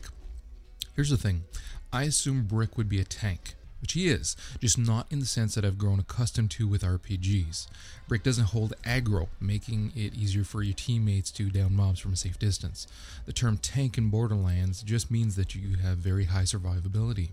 Here's 0.93 1.09
the 1.09 1.15
thing 1.15 1.45
I 1.93 2.03
assumed 2.03 2.49
Brick 2.49 2.77
would 2.77 2.89
be 2.89 2.99
a 2.99 3.05
tank, 3.05 3.55
which 3.81 3.93
he 3.93 4.09
is, 4.09 4.35
just 4.59 4.77
not 4.77 5.07
in 5.11 5.19
the 5.19 5.25
sense 5.25 5.55
that 5.55 5.65
I've 5.65 5.77
grown 5.77 5.99
accustomed 5.99 6.51
to 6.51 6.67
with 6.67 6.83
RPGs. 6.83 7.67
Brick 8.07 8.23
doesn't 8.23 8.45
hold 8.45 8.73
aggro, 8.83 9.27
making 9.39 9.91
it 9.95 10.13
easier 10.13 10.43
for 10.43 10.63
your 10.63 10.73
teammates 10.73 11.31
to 11.31 11.49
down 11.49 11.75
mobs 11.75 11.99
from 11.99 12.13
a 12.13 12.17
safe 12.17 12.39
distance. 12.39 12.87
The 13.25 13.33
term 13.33 13.57
tank 13.57 13.97
in 13.97 14.09
Borderlands 14.09 14.81
just 14.83 15.11
means 15.11 15.35
that 15.35 15.55
you 15.55 15.77
have 15.77 15.97
very 15.97 16.25
high 16.25 16.43
survivability. 16.43 17.29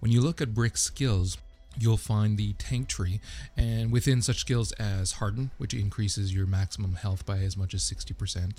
When 0.00 0.10
you 0.10 0.20
look 0.20 0.40
at 0.40 0.54
Brick's 0.54 0.82
skills, 0.82 1.38
you'll 1.78 1.96
find 1.96 2.36
the 2.36 2.52
tank 2.54 2.88
tree, 2.88 3.20
and 3.56 3.92
within 3.92 4.22
such 4.22 4.38
skills 4.40 4.72
as 4.72 5.12
Harden, 5.12 5.50
which 5.58 5.74
increases 5.74 6.34
your 6.34 6.46
maximum 6.46 6.94
health 6.94 7.24
by 7.24 7.38
as 7.38 7.56
much 7.56 7.74
as 7.74 7.82
60%, 7.82 8.56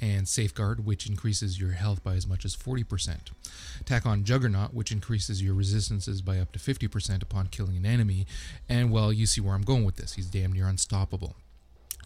and 0.00 0.28
Safeguard, 0.28 0.84
which 0.84 1.06
increases 1.06 1.60
your 1.60 1.72
health 1.72 2.02
by 2.02 2.14
as 2.14 2.26
much 2.26 2.44
as 2.44 2.56
40%. 2.56 3.30
Tack 3.84 4.06
on 4.06 4.24
Juggernaut, 4.24 4.72
which 4.72 4.92
increases 4.92 5.42
your 5.42 5.54
resistances 5.54 6.22
by 6.22 6.38
up 6.38 6.52
to 6.52 6.58
50% 6.58 7.22
upon 7.22 7.48
killing 7.48 7.76
an 7.76 7.86
enemy, 7.86 8.26
and 8.68 8.90
well, 8.90 9.12
you 9.12 9.26
see 9.26 9.40
where 9.40 9.54
I'm 9.54 9.62
going 9.62 9.84
with 9.84 9.96
this. 9.96 10.14
He's 10.14 10.26
damn 10.26 10.52
near 10.52 10.68
unstoppable. 10.68 11.36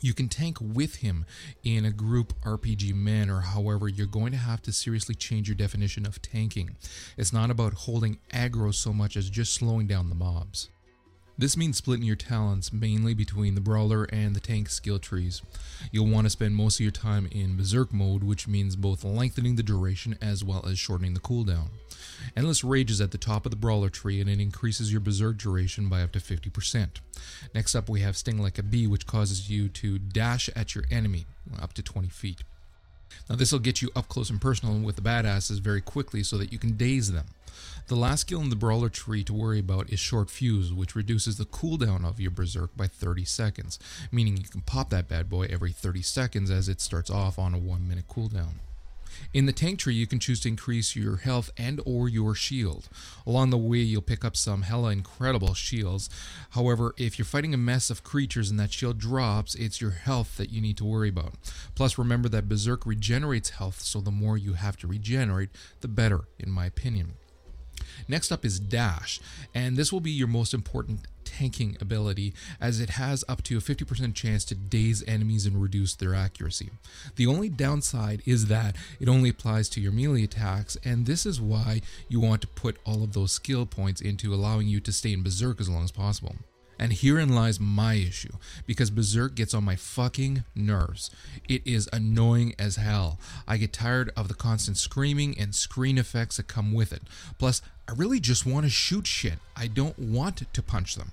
You 0.01 0.15
can 0.15 0.29
tank 0.29 0.59
with 0.61 0.97
him 0.97 1.25
in 1.65 1.85
a 1.85 1.91
group 1.91 2.35
RPG 2.43 2.95
manner, 2.95 3.41
however, 3.41 3.89
you're 3.89 4.07
going 4.07 4.33
to 4.33 4.39
have 4.39 4.63
to 4.63 4.73
seriously 4.73 5.15
change 5.15 5.49
your 5.49 5.57
definition 5.57 6.07
of 6.07 6.21
tanking. 6.21 6.77
It's 7.17 7.33
not 7.33 7.51
about 7.51 7.75
holding 7.75 8.19
aggro 8.33 8.75
so 8.75 8.93
much 8.93 9.17
as 9.17 9.31
just 9.31 9.55
slowing 9.55 9.87
down 9.87 10.09
the 10.09 10.15
mobs. 10.15 10.69
This 11.39 11.57
means 11.57 11.77
splitting 11.77 12.07
your 12.07 12.17
talents 12.17 12.73
mainly 12.73 13.13
between 13.13 13.55
the 13.55 13.61
brawler 13.61 14.05
and 14.05 14.35
the 14.35 14.41
tank 14.41 14.71
skill 14.71 14.99
trees. 14.99 15.43
You'll 15.93 16.09
want 16.09 16.25
to 16.25 16.31
spend 16.31 16.57
most 16.57 16.77
of 16.77 16.81
your 16.81 16.91
time 16.91 17.29
in 17.31 17.59
berserk 17.59 17.93
mode, 17.93 18.25
which 18.25 18.49
means 18.49 18.75
both 18.75 19.05
lengthening 19.05 19.57
the 19.57 19.63
duration 19.63 20.17
as 20.23 20.43
well 20.43 20.65
as 20.67 20.79
shortening 20.79 21.13
the 21.13 21.21
cooldown. 21.21 21.69
Endless 22.35 22.65
Rage 22.65 22.91
is 22.91 23.03
at 23.03 23.11
the 23.11 23.19
top 23.19 23.45
of 23.45 23.51
the 23.51 23.57
brawler 23.57 23.91
tree 23.91 24.19
and 24.19 24.31
it 24.31 24.41
increases 24.41 24.91
your 24.91 25.01
berserk 25.01 25.37
duration 25.37 25.91
by 25.91 26.03
up 26.03 26.13
to 26.13 26.21
50%. 26.21 26.89
Next 27.55 27.75
up, 27.75 27.91
we 27.91 28.01
have 28.01 28.17
Sting 28.17 28.41
Like 28.41 28.59
a 28.59 28.63
Bee, 28.63 28.87
which 28.87 29.07
causes 29.07 29.51
you 29.51 29.69
to 29.69 29.99
dash 29.99 30.49
at 30.57 30.75
your 30.75 30.85
enemy 30.91 31.27
up 31.61 31.75
to 31.75 31.83
20 31.83 32.09
feet. 32.09 32.43
Now, 33.29 33.37
this 33.37 33.53
will 33.53 33.59
get 33.59 33.83
you 33.83 33.91
up 33.97 34.09
close 34.09 34.31
and 34.31 34.41
personal 34.41 34.79
with 34.79 34.97
the 34.97 35.03
badasses 35.03 35.61
very 35.61 35.81
quickly 35.81 36.23
so 36.23 36.37
that 36.39 36.53
you 36.53 36.59
can 36.59 36.77
daze 36.77 37.13
them. 37.13 37.27
The 37.89 37.95
last 37.95 38.23
skill 38.23 38.41
in 38.41 38.51
the 38.51 38.57
brawler 38.57 38.89
tree 38.89 39.23
to 39.25 39.33
worry 39.33 39.61
about 39.61 39.91
is 39.91 40.01
Short 40.01 40.29
Fuse, 40.29 40.73
which 40.73 40.97
reduces 40.97 41.39
the 41.39 41.45
cooldown 41.45 42.05
of 42.05 42.19
your 42.19 42.33
berserk 42.33 42.77
by 42.77 42.89
30 42.89 43.25
seconds, 43.25 43.79
meaning 44.11 44.37
you 44.37 44.45
can 44.45 44.63
pop 44.63 44.91
that 44.91 45.09
bad 45.09 45.31
boy 45.31 45.47
every 45.49 45.71
30 45.71 46.03
seconds 46.03 46.51
as 46.51 46.69
it 46.69 46.81
starts 46.81 47.11
off 47.11 47.39
on 47.39 47.55
a 47.55 47.59
1 47.59 47.87
minute 47.87 48.09
cooldown. 48.09 48.55
In 49.33 49.47
the 49.47 49.53
tank 49.53 49.79
tree, 49.79 49.95
you 49.95 50.07
can 50.07 50.19
choose 50.19 50.41
to 50.41 50.49
increase 50.49 50.97
your 50.97 51.17
health 51.17 51.51
and 51.57 51.81
or 51.85 52.09
your 52.09 52.35
shield. 52.35 52.89
Along 53.27 53.51
the 53.51 53.59
way, 53.59 53.79
you'll 53.79 54.03
pick 54.03 54.25
up 54.25 54.37
some 54.37 54.63
hella 54.63 54.91
incredible 54.91 55.55
shields. 55.55 56.09
However, 56.51 56.95
if 56.97 57.19
you're 57.19 57.27
fighting 57.27 57.55
a 57.55 57.59
mess 57.59 57.91
of 57.91 58.05
creatures 58.05 58.51
and 58.51 58.59
that 58.61 58.73
shield 58.73 58.99
drops, 58.99 59.55
it's 59.55 59.81
your 59.81 59.93
health 59.93 60.37
that 60.37 60.51
you 60.51 60.61
need 60.61 60.77
to 60.79 60.85
worry 60.85 61.09
about. 61.09 61.35
Plus, 61.75 61.99
remember 61.99 62.29
that 62.29 62.49
Berserk 62.49 62.87
regenerates 62.87 63.51
health, 63.51 63.81
so 63.81 64.01
the 64.01 64.11
more 64.11 64.39
you 64.39 64.55
have 64.55 64.77
to 64.79 64.87
regenerate, 64.87 65.51
the 65.81 65.89
better, 65.89 66.23
in 66.39 66.51
my 66.51 66.67
opinion. 66.67 67.15
Next 68.09 68.33
up 68.33 68.45
is 68.45 68.59
Dash, 68.59 69.21
and 69.55 69.77
this 69.77 69.93
will 69.93 70.01
be 70.01 70.11
your 70.11 70.29
most 70.29 70.55
important 70.55 71.01
tanking 71.27 71.77
ability 71.81 72.33
as 72.61 72.81
it 72.81 72.91
has 72.91 73.25
up 73.29 73.43
to 73.43 73.59
a 73.59 73.61
50% 73.61 74.15
chance 74.15 74.45
to 74.47 74.55
daze 74.55 75.03
enemies 75.07 75.45
and 75.45 75.61
reduce 75.61 75.95
their 75.95 76.15
accuracy. 76.15 76.71
The 77.17 77.27
only 77.27 77.49
downside 77.49 78.23
is 78.25 78.47
that 78.47 78.77
it 79.01 79.09
only 79.09 79.29
applies 79.29 79.69
to 79.71 79.81
your 79.81 79.93
melee 79.93 80.25
attacks, 80.25 80.79
and 80.85 81.05
this 81.05 81.27
is 81.27 81.41
why 81.41 81.83
you 82.09 82.21
want 82.21 82.41
to 82.43 82.47
put 82.49 82.79
all 82.85 83.03
of 83.03 83.13
those 83.13 83.33
skill 83.33 83.67
points 83.67 84.01
into 84.01 84.33
allowing 84.33 84.69
you 84.69 84.81
to 84.81 84.93
stay 84.93 85.13
in 85.13 85.23
Berserk 85.23 85.61
as 85.61 85.69
long 85.69 85.85
as 85.85 85.93
possible. 85.93 86.37
And 86.79 86.93
herein 86.93 87.35
lies 87.35 87.59
my 87.59 87.95
issue, 87.95 88.35
because 88.67 88.91
Berserk 88.91 89.35
gets 89.35 89.55
on 89.55 89.65
my 89.65 89.77
fucking 89.77 90.45
nerves. 90.55 91.11
It 91.49 91.63
is 91.65 91.89
annoying 91.93 92.55
as 92.59 92.77
hell. 92.77 93.19
I 93.49 93.57
get 93.57 93.73
tired 93.73 94.11
of 94.17 94.29
the 94.29 94.35
constant 94.35 94.77
screaming 94.77 95.39
and 95.39 95.55
screen 95.55 95.97
effects 95.97 96.37
that 96.37 96.49
come 96.49 96.75
with 96.75 96.93
it. 96.93 97.03
Plus, 97.39 97.63
I 97.89 97.93
really 97.93 98.21
just 98.21 98.45
want 98.45 98.65
to 98.67 98.71
shoot 98.71 99.07
shit. 99.07 99.39
I 99.57 99.69
don't 99.69 99.99
want 99.99 100.53
to 100.53 100.63
punch 100.63 100.97
them. 100.97 101.13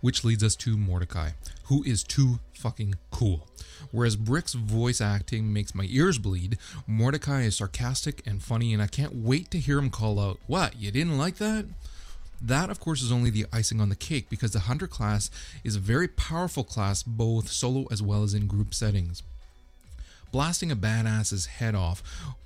Which 0.00 0.24
leads 0.24 0.42
us 0.42 0.56
to 0.56 0.76
Mordecai, 0.76 1.30
who 1.64 1.84
is 1.84 2.02
too 2.02 2.40
fucking 2.54 2.94
cool. 3.10 3.46
Whereas 3.90 4.16
Brick's 4.16 4.54
voice 4.54 5.00
acting 5.00 5.52
makes 5.52 5.74
my 5.74 5.86
ears 5.88 6.18
bleed, 6.18 6.58
Mordecai 6.86 7.42
is 7.42 7.56
sarcastic 7.56 8.22
and 8.26 8.42
funny, 8.42 8.72
and 8.72 8.82
I 8.82 8.86
can't 8.86 9.14
wait 9.14 9.50
to 9.50 9.58
hear 9.58 9.78
him 9.78 9.90
call 9.90 10.18
out, 10.18 10.38
What, 10.46 10.80
you 10.80 10.90
didn't 10.90 11.18
like 11.18 11.36
that? 11.36 11.66
That, 12.44 12.70
of 12.70 12.80
course, 12.80 13.02
is 13.02 13.12
only 13.12 13.30
the 13.30 13.46
icing 13.52 13.80
on 13.80 13.88
the 13.88 13.94
cake 13.94 14.28
because 14.28 14.50
the 14.50 14.60
Hunter 14.60 14.88
class 14.88 15.30
is 15.62 15.76
a 15.76 15.80
very 15.80 16.08
powerful 16.08 16.64
class 16.64 17.04
both 17.04 17.48
solo 17.48 17.86
as 17.92 18.02
well 18.02 18.24
as 18.24 18.34
in 18.34 18.48
group 18.48 18.74
settings. 18.74 19.22
Blasting 20.32 20.72
a 20.72 20.76
badass's 20.76 21.46
head 21.46 21.76
off 21.76 22.02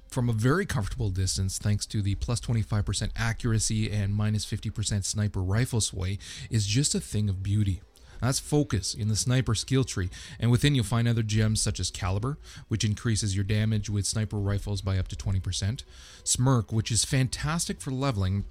from 0.09 0.29
a 0.29 0.35
very 0.35 0.67
comfortable 0.67 1.09
distance 1.09 1.57
thanks 1.57 1.87
to 1.87 2.03
the 2.03 2.15
plus 2.17 2.41
25% 2.41 3.11
accuracy 3.17 3.91
and 3.91 4.15
minus 4.15 4.45
50% 4.45 5.05
sniper 5.05 5.41
rifle 5.41 5.81
sway 5.81 6.19
is 6.51 6.67
just 6.67 6.95
a 6.95 7.01
thing 7.01 7.31
of 7.31 7.43
beauty. 7.43 7.81
That's 8.21 8.39
focus 8.39 8.95
in 8.95 9.09
the 9.09 9.17
sniper 9.17 9.55
skill 9.55 9.85
tree, 9.85 10.09
and 10.41 10.51
within 10.51 10.75
you'll 10.75 10.85
find 10.85 11.07
other 11.07 11.23
gems 11.23 11.61
such 11.61 11.79
as 11.79 11.91
Caliber, 11.91 12.39
which 12.69 12.85
increases 12.85 13.35
your 13.35 13.45
damage 13.45 13.91
with 13.91 14.07
sniper 14.07 14.39
rifles 14.39 14.81
by 14.81 14.99
up 14.99 15.09
to 15.09 15.17
20%, 15.17 15.83
Smirk, 16.25 16.73
which 16.73 16.91
is 16.91 17.05
fantastic 17.05 17.81
for 17.81 17.91
leveling 17.91 18.45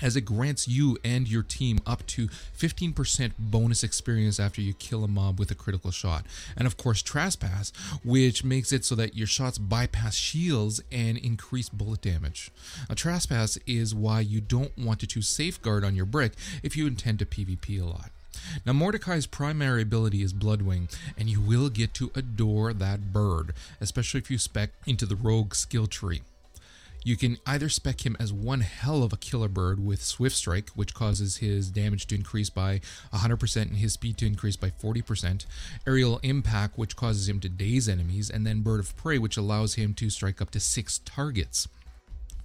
as 0.00 0.16
it 0.16 0.22
grants 0.22 0.68
you 0.68 0.98
and 1.04 1.28
your 1.28 1.42
team 1.42 1.80
up 1.86 2.06
to 2.06 2.28
15% 2.28 3.32
bonus 3.38 3.82
experience 3.82 4.38
after 4.40 4.60
you 4.60 4.74
kill 4.74 5.04
a 5.04 5.08
mob 5.08 5.38
with 5.38 5.50
a 5.50 5.54
critical 5.54 5.90
shot. 5.90 6.24
And 6.56 6.66
of 6.66 6.76
course, 6.76 7.02
Trespass, 7.02 7.72
which 8.04 8.44
makes 8.44 8.72
it 8.72 8.84
so 8.84 8.94
that 8.94 9.16
your 9.16 9.26
shots 9.26 9.58
bypass 9.58 10.14
shields 10.14 10.82
and 10.90 11.18
increase 11.18 11.68
bullet 11.68 12.00
damage. 12.00 12.50
A 12.88 12.94
Trespass 12.94 13.58
is 13.66 13.94
why 13.94 14.20
you 14.20 14.40
don't 14.40 14.76
want 14.78 15.00
to 15.00 15.06
choose 15.06 15.28
Safeguard 15.28 15.84
on 15.84 15.96
your 15.96 16.06
brick 16.06 16.32
if 16.62 16.76
you 16.76 16.86
intend 16.86 17.18
to 17.20 17.26
PvP 17.26 17.80
a 17.80 17.84
lot. 17.84 18.10
Now, 18.64 18.72
Mordecai's 18.72 19.26
primary 19.26 19.82
ability 19.82 20.22
is 20.22 20.32
Bloodwing, 20.32 20.94
and 21.16 21.28
you 21.28 21.40
will 21.40 21.68
get 21.68 21.92
to 21.94 22.12
adore 22.14 22.72
that 22.72 23.12
bird, 23.12 23.52
especially 23.80 24.18
if 24.18 24.30
you 24.30 24.38
spec 24.38 24.70
into 24.86 25.06
the 25.06 25.16
Rogue 25.16 25.54
skill 25.54 25.86
tree. 25.86 26.22
You 27.04 27.16
can 27.16 27.38
either 27.46 27.68
spec 27.68 28.04
him 28.04 28.16
as 28.18 28.32
one 28.32 28.60
hell 28.60 29.02
of 29.02 29.12
a 29.12 29.16
killer 29.16 29.48
bird 29.48 29.84
with 29.84 30.02
Swift 30.02 30.36
Strike, 30.36 30.70
which 30.70 30.94
causes 30.94 31.38
his 31.38 31.70
damage 31.70 32.06
to 32.08 32.14
increase 32.14 32.50
by 32.50 32.80
100% 33.12 33.62
and 33.62 33.76
his 33.76 33.94
speed 33.94 34.18
to 34.18 34.26
increase 34.26 34.56
by 34.56 34.70
40%, 34.70 35.46
Aerial 35.86 36.18
Impact, 36.22 36.76
which 36.76 36.96
causes 36.96 37.28
him 37.28 37.40
to 37.40 37.48
daze 37.48 37.88
enemies, 37.88 38.28
and 38.28 38.46
then 38.46 38.62
Bird 38.62 38.80
of 38.80 38.96
Prey, 38.96 39.18
which 39.18 39.36
allows 39.36 39.74
him 39.74 39.94
to 39.94 40.10
strike 40.10 40.42
up 40.42 40.50
to 40.50 40.60
six 40.60 40.98
targets. 41.04 41.68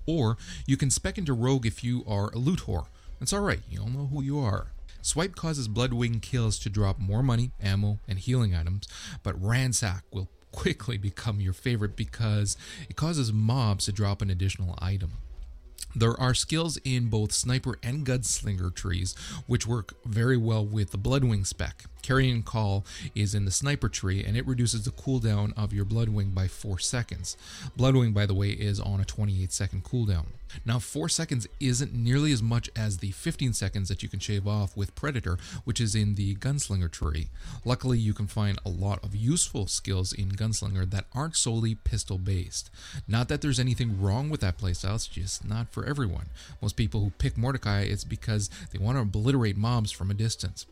Or 0.05 0.37
you 0.65 0.77
can 0.77 0.91
spec 0.91 1.17
into 1.17 1.33
Rogue 1.33 1.65
if 1.65 1.83
you 1.83 2.03
are 2.07 2.29
a 2.31 2.37
loot 2.37 2.61
whore. 2.61 2.85
That's 3.19 3.33
alright, 3.33 3.61
you 3.69 3.81
all 3.81 3.89
know 3.89 4.07
who 4.07 4.21
you 4.21 4.39
are. 4.39 4.67
Swipe 5.01 5.35
causes 5.35 5.67
Bloodwing 5.67 6.21
kills 6.21 6.57
to 6.59 6.69
drop 6.69 6.99
more 6.99 7.23
money, 7.23 7.51
ammo, 7.61 7.99
and 8.07 8.19
healing 8.19 8.55
items, 8.55 8.87
but 9.21 9.41
Ransack 9.41 10.03
will 10.13 10.29
quickly 10.53 10.97
become 10.97 11.41
your 11.41 11.51
favorite 11.51 11.97
because 11.97 12.55
it 12.89 12.95
causes 12.95 13.33
mobs 13.33 13.85
to 13.85 13.91
drop 13.91 14.21
an 14.21 14.29
additional 14.29 14.79
item. 14.81 15.11
There 15.95 16.19
are 16.19 16.33
skills 16.33 16.77
in 16.85 17.09
both 17.09 17.33
sniper 17.33 17.77
and 17.83 18.05
gunslinger 18.05 18.73
trees 18.73 19.13
which 19.45 19.67
work 19.67 19.93
very 20.05 20.37
well 20.37 20.65
with 20.65 20.91
the 20.91 20.97
Bloodwing 20.97 21.45
spec. 21.45 21.85
Carrion 22.03 22.43
Call 22.43 22.85
is 23.15 23.33
in 23.33 23.45
the 23.45 23.51
sniper 23.51 23.89
tree 23.89 24.23
and 24.23 24.37
it 24.37 24.45
reduces 24.45 24.83
the 24.83 24.91
cooldown 24.91 25.53
of 25.57 25.73
your 25.73 25.85
Bloodwing 25.85 26.35
by 26.35 26.47
4 26.47 26.77
seconds. 26.77 27.35
Bloodwing, 27.77 28.13
by 28.13 28.25
the 28.25 28.33
way, 28.35 28.49
is 28.49 28.79
on 28.79 28.99
a 28.99 29.05
28 29.05 29.51
second 29.51 29.83
cooldown. 29.83 30.25
Now, 30.65 30.77
4 30.77 31.09
seconds 31.09 31.47
isn't 31.59 31.93
nearly 31.93 32.31
as 32.31 32.43
much 32.43 32.69
as 32.75 32.97
the 32.97 33.11
15 33.11 33.53
seconds 33.53 33.89
that 33.89 34.03
you 34.03 34.09
can 34.09 34.19
shave 34.19 34.47
off 34.47 34.77
with 34.77 34.93
Predator, 34.93 35.37
which 35.63 35.81
is 35.81 35.95
in 35.95 36.15
the 36.15 36.35
Gunslinger 36.35 36.91
tree. 36.91 37.29
Luckily, 37.65 37.97
you 37.97 38.13
can 38.13 38.27
find 38.27 38.59
a 38.65 38.69
lot 38.69 39.03
of 39.03 39.15
useful 39.15 39.65
skills 39.65 40.13
in 40.13 40.31
Gunslinger 40.31 40.89
that 40.91 41.05
aren't 41.13 41.37
solely 41.37 41.73
pistol 41.73 42.17
based. 42.17 42.69
Not 43.07 43.29
that 43.29 43.41
there's 43.41 43.59
anything 43.59 43.99
wrong 43.99 44.29
with 44.29 44.41
that 44.41 44.57
playstyle, 44.57 44.95
it's 44.95 45.07
just 45.07 45.47
not 45.47 45.71
for 45.71 45.85
everyone. 45.85 46.27
Most 46.61 46.75
people 46.75 46.99
who 46.99 47.11
pick 47.11 47.37
Mordecai, 47.37 47.81
it's 47.81 48.03
because 48.03 48.49
they 48.71 48.79
want 48.79 48.97
to 48.97 49.01
obliterate 49.01 49.57
mobs 49.57 49.91
from 49.91 50.11
a 50.11 50.13
distance. 50.13 50.65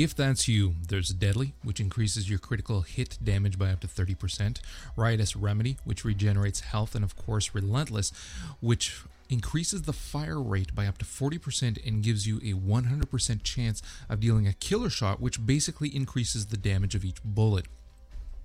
If 0.00 0.14
that's 0.14 0.46
you, 0.46 0.76
there's 0.86 1.08
Deadly, 1.08 1.54
which 1.64 1.80
increases 1.80 2.30
your 2.30 2.38
critical 2.38 2.82
hit 2.82 3.18
damage 3.20 3.58
by 3.58 3.72
up 3.72 3.80
to 3.80 3.88
30%, 3.88 4.60
Riotous 4.94 5.34
Remedy, 5.34 5.76
which 5.82 6.04
regenerates 6.04 6.60
health, 6.60 6.94
and 6.94 7.04
of 7.04 7.16
course 7.16 7.52
Relentless, 7.52 8.12
which 8.60 9.02
increases 9.28 9.82
the 9.82 9.92
fire 9.92 10.40
rate 10.40 10.72
by 10.72 10.86
up 10.86 10.98
to 10.98 11.04
40% 11.04 11.84
and 11.84 12.04
gives 12.04 12.28
you 12.28 12.36
a 12.36 12.56
100% 12.56 13.42
chance 13.42 13.82
of 14.08 14.20
dealing 14.20 14.46
a 14.46 14.52
killer 14.52 14.88
shot, 14.88 15.20
which 15.20 15.44
basically 15.44 15.88
increases 15.88 16.46
the 16.46 16.56
damage 16.56 16.94
of 16.94 17.04
each 17.04 17.20
bullet. 17.24 17.66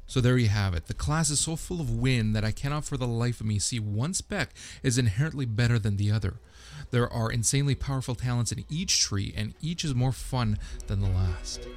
So 0.07 0.21
there 0.21 0.39
you 0.39 0.49
have 0.49 0.73
it. 0.73 0.87
The 0.87 0.95
class 0.95 1.29
is 1.29 1.39
so 1.39 1.55
full 1.55 1.79
of 1.79 1.99
wind 1.99 2.35
that 2.35 2.43
I 2.43 2.51
cannot 2.51 2.83
for 2.83 2.97
the 2.97 3.05
life 3.05 3.39
of 3.39 3.45
me 3.45 3.59
see 3.59 3.79
one 3.79 4.15
spec 4.15 4.55
is 4.81 4.97
inherently 4.97 5.45
better 5.45 5.77
than 5.77 5.97
the 5.97 6.11
other. 6.11 6.39
There 6.91 7.11
are 7.11 7.31
insanely 7.31 7.75
powerful 7.75 8.15
talents 8.15 8.51
in 8.51 8.65
each 8.69 8.99
tree, 8.99 9.33
and 9.35 9.53
each 9.61 9.83
is 9.83 9.95
more 9.95 10.11
fun 10.11 10.57
than 10.87 11.01
the 11.01 11.09
last. 11.09 11.67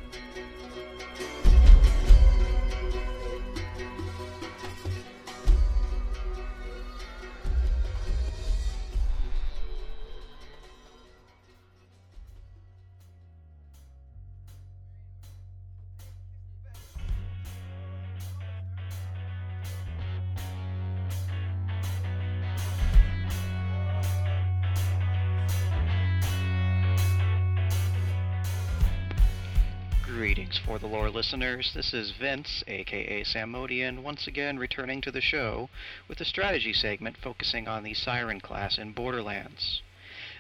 Greetings 30.17 30.57
for 30.57 30.79
the 30.79 30.87
lore 30.87 31.11
listeners. 31.11 31.73
This 31.75 31.93
is 31.93 32.11
Vince, 32.19 32.65
aka 32.67 33.23
Samodian, 33.23 34.03
once 34.03 34.27
again 34.27 34.59
returning 34.59 35.03
to 35.03 35.11
the 35.11 35.21
show 35.21 35.69
with 36.09 36.23
a 36.23 36.25
strategy 36.25 36.73
segment 36.73 37.19
focusing 37.19 37.69
on 37.69 37.83
the 37.83 37.93
Siren 37.93 38.41
class 38.41 38.79
in 38.79 38.93
Borderlands. 38.93 39.83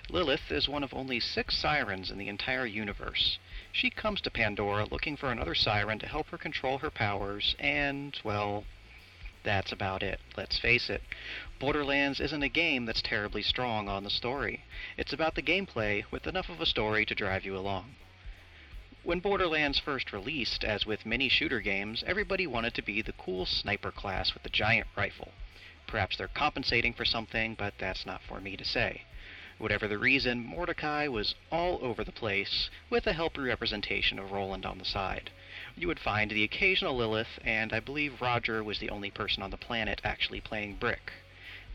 Lilith 0.08 0.50
is 0.50 0.66
one 0.66 0.82
of 0.82 0.94
only 0.94 1.20
six 1.20 1.58
sirens 1.58 2.10
in 2.10 2.16
the 2.16 2.28
entire 2.28 2.64
universe. 2.64 3.38
She 3.70 3.90
comes 3.90 4.22
to 4.22 4.30
Pandora 4.30 4.86
looking 4.86 5.14
for 5.14 5.30
another 5.30 5.54
siren 5.54 5.98
to 5.98 6.06
help 6.08 6.28
her 6.28 6.38
control 6.38 6.78
her 6.78 6.90
powers, 6.90 7.54
and, 7.58 8.18
well, 8.24 8.64
that's 9.44 9.72
about 9.72 10.02
it. 10.02 10.20
Let's 10.38 10.58
face 10.58 10.88
it. 10.88 11.02
Borderlands 11.60 12.18
isn't 12.18 12.42
a 12.42 12.48
game 12.48 12.86
that's 12.86 13.02
terribly 13.02 13.42
strong 13.42 13.90
on 13.90 14.04
the 14.04 14.10
story. 14.10 14.64
It's 14.96 15.12
about 15.12 15.34
the 15.34 15.42
gameplay 15.42 16.04
with 16.10 16.26
enough 16.26 16.48
of 16.48 16.62
a 16.62 16.66
story 16.66 17.04
to 17.04 17.14
drive 17.14 17.44
you 17.44 17.58
along. 17.58 17.96
When 19.06 19.20
Borderlands 19.20 19.78
first 19.78 20.12
released, 20.12 20.64
as 20.64 20.84
with 20.84 21.06
many 21.06 21.28
shooter 21.28 21.60
games, 21.60 22.02
everybody 22.08 22.44
wanted 22.44 22.74
to 22.74 22.82
be 22.82 23.02
the 23.02 23.12
cool 23.12 23.46
sniper 23.46 23.92
class 23.92 24.34
with 24.34 24.42
the 24.42 24.48
giant 24.48 24.88
rifle. 24.96 25.30
Perhaps 25.86 26.16
they're 26.16 26.26
compensating 26.26 26.92
for 26.92 27.04
something, 27.04 27.54
but 27.54 27.74
that's 27.78 28.04
not 28.04 28.20
for 28.20 28.40
me 28.40 28.56
to 28.56 28.64
say. 28.64 29.02
Whatever 29.58 29.86
the 29.86 29.96
reason, 29.96 30.44
Mordecai 30.44 31.06
was 31.06 31.36
all 31.52 31.78
over 31.82 32.02
the 32.02 32.10
place, 32.10 32.68
with 32.90 33.06
a 33.06 33.12
healthy 33.12 33.42
representation 33.42 34.18
of 34.18 34.32
Roland 34.32 34.66
on 34.66 34.78
the 34.78 34.84
side. 34.84 35.30
You 35.76 35.86
would 35.86 36.00
find 36.00 36.32
the 36.32 36.42
occasional 36.42 36.96
Lilith, 36.96 37.38
and 37.44 37.72
I 37.72 37.78
believe 37.78 38.20
Roger 38.20 38.64
was 38.64 38.80
the 38.80 38.90
only 38.90 39.12
person 39.12 39.40
on 39.40 39.52
the 39.52 39.56
planet 39.56 40.00
actually 40.02 40.40
playing 40.40 40.78
Brick. 40.80 41.12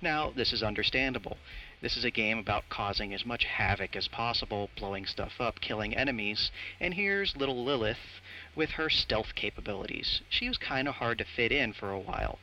Now, 0.02 0.32
this 0.32 0.52
is 0.52 0.64
understandable. 0.64 1.38
This 1.82 1.98
is 1.98 2.06
a 2.06 2.12
game 2.12 2.38
about 2.38 2.70
causing 2.70 3.12
as 3.12 3.26
much 3.26 3.44
havoc 3.44 3.96
as 3.96 4.08
possible, 4.08 4.70
blowing 4.76 5.08
stuff 5.08 5.42
up, 5.42 5.60
killing 5.62 5.98
enemies, 5.98 6.52
and 6.80 6.94
here's 6.94 7.36
little 7.36 7.64
Lilith 7.64 8.22
with 8.54 8.70
her 8.72 8.88
stealth 8.88 9.34
capabilities. 9.34 10.22
She 10.30 10.48
was 10.48 10.60
kinda 10.60 10.92
hard 10.92 11.18
to 11.18 11.26
fit 11.26 11.52
in 11.52 11.74
for 11.74 11.92
a 11.92 11.98
while. 11.98 12.38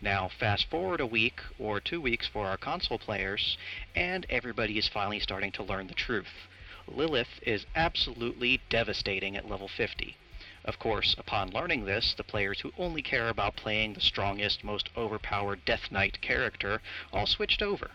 Now, 0.00 0.26
fast 0.26 0.68
forward 0.68 1.00
a 1.00 1.06
week 1.06 1.40
or 1.56 1.80
two 1.80 2.00
weeks 2.00 2.26
for 2.26 2.48
our 2.48 2.56
console 2.56 2.98
players, 2.98 3.56
and 3.94 4.26
everybody 4.28 4.76
is 4.76 4.88
finally 4.88 5.20
starting 5.20 5.52
to 5.52 5.62
learn 5.62 5.86
the 5.86 5.94
truth. 5.94 6.48
Lilith 6.88 7.38
is 7.42 7.66
absolutely 7.76 8.60
devastating 8.70 9.36
at 9.36 9.48
level 9.48 9.68
50. 9.68 10.16
Of 10.64 10.80
course, 10.80 11.14
upon 11.16 11.52
learning 11.52 11.84
this, 11.84 12.12
the 12.12 12.24
players 12.24 12.58
who 12.62 12.72
only 12.76 13.02
care 13.02 13.28
about 13.28 13.54
playing 13.54 13.94
the 13.94 14.00
strongest, 14.00 14.64
most 14.64 14.88
overpowered 14.96 15.64
Death 15.64 15.92
Knight 15.92 16.20
character 16.20 16.82
all 17.12 17.26
switched 17.26 17.62
over. 17.62 17.92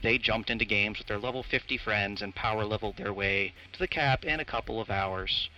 They 0.00 0.16
jumped 0.16 0.48
into 0.48 0.64
games 0.64 0.98
with 0.98 1.08
their 1.08 1.18
level 1.18 1.42
50 1.42 1.76
friends 1.76 2.22
and 2.22 2.34
power 2.34 2.64
leveled 2.64 2.96
their 2.96 3.12
way 3.12 3.52
to 3.72 3.78
the 3.78 3.88
cap 3.88 4.24
in 4.24 4.38
a 4.38 4.44
couple 4.44 4.80
of 4.80 4.90
hours. 4.90 5.48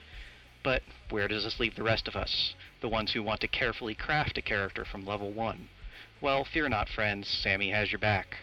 But 0.63 0.83
where 1.11 1.29
does 1.29 1.45
this 1.45 1.61
leave 1.61 1.75
the 1.75 1.83
rest 1.83 2.09
of 2.09 2.17
us, 2.17 2.55
the 2.81 2.89
ones 2.89 3.13
who 3.13 3.23
want 3.23 3.41
to 3.43 3.49
carefully 3.49 3.95
craft 3.95 4.39
a 4.39 4.43
character 4.43 4.85
from 4.85 5.05
level 5.05 5.31
1? 5.31 5.69
Well, 6.23 6.45
fear 6.45 6.69
not, 6.69 6.89
friends, 6.89 7.29
Sammy 7.29 7.71
has 7.71 7.93
your 7.93 7.99
back. 7.99 8.39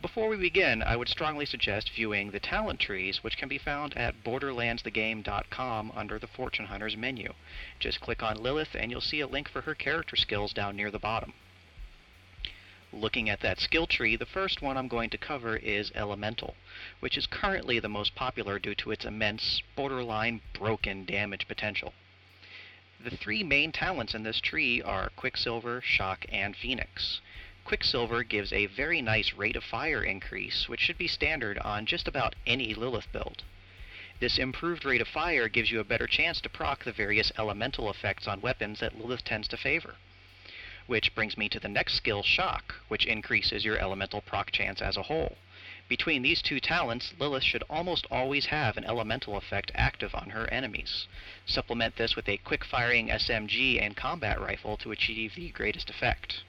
Before 0.00 0.28
we 0.28 0.36
begin, 0.36 0.82
I 0.82 0.96
would 0.96 1.08
strongly 1.08 1.44
suggest 1.44 1.90
viewing 1.90 2.30
the 2.30 2.38
talent 2.38 2.80
trees, 2.80 3.24
which 3.24 3.36
can 3.36 3.48
be 3.48 3.58
found 3.58 3.96
at 3.96 4.22
borderlandsthegame.com 4.22 5.92
under 5.94 6.18
the 6.18 6.26
Fortune 6.26 6.66
Hunters 6.66 6.96
menu. 6.96 7.34
Just 7.80 8.00
click 8.00 8.22
on 8.22 8.42
Lilith 8.42 8.74
and 8.74 8.90
you'll 8.90 9.00
see 9.00 9.20
a 9.20 9.26
link 9.26 9.48
for 9.48 9.62
her 9.62 9.74
character 9.74 10.16
skills 10.16 10.52
down 10.52 10.76
near 10.76 10.90
the 10.90 10.98
bottom. 10.98 11.34
Looking 12.92 13.28
at 13.28 13.40
that 13.40 13.60
skill 13.60 13.86
tree, 13.86 14.16
the 14.16 14.24
first 14.24 14.62
one 14.62 14.78
I'm 14.78 14.88
going 14.88 15.10
to 15.10 15.18
cover 15.18 15.56
is 15.56 15.92
Elemental, 15.94 16.56
which 17.00 17.18
is 17.18 17.26
currently 17.26 17.78
the 17.78 17.88
most 17.88 18.14
popular 18.14 18.58
due 18.58 18.74
to 18.76 18.90
its 18.90 19.04
immense, 19.04 19.60
borderline 19.76 20.40
broken 20.54 21.04
damage 21.04 21.46
potential. 21.46 21.92
The 22.98 23.10
three 23.10 23.42
main 23.42 23.72
talents 23.72 24.14
in 24.14 24.22
this 24.22 24.40
tree 24.40 24.80
are 24.80 25.10
Quicksilver, 25.10 25.82
Shock, 25.82 26.24
and 26.30 26.56
Phoenix. 26.56 27.20
Quicksilver 27.64 28.22
gives 28.22 28.54
a 28.54 28.64
very 28.64 29.02
nice 29.02 29.34
rate 29.34 29.56
of 29.56 29.64
fire 29.64 30.02
increase, 30.02 30.66
which 30.66 30.80
should 30.80 30.96
be 30.96 31.06
standard 31.06 31.58
on 31.58 31.84
just 31.84 32.08
about 32.08 32.34
any 32.46 32.72
Lilith 32.72 33.12
build. 33.12 33.42
This 34.18 34.38
improved 34.38 34.86
rate 34.86 35.02
of 35.02 35.08
fire 35.08 35.48
gives 35.48 35.70
you 35.70 35.78
a 35.78 35.84
better 35.84 36.06
chance 36.06 36.40
to 36.40 36.48
proc 36.48 36.84
the 36.84 36.92
various 36.92 37.30
elemental 37.36 37.90
effects 37.90 38.26
on 38.26 38.40
weapons 38.40 38.80
that 38.80 38.98
Lilith 38.98 39.24
tends 39.24 39.46
to 39.48 39.58
favor. 39.58 39.96
Which 40.88 41.14
brings 41.14 41.36
me 41.36 41.50
to 41.50 41.60
the 41.60 41.68
next 41.68 41.96
skill, 41.96 42.22
Shock, 42.22 42.74
which 42.88 43.04
increases 43.04 43.62
your 43.62 43.76
elemental 43.78 44.22
proc 44.22 44.50
chance 44.50 44.80
as 44.80 44.96
a 44.96 45.02
whole. 45.02 45.36
Between 45.86 46.22
these 46.22 46.40
two 46.40 46.60
talents, 46.60 47.12
Lilith 47.18 47.44
should 47.44 47.62
almost 47.68 48.06
always 48.10 48.46
have 48.46 48.78
an 48.78 48.86
elemental 48.86 49.36
effect 49.36 49.70
active 49.74 50.14
on 50.14 50.30
her 50.30 50.48
enemies. 50.48 51.06
Supplement 51.44 51.96
this 51.96 52.16
with 52.16 52.26
a 52.26 52.38
quick-firing 52.38 53.08
SMG 53.08 53.78
and 53.78 53.98
combat 53.98 54.40
rifle 54.40 54.78
to 54.78 54.90
achieve 54.90 55.34
the 55.34 55.50
greatest 55.50 55.90
effect. 55.90 56.42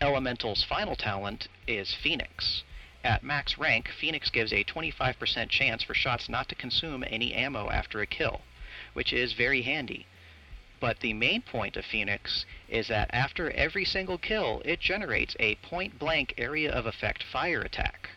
Elemental's 0.00 0.62
final 0.62 0.94
talent 0.94 1.48
is 1.66 1.92
Phoenix. 1.92 2.62
At 3.02 3.24
max 3.24 3.58
rank, 3.58 3.88
Phoenix 3.88 4.30
gives 4.30 4.52
a 4.52 4.62
25% 4.62 5.48
chance 5.48 5.82
for 5.82 5.94
shots 5.94 6.28
not 6.28 6.48
to 6.50 6.54
consume 6.54 7.02
any 7.04 7.34
ammo 7.34 7.68
after 7.68 8.00
a 8.00 8.06
kill, 8.06 8.42
which 8.92 9.12
is 9.12 9.32
very 9.32 9.62
handy. 9.62 10.06
But 10.80 11.00
the 11.00 11.12
main 11.12 11.42
point 11.42 11.76
of 11.76 11.84
Phoenix 11.84 12.46
is 12.66 12.88
that 12.88 13.10
after 13.12 13.50
every 13.50 13.84
single 13.84 14.16
kill, 14.16 14.62
it 14.64 14.80
generates 14.80 15.36
a 15.38 15.56
point 15.56 15.98
blank 15.98 16.32
area 16.38 16.72
of 16.72 16.86
effect 16.86 17.22
fire 17.22 17.60
attack. 17.60 18.08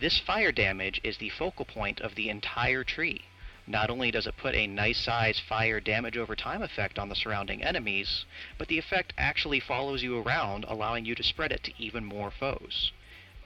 This 0.00 0.18
fire 0.18 0.50
damage 0.50 1.00
is 1.04 1.18
the 1.18 1.28
focal 1.28 1.64
point 1.64 2.00
of 2.00 2.16
the 2.16 2.28
entire 2.28 2.82
tree. 2.82 3.22
Not 3.66 3.90
only 3.90 4.10
does 4.10 4.26
it 4.26 4.36
put 4.36 4.54
a 4.54 4.66
nice 4.66 4.98
size 4.98 5.38
fire 5.38 5.78
damage 5.78 6.16
over 6.16 6.34
time 6.34 6.62
effect 6.62 6.98
on 6.98 7.10
the 7.10 7.14
surrounding 7.14 7.62
enemies, 7.62 8.24
but 8.56 8.66
the 8.68 8.78
effect 8.78 9.12
actually 9.16 9.60
follows 9.60 10.02
you 10.02 10.18
around, 10.18 10.64
allowing 10.66 11.04
you 11.04 11.14
to 11.14 11.22
spread 11.22 11.52
it 11.52 11.62
to 11.64 11.72
even 11.78 12.04
more 12.04 12.30
foes. 12.30 12.90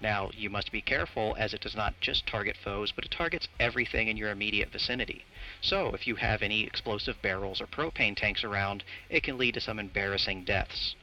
Now, 0.03 0.33
you 0.37 0.51
must 0.51 0.73
be 0.73 0.81
careful 0.81 1.37
as 1.39 1.55
it 1.55 1.61
does 1.61 1.77
not 1.77 2.01
just 2.01 2.27
target 2.27 2.57
foes, 2.57 2.91
but 2.91 3.05
it 3.05 3.13
targets 3.13 3.47
everything 3.61 4.09
in 4.09 4.17
your 4.17 4.31
immediate 4.31 4.73
vicinity. 4.73 5.25
So, 5.61 5.95
if 5.95 6.09
you 6.09 6.17
have 6.17 6.43
any 6.43 6.65
explosive 6.65 7.23
barrels 7.23 7.61
or 7.61 7.69
propane 7.69 8.17
tanks 8.17 8.43
around, 8.43 8.83
it 9.09 9.23
can 9.23 9.39
lead 9.39 9.55
to 9.55 9.61
some 9.61 9.79
embarrassing 9.79 10.43
deaths. 10.43 10.97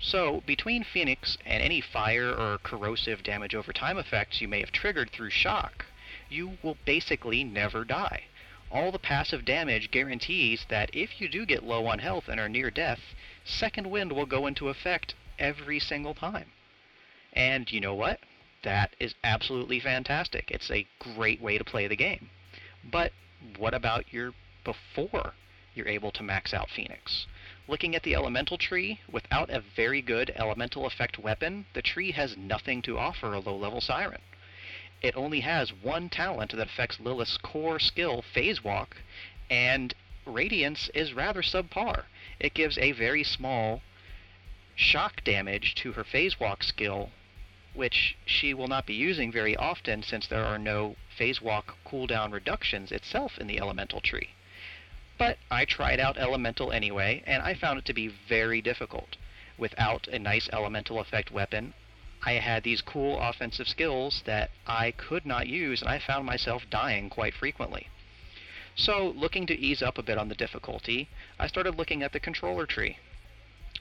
So, 0.00 0.40
between 0.46 0.84
Phoenix 0.84 1.36
and 1.44 1.62
any 1.62 1.82
fire 1.82 2.30
or 2.30 2.56
corrosive 2.62 3.22
damage 3.22 3.54
over 3.54 3.74
time 3.74 3.98
effects 3.98 4.40
you 4.40 4.48
may 4.48 4.60
have 4.60 4.72
triggered 4.72 5.10
through 5.10 5.28
shock, 5.28 5.84
you 6.30 6.56
will 6.62 6.78
basically 6.86 7.44
never 7.44 7.84
die. 7.84 8.24
All 8.70 8.90
the 8.90 8.98
passive 8.98 9.44
damage 9.44 9.90
guarantees 9.90 10.64
that 10.70 10.88
if 10.94 11.20
you 11.20 11.28
do 11.28 11.44
get 11.44 11.62
low 11.62 11.86
on 11.88 11.98
health 11.98 12.26
and 12.28 12.40
are 12.40 12.48
near 12.48 12.70
death, 12.70 13.14
Second 13.44 13.90
Wind 13.90 14.12
will 14.12 14.24
go 14.24 14.46
into 14.46 14.70
effect 14.70 15.14
every 15.38 15.78
single 15.78 16.14
time. 16.14 16.52
And 17.32 17.70
you 17.72 17.80
know 17.80 17.94
what? 17.94 18.20
That 18.62 18.94
is 19.00 19.14
absolutely 19.24 19.80
fantastic. 19.80 20.50
It's 20.50 20.70
a 20.70 20.86
great 20.98 21.40
way 21.40 21.58
to 21.58 21.64
play 21.64 21.86
the 21.86 21.96
game. 21.96 22.30
But 22.84 23.12
what 23.58 23.74
about 23.74 24.12
your 24.12 24.34
before 24.64 25.34
you're 25.74 25.88
able 25.88 26.12
to 26.12 26.22
max 26.22 26.54
out 26.54 26.70
Phoenix? 26.70 27.26
Looking 27.66 27.94
at 27.94 28.02
the 28.02 28.14
elemental 28.14 28.58
tree, 28.58 29.00
without 29.10 29.50
a 29.50 29.60
very 29.60 30.02
good 30.02 30.32
elemental 30.36 30.86
effect 30.86 31.18
weapon, 31.18 31.66
the 31.74 31.82
tree 31.82 32.12
has 32.12 32.36
nothing 32.36 32.82
to 32.82 32.98
offer 32.98 33.32
a 33.32 33.40
low 33.40 33.56
level 33.56 33.80
siren. 33.80 34.20
It 35.00 35.16
only 35.16 35.40
has 35.40 35.72
one 35.72 36.08
talent 36.08 36.52
that 36.52 36.68
affects 36.68 37.00
Lilith's 37.00 37.36
core 37.36 37.80
skill, 37.80 38.22
Phase 38.22 38.62
Walk, 38.62 38.96
and 39.50 39.94
Radiance 40.24 40.88
is 40.94 41.12
rather 41.12 41.42
subpar. 41.42 42.04
It 42.38 42.54
gives 42.54 42.78
a 42.78 42.92
very 42.92 43.24
small 43.24 43.82
shock 44.76 45.24
damage 45.24 45.74
to 45.76 45.92
her 45.92 46.04
Phase 46.04 46.38
Walk 46.38 46.62
skill, 46.62 47.10
which 47.74 48.16
she 48.26 48.52
will 48.52 48.68
not 48.68 48.86
be 48.86 48.94
using 48.94 49.32
very 49.32 49.56
often 49.56 50.02
since 50.02 50.26
there 50.26 50.44
are 50.44 50.58
no 50.58 50.96
Phase 51.16 51.40
Walk 51.40 51.76
cooldown 51.86 52.32
reductions 52.32 52.92
itself 52.92 53.38
in 53.38 53.46
the 53.46 53.58
Elemental 53.58 54.00
tree. 54.00 54.30
But 55.18 55.38
I 55.50 55.64
tried 55.64 56.00
out 56.00 56.16
Elemental 56.16 56.72
anyway, 56.72 57.22
and 57.26 57.42
I 57.42 57.54
found 57.54 57.78
it 57.78 57.84
to 57.86 57.94
be 57.94 58.08
very 58.08 58.60
difficult. 58.60 59.16
Without 59.56 60.08
a 60.08 60.18
nice 60.18 60.48
Elemental 60.52 60.98
effect 61.00 61.30
weapon, 61.30 61.74
I 62.24 62.32
had 62.34 62.62
these 62.62 62.82
cool 62.82 63.20
offensive 63.20 63.68
skills 63.68 64.22
that 64.26 64.50
I 64.66 64.92
could 64.92 65.26
not 65.26 65.48
use, 65.48 65.80
and 65.80 65.90
I 65.90 65.98
found 65.98 66.24
myself 66.24 66.68
dying 66.70 67.10
quite 67.10 67.34
frequently. 67.34 67.88
So, 68.74 69.08
looking 69.08 69.46
to 69.46 69.58
ease 69.58 69.82
up 69.82 69.98
a 69.98 70.02
bit 70.02 70.18
on 70.18 70.28
the 70.28 70.34
difficulty, 70.34 71.08
I 71.38 71.46
started 71.46 71.74
looking 71.74 72.02
at 72.02 72.12
the 72.12 72.20
controller 72.20 72.64
tree. 72.64 72.98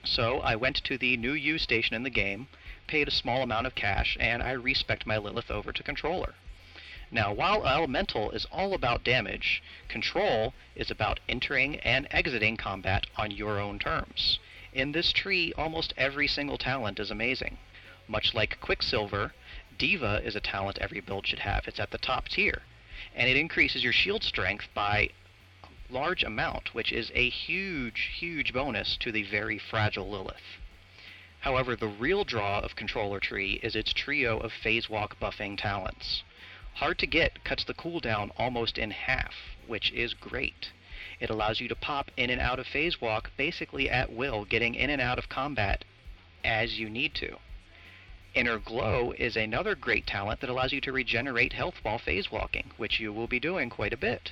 So, 0.04 0.40
I 0.42 0.56
went 0.56 0.84
to 0.84 0.98
the 0.98 1.18
new 1.18 1.34
U 1.34 1.58
station 1.58 1.96
in 1.96 2.04
the 2.04 2.10
game, 2.10 2.48
paid 2.92 3.08
a 3.08 3.12
small 3.12 3.42
amount 3.42 3.66
of 3.66 3.74
cash, 3.74 4.18
and 4.20 4.44
I 4.44 4.52
respec 4.52 5.06
my 5.06 5.18
Lilith 5.18 5.50
over 5.50 5.72
to 5.72 5.82
controller. 5.82 6.34
Now, 7.10 7.32
while 7.32 7.66
Elemental 7.66 8.32
is 8.32 8.46
all 8.52 8.74
about 8.74 9.06
damage, 9.06 9.64
Control 9.88 10.54
is 10.76 10.92
about 10.92 11.22
entering 11.30 11.78
and 11.78 12.06
exiting 12.12 12.58
combat 12.58 13.08
on 13.16 13.32
your 13.32 13.62
own 13.62 13.80
terms. 13.80 14.40
In 14.74 14.92
this 14.92 15.14
tree, 15.14 15.54
almost 15.54 15.94
every 15.96 16.28
single 16.28 16.58
talent 16.58 17.00
is 17.00 17.10
amazing. 17.10 17.60
Much 18.10 18.34
like 18.34 18.60
Quicksilver, 18.60 19.34
Diva 19.78 20.22
is 20.26 20.36
a 20.36 20.42
talent 20.42 20.78
every 20.80 21.00
build 21.00 21.26
should 21.26 21.40
have. 21.40 21.70
It's 21.70 21.80
at 21.80 21.92
the 21.92 21.98
top 21.98 22.28
tier. 22.28 22.64
And 23.16 23.30
it 23.30 23.38
increases 23.38 23.86
your 23.86 23.94
shield 23.94 24.22
strength 24.22 24.68
by 24.74 25.12
a 25.64 25.94
large 25.94 26.24
amount, 26.24 26.76
which 26.76 26.92
is 26.92 27.10
a 27.16 27.30
huge, 27.30 28.12
huge 28.20 28.52
bonus 28.52 28.98
to 28.98 29.14
the 29.14 29.24
very 29.24 29.58
fragile 29.58 30.10
Lilith. 30.10 30.60
However, 31.42 31.76
the 31.76 31.88
real 31.88 32.24
draw 32.24 32.60
of 32.60 32.76
Controller 32.76 33.20
Tree 33.20 33.60
is 33.64 33.76
its 33.76 33.94
trio 33.94 34.40
of 34.40 34.54
Phase 34.54 34.90
Walk 34.90 35.20
buffing 35.20 35.58
talents. 35.58 36.24
Hard 36.76 37.00
to 37.00 37.08
get 37.08 37.44
cuts 37.44 37.64
the 37.64 37.74
cooldown 37.74 38.30
almost 38.38 38.78
in 38.78 38.92
half, 38.92 39.34
which 39.66 39.92
is 39.92 40.14
great. 40.14 40.70
It 41.20 41.32
allows 41.32 41.60
you 41.60 41.68
to 41.68 41.76
pop 41.76 42.12
in 42.16 42.30
and 42.30 42.40
out 42.40 42.60
of 42.60 42.68
Phase 42.68 43.02
Walk 43.02 43.32
basically 43.38 43.90
at 43.90 44.12
will, 44.12 44.46
getting 44.46 44.76
in 44.76 44.92
and 44.92 45.02
out 45.02 45.18
of 45.18 45.30
combat 45.30 45.84
as 46.44 46.78
you 46.80 46.90
need 46.90 47.16
to. 47.16 47.40
Inner 48.36 48.60
Glow 48.60 49.12
is 49.18 49.36
another 49.36 49.76
great 49.76 50.06
talent 50.06 50.42
that 50.42 50.50
allows 50.50 50.72
you 50.72 50.82
to 50.82 50.92
regenerate 50.92 51.54
health 51.54 51.76
while 51.82 51.98
phase 51.98 52.32
walking, 52.32 52.72
which 52.78 53.00
you 53.00 53.12
will 53.12 53.28
be 53.28 53.40
doing 53.40 53.70
quite 53.70 53.94
a 53.94 53.98
bit. 53.98 54.32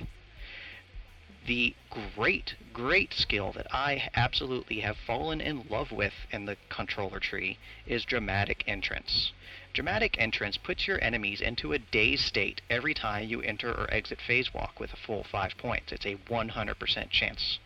The 1.50 1.74
great, 2.14 2.54
great 2.72 3.12
skill 3.12 3.50
that 3.54 3.66
I 3.74 4.08
absolutely 4.14 4.82
have 4.82 4.96
fallen 4.96 5.40
in 5.40 5.66
love 5.68 5.90
with 5.90 6.14
in 6.30 6.44
the 6.44 6.56
controller 6.68 7.18
tree 7.18 7.58
is 7.88 8.04
Dramatic 8.04 8.62
Entrance. 8.68 9.32
Dramatic 9.72 10.16
Entrance 10.16 10.56
puts 10.56 10.86
your 10.86 11.02
enemies 11.02 11.40
into 11.40 11.72
a 11.72 11.80
dazed 11.80 12.22
state 12.22 12.60
every 12.70 12.94
time 12.94 13.28
you 13.28 13.42
enter 13.42 13.72
or 13.72 13.92
exit 13.92 14.20
phase 14.20 14.54
walk 14.54 14.78
with 14.78 14.92
a 14.92 14.96
full 14.96 15.24
5 15.24 15.58
points. 15.58 15.90
It's 15.90 16.06
a 16.06 16.14
100% 16.14 17.10
chance. 17.10 17.58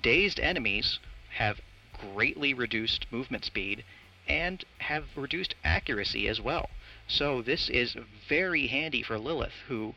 Dazed 0.00 0.40
enemies 0.40 0.98
have 1.34 1.60
greatly 1.92 2.54
reduced 2.54 3.04
movement 3.12 3.44
speed 3.44 3.84
and 4.26 4.64
have 4.78 5.04
reduced 5.14 5.54
accuracy 5.62 6.26
as 6.26 6.40
well. 6.40 6.70
So 7.06 7.42
this 7.42 7.68
is 7.68 7.98
very 8.30 8.68
handy 8.68 9.02
for 9.02 9.18
Lilith, 9.18 9.60
who 9.66 9.94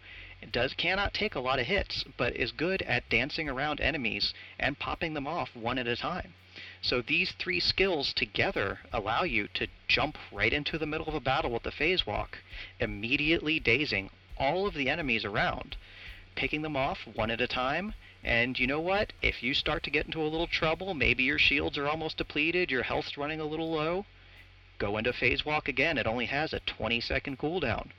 does 0.51 0.73
cannot 0.73 1.13
take 1.13 1.35
a 1.35 1.39
lot 1.39 1.59
of 1.59 1.67
hits, 1.67 2.03
but 2.17 2.35
is 2.35 2.51
good 2.51 2.81
at 2.81 3.07
dancing 3.09 3.47
around 3.47 3.79
enemies 3.79 4.33
and 4.59 4.79
popping 4.79 5.13
them 5.13 5.27
off 5.27 5.55
one 5.55 5.77
at 5.77 5.87
a 5.87 5.95
time. 5.95 6.33
So 6.81 7.01
these 7.01 7.31
three 7.33 7.59
skills 7.59 8.11
together 8.11 8.79
allow 8.91 9.23
you 9.23 9.47
to 9.49 9.67
jump 9.87 10.17
right 10.31 10.51
into 10.51 10.77
the 10.77 10.87
middle 10.87 11.07
of 11.07 11.13
a 11.13 11.19
battle 11.19 11.51
with 11.51 11.63
the 11.63 11.71
phase 11.71 12.05
walk, 12.07 12.39
immediately 12.79 13.59
dazing 13.59 14.09
all 14.35 14.65
of 14.65 14.73
the 14.73 14.89
enemies 14.89 15.23
around, 15.23 15.75
picking 16.35 16.63
them 16.63 16.75
off 16.75 17.05
one 17.05 17.29
at 17.29 17.39
a 17.39 17.47
time. 17.47 17.93
And 18.23 18.57
you 18.57 18.65
know 18.65 18.79
what? 18.79 19.13
If 19.21 19.43
you 19.43 19.53
start 19.53 19.83
to 19.83 19.91
get 19.91 20.07
into 20.07 20.23
a 20.23 20.27
little 20.27 20.47
trouble, 20.47 20.95
maybe 20.95 21.23
your 21.23 21.37
shields 21.39 21.77
are 21.77 21.87
almost 21.87 22.17
depleted, 22.17 22.71
your 22.71 22.83
health's 22.83 23.17
running 23.17 23.39
a 23.39 23.45
little 23.45 23.71
low, 23.71 24.05
go 24.79 24.97
into 24.97 25.13
phase 25.13 25.45
walk 25.45 25.67
again. 25.67 25.99
It 25.99 26.07
only 26.07 26.25
has 26.25 26.51
a 26.51 26.59
20 26.61 26.99
second 26.99 27.37
cooldown. 27.37 27.91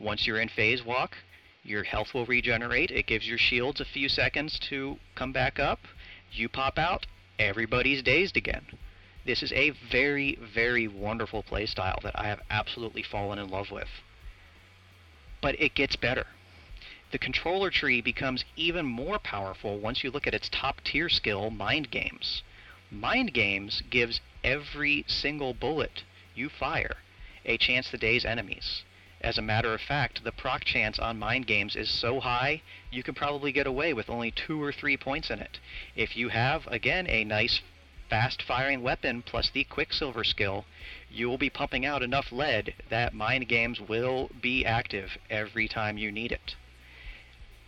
Once 0.00 0.26
you're 0.26 0.40
in 0.40 0.48
phase 0.48 0.82
walk, 0.82 1.18
your 1.62 1.84
health 1.84 2.14
will 2.14 2.24
regenerate. 2.24 2.90
It 2.90 3.06
gives 3.06 3.28
your 3.28 3.36
shields 3.36 3.80
a 3.80 3.84
few 3.84 4.08
seconds 4.08 4.58
to 4.70 4.98
come 5.14 5.30
back 5.30 5.58
up. 5.58 5.80
You 6.32 6.48
pop 6.48 6.78
out, 6.78 7.06
everybody's 7.38 8.02
dazed 8.02 8.34
again. 8.34 8.64
This 9.26 9.42
is 9.42 9.52
a 9.52 9.70
very, 9.90 10.36
very 10.36 10.88
wonderful 10.88 11.42
playstyle 11.42 12.00
that 12.02 12.18
I 12.18 12.28
have 12.28 12.40
absolutely 12.48 13.02
fallen 13.02 13.38
in 13.38 13.50
love 13.50 13.70
with. 13.70 13.88
But 15.42 15.60
it 15.60 15.74
gets 15.74 15.96
better. 15.96 16.26
The 17.12 17.18
controller 17.18 17.70
tree 17.70 18.00
becomes 18.00 18.44
even 18.56 18.86
more 18.86 19.18
powerful 19.18 19.78
once 19.78 20.02
you 20.02 20.10
look 20.10 20.26
at 20.26 20.34
its 20.34 20.48
top 20.48 20.80
tier 20.82 21.10
skill, 21.10 21.50
Mind 21.50 21.90
Games. 21.90 22.42
Mind 22.90 23.34
Games 23.34 23.82
gives 23.90 24.22
every 24.42 25.04
single 25.06 25.52
bullet 25.52 26.04
you 26.34 26.48
fire 26.48 26.96
a 27.44 27.58
chance 27.58 27.90
to 27.90 27.98
daze 27.98 28.24
enemies. 28.24 28.82
As 29.22 29.36
a 29.36 29.42
matter 29.42 29.74
of 29.74 29.82
fact, 29.82 30.24
the 30.24 30.32
proc 30.32 30.64
chance 30.64 30.98
on 30.98 31.18
mind 31.18 31.46
games 31.46 31.76
is 31.76 31.90
so 31.90 32.20
high, 32.20 32.62
you 32.90 33.02
can 33.02 33.14
probably 33.14 33.52
get 33.52 33.66
away 33.66 33.92
with 33.92 34.08
only 34.08 34.30
two 34.30 34.62
or 34.62 34.72
three 34.72 34.96
points 34.96 35.30
in 35.30 35.40
it. 35.40 35.58
If 35.94 36.16
you 36.16 36.30
have, 36.30 36.66
again, 36.68 37.06
a 37.06 37.24
nice 37.24 37.60
fast 38.08 38.42
firing 38.42 38.82
weapon 38.82 39.20
plus 39.20 39.50
the 39.50 39.64
Quicksilver 39.64 40.24
skill, 40.24 40.64
you 41.10 41.28
will 41.28 41.36
be 41.36 41.50
pumping 41.50 41.84
out 41.84 42.02
enough 42.02 42.32
lead 42.32 42.74
that 42.88 43.12
mind 43.12 43.46
games 43.46 43.78
will 43.78 44.30
be 44.40 44.64
active 44.64 45.18
every 45.28 45.68
time 45.68 45.98
you 45.98 46.10
need 46.10 46.32
it. 46.32 46.56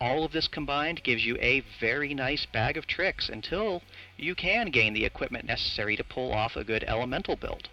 All 0.01 0.25
of 0.25 0.31
this 0.31 0.47
combined 0.47 1.03
gives 1.03 1.23
you 1.23 1.37
a 1.39 1.61
very 1.79 2.15
nice 2.15 2.47
bag 2.47 2.77
of 2.77 2.87
tricks 2.87 3.29
until 3.29 3.83
you 4.17 4.33
can 4.33 4.71
gain 4.71 4.93
the 4.93 5.05
equipment 5.05 5.45
necessary 5.45 5.95
to 5.95 6.03
pull 6.03 6.33
off 6.33 6.55
a 6.55 6.63
good 6.63 6.83
elemental 6.83 7.35
build. 7.35 7.69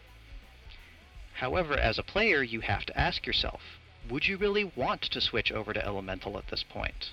However, 1.40 1.72
as 1.72 1.98
a 1.98 2.02
player, 2.02 2.42
you 2.42 2.60
have 2.60 2.84
to 2.84 3.00
ask 3.00 3.26
yourself, 3.26 3.62
would 4.10 4.26
you 4.26 4.36
really 4.36 4.64
want 4.76 5.00
to 5.00 5.22
switch 5.22 5.50
over 5.50 5.72
to 5.72 5.82
Elemental 5.82 6.36
at 6.36 6.48
this 6.48 6.62
point? 6.62 7.12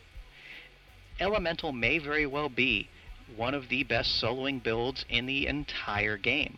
Elemental 1.18 1.72
may 1.72 1.98
very 1.98 2.26
well 2.26 2.50
be 2.50 2.90
one 3.38 3.54
of 3.54 3.70
the 3.70 3.84
best 3.84 4.22
soloing 4.22 4.62
builds 4.62 5.06
in 5.08 5.28
the 5.28 5.48
entire 5.48 6.18
game. 6.18 6.58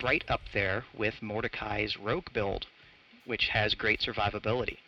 Right 0.00 0.22
up 0.28 0.42
there 0.52 0.84
with 0.94 1.22
Mordecai's 1.22 1.96
Rogue 1.96 2.32
build, 2.32 2.66
which 3.24 3.48
has 3.48 3.74
great 3.74 3.98
survivability. 3.98 4.78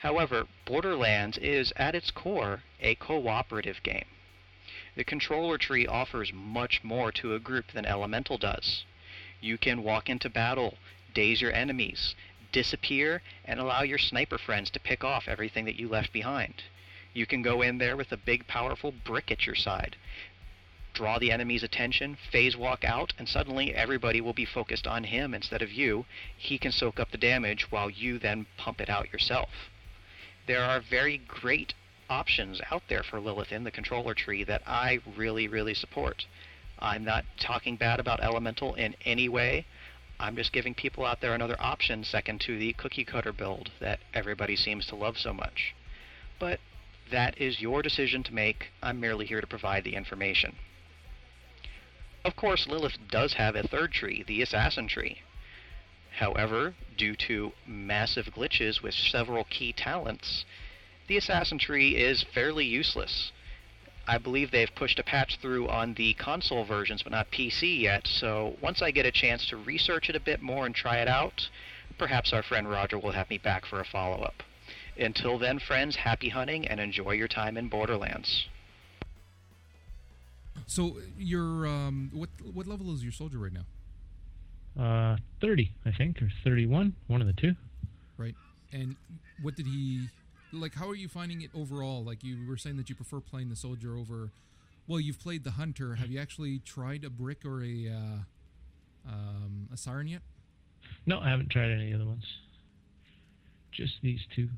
However, 0.00 0.48
Borderlands 0.66 1.38
is 1.38 1.72
at 1.76 1.94
its 1.94 2.10
core 2.10 2.62
a 2.78 2.94
cooperative 2.96 3.82
game. 3.82 4.08
The 4.96 5.04
controller 5.04 5.56
tree 5.56 5.86
offers 5.86 6.30
much 6.30 6.84
more 6.84 7.10
to 7.12 7.34
a 7.34 7.40
group 7.40 7.72
than 7.72 7.86
Elemental 7.86 8.36
does. 8.36 8.84
You 9.40 9.58
can 9.58 9.82
walk 9.82 10.08
into 10.08 10.28
battle, 10.28 10.78
daze 11.14 11.40
your 11.40 11.52
enemies, 11.52 12.14
disappear, 12.52 13.22
and 13.44 13.60
allow 13.60 13.82
your 13.82 13.98
sniper 13.98 14.38
friends 14.38 14.70
to 14.70 14.80
pick 14.80 15.04
off 15.04 15.28
everything 15.28 15.64
that 15.66 15.78
you 15.78 15.88
left 15.88 16.12
behind. 16.12 16.62
You 17.14 17.26
can 17.26 17.42
go 17.42 17.62
in 17.62 17.78
there 17.78 17.96
with 17.96 18.12
a 18.12 18.16
big 18.16 18.46
powerful 18.46 18.92
brick 18.92 19.30
at 19.30 19.46
your 19.46 19.54
side, 19.54 19.96
draw 20.92 21.18
the 21.18 21.30
enemy's 21.30 21.62
attention, 21.62 22.16
phase 22.32 22.56
walk 22.56 22.82
out, 22.84 23.12
and 23.18 23.28
suddenly 23.28 23.74
everybody 23.74 24.20
will 24.20 24.32
be 24.32 24.44
focused 24.44 24.86
on 24.86 25.04
him 25.04 25.32
instead 25.32 25.62
of 25.62 25.72
you. 25.72 26.06
He 26.36 26.58
can 26.58 26.72
soak 26.72 26.98
up 26.98 27.10
the 27.12 27.18
damage 27.18 27.70
while 27.70 27.88
you 27.88 28.18
then 28.18 28.46
pump 28.56 28.80
it 28.80 28.90
out 28.90 29.12
yourself. 29.12 29.70
There 30.46 30.64
are 30.64 30.80
very 30.80 31.18
great 31.18 31.74
options 32.10 32.60
out 32.70 32.82
there 32.88 33.02
for 33.02 33.20
Lilith 33.20 33.52
in 33.52 33.64
the 33.64 33.70
controller 33.70 34.14
tree 34.14 34.42
that 34.44 34.62
I 34.66 35.00
really, 35.16 35.46
really 35.46 35.74
support. 35.74 36.26
I'm 36.80 37.04
not 37.04 37.24
talking 37.40 37.76
bad 37.76 38.00
about 38.00 38.22
Elemental 38.22 38.74
in 38.74 38.94
any 39.04 39.28
way. 39.28 39.66
I'm 40.20 40.36
just 40.36 40.52
giving 40.52 40.74
people 40.74 41.04
out 41.04 41.20
there 41.20 41.34
another 41.34 41.56
option 41.60 42.04
second 42.04 42.40
to 42.42 42.58
the 42.58 42.72
cookie 42.72 43.04
cutter 43.04 43.32
build 43.32 43.70
that 43.80 44.00
everybody 44.14 44.56
seems 44.56 44.86
to 44.86 44.96
love 44.96 45.16
so 45.16 45.32
much. 45.32 45.74
But 46.38 46.60
that 47.10 47.40
is 47.40 47.60
your 47.60 47.82
decision 47.82 48.22
to 48.24 48.34
make. 48.34 48.66
I'm 48.82 49.00
merely 49.00 49.26
here 49.26 49.40
to 49.40 49.46
provide 49.46 49.84
the 49.84 49.94
information. 49.94 50.56
Of 52.24 52.36
course, 52.36 52.66
Lilith 52.66 52.98
does 53.10 53.34
have 53.34 53.54
a 53.54 53.66
third 53.66 53.92
tree, 53.92 54.24
the 54.26 54.42
Assassin 54.42 54.88
tree. 54.88 55.22
However, 56.18 56.74
due 56.96 57.14
to 57.28 57.52
massive 57.64 58.26
glitches 58.26 58.82
with 58.82 58.94
several 58.94 59.44
key 59.44 59.72
talents, 59.72 60.44
the 61.06 61.16
Assassin 61.16 61.58
tree 61.58 61.96
is 61.96 62.24
fairly 62.34 62.66
useless. 62.66 63.30
I 64.08 64.16
believe 64.16 64.50
they've 64.50 64.74
pushed 64.74 64.98
a 64.98 65.02
patch 65.02 65.38
through 65.42 65.68
on 65.68 65.92
the 65.94 66.14
console 66.14 66.64
versions, 66.64 67.02
but 67.02 67.12
not 67.12 67.30
PC 67.30 67.82
yet. 67.82 68.06
So 68.06 68.56
once 68.62 68.80
I 68.80 68.90
get 68.90 69.04
a 69.04 69.12
chance 69.12 69.46
to 69.50 69.58
research 69.58 70.08
it 70.08 70.16
a 70.16 70.20
bit 70.20 70.40
more 70.40 70.64
and 70.64 70.74
try 70.74 70.96
it 70.96 71.08
out, 71.08 71.42
perhaps 71.98 72.32
our 72.32 72.42
friend 72.42 72.70
Roger 72.70 72.98
will 72.98 73.12
have 73.12 73.28
me 73.28 73.36
back 73.36 73.66
for 73.66 73.80
a 73.80 73.84
follow 73.84 74.22
up. 74.22 74.42
Until 74.98 75.38
then, 75.38 75.58
friends, 75.58 75.94
happy 75.94 76.30
hunting 76.30 76.66
and 76.66 76.80
enjoy 76.80 77.12
your 77.12 77.28
time 77.28 77.58
in 77.58 77.68
Borderlands. 77.68 78.48
So 80.66 80.96
your 81.18 81.66
um, 81.66 82.10
what 82.12 82.30
what 82.52 82.66
level 82.66 82.92
is 82.94 83.02
your 83.02 83.12
soldier 83.12 83.38
right 83.38 83.52
now? 83.52 83.64
Uh, 84.82 85.16
30, 85.40 85.70
I 85.84 85.92
think, 85.92 86.22
or 86.22 86.30
31, 86.44 86.94
one 87.08 87.20
of 87.20 87.26
the 87.26 87.32
two. 87.32 87.54
Right. 88.16 88.34
And 88.72 88.96
what 89.42 89.56
did 89.56 89.66
he 89.66 90.08
like 90.52 90.74
how 90.74 90.88
are 90.88 90.94
you 90.94 91.08
finding 91.08 91.42
it 91.42 91.50
overall? 91.54 92.04
Like 92.04 92.24
you 92.24 92.46
were 92.46 92.56
saying 92.56 92.76
that 92.76 92.88
you 92.88 92.94
prefer 92.94 93.20
playing 93.20 93.48
the 93.48 93.56
soldier 93.56 93.96
over 93.96 94.32
well 94.86 95.00
you've 95.00 95.20
played 95.20 95.44
the 95.44 95.52
hunter. 95.52 95.94
Have 95.96 96.10
you 96.10 96.20
actually 96.20 96.58
tried 96.60 97.04
a 97.04 97.10
brick 97.10 97.44
or 97.44 97.62
a 97.62 97.88
uh, 97.88 99.08
um, 99.10 99.68
a 99.72 99.76
siren 99.76 100.08
yet? 100.08 100.22
No 101.06 101.20
i 101.20 101.28
haven't 101.28 101.50
tried 101.50 101.70
any 101.70 101.92
other 101.92 102.06
ones. 102.06 102.24
Just 103.72 103.94
these 104.02 104.20
two. 104.34 104.48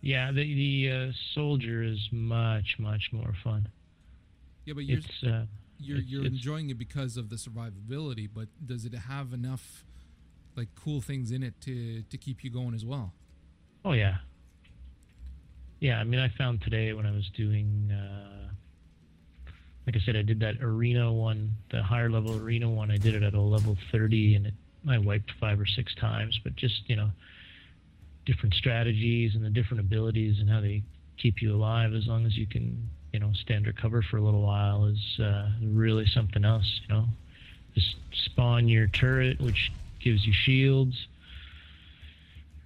Yeah 0.00 0.30
the 0.32 0.42
the 0.54 0.90
uh, 0.90 1.12
soldier 1.34 1.82
is 1.82 2.08
much 2.12 2.76
much 2.78 3.10
more 3.12 3.34
fun. 3.42 3.68
Yeah 4.64 4.74
but 4.74 4.84
you're 4.84 5.00
uh, 5.26 5.44
you're, 5.78 5.98
it's, 5.98 6.08
you're 6.08 6.24
it's, 6.24 6.34
enjoying 6.34 6.70
it 6.70 6.78
because 6.78 7.16
of 7.16 7.30
the 7.30 7.36
survivability 7.36 8.28
but 8.32 8.48
does 8.64 8.84
it 8.84 8.94
have 8.94 9.32
enough 9.32 9.84
like 10.56 10.68
cool 10.74 11.00
things 11.00 11.30
in 11.30 11.42
it 11.42 11.60
to 11.62 12.02
to 12.02 12.16
keep 12.16 12.44
you 12.44 12.50
going 12.50 12.74
as 12.74 12.84
well? 12.84 13.12
Oh 13.84 13.92
yeah 13.92 14.18
yeah, 15.80 15.98
I 15.98 16.04
mean, 16.04 16.20
I 16.20 16.28
found 16.28 16.60
today 16.60 16.92
when 16.92 17.06
I 17.06 17.10
was 17.10 17.28
doing, 17.34 17.90
uh, 17.90 18.52
like 19.86 19.96
I 19.96 20.00
said, 20.04 20.14
I 20.14 20.22
did 20.22 20.40
that 20.40 20.56
arena 20.60 21.10
one, 21.10 21.52
the 21.70 21.82
higher 21.82 22.10
level 22.10 22.36
arena 22.36 22.68
one. 22.68 22.90
I 22.90 22.98
did 22.98 23.14
it 23.14 23.22
at 23.22 23.32
a 23.32 23.40
level 23.40 23.76
30, 23.90 24.36
and 24.36 24.46
it, 24.46 24.54
I 24.88 24.98
wiped 24.98 25.32
five 25.40 25.58
or 25.58 25.66
six 25.66 25.94
times. 25.94 26.38
But 26.44 26.54
just 26.54 26.82
you 26.86 26.96
know, 26.96 27.10
different 28.26 28.54
strategies 28.54 29.34
and 29.34 29.42
the 29.42 29.48
different 29.48 29.80
abilities 29.80 30.38
and 30.38 30.50
how 30.50 30.60
they 30.60 30.82
keep 31.16 31.40
you 31.40 31.54
alive 31.54 31.94
as 31.94 32.06
long 32.06 32.26
as 32.26 32.36
you 32.36 32.46
can, 32.46 32.90
you 33.14 33.20
know, 33.20 33.32
stand 33.32 33.66
or 33.66 33.72
cover 33.72 34.02
for 34.02 34.18
a 34.18 34.22
little 34.22 34.42
while 34.42 34.84
is 34.84 35.18
uh, 35.18 35.48
really 35.62 36.06
something 36.06 36.44
else. 36.44 36.80
You 36.86 36.94
know, 36.94 37.04
just 37.74 37.96
spawn 38.12 38.68
your 38.68 38.86
turret, 38.88 39.40
which 39.40 39.72
gives 39.98 40.26
you 40.26 40.34
shields 40.34 41.06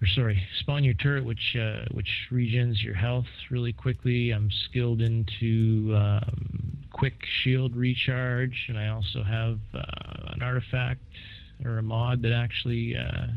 or 0.05 0.07
sorry, 0.09 0.43
spawn 0.61 0.85
your 0.85 0.95
turret, 0.95 1.25
which 1.25 1.57
uh, 1.59 1.85
which 1.93 2.09
regens 2.31 2.83
your 2.83 2.95
health 2.95 3.25
really 3.51 3.73
quickly. 3.73 4.33
I'm 4.33 4.51
skilled 4.69 5.01
into 5.01 5.95
um, 5.97 6.79
quick 6.93 7.15
shield 7.43 7.75
recharge, 7.75 8.67
and 8.69 8.79
I 8.79 8.89
also 8.89 9.23
have 9.23 9.59
uh, 9.73 10.33
an 10.35 10.43
artifact 10.43 11.01
or 11.65 11.79
a 11.79 11.83
mod 11.83 12.21
that 12.23 12.33
actually 12.33 12.95
uh, 12.97 13.29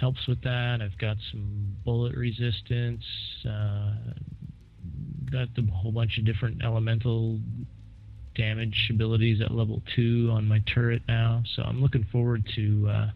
helps 0.00 0.26
with 0.26 0.42
that. 0.42 0.80
I've 0.82 0.98
got 0.98 1.16
some 1.30 1.76
bullet 1.84 2.16
resistance. 2.16 3.04
Uh, 3.48 3.94
got 5.30 5.48
a 5.56 5.70
whole 5.70 5.92
bunch 5.92 6.18
of 6.18 6.24
different 6.24 6.62
elemental 6.64 7.38
damage 8.34 8.90
abilities 8.90 9.40
at 9.40 9.52
level 9.52 9.80
two 9.94 10.28
on 10.32 10.48
my 10.48 10.60
turret 10.74 11.02
now. 11.06 11.42
So 11.54 11.62
I'm 11.62 11.80
looking 11.80 12.04
forward 12.10 12.42
to 12.56 12.88
uh, 12.88 13.10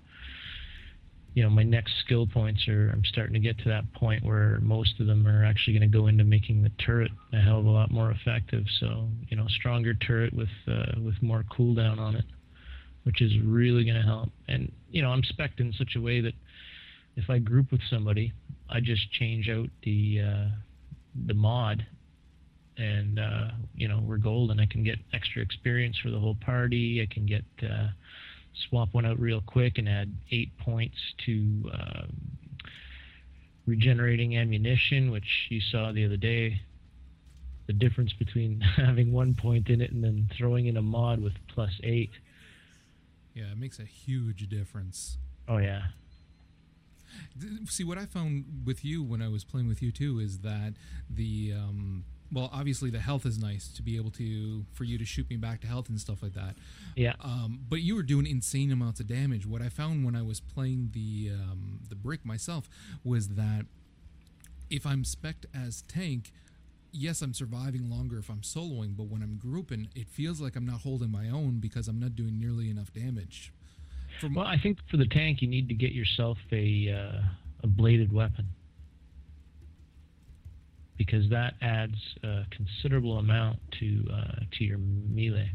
you 1.37 1.43
know 1.43 1.51
my 1.51 1.63
next 1.63 1.93
skill 2.01 2.27
points 2.27 2.67
are 2.67 2.89
I'm 2.89 3.05
starting 3.05 3.35
to 3.35 3.39
get 3.39 3.59
to 3.59 3.69
that 3.69 3.93
point 3.93 4.25
where 4.25 4.59
most 4.63 4.99
of 4.99 5.07
them 5.07 5.29
are 5.29 5.45
actually 5.45 5.79
going 5.79 5.91
to 5.91 5.99
go 5.99 6.07
into 6.07 6.25
making 6.25 6.63
the 6.63 6.71
turret 6.83 7.13
a 7.35 7.37
hell 7.37 7.59
of 7.59 7.67
a 7.67 7.71
lot 7.71 7.91
more 7.91 8.11
effective. 8.11 8.65
So 8.81 9.07
you 9.29 9.37
know 9.37 9.45
a 9.45 9.51
stronger 9.51 9.93
turret 9.93 10.33
with 10.33 10.49
uh, 10.67 10.99
with 11.05 11.23
more 11.23 11.45
cooldown 11.57 11.99
on 11.99 12.17
it, 12.17 12.25
which 13.03 13.21
is 13.21 13.33
really 13.45 13.85
going 13.85 14.01
to 14.01 14.03
help. 14.03 14.31
And 14.49 14.73
you 14.91 15.03
know 15.03 15.11
I'm 15.11 15.21
specced 15.21 15.61
in 15.61 15.75
such 15.75 15.95
a 15.95 16.01
way 16.01 16.23
that 16.23 16.33
if 17.17 17.29
I 17.29 17.39
group 17.39 17.71
with 17.71 17.83
somebody 17.91 18.33
I 18.71 18.81
just 18.81 19.13
change 19.13 19.51
out 19.51 19.69
the 19.83 20.23
uh, 20.27 20.49
the 21.27 21.35
mod, 21.35 21.85
and 22.79 23.19
uh, 23.19 23.49
you 23.75 23.89
know 23.89 24.01
we're 24.03 24.17
golden. 24.17 24.59
I 24.59 24.65
can 24.65 24.85
get 24.85 24.97
extra 25.13 25.43
experience 25.43 25.99
for 26.03 26.09
the 26.09 26.19
whole 26.19 26.37
party. 26.37 27.07
I 27.07 27.13
can 27.13 27.27
get 27.27 27.45
uh, 27.63 27.89
swap 28.69 28.93
one 28.93 29.07
out 29.07 29.19
real 29.19 29.41
quick 29.41 29.79
and 29.79 29.89
add 29.89 30.15
eight 30.31 30.57
points 30.59 30.97
to 31.27 31.71
um, 31.73 32.13
regenerating 33.67 34.37
ammunition, 34.37 35.11
which 35.11 35.47
you 35.51 35.61
saw 35.61 35.93
the 35.93 36.05
other 36.05 36.17
day. 36.17 36.61
The 37.67 37.73
difference 37.73 38.13
between 38.13 38.61
having 38.77 39.13
one 39.13 39.35
point 39.35 39.69
in 39.69 39.81
it 39.81 39.91
and 39.91 40.03
then 40.03 40.31
throwing 40.37 40.67
in 40.67 40.77
a 40.77 40.83
mod 40.83 41.21
with 41.21 41.35
plus 41.49 41.81
eight. 41.83 42.13
Yeah, 43.35 43.53
it 43.53 43.59
makes 43.59 43.79
a 43.79 43.85
huge 43.85 44.49
difference. 44.49 45.19
Oh 45.49 45.59
yeah, 45.59 45.83
See 47.69 47.85
what 47.85 47.99
I 47.99 48.07
found 48.07 48.63
with 48.65 48.85
you 48.85 49.03
when 49.03 49.21
I 49.21 49.29
was 49.29 49.45
playing 49.45 49.69
with 49.69 49.83
you 49.83 49.93
too 49.93 50.19
is 50.19 50.41
that 50.41 50.75
the 51.11 51.53
um, 51.55 52.05
well, 52.33 52.51
obviously 52.53 52.91
the 52.91 53.01
health 53.01 53.25
is 53.25 53.39
nice 53.39 53.69
to 53.69 53.83
be 53.83 53.97
able 53.97 54.11
to 54.13 54.65
for 54.73 54.85
you 54.85 54.99
to 54.99 55.05
shoot 55.05 55.29
me 55.31 55.37
back 55.37 55.61
to 55.61 55.67
health 55.67 55.89
and 55.89 56.01
stuff 56.01 56.23
like 56.23 56.35
that. 56.35 56.57
yeah. 56.97 57.15
Um, 57.21 57.61
but 57.69 57.81
you 57.83 57.95
were 57.95 58.03
doing 58.03 58.27
insane 58.27 58.73
amounts 58.73 59.01
of 59.01 59.07
damage. 59.07 59.47
What 59.47 59.63
I 59.63 59.69
found 59.69 60.05
when 60.05 60.17
I 60.17 60.23
was 60.23 60.41
playing 60.41 60.91
the 60.93 61.33
um, 61.35 61.81
the 61.89 61.95
brick 61.95 62.25
myself 62.25 62.69
was 63.05 63.31
that 63.31 63.67
if 64.69 64.87
I'm 64.87 65.05
spec 65.05 65.47
as 65.55 65.83
tank, 65.83 66.33
yes, 66.93 67.23
I'm 67.23 67.35
surviving 67.35 67.89
longer 67.89 68.19
if 68.19 68.29
I'm 68.29 68.41
soloing. 68.41 68.97
But 68.97 69.05
when 69.05 69.23
I'm 69.23 69.37
grouping, 69.37 69.89
it 69.95 70.09
feels 70.09 70.41
like 70.41 70.57
I'm 70.57 70.67
not 70.67 70.81
holding 70.81 71.11
my 71.11 71.29
own 71.29 71.59
because 71.61 71.89
I'm 71.89 72.01
not 72.01 72.17
doing 72.17 72.39
nearly 72.39 72.71
enough 72.71 72.93
damage. 72.93 73.53
From 74.21 74.35
Well, 74.35 74.47
I 74.47 74.59
think 74.59 74.79
for 74.91 74.97
the 74.97 75.07
tank, 75.07 75.43
you 75.43 75.49
need 75.49 75.69
to 75.69 75.75
get 75.75 75.93
yourself 75.93 76.39
a 76.51 76.89
uh, 76.91 77.23
a 77.63 77.67
bladed 77.67 78.13
weapon 78.13 78.47
because 80.99 81.29
that 81.31 81.55
adds 81.61 81.97
a 82.23 82.43
considerable 82.51 83.19
amount 83.19 83.59
to 83.81 84.05
uh, 84.13 84.41
to 84.59 84.65
your 84.65 84.79
melee. 84.79 85.53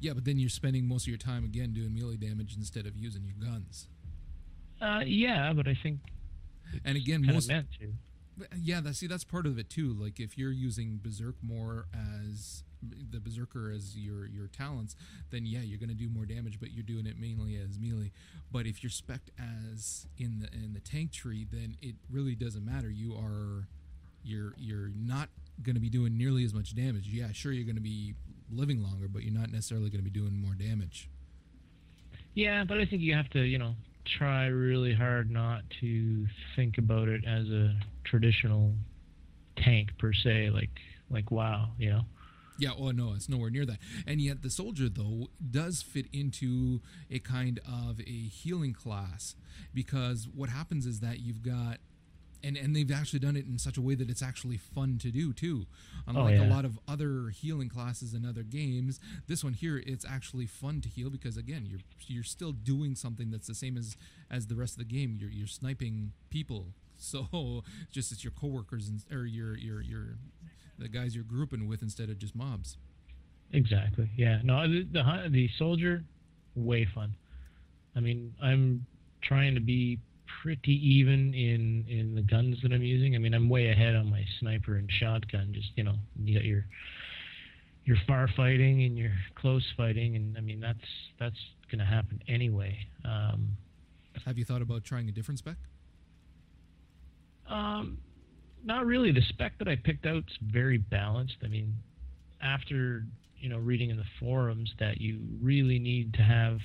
yeah, 0.00 0.12
but 0.12 0.24
then 0.24 0.38
you're 0.38 0.48
spending 0.50 0.86
most 0.86 1.02
of 1.04 1.08
your 1.08 1.18
time 1.18 1.44
again 1.44 1.72
doing 1.72 1.94
melee 1.94 2.16
damage 2.16 2.54
instead 2.56 2.86
of 2.86 2.96
using 2.96 3.24
your 3.24 3.34
guns. 3.50 3.88
Uh, 4.80 5.00
yeah, 5.04 5.52
but 5.52 5.66
I 5.66 5.74
think 5.82 5.98
And 6.84 6.96
again, 6.96 7.24
most 7.26 7.48
meant 7.48 7.66
to. 7.80 7.92
yeah 8.56 8.80
that 8.80 8.94
see 8.94 9.08
that's 9.08 9.24
part 9.24 9.46
of 9.46 9.58
it 9.58 9.68
too 9.68 9.92
like 9.98 10.20
if 10.20 10.38
you're 10.38 10.52
using 10.52 11.00
berserk 11.02 11.34
more 11.42 11.86
as 11.92 12.62
the 13.10 13.18
berserker 13.18 13.72
as 13.74 13.96
your 13.96 14.24
your 14.26 14.46
talents 14.46 14.94
then 15.30 15.44
yeah 15.44 15.58
you're 15.58 15.80
going 15.80 15.88
to 15.88 15.94
do 15.96 16.08
more 16.08 16.24
damage 16.24 16.60
but 16.60 16.70
you're 16.70 16.84
doing 16.84 17.04
it 17.06 17.18
mainly 17.18 17.56
as 17.56 17.76
melee 17.80 18.12
but 18.52 18.64
if 18.66 18.80
you're 18.84 18.90
spec 18.90 19.22
as 19.36 20.06
in 20.16 20.38
the 20.38 20.46
in 20.52 20.72
the 20.74 20.78
tank 20.78 21.10
tree 21.10 21.44
then 21.50 21.76
it 21.82 21.96
really 22.08 22.36
doesn't 22.36 22.64
matter 22.64 22.88
you 22.88 23.12
are 23.14 23.66
you're 24.28 24.52
you're 24.56 24.90
not 24.94 25.28
going 25.62 25.74
to 25.74 25.80
be 25.80 25.90
doing 25.90 26.16
nearly 26.16 26.44
as 26.44 26.54
much 26.54 26.74
damage 26.74 27.08
yeah 27.08 27.32
sure 27.32 27.50
you're 27.52 27.64
going 27.64 27.74
to 27.74 27.80
be 27.82 28.14
living 28.50 28.82
longer 28.82 29.08
but 29.08 29.22
you're 29.22 29.34
not 29.34 29.50
necessarily 29.50 29.90
going 29.90 30.02
to 30.04 30.10
be 30.10 30.16
doing 30.20 30.32
more 30.40 30.54
damage 30.54 31.08
Yeah, 32.34 32.64
but 32.64 32.78
I 32.78 32.84
think 32.86 33.02
you 33.02 33.14
have 33.14 33.28
to, 33.30 33.40
you 33.40 33.58
know, 33.58 33.74
try 34.04 34.46
really 34.46 34.94
hard 34.94 35.30
not 35.30 35.62
to 35.80 36.26
think 36.56 36.78
about 36.78 37.08
it 37.08 37.24
as 37.26 37.48
a 37.48 37.74
traditional 38.04 38.74
tank 39.56 39.90
per 39.98 40.12
se. 40.12 40.50
Like, 40.50 40.70
like 41.10 41.30
wow, 41.30 41.70
you 41.78 41.90
know. 41.90 42.02
Yeah, 42.60 42.70
oh 42.78 42.90
no, 42.90 43.12
it's 43.14 43.28
nowhere 43.28 43.50
near 43.50 43.64
that. 43.66 43.78
And 44.06 44.20
yet 44.20 44.42
the 44.42 44.50
soldier 44.50 44.88
though 44.88 45.28
does 45.50 45.82
fit 45.82 46.06
into 46.12 46.80
a 47.10 47.18
kind 47.20 47.60
of 47.66 48.00
a 48.00 48.28
healing 48.28 48.72
class 48.72 49.36
because 49.72 50.28
what 50.34 50.48
happens 50.48 50.84
is 50.86 51.00
that 51.00 51.20
you've 51.20 51.42
got 51.42 51.78
and 52.42 52.56
and 52.56 52.74
they've 52.74 52.90
actually 52.90 53.18
done 53.18 53.36
it 53.36 53.46
in 53.46 53.58
such 53.58 53.76
a 53.76 53.80
way 53.80 53.94
that 53.94 54.08
it's 54.08 54.22
actually 54.22 54.56
fun 54.56 54.98
to 54.98 55.10
do 55.10 55.32
too. 55.32 55.66
Oh, 56.06 56.10
Unlike 56.10 56.34
a 56.34 56.44
yeah. 56.44 56.54
lot 56.54 56.64
of 56.64 56.78
other 56.88 57.28
healing 57.30 57.68
classes 57.68 58.14
in 58.14 58.24
other 58.24 58.42
games, 58.42 59.00
this 59.26 59.42
one 59.42 59.52
here 59.54 59.82
it's 59.86 60.04
actually 60.04 60.46
fun 60.46 60.80
to 60.82 60.88
heal 60.88 61.10
because 61.10 61.36
again, 61.36 61.66
you're 61.66 61.80
you're 62.06 62.24
still 62.24 62.52
doing 62.52 62.94
something 62.94 63.30
that's 63.30 63.46
the 63.46 63.54
same 63.54 63.76
as 63.76 63.96
as 64.30 64.46
the 64.46 64.54
rest 64.54 64.74
of 64.74 64.78
the 64.78 64.84
game. 64.96 65.16
You're 65.20 65.30
you're 65.30 65.46
sniping 65.46 66.12
people. 66.30 66.66
So 67.00 67.62
just 67.92 68.10
it's 68.10 68.24
your 68.24 68.32
coworkers 68.32 68.88
and 68.88 69.00
or 69.12 69.24
your 69.24 69.56
your 69.56 69.80
your 69.80 70.16
the 70.80 70.88
guys 70.88 71.14
you're 71.14 71.22
grouping 71.22 71.68
with 71.68 71.80
instead 71.80 72.10
of 72.10 72.18
just 72.18 72.34
mobs. 72.34 72.76
Exactly. 73.52 74.10
Yeah. 74.16 74.40
No, 74.42 74.66
the 74.68 74.82
the, 74.82 75.28
the 75.30 75.48
soldier, 75.58 76.02
way 76.56 76.84
fun. 76.92 77.14
I 77.94 78.00
mean, 78.00 78.34
I'm 78.42 78.84
trying 79.22 79.54
to 79.54 79.60
be 79.60 80.00
pretty 80.42 80.72
even 80.72 81.34
in 81.34 81.84
in 81.88 82.14
the 82.14 82.22
guns 82.22 82.58
that 82.62 82.72
I'm 82.72 82.82
using. 82.82 83.14
I 83.14 83.18
mean, 83.18 83.34
I'm 83.34 83.48
way 83.48 83.70
ahead 83.70 83.94
on 83.94 84.10
my 84.10 84.24
sniper 84.40 84.76
and 84.76 84.90
shotgun. 84.90 85.52
Just 85.52 85.70
you 85.76 85.84
know, 85.84 85.94
you 86.22 86.34
got 86.34 86.44
your 86.44 86.64
your 87.84 87.96
far 88.06 88.28
fighting 88.36 88.82
and 88.84 88.96
your 88.98 89.12
close 89.34 89.64
fighting, 89.76 90.16
and 90.16 90.36
I 90.36 90.40
mean 90.40 90.60
that's 90.60 90.78
that's 91.18 91.38
gonna 91.70 91.86
happen 91.86 92.22
anyway. 92.28 92.78
Um, 93.04 93.56
Have 94.26 94.38
you 94.38 94.44
thought 94.44 94.62
about 94.62 94.84
trying 94.84 95.08
a 95.08 95.12
different 95.12 95.38
spec? 95.38 95.56
Um, 97.48 97.98
not 98.64 98.86
really. 98.86 99.12
The 99.12 99.22
spec 99.22 99.58
that 99.58 99.68
I 99.68 99.76
picked 99.76 100.06
out's 100.06 100.36
very 100.42 100.78
balanced. 100.78 101.36
I 101.42 101.48
mean, 101.48 101.74
after 102.42 103.04
you 103.38 103.48
know 103.48 103.58
reading 103.58 103.90
in 103.90 103.96
the 103.96 104.04
forums 104.20 104.72
that 104.78 105.00
you 105.00 105.20
really 105.40 105.78
need 105.78 106.14
to 106.14 106.22
have 106.22 106.58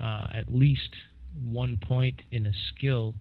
uh, 0.00 0.26
at 0.32 0.54
least 0.54 0.94
one 1.42 1.78
point 1.78 2.22
in 2.30 2.46
a 2.46 2.52
skill 2.70 3.14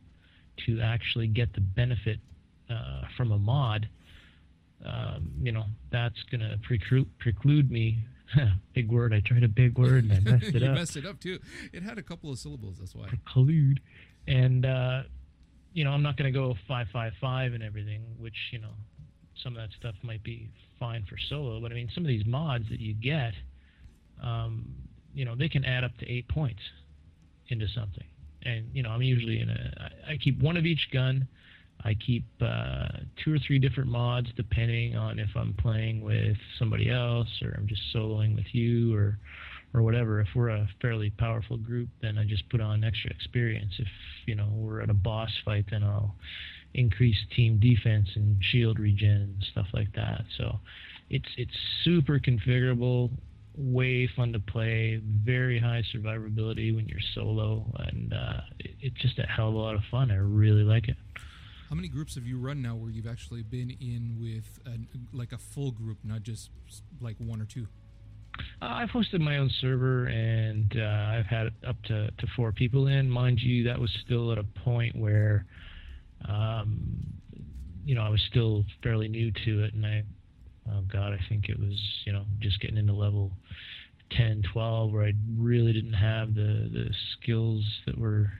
to 0.65 0.79
actually 0.81 1.27
get 1.27 1.53
the 1.53 1.61
benefit 1.61 2.19
uh, 2.69 3.01
from 3.17 3.31
a 3.31 3.37
mod. 3.37 3.87
Um, 4.85 5.31
you 5.41 5.51
know, 5.51 5.65
that's 5.91 6.21
gonna 6.31 6.57
preclude 6.63 7.07
preclude 7.19 7.71
me. 7.71 7.99
big 8.73 8.91
word. 8.91 9.13
I 9.13 9.21
tried 9.21 9.43
a 9.43 9.47
big 9.47 9.77
word 9.77 10.05
and 10.05 10.13
I 10.13 10.19
messed 10.19 10.43
it 10.55 10.61
you 10.61 10.67
up 10.67 10.75
messed 10.75 10.97
it 10.97 11.05
up 11.05 11.19
too. 11.19 11.39
It 11.71 11.83
had 11.83 11.97
a 11.97 12.03
couple 12.03 12.31
of 12.31 12.39
syllables. 12.39 12.77
That's 12.79 12.95
why. 12.95 13.07
collude. 13.33 13.77
And 14.27 14.65
uh, 14.65 15.03
you 15.73 15.83
know, 15.83 15.91
I'm 15.91 16.03
not 16.03 16.17
going 16.17 16.31
to 16.31 16.37
go 16.37 16.55
five 16.67 16.87
five 16.91 17.13
five 17.21 17.53
and 17.53 17.63
everything, 17.63 18.03
which 18.17 18.35
you 18.51 18.59
know, 18.59 18.73
some 19.41 19.55
of 19.55 19.61
that 19.61 19.69
stuff 19.77 19.95
might 20.03 20.23
be 20.23 20.49
fine 20.79 21.05
for 21.09 21.17
solo. 21.29 21.59
But 21.61 21.71
I 21.71 21.75
mean, 21.75 21.89
some 21.93 22.03
of 22.03 22.07
these 22.07 22.25
mods 22.25 22.65
that 22.69 22.79
you 22.79 22.93
get, 22.93 23.33
um, 24.21 24.65
you 25.13 25.25
know, 25.25 25.35
they 25.35 25.49
can 25.49 25.63
add 25.63 25.83
up 25.83 25.95
to 25.99 26.09
eight 26.09 26.27
points 26.27 26.61
into 27.53 27.67
something. 27.69 28.03
And 28.43 28.65
you 28.73 28.83
know, 28.83 28.89
I'm 28.89 29.01
usually 29.01 29.39
in 29.39 29.49
a. 29.49 29.89
I 30.11 30.17
keep 30.17 30.41
one 30.41 30.57
of 30.57 30.65
each 30.65 30.89
gun. 30.91 31.27
I 31.85 31.93
keep 31.93 32.25
uh, 32.41 32.87
two 33.23 33.33
or 33.33 33.39
three 33.39 33.59
different 33.59 33.89
mods 33.89 34.27
depending 34.35 34.95
on 34.95 35.19
if 35.19 35.29
I'm 35.35 35.53
playing 35.53 36.01
with 36.01 36.37
somebody 36.59 36.89
else 36.89 37.27
or 37.41 37.55
I'm 37.57 37.67
just 37.67 37.81
soloing 37.93 38.35
with 38.35 38.45
you 38.51 38.95
or 38.95 39.17
or 39.73 39.81
whatever. 39.81 40.19
If 40.19 40.27
we're 40.35 40.49
a 40.49 40.67
fairly 40.81 41.09
powerful 41.11 41.57
group, 41.57 41.89
then 42.01 42.17
I 42.17 42.25
just 42.25 42.47
put 42.49 42.61
on 42.61 42.83
extra 42.83 43.11
experience. 43.11 43.73
If 43.79 43.87
you 44.25 44.35
know 44.35 44.49
we're 44.53 44.81
at 44.81 44.89
a 44.89 44.93
boss 44.93 45.31
fight, 45.45 45.65
then 45.71 45.83
I'll 45.83 46.15
increase 46.73 47.17
team 47.35 47.59
defense 47.59 48.09
and 48.15 48.37
shield 48.41 48.79
regen 48.79 49.09
and 49.09 49.45
stuff 49.51 49.67
like 49.73 49.93
that. 49.95 50.23
So 50.37 50.59
it's 51.09 51.29
it's 51.37 51.53
super 51.83 52.19
configurable, 52.19 53.11
way 53.55 54.09
fun 54.15 54.33
to 54.33 54.39
play, 54.39 55.01
very 55.23 55.59
high 55.59 55.83
survivability 55.93 56.75
when 56.75 56.87
you're 56.87 56.99
solo, 57.13 57.71
and 57.79 58.13
uh, 58.13 58.41
it, 58.59 58.71
it's 58.81 59.01
just 59.01 59.19
a 59.19 59.25
hell 59.25 59.49
of 59.49 59.55
a 59.55 59.57
lot 59.57 59.75
of 59.75 59.81
fun. 59.91 60.11
I 60.11 60.15
really 60.15 60.63
like 60.63 60.87
it. 60.87 60.97
How 61.69 61.75
many 61.75 61.87
groups 61.87 62.15
have 62.15 62.25
you 62.25 62.37
run 62.37 62.61
now 62.61 62.75
where 62.75 62.91
you've 62.91 63.07
actually 63.07 63.41
been 63.41 63.75
in 63.81 64.17
with 64.19 64.59
an, 64.71 64.87
like 65.11 65.31
a 65.31 65.37
full 65.37 65.71
group, 65.71 65.97
not 66.03 66.21
just 66.21 66.51
like 67.01 67.15
one 67.17 67.41
or 67.41 67.45
two? 67.45 67.67
Uh, 68.61 68.65
I've 68.65 68.89
hosted 68.89 69.21
my 69.21 69.37
own 69.37 69.49
server 69.59 70.05
and 70.05 70.71
uh, 70.77 71.17
I've 71.17 71.25
had 71.25 71.47
up 71.67 71.81
to, 71.83 72.11
to 72.11 72.27
four 72.35 72.51
people 72.51 72.87
in. 72.87 73.09
Mind 73.09 73.39
you, 73.41 73.63
that 73.65 73.79
was 73.79 73.89
still 74.05 74.31
at 74.31 74.37
a 74.37 74.43
point 74.43 74.95
where, 74.95 75.45
um, 76.27 77.03
you 77.85 77.95
know, 77.95 78.01
I 78.01 78.09
was 78.09 78.21
still 78.29 78.65
fairly 78.81 79.07
new 79.07 79.31
to 79.45 79.63
it. 79.63 79.73
And 79.73 79.85
I, 79.85 80.03
oh 80.71 80.81
God, 80.91 81.13
I 81.13 81.19
think 81.29 81.49
it 81.49 81.59
was, 81.59 81.79
you 82.05 82.13
know, 82.13 82.23
just 82.39 82.59
getting 82.59 82.77
into 82.77 82.93
level 82.93 83.31
10, 84.11 84.43
12, 84.53 84.91
where 84.91 85.05
I 85.05 85.13
really 85.37 85.73
didn't 85.73 85.93
have 85.93 86.35
the, 86.35 86.69
the 86.71 86.89
skills 87.13 87.63
that 87.85 87.97
were, 87.97 88.31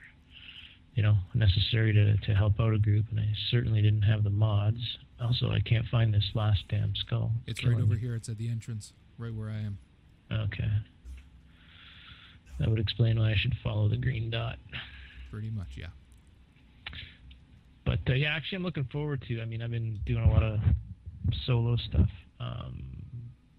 you 0.94 1.02
know, 1.02 1.16
necessary 1.34 1.92
to, 1.92 2.16
to 2.16 2.34
help 2.34 2.60
out 2.60 2.72
a 2.72 2.78
group. 2.78 3.06
And 3.10 3.20
I 3.20 3.28
certainly 3.50 3.82
didn't 3.82 4.02
have 4.02 4.24
the 4.24 4.30
mods. 4.30 4.80
Also, 5.20 5.50
I 5.50 5.60
can't 5.60 5.86
find 5.86 6.12
this 6.12 6.30
last 6.34 6.64
damn 6.68 6.94
skull. 6.94 7.32
It's 7.46 7.60
killing 7.60 7.76
right 7.76 7.82
over 7.82 7.94
me. 7.94 8.00
here. 8.00 8.14
It's 8.14 8.28
at 8.28 8.38
the 8.38 8.48
entrance, 8.48 8.92
right 9.18 9.34
where 9.34 9.50
I 9.50 9.58
am. 9.58 9.78
Okay. 10.30 10.70
That 12.58 12.70
would 12.70 12.78
explain 12.78 13.18
why 13.18 13.32
I 13.32 13.36
should 13.36 13.54
follow 13.62 13.88
the 13.88 13.96
green 13.96 14.30
dot. 14.30 14.58
Pretty 15.30 15.50
much, 15.50 15.76
yeah. 15.76 15.86
But 17.84 17.98
uh, 18.08 18.14
yeah, 18.14 18.28
actually, 18.28 18.56
I'm 18.56 18.62
looking 18.62 18.84
forward 18.84 19.22
to. 19.28 19.42
I 19.42 19.44
mean, 19.44 19.62
I've 19.62 19.70
been 19.70 19.98
doing 20.06 20.24
a 20.24 20.30
lot 20.30 20.42
of 20.42 20.60
solo 21.46 21.76
stuff, 21.76 22.10
um, 22.40 22.82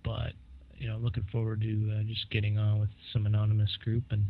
but 0.03 0.33
you 0.77 0.87
know, 0.87 0.97
looking 0.97 1.23
forward 1.31 1.61
to 1.61 1.97
uh, 1.97 2.03
just 2.03 2.29
getting 2.29 2.57
on 2.57 2.79
with 2.79 2.89
some 3.13 3.25
anonymous 3.25 3.75
group 3.83 4.03
and 4.11 4.25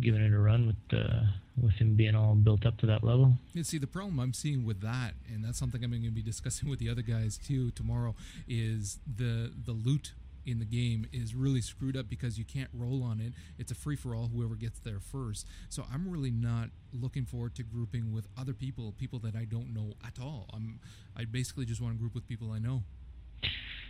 giving 0.00 0.20
it 0.20 0.32
a 0.32 0.38
run 0.38 0.66
with 0.66 0.98
uh, 0.98 1.22
with 1.60 1.74
him 1.74 1.94
being 1.94 2.14
all 2.14 2.34
built 2.34 2.66
up 2.66 2.78
to 2.78 2.86
that 2.86 3.04
level. 3.04 3.34
You 3.52 3.64
see, 3.64 3.78
the 3.78 3.86
problem 3.86 4.18
I'm 4.18 4.32
seeing 4.32 4.64
with 4.64 4.80
that, 4.80 5.14
and 5.32 5.44
that's 5.44 5.58
something 5.58 5.82
I'm 5.82 5.90
going 5.90 6.02
to 6.04 6.10
be 6.10 6.22
discussing 6.22 6.68
with 6.70 6.78
the 6.78 6.88
other 6.88 7.02
guys 7.02 7.38
too 7.38 7.70
tomorrow, 7.72 8.14
is 8.48 8.98
the 9.06 9.52
the 9.64 9.72
loot 9.72 10.12
in 10.46 10.58
the 10.58 10.64
game 10.64 11.06
is 11.12 11.34
really 11.34 11.60
screwed 11.60 11.96
up 11.96 12.08
because 12.08 12.38
you 12.38 12.44
can't 12.44 12.70
roll 12.72 13.02
on 13.02 13.20
it. 13.20 13.32
It's 13.58 13.70
a 13.70 13.74
free 13.74 13.96
for 13.96 14.14
all, 14.14 14.28
whoever 14.28 14.54
gets 14.54 14.78
there 14.80 15.00
first. 15.00 15.46
So 15.68 15.84
I'm 15.92 16.08
really 16.08 16.30
not 16.30 16.70
looking 16.92 17.24
forward 17.24 17.54
to 17.56 17.62
grouping 17.62 18.12
with 18.12 18.26
other 18.38 18.52
people, 18.54 18.92
people 18.98 19.18
that 19.20 19.34
I 19.36 19.44
don't 19.44 19.72
know 19.72 19.94
at 20.06 20.18
all. 20.20 20.48
I'm 20.52 20.80
I 21.16 21.24
basically 21.24 21.64
just 21.64 21.80
want 21.80 21.94
to 21.94 21.98
group 21.98 22.14
with 22.14 22.26
people 22.26 22.50
I 22.52 22.58
know. 22.58 22.82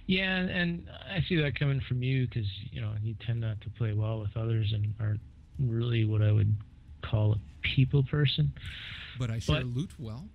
Yeah, 0.06 0.36
and 0.38 0.88
I 1.08 1.20
see 1.28 1.36
that 1.40 1.58
coming 1.58 1.80
from 1.80 2.02
you 2.02 2.26
because 2.26 2.46
you 2.70 2.80
know 2.80 2.92
you 3.02 3.14
tend 3.24 3.40
not 3.40 3.60
to 3.60 3.70
play 3.70 3.92
well 3.92 4.18
with 4.20 4.36
others 4.36 4.72
and 4.72 4.94
aren't 5.00 5.20
really 5.60 6.04
what 6.04 6.22
I 6.22 6.32
would 6.32 6.56
call 7.02 7.32
a 7.34 7.36
people 7.62 8.02
person. 8.02 8.52
But 9.18 9.30
I 9.30 9.38
share 9.38 9.56
But- 9.62 9.66
loot 9.76 9.90
well. 9.98 10.28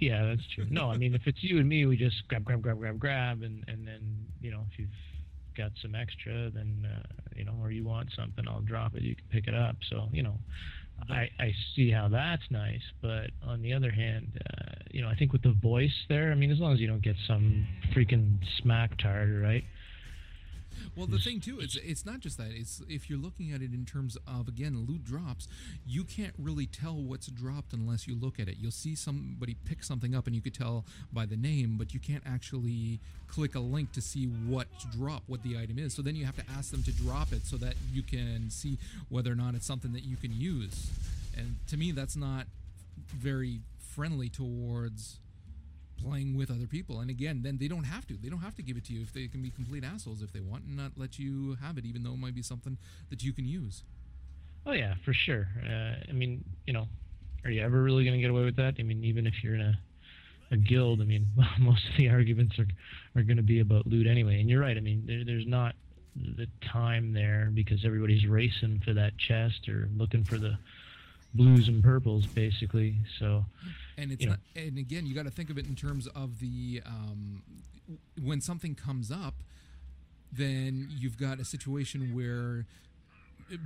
yeah, 0.00 0.24
that's 0.26 0.46
true. 0.54 0.66
No, 0.70 0.90
I 0.90 0.96
mean 0.96 1.14
if 1.14 1.22
it's 1.26 1.42
you 1.42 1.58
and 1.58 1.68
me, 1.68 1.86
we 1.86 1.96
just 1.96 2.26
grab, 2.28 2.44
grab, 2.44 2.62
grab, 2.62 2.78
grab, 2.78 2.98
grab, 2.98 3.42
and 3.42 3.64
and 3.68 3.86
then 3.86 4.00
you 4.40 4.50
know 4.50 4.64
if 4.72 4.78
you've 4.78 4.88
got 5.56 5.72
some 5.82 5.94
extra, 5.94 6.50
then 6.50 6.88
uh, 6.90 7.02
you 7.36 7.44
know, 7.44 7.54
or 7.62 7.70
you 7.70 7.84
want 7.84 8.10
something, 8.16 8.44
I'll 8.48 8.60
drop 8.60 8.94
it. 8.94 9.02
You 9.02 9.14
can 9.14 9.24
pick 9.30 9.48
it 9.48 9.54
up. 9.54 9.76
So 9.90 10.08
you 10.12 10.22
know, 10.22 10.38
I 11.08 11.28
I 11.38 11.52
see 11.74 11.90
how 11.90 12.08
that's 12.08 12.42
nice. 12.50 12.82
But 13.02 13.30
on 13.42 13.62
the 13.62 13.72
other 13.72 13.90
hand, 13.90 14.40
uh, 14.50 14.74
you 14.90 15.02
know, 15.02 15.08
I 15.08 15.14
think 15.14 15.32
with 15.32 15.42
the 15.42 15.56
voice 15.62 15.94
there, 16.08 16.30
I 16.32 16.34
mean, 16.34 16.50
as 16.50 16.58
long 16.58 16.72
as 16.72 16.80
you 16.80 16.86
don't 16.86 17.02
get 17.02 17.16
some 17.26 17.66
freaking 17.94 18.38
smack 18.62 18.96
tard, 18.98 19.42
right? 19.42 19.64
Well, 20.96 21.06
the 21.06 21.18
thing 21.18 21.40
too 21.40 21.60
is 21.60 21.78
it's 21.82 22.04
not 22.04 22.20
just 22.20 22.38
that. 22.38 22.48
It's 22.50 22.82
if 22.88 23.08
you're 23.08 23.18
looking 23.18 23.52
at 23.52 23.62
it 23.62 23.72
in 23.72 23.84
terms 23.84 24.16
of 24.26 24.48
again 24.48 24.86
loot 24.88 25.04
drops, 25.04 25.48
you 25.86 26.04
can't 26.04 26.34
really 26.38 26.66
tell 26.66 26.94
what's 26.94 27.26
dropped 27.26 27.72
unless 27.72 28.06
you 28.06 28.14
look 28.14 28.38
at 28.38 28.48
it. 28.48 28.56
You'll 28.58 28.70
see 28.70 28.94
somebody 28.94 29.56
pick 29.64 29.82
something 29.82 30.14
up 30.14 30.26
and 30.26 30.34
you 30.34 30.42
could 30.42 30.54
tell 30.54 30.84
by 31.12 31.26
the 31.26 31.36
name, 31.36 31.76
but 31.78 31.94
you 31.94 32.00
can't 32.00 32.22
actually 32.26 33.00
click 33.26 33.54
a 33.54 33.60
link 33.60 33.92
to 33.92 34.00
see 34.00 34.26
what's 34.26 34.84
dropped, 34.96 35.28
what 35.28 35.42
the 35.42 35.58
item 35.58 35.78
is. 35.78 35.94
So 35.94 36.02
then 36.02 36.14
you 36.16 36.24
have 36.24 36.36
to 36.36 36.44
ask 36.56 36.70
them 36.70 36.82
to 36.84 36.92
drop 36.92 37.32
it 37.32 37.46
so 37.46 37.56
that 37.56 37.74
you 37.92 38.02
can 38.02 38.50
see 38.50 38.78
whether 39.08 39.32
or 39.32 39.34
not 39.34 39.54
it's 39.54 39.66
something 39.66 39.92
that 39.92 40.04
you 40.04 40.16
can 40.16 40.32
use. 40.32 40.90
And 41.36 41.56
to 41.68 41.76
me, 41.76 41.90
that's 41.90 42.16
not 42.16 42.46
very 43.08 43.60
friendly 43.94 44.28
towards 44.28 45.18
playing 45.96 46.36
with 46.36 46.50
other 46.50 46.66
people. 46.66 47.00
And 47.00 47.10
again, 47.10 47.42
then 47.42 47.58
they 47.58 47.68
don't 47.68 47.84
have 47.84 48.06
to. 48.08 48.16
They 48.16 48.28
don't 48.28 48.40
have 48.40 48.54
to 48.56 48.62
give 48.62 48.76
it 48.76 48.84
to 48.86 48.92
you 48.92 49.02
if 49.02 49.12
they 49.12 49.26
can 49.28 49.42
be 49.42 49.50
complete 49.50 49.84
assholes 49.84 50.22
if 50.22 50.32
they 50.32 50.40
want 50.40 50.64
and 50.64 50.76
not 50.76 50.92
let 50.96 51.18
you 51.18 51.56
have 51.62 51.78
it, 51.78 51.84
even 51.84 52.02
though 52.02 52.12
it 52.12 52.18
might 52.18 52.34
be 52.34 52.42
something 52.42 52.78
that 53.10 53.22
you 53.22 53.32
can 53.32 53.44
use. 53.44 53.82
Oh 54.66 54.72
yeah, 54.72 54.94
for 55.04 55.12
sure. 55.12 55.48
Uh, 55.64 55.96
I 56.08 56.12
mean, 56.12 56.44
you 56.66 56.72
know, 56.72 56.88
are 57.44 57.50
you 57.50 57.62
ever 57.62 57.82
really 57.82 58.04
going 58.04 58.16
to 58.16 58.20
get 58.20 58.30
away 58.30 58.44
with 58.44 58.56
that? 58.56 58.74
I 58.78 58.82
mean, 58.82 59.04
even 59.04 59.26
if 59.26 59.42
you're 59.42 59.54
in 59.54 59.60
a 59.60 59.78
a 60.50 60.56
guild, 60.56 61.00
I 61.00 61.04
mean, 61.04 61.26
most 61.58 61.84
of 61.88 61.96
the 61.96 62.08
arguments 62.08 62.58
are 62.58 62.66
are 63.16 63.22
going 63.22 63.36
to 63.36 63.42
be 63.42 63.60
about 63.60 63.86
loot 63.86 64.06
anyway. 64.06 64.40
And 64.40 64.48
you're 64.48 64.60
right. 64.60 64.76
I 64.76 64.80
mean, 64.80 65.04
there, 65.06 65.24
there's 65.24 65.46
not 65.46 65.74
the 66.16 66.46
time 66.72 67.12
there 67.12 67.50
because 67.52 67.84
everybody's 67.84 68.26
racing 68.26 68.80
for 68.84 68.92
that 68.94 69.18
chest 69.18 69.68
or 69.68 69.88
looking 69.96 70.24
for 70.24 70.38
the 70.38 70.56
blues 71.34 71.68
and 71.68 71.82
purples, 71.82 72.26
basically. 72.26 72.96
So 73.18 73.44
And 73.98 74.12
it's 74.12 74.22
You 74.22 74.28
know. 74.28 74.36
not, 74.54 74.62
and 74.62 74.78
again, 74.78 75.06
you 75.06 75.14
got 75.14 75.24
to 75.24 75.30
think 75.30 75.50
of 75.50 75.58
it 75.58 75.66
in 75.66 75.74
terms 75.74 76.06
of 76.08 76.40
the 76.40 76.82
um, 76.86 77.42
when 78.22 78.40
something 78.40 78.74
comes 78.74 79.10
up, 79.10 79.34
then 80.32 80.88
you've 80.90 81.18
got 81.18 81.38
a 81.40 81.44
situation 81.44 82.14
where 82.14 82.66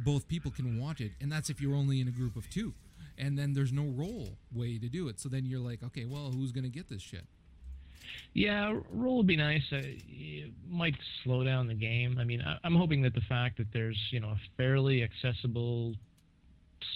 both 0.04 0.26
people 0.28 0.50
can 0.50 0.78
want 0.80 1.00
it, 1.00 1.12
and 1.20 1.30
that's 1.30 1.48
if 1.50 1.60
you're 1.60 1.74
only 1.74 2.00
in 2.00 2.08
a 2.08 2.10
group 2.10 2.36
of 2.36 2.48
two. 2.50 2.74
And 3.16 3.36
then 3.36 3.52
there's 3.54 3.72
no 3.72 3.82
roll 3.84 4.36
way 4.54 4.78
to 4.78 4.88
do 4.88 5.08
it. 5.08 5.18
So 5.18 5.28
then 5.28 5.44
you're 5.44 5.58
like, 5.60 5.82
okay, 5.82 6.04
well, 6.04 6.30
who's 6.30 6.52
gonna 6.52 6.68
get 6.68 6.88
this 6.88 7.02
shit? 7.02 7.24
Yeah, 8.32 8.78
roll 8.92 9.18
would 9.18 9.26
be 9.26 9.36
nice. 9.36 9.62
Uh, 9.72 9.80
it 9.82 10.52
might 10.68 10.94
slow 11.24 11.42
down 11.44 11.66
the 11.66 11.74
game. 11.74 12.18
I 12.18 12.24
mean, 12.24 12.42
I'm 12.64 12.74
hoping 12.76 13.02
that 13.02 13.14
the 13.14 13.20
fact 13.22 13.58
that 13.58 13.72
there's 13.72 13.98
you 14.10 14.20
know 14.20 14.28
a 14.28 14.40
fairly 14.56 15.02
accessible, 15.02 15.94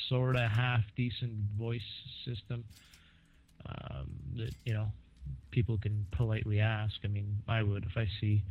sort 0.08 0.36
of 0.36 0.50
half 0.50 0.80
decent 0.96 1.32
voice 1.58 1.80
system 2.24 2.64
um, 3.66 4.10
that 4.36 4.54
you 4.64 4.74
know 4.74 4.88
people 5.50 5.78
can 5.78 6.06
politely 6.12 6.60
ask. 6.60 6.94
I 7.04 7.08
mean, 7.08 7.38
I 7.48 7.62
would 7.62 7.84
if 7.84 7.96
I 7.96 8.06
see 8.20 8.42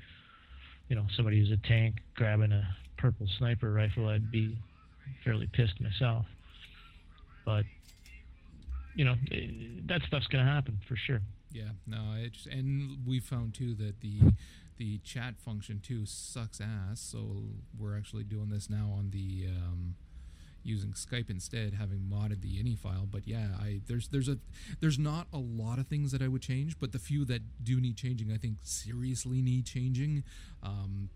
you 0.90 0.96
know 0.96 1.06
somebody 1.16 1.40
who's 1.40 1.52
a 1.52 1.68
tank 1.68 1.96
grabbing 2.16 2.52
a 2.52 2.64
purple 2.98 3.28
sniper 3.38 3.72
rifle, 3.72 4.08
I'd 4.08 4.32
be 4.32 4.58
fairly 5.24 5.48
pissed 5.52 5.80
myself. 5.82 6.26
But 7.46 7.66
you 8.96 9.06
know, 9.06 9.16
eh, 9.32 9.48
that 9.86 10.02
stuff's 10.08 10.28
gonna 10.28 10.46
happen 10.46 10.80
for 10.88 10.96
sure. 10.96 11.22
Yeah, 11.52 11.72
no, 11.86 12.16
it's 12.18 12.46
and 12.46 13.06
we 13.06 13.20
found 13.20 13.54
too 13.54 13.76
that 13.76 14.02
the 14.02 14.34
the 14.78 15.00
chat 15.00 15.36
function 15.38 15.80
too 15.80 16.06
sucks 16.06 16.62
ass. 16.62 17.00
So 17.00 17.44
we're 17.78 17.98
actually 17.98 18.24
doing 18.24 18.50
this 18.50 18.70
now 18.70 18.94
on 18.98 19.12
the 19.12 19.48
um, 19.48 19.96
using 20.64 20.92
Skype 20.92 21.30
instead, 21.30 21.74
having 21.74 22.00
modded 22.00 22.42
the 22.42 22.62
ini 22.62 22.78
file. 22.78 23.08
But 23.10 23.28
yeah, 23.28 23.50
I 23.60 23.82
there's 23.88 24.10
there's 24.10 24.28
a 24.28 24.38
there's 24.80 25.00
not 25.00 25.28
a 25.34 25.38
lot 25.38 25.80
of 25.80 25.88
things 25.88 26.12
that 26.12 26.22
I 26.22 26.28
would 26.28 26.42
change, 26.42 26.80
but 26.80 26.92
the 26.92 27.00
few 27.00 27.26
that 27.26 27.64
do 27.64 27.80
need 27.80 27.98
changing, 27.98 28.32
I 28.32 28.38
think 28.38 28.58
seriously 28.64 29.42
need 29.42 29.66
changing. 29.66 30.24
Um, 30.64 31.10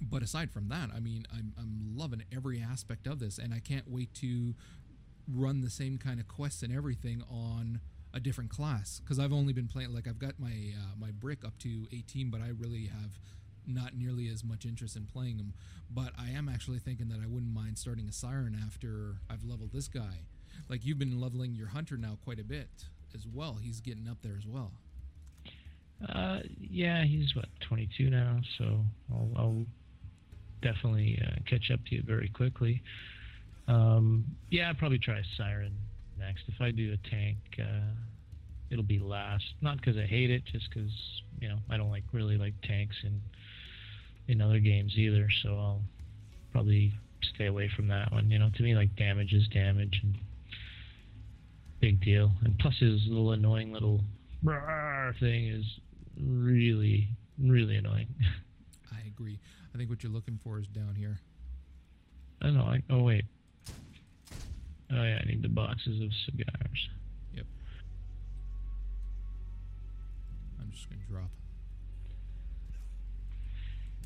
but 0.00 0.22
aside 0.22 0.50
from 0.50 0.68
that, 0.68 0.90
I 0.94 1.00
mean, 1.00 1.26
I'm 1.32 1.52
I'm 1.58 1.96
loving 1.96 2.22
every 2.34 2.60
aspect 2.60 3.06
of 3.06 3.18
this, 3.18 3.38
and 3.38 3.54
I 3.54 3.60
can't 3.60 3.88
wait 3.90 4.12
to 4.14 4.54
run 5.32 5.60
the 5.60 5.70
same 5.70 5.98
kind 5.98 6.20
of 6.20 6.28
quests 6.28 6.62
and 6.62 6.74
everything 6.74 7.22
on 7.28 7.80
a 8.14 8.20
different 8.20 8.50
class 8.50 9.00
because 9.00 9.18
I've 9.18 9.32
only 9.32 9.52
been 9.52 9.68
playing 9.68 9.92
like 9.92 10.06
I've 10.06 10.18
got 10.18 10.38
my 10.38 10.72
uh, 10.74 10.94
my 10.98 11.10
brick 11.10 11.44
up 11.44 11.58
to 11.58 11.86
18 11.92 12.30
but 12.30 12.40
I 12.40 12.48
really 12.56 12.86
have 12.86 13.18
not 13.66 13.96
nearly 13.96 14.28
as 14.28 14.42
much 14.44 14.64
interest 14.64 14.96
in 14.96 15.04
playing 15.06 15.36
them 15.38 15.52
but 15.90 16.12
I 16.18 16.30
am 16.30 16.48
actually 16.48 16.78
thinking 16.78 17.08
that 17.08 17.20
I 17.22 17.26
wouldn't 17.26 17.52
mind 17.52 17.78
starting 17.78 18.08
a 18.08 18.12
siren 18.12 18.56
after 18.66 19.16
I've 19.30 19.44
leveled 19.44 19.72
this 19.72 19.88
guy 19.88 20.20
like 20.68 20.84
you've 20.84 20.98
been 20.98 21.20
leveling 21.20 21.54
your 21.54 21.68
hunter 21.68 21.96
now 21.96 22.18
quite 22.24 22.40
a 22.40 22.44
bit 22.44 22.68
as 23.14 23.26
well 23.32 23.58
he's 23.62 23.80
getting 23.80 24.08
up 24.08 24.18
there 24.22 24.36
as 24.38 24.46
well 24.46 24.72
Uh, 26.08 26.40
yeah, 26.60 27.04
he's 27.04 27.34
what 27.34 27.46
22 27.60 28.10
now, 28.10 28.40
so 28.58 28.84
I'll, 29.10 29.30
I'll 29.36 29.66
definitely 30.62 31.18
uh, 31.26 31.36
catch 31.48 31.70
up 31.72 31.80
to 31.86 31.94
you 31.94 32.02
very 32.06 32.28
quickly. 32.28 32.82
Um, 33.68 34.24
yeah, 34.50 34.68
I'll 34.68 34.74
probably 34.74 34.98
try 34.98 35.22
siren 35.36 35.72
next. 36.18 36.42
If 36.48 36.60
I 36.60 36.70
do 36.70 36.92
a 36.94 37.08
tank, 37.10 37.38
uh, 37.58 37.94
it'll 38.70 38.84
be 38.84 38.98
last. 38.98 39.44
Not 39.62 39.78
because 39.78 39.96
I 39.96 40.04
hate 40.06 40.30
it, 40.30 40.44
just 40.44 40.66
because 40.68 40.92
you 41.40 41.48
know 41.48 41.58
I 41.70 41.76
don't 41.78 41.90
like 41.90 42.04
really 42.12 42.36
like 42.36 42.54
tanks 42.62 42.96
in 43.02 43.20
in 44.28 44.40
other 44.40 44.58
games 44.58 44.94
either. 44.96 45.28
So 45.42 45.50
I'll 45.50 45.82
probably 46.52 46.92
stay 47.34 47.46
away 47.46 47.70
from 47.74 47.88
that 47.88 48.12
one. 48.12 48.30
You 48.30 48.38
know, 48.38 48.50
to 48.54 48.62
me, 48.62 48.74
like 48.74 48.94
damage 48.96 49.32
is 49.32 49.48
damage, 49.48 50.00
and 50.02 50.16
big 51.80 52.00
deal. 52.02 52.30
And 52.44 52.58
plus, 52.58 52.78
his 52.78 53.06
little 53.06 53.32
annoying 53.32 53.72
little 53.72 54.00
thing 55.20 55.48
is 55.48 55.64
really, 56.20 57.08
really 57.38 57.76
annoying. 57.76 58.08
I 58.92 59.06
agree 59.08 59.38
I 59.74 59.78
think 59.78 59.90
what 59.90 60.02
you're 60.02 60.12
looking 60.12 60.38
for 60.42 60.58
is 60.58 60.66
down 60.68 60.94
here 60.94 61.18
I 62.42 62.50
know. 62.50 62.62
I, 62.62 62.82
oh 62.90 63.02
wait. 63.02 63.24
Oh 64.92 65.02
yeah, 65.02 65.18
I 65.22 65.26
need 65.26 65.42
the 65.42 65.48
boxes 65.48 66.02
of 66.02 66.10
cigars. 66.26 66.88
Yep. 67.34 67.46
I'm 70.60 70.70
just 70.70 70.88
gonna 70.90 71.02
drop 71.10 71.30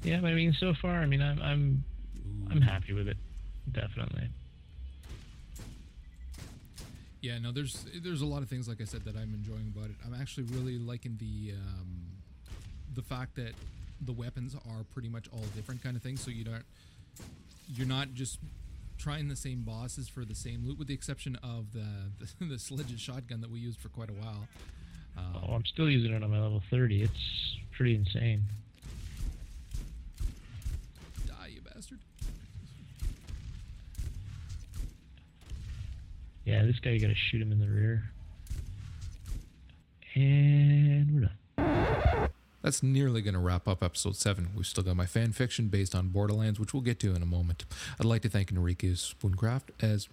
Yeah, 0.02 0.20
but 0.20 0.28
I 0.28 0.35
mean, 0.35 0.55
so 0.59 0.72
far, 0.74 1.01
I 1.01 1.06
mean, 1.06 1.20
I'm 1.22 1.40
I'm 1.43 1.85
I'm 2.51 2.60
happy 2.60 2.93
with 2.93 3.09
it. 3.09 3.16
Definitely. 3.70 4.28
Yeah, 7.20 7.39
no, 7.39 7.52
there's 7.52 7.85
there's 8.02 8.22
a 8.22 8.27
lot 8.27 8.43
of 8.43 8.48
things 8.48 8.66
like 8.66 8.81
I 8.81 8.85
said 8.85 9.05
that 9.05 9.14
I'm 9.16 9.35
enjoying 9.35 9.72
about 9.77 9.90
it. 9.90 9.97
I'm 10.06 10.18
actually 10.18 10.44
really 10.44 10.78
liking 10.78 11.16
the 11.18 11.52
um, 11.55 12.06
the 12.94 13.02
fact 13.02 13.36
that 13.36 13.52
the 14.01 14.12
weapons 14.12 14.55
are 14.55 14.85
pretty 14.94 15.09
much 15.10 15.28
all 15.32 15.44
different 15.55 15.82
kind 15.82 15.97
of 15.97 16.02
things. 16.02 16.22
So 16.22 16.31
you 16.31 16.44
don't 16.44 16.64
you're 17.74 17.86
not 17.86 18.14
just 18.14 18.39
trying 18.97 19.28
the 19.28 19.36
same 19.36 19.62
bosses 19.62 20.09
for 20.09 20.24
the 20.24 20.35
same 20.35 20.66
loot, 20.66 20.78
with 20.78 20.89
the 20.89 20.94
exception 20.94 21.36
of 21.43 21.72
the 21.72 21.86
the, 22.40 22.44
the 22.47 22.59
sledge 22.59 22.98
shotgun 22.98 23.43
that 23.43 23.51
we 23.51 23.59
used 23.59 23.78
for 23.81 23.90
quite 23.90 24.09
a 24.09 24.14
while. 24.14 24.48
Um, 25.18 25.36
Oh, 25.47 25.52
I'm 25.55 25.64
still 25.66 25.90
using 25.90 26.12
it 26.12 26.22
on 26.22 26.31
my 26.31 26.40
level 26.40 26.62
30. 26.70 27.02
It's 27.02 27.56
pretty 27.72 27.97
insane. 27.97 28.43
Die, 31.27 31.47
you 31.48 31.60
bastard! 31.60 31.98
Yeah, 36.51 36.64
this 36.64 36.81
guy, 36.81 36.90
you 36.90 36.98
gotta 36.98 37.14
shoot 37.14 37.40
him 37.40 37.52
in 37.52 37.60
the 37.60 37.68
rear. 37.68 38.10
And 40.16 41.14
we're 41.14 41.28
done. 41.56 42.28
That's 42.60 42.82
nearly 42.82 43.22
going 43.22 43.35
to 43.35 43.40
wrap 43.40 43.68
up 43.68 43.85
episode 43.85 44.16
7. 44.16 44.51
We've 44.56 44.66
still 44.66 44.82
got 44.82 44.97
my 44.97 45.06
fan 45.06 45.31
fiction 45.31 45.68
based 45.68 45.94
on 45.94 46.09
Borderlands, 46.09 46.59
which 46.59 46.74
we'll 46.74 46.82
get 46.82 46.98
to 47.01 47.14
in 47.14 47.22
a 47.22 47.27
moment. 47.27 47.64
I'd 47.98 48.05
like 48.05 48.22
to 48.22 48.28
thank 48.28 48.51
Enrique 48.51 48.90
Spooncraft 48.90 49.70
as. 49.81 50.09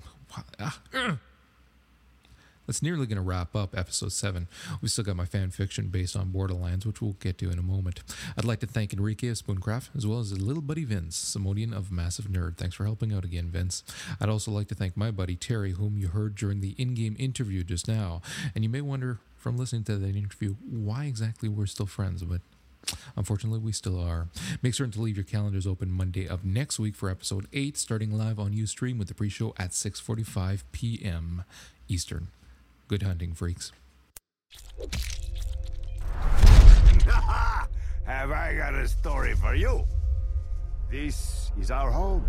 Ah, 0.59 0.79
ugh. 0.93 1.17
That's 2.67 2.83
nearly 2.83 3.07
going 3.07 3.15
to 3.15 3.21
wrap 3.21 3.55
up 3.55 3.75
episode 3.75 4.11
7. 4.11 4.47
We've 4.81 4.91
still 4.91 5.05
got 5.05 5.15
my 5.15 5.25
fan 5.25 5.51
fiction 5.51 5.87
based 5.87 6.15
on 6.15 6.29
Borderlands, 6.31 6.85
which 6.85 7.01
we'll 7.01 7.13
get 7.13 7.37
to 7.39 7.49
in 7.49 7.57
a 7.57 7.63
moment. 7.63 8.01
I'd 8.37 8.45
like 8.45 8.59
to 8.59 8.67
thank 8.67 8.93
Enrique 8.93 9.29
of 9.29 9.37
Spooncraft, 9.37 9.89
as 9.95 10.05
well 10.05 10.19
as 10.19 10.29
his 10.29 10.41
little 10.41 10.61
buddy 10.61 10.83
Vince, 10.83 11.17
Simonian 11.17 11.75
of 11.75 11.91
Massive 11.91 12.25
Nerd. 12.25 12.57
Thanks 12.57 12.75
for 12.75 12.85
helping 12.85 13.13
out 13.13 13.23
again, 13.23 13.49
Vince. 13.49 13.83
I'd 14.19 14.29
also 14.29 14.51
like 14.51 14.67
to 14.67 14.75
thank 14.75 14.97
my 14.97 15.11
buddy 15.11 15.35
Terry, 15.35 15.71
whom 15.71 15.97
you 15.97 16.09
heard 16.09 16.35
during 16.35 16.59
the 16.59 16.75
in 16.77 16.93
game 16.93 17.15
interview 17.17 17.63
just 17.63 17.87
now. 17.87 18.21
And 18.53 18.63
you 18.63 18.69
may 18.69 18.81
wonder, 18.81 19.19
from 19.37 19.57
listening 19.57 19.85
to 19.85 19.97
that 19.97 20.15
interview, 20.15 20.55
why 20.69 21.05
exactly 21.05 21.49
we're 21.49 21.65
still 21.65 21.85
friends, 21.85 22.23
but 22.23 22.41
Unfortunately, 23.15 23.59
we 23.59 23.71
still 23.71 23.99
are. 23.99 24.27
Make 24.61 24.73
certain 24.73 24.93
to 24.93 25.01
leave 25.01 25.17
your 25.17 25.25
calendars 25.25 25.67
open 25.67 25.91
Monday 25.91 26.27
of 26.27 26.45
next 26.45 26.79
week 26.79 26.95
for 26.95 27.09
episode 27.09 27.47
8, 27.51 27.77
starting 27.77 28.11
live 28.11 28.39
on 28.39 28.53
Ustream 28.53 28.97
with 28.97 29.07
the 29.07 29.13
pre-show 29.13 29.53
at 29.57 29.71
6:45 29.71 30.63
p.m. 30.71 31.43
Eastern. 31.87 32.29
Good 32.87 33.03
hunting, 33.03 33.33
freaks. 33.33 33.73
Have 38.05 38.31
I 38.31 38.55
got 38.55 38.73
a 38.75 38.87
story 38.87 39.35
for 39.35 39.55
you? 39.55 39.83
This 40.89 41.51
is 41.59 41.69
our 41.69 41.91
home. 41.91 42.25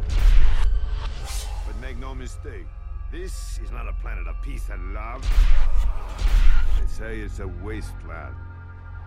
But 1.65 1.77
make 1.81 1.97
no 1.97 2.13
mistake, 2.13 2.67
this 3.13 3.61
is 3.63 3.71
not 3.71 3.87
a 3.87 3.93
planet 4.03 4.27
of 4.27 4.35
peace 4.43 4.69
and 4.69 4.95
love. 4.95 5.23
They 6.81 6.87
say 6.89 7.21
it's 7.21 7.39
a 7.39 7.47
wasteland, 7.47 8.35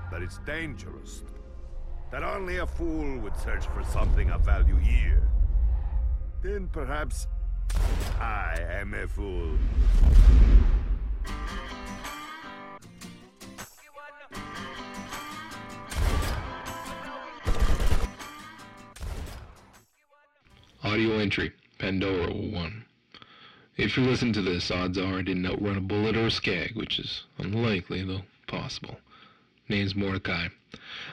that 0.09 0.21
it's 0.21 0.37
dangerous, 0.45 1.25
that 2.11 2.23
only 2.23 2.59
a 2.59 2.65
fool 2.65 3.19
would 3.19 3.35
search 3.35 3.65
for 3.67 3.83
something 3.83 4.31
of 4.31 4.39
value 4.45 4.77
here. 4.77 5.27
Then 6.41 6.69
perhaps 6.71 7.27
I 8.21 8.55
am 8.69 8.93
a 8.93 9.05
fool. 9.05 9.57
Audio 20.83 21.19
entry, 21.19 21.51
Pandora 21.77 22.33
1. 22.33 22.85
If 23.77 23.95
you 23.95 24.03
listen 24.03 24.33
to 24.33 24.41
this, 24.41 24.69
odds 24.69 24.97
are 24.97 25.19
I 25.19 25.21
didn't 25.21 25.45
outrun 25.45 25.77
a 25.77 25.81
bullet 25.81 26.17
or 26.17 26.25
a 26.25 26.31
skag, 26.31 26.75
which 26.75 26.99
is 26.99 27.23
unlikely, 27.37 28.03
though 28.03 28.23
possible. 28.47 28.99
Name's 29.69 29.95
Mordecai. 29.95 30.49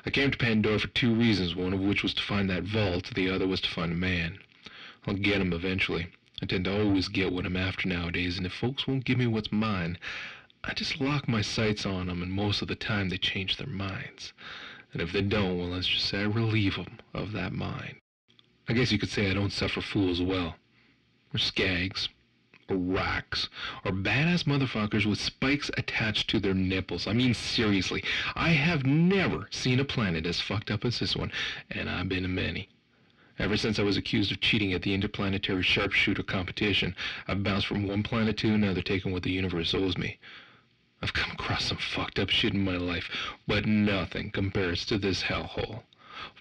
I 0.05 0.11
came 0.11 0.31
to 0.31 0.37
Pandora 0.37 0.81
for 0.81 0.89
two 0.89 1.15
reasons, 1.15 1.55
one 1.55 1.73
of 1.73 1.81
which 1.81 2.03
was 2.03 2.13
to 2.15 2.23
find 2.23 2.51
that 2.51 2.65
vault, 2.65 3.15
the 3.15 3.31
other 3.31 3.47
was 3.47 3.61
to 3.61 3.71
find 3.71 3.93
a 3.93 3.95
man. 3.95 4.39
I'll 5.07 5.15
get 5.15 5.41
him 5.41 5.53
eventually. 5.53 6.09
I 6.41 6.47
tend 6.47 6.67
to 6.67 6.81
always 6.81 7.09
get 7.09 7.33
what 7.33 7.47
I'm 7.47 7.57
after 7.57 7.89
nowadays, 7.89 8.37
and 8.37 8.47
if 8.47 8.53
folks 8.53 8.87
won't 8.87 9.05
give 9.05 9.19
me 9.19 9.27
what's 9.27 9.51
mine, 9.51 9.99
I 10.63 10.73
just 10.75 11.01
lock 11.01 11.29
my 11.29 11.41
sights 11.41 11.85
on 11.85 12.09
'em, 12.09 12.23
and 12.23 12.33
most 12.33 12.63
of 12.63 12.69
the 12.69 12.77
time 12.77 13.09
they 13.09 13.19
change 13.19 13.57
their 13.57 13.67
minds. 13.67 14.33
And 14.93 15.03
if 15.03 15.13
they 15.13 15.23
don't, 15.23 15.59
well, 15.59 15.69
let's 15.69 15.89
just 15.89 16.07
say 16.07 16.21
I 16.21 16.25
relieve 16.25 16.79
'em 16.79 16.99
of 17.13 17.33
that 17.33 17.53
mind. 17.53 17.97
I 18.69 18.73
guess 18.73 18.93
you 18.93 18.99
could 18.99 19.11
say 19.11 19.31
I 19.31 19.35
don't 19.35 19.53
suffer 19.53 19.81
fools 19.81 20.21
well. 20.23 20.57
Or 21.35 21.39
skags. 21.39 22.09
Or 22.69 22.77
Rakks. 22.77 23.49
Or 23.85 23.93
badass 23.93 24.45
motherfuckers 24.45 25.07
with 25.07 25.21
spikes 25.21 25.71
attached 25.77 26.29
to 26.31 26.39
their 26.39 26.55
nipples. 26.55 27.07
I 27.07 27.15
mean, 27.15 27.35
seriously, 27.35 28.05
I 28.35 28.51
have 28.51 28.87
never 28.87 29.49
seen 29.51 29.81
a 29.81 29.85
planet 29.85 30.27
as 30.27 30.41
fucked 30.41 30.71
up 30.71 30.85
as 30.85 30.99
this 30.99 31.17
one, 31.17 31.33
and 31.71 31.89
I've 31.89 32.09
been 32.09 32.23
to 32.23 32.29
many. 32.29 32.69
Ever 33.41 33.57
since 33.57 33.79
I 33.79 33.85
was 33.85 33.97
accused 33.97 34.33
of 34.33 34.41
cheating 34.41 34.73
at 34.73 34.83
the 34.83 34.93
interplanetary 34.93 35.63
sharpshooter 35.63 36.25
competition, 36.25 36.97
I've 37.29 37.45
bounced 37.45 37.69
from 37.69 37.87
one 37.87 38.03
planet 38.03 38.37
to 38.39 38.53
another, 38.53 38.83
taking 38.83 39.13
what 39.13 39.23
the 39.23 39.31
universe 39.31 39.73
owes 39.75 39.97
me. 39.97 40.19
I've 41.01 41.13
come 41.13 41.31
across 41.31 41.67
some 41.67 41.77
fucked 41.77 42.19
up 42.19 42.31
shit 42.31 42.53
in 42.53 42.65
my 42.65 42.77
life, 42.77 43.09
but 43.47 43.65
nothing 43.65 44.33
compares 44.33 44.85
to 44.87 44.99
this 44.99 45.23
hellhole. 45.23 45.85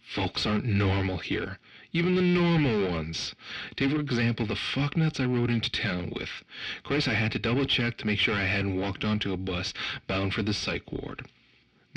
Folks 0.01 0.47
aren't 0.47 0.65
normal 0.65 1.19
here. 1.19 1.59
Even 1.93 2.15
the 2.15 2.23
normal 2.23 2.89
ones. 2.89 3.35
Take 3.75 3.91
for 3.91 3.99
example 3.99 4.47
the 4.47 4.55
fucknuts 4.55 5.19
I 5.19 5.25
rode 5.25 5.51
into 5.51 5.69
town 5.69 6.11
with. 6.15 6.43
Christ, 6.81 7.07
I 7.07 7.13
had 7.13 7.31
to 7.33 7.39
double 7.39 7.65
check 7.65 7.97
to 7.97 8.07
make 8.07 8.17
sure 8.17 8.33
I 8.33 8.45
hadn't 8.45 8.75
walked 8.75 9.05
onto 9.05 9.33
a 9.33 9.37
bus 9.37 9.71
bound 10.07 10.33
for 10.33 10.41
the 10.41 10.51
psych 10.51 10.91
ward. 10.91 11.27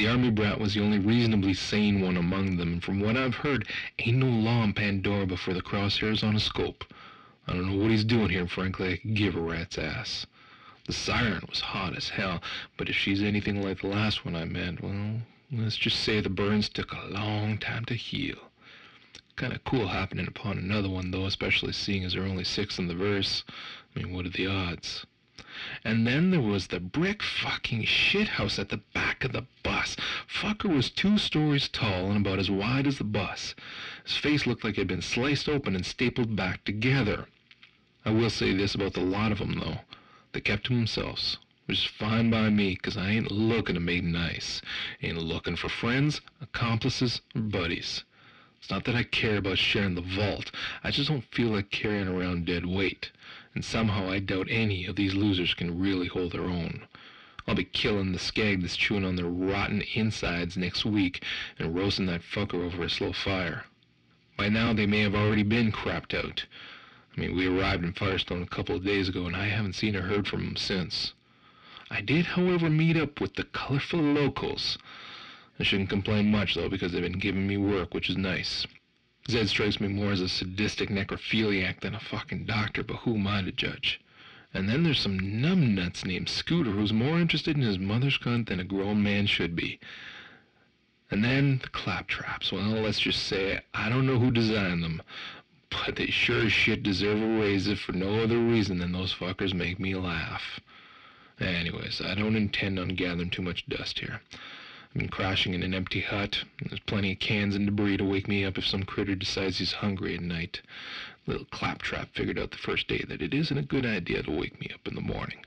The 0.01 0.09
army 0.09 0.31
brat 0.31 0.59
was 0.59 0.72
the 0.72 0.81
only 0.81 0.98
reasonably 0.98 1.52
sane 1.52 2.01
one 2.01 2.16
among 2.16 2.56
them, 2.56 2.72
and 2.72 2.82
from 2.82 3.01
what 3.01 3.18
I've 3.18 3.35
heard, 3.35 3.68
ain't 3.98 4.16
no 4.16 4.28
law 4.28 4.64
in 4.64 4.72
Pandora 4.72 5.27
before 5.27 5.52
the 5.52 5.60
crosshairs 5.60 6.24
on 6.24 6.35
a 6.35 6.40
scope. 6.40 6.94
I 7.47 7.52
don't 7.52 7.68
know 7.68 7.82
what 7.82 7.90
he's 7.90 8.02
doing 8.02 8.31
here, 8.31 8.47
frankly, 8.48 8.94
I 8.94 8.97
could 8.97 9.12
give 9.12 9.36
a 9.36 9.40
rat's 9.43 9.77
ass. 9.77 10.24
The 10.86 10.94
siren 10.94 11.44
was 11.51 11.60
hot 11.60 11.94
as 11.98 12.09
hell, 12.09 12.43
but 12.78 12.89
if 12.89 12.97
she's 12.97 13.22
anything 13.22 13.62
like 13.62 13.82
the 13.82 13.89
last 13.89 14.24
one 14.24 14.35
I 14.35 14.47
met, 14.47 14.82
well, 14.82 15.20
let's 15.52 15.77
just 15.77 16.01
say 16.01 16.18
the 16.22 16.31
burns 16.31 16.70
took 16.70 16.94
a 16.94 17.05
long 17.05 17.59
time 17.59 17.85
to 17.85 17.94
heal. 17.94 18.39
Kinda 19.36 19.60
cool 19.66 19.89
happening 19.89 20.27
upon 20.27 20.56
another 20.56 20.89
one, 20.89 21.10
though, 21.10 21.27
especially 21.27 21.72
seeing 21.72 22.05
as 22.05 22.14
there 22.14 22.22
are 22.22 22.27
only 22.27 22.44
six 22.44 22.78
in 22.78 22.89
the 22.89 22.94
verse. 22.94 23.44
I 23.94 23.98
mean, 23.98 24.14
what 24.14 24.24
are 24.24 24.31
the 24.31 24.47
odds? 24.47 25.05
And 25.84 26.06
then 26.06 26.30
there 26.30 26.40
was 26.40 26.66
the 26.66 26.80
brick 26.80 27.22
fucking 27.22 27.84
shithouse 27.84 28.58
at 28.58 28.68
the 28.68 28.80
back 28.92 29.24
of 29.24 29.32
the 29.32 29.46
bus. 29.62 29.96
Fucker 30.28 30.68
was 30.68 30.90
two 30.90 31.16
stories 31.18 31.68
tall 31.68 32.10
and 32.10 32.26
about 32.26 32.38
as 32.38 32.50
wide 32.50 32.86
as 32.86 32.98
the 32.98 33.04
bus. 33.04 33.54
His 34.04 34.16
face 34.16 34.46
looked 34.46 34.64
like 34.64 34.74
it 34.74 34.82
had 34.82 34.88
been 34.88 35.02
sliced 35.02 35.48
open 35.48 35.74
and 35.74 35.86
stapled 35.86 36.36
back 36.36 36.64
together. 36.64 37.26
I 38.04 38.10
will 38.10 38.30
say 38.30 38.52
this 38.54 38.74
about 38.74 38.94
the 38.94 39.00
lot 39.00 39.32
of 39.32 39.40
'em, 39.40 39.58
though. 39.58 39.80
They 40.32 40.40
kept 40.40 40.66
to 40.66 40.74
themselves, 40.74 41.38
which 41.66 41.78
is 41.78 41.84
fine 41.84 42.30
by 42.30 42.50
me, 42.50 42.76
'cause 42.76 42.96
I 42.96 43.10
ain't 43.10 43.30
looking 43.30 43.74
to 43.74 43.80
make 43.80 44.04
nice. 44.04 44.62
Ain't 45.02 45.18
looking 45.18 45.56
for 45.56 45.68
friends, 45.68 46.20
accomplices, 46.40 47.20
or 47.34 47.42
buddies. 47.42 48.04
It's 48.58 48.70
not 48.70 48.84
that 48.84 48.94
I 48.94 49.04
care 49.04 49.38
about 49.38 49.58
sharing 49.58 49.94
the 49.94 50.02
vault. 50.02 50.50
I 50.84 50.90
just 50.90 51.08
don't 51.08 51.24
feel 51.32 51.48
like 51.48 51.70
carrying 51.70 52.08
around 52.08 52.44
dead 52.44 52.66
weight. 52.66 53.10
And 53.55 53.64
somehow 53.64 54.10
I 54.10 54.18
doubt 54.20 54.48
any 54.51 54.86
of 54.86 54.97
these 54.97 55.14
losers 55.14 55.55
can 55.55 55.81
really 55.81 56.06
hold 56.06 56.32
their 56.32 56.44
own. 56.44 56.86
I'll 57.47 57.55
be 57.55 57.64
killing 57.64 58.12
the 58.12 58.18
skag 58.18 58.62
that's 58.62 58.77
chewing 58.77 59.05
on 59.05 59.16
their 59.16 59.27
rotten 59.27 59.82
insides 59.94 60.56
next 60.56 60.85
week 60.85 61.24
and 61.59 61.74
roasting 61.74 62.06
that 62.06 62.22
fucker 62.22 62.62
over 62.62 62.85
a 62.85 62.90
slow 62.90 63.12
fire. 63.12 63.64
By 64.36 64.48
now 64.48 64.72
they 64.72 64.86
may 64.86 65.01
have 65.01 65.14
already 65.14 65.43
been 65.43 65.72
crapped 65.72 66.14
out. 66.14 66.47
I 67.16 67.20
mean, 67.20 67.35
we 67.35 67.47
arrived 67.47 67.85
in 67.85 67.93
Fyrestone 67.93 68.43
a 68.43 68.47
couple 68.47 68.77
of 68.77 68.85
days 68.85 69.09
ago 69.09 69.27
and 69.27 69.35
I 69.35 69.47
haven't 69.47 69.74
seen 69.74 69.97
or 69.97 70.02
heard 70.02 70.28
from 70.28 70.44
them 70.44 70.56
since. 70.56 71.12
I 71.90 72.01
did, 72.01 72.27
however, 72.27 72.70
meet 72.70 72.97
up 72.97 73.20
with 73.20 73.35
the 73.35 73.43
colorful 73.43 74.01
locals. 74.01 74.78
I 75.59 75.64
shouldn't 75.64 75.90
complain 75.90 76.31
much, 76.31 76.55
though, 76.55 76.68
because 76.68 76.93
they've 76.93 77.02
been 77.02 77.18
giving 77.18 77.48
me 77.48 77.56
work, 77.56 77.94
which 77.94 78.09
is 78.09 78.16
nice. 78.16 78.64
Zed 79.28 79.48
strikes 79.48 79.80
me 79.80 79.88
more 79.88 80.12
as 80.12 80.20
a 80.20 80.28
sadistic 80.28 80.88
necrophiliac 80.88 81.80
than 81.80 81.94
a 81.94 82.01
fucking 82.01 82.47
doctor, 82.47 82.82
but 82.82 82.98
who 82.98 83.16
am 83.16 83.26
I 83.26 83.42
to 83.42 83.52
judge? 83.52 84.01
And 84.55 84.68
then 84.68 84.82
there's 84.82 84.98
some 84.98 85.18
numbnuts 85.18 86.05
named 86.05 86.28
Scooter 86.28 86.70
who's 86.70 86.92
more 86.92 87.20
interested 87.20 87.56
in 87.56 87.62
his 87.62 87.78
mother's 87.78 88.18
cunt 88.18 88.47
than 88.47 88.59
a 88.59 88.64
grown 88.64 89.02
man 89.02 89.26
should 89.26 89.55
be. 89.55 89.78
And 91.10 91.22
then 91.24 91.59
the 91.59 91.68
claptraps. 91.68 92.51
Well, 92.51 92.70
let's 92.70 93.01
just 93.01 93.24
say 93.24 93.60
I 93.74 93.88
don't 93.88 94.06
know 94.06 94.18
who 94.18 94.30
designed 94.30 94.82
them, 94.82 95.02
but 95.68 95.97
they 95.97 96.06
sure 96.06 96.47
as 96.47 96.52
shit 96.52 96.82
deserve 96.82 97.20
a 97.22 97.26
raise 97.40 97.68
if 97.68 97.80
for 97.80 97.92
no 97.92 98.22
other 98.22 98.38
reason 98.38 98.78
than 98.78 98.92
those 98.92 99.14
fuckers 99.14 99.55
make 99.55 99.78
me 99.78 99.94
laugh. 99.94 100.60
Anyways, 101.38 102.01
I 102.01 102.14
don't 102.14 102.36
intend 102.36 102.78
on 102.78 102.88
gathering 102.88 103.30
too 103.30 103.42
much 103.42 103.66
dust 103.68 104.01
here. 104.01 104.20
I've 104.90 104.98
been 105.02 105.08
crashing 105.08 105.54
in 105.54 105.62
an 105.62 105.72
empty 105.72 106.00
hut. 106.00 106.42
There's 106.66 106.80
plenty 106.80 107.12
of 107.12 107.20
cans 107.20 107.54
and 107.54 107.64
debris 107.64 107.98
to 107.98 108.04
wake 108.04 108.26
me 108.26 108.44
up 108.44 108.58
if 108.58 108.66
some 108.66 108.82
critter 108.82 109.14
decides 109.14 109.58
he's 109.58 109.74
hungry 109.74 110.16
at 110.16 110.20
night. 110.20 110.62
Little 111.26 111.46
claptrap 111.46 112.12
figured 112.12 112.40
out 112.40 112.50
the 112.50 112.56
first 112.56 112.88
day 112.88 113.04
that 113.06 113.22
it 113.22 113.32
isn't 113.32 113.56
a 113.56 113.62
good 113.62 113.86
idea 113.86 114.24
to 114.24 114.32
wake 114.32 114.60
me 114.60 114.68
up 114.74 114.88
in 114.88 114.96
the 114.96 115.00
morning. 115.00 115.44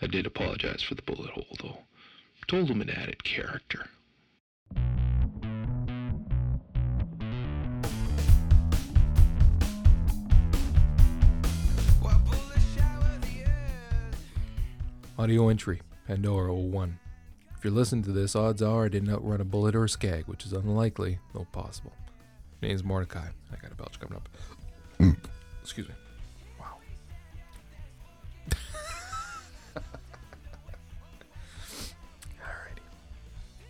I 0.00 0.06
did 0.06 0.24
apologize 0.24 0.80
for 0.80 0.94
the 0.94 1.02
bullet 1.02 1.32
hole, 1.32 1.54
though. 1.60 1.80
Told 2.46 2.70
him 2.70 2.80
it 2.80 2.88
added 2.88 3.24
character. 3.24 3.90
Audio 15.18 15.48
entry, 15.48 15.82
Pandora 16.06 16.54
01. 16.54 16.98
You're 17.66 17.74
listening 17.74 18.04
to 18.04 18.12
this, 18.12 18.36
odds 18.36 18.62
are 18.62 18.84
I 18.84 18.88
didn't 18.88 19.10
outrun 19.12 19.40
a 19.40 19.44
bullet 19.44 19.74
or 19.74 19.82
a 19.82 19.88
skag, 19.88 20.28
which 20.28 20.46
is 20.46 20.52
unlikely, 20.52 21.18
though 21.34 21.48
possible. 21.50 21.92
My 22.62 22.68
Name's 22.68 22.84
Mordecai. 22.84 23.26
I 23.52 23.56
got 23.60 23.72
a 23.72 23.74
belch 23.74 23.98
coming 23.98 24.14
up. 24.14 24.28
Mm. 25.00 25.16
Excuse 25.64 25.88
me. 25.88 25.94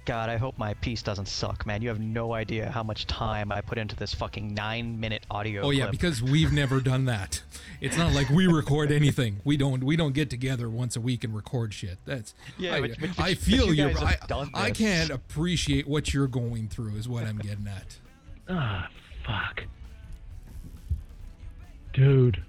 God, 0.06 0.30
I 0.30 0.36
hope 0.36 0.56
my 0.56 0.72
piece 0.74 1.02
doesn't 1.02 1.26
suck, 1.26 1.66
man. 1.66 1.82
You 1.82 1.88
have 1.88 1.98
no 1.98 2.32
idea 2.32 2.70
how 2.70 2.84
much 2.84 3.06
time 3.08 3.50
I 3.50 3.60
put 3.60 3.76
into 3.76 3.96
this 3.96 4.14
fucking 4.14 4.54
nine-minute 4.54 5.26
audio. 5.30 5.62
Oh 5.62 5.70
yeah, 5.70 5.86
clip. 5.86 5.90
because 5.90 6.22
we've 6.22 6.52
never 6.52 6.80
done 6.80 7.06
that. 7.06 7.42
It's 7.80 7.96
not 7.98 8.12
like 8.12 8.30
we 8.30 8.46
record 8.46 8.92
anything. 8.92 9.40
We 9.44 9.56
don't. 9.56 9.82
We 9.82 9.96
don't 9.96 10.14
get 10.14 10.30
together 10.30 10.70
once 10.70 10.94
a 10.94 11.00
week 11.00 11.24
and 11.24 11.34
record 11.34 11.74
shit. 11.74 11.98
That's 12.06 12.34
Yeah, 12.56 12.76
I, 12.76 12.80
but- 12.82 13.00
but- 13.00 13.18
I 13.20 13.34
feel 13.34 13.66
you 13.66 13.72
you. 13.84 13.92
guys 13.92 13.98
have 13.98 14.18
I, 14.22 14.26
done 14.26 14.50
I 14.54 14.70
can't 14.70 15.10
appreciate 15.10 15.88
what 15.88 16.14
you're 16.14 16.28
going 16.28 16.68
through. 16.68 16.94
Is 16.96 17.08
what 17.08 17.24
I'm 17.24 17.38
getting 17.38 17.66
at. 17.66 17.98
Ah, 18.48 18.88
fuck. 19.26 19.64
Dude. 21.92 22.42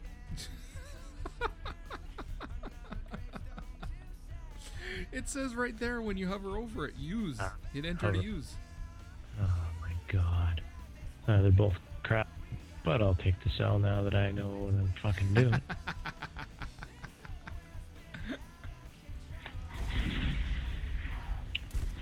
It 5.18 5.28
says 5.28 5.56
right 5.56 5.76
there 5.80 6.00
when 6.00 6.16
you 6.16 6.28
hover 6.28 6.58
over 6.58 6.86
it, 6.86 6.94
use. 6.96 7.38
Ah, 7.40 7.56
Hit 7.74 7.86
enter 7.86 8.12
to 8.12 8.22
use. 8.22 8.54
Oh 9.42 9.50
my 9.82 9.92
god. 10.10 10.62
Uh, 11.28 11.42
they're 11.42 11.50
both 11.52 11.74
crap. 12.04 12.28
But 12.86 13.02
I'll 13.02 13.16
take 13.16 13.34
the 13.44 13.50
cell 13.50 13.80
now 13.80 14.04
that 14.04 14.14
I 14.14 14.30
know 14.30 14.48
what 14.48 14.76
I'm 14.76 14.94
fucking 15.02 15.34
doing. 15.34 15.60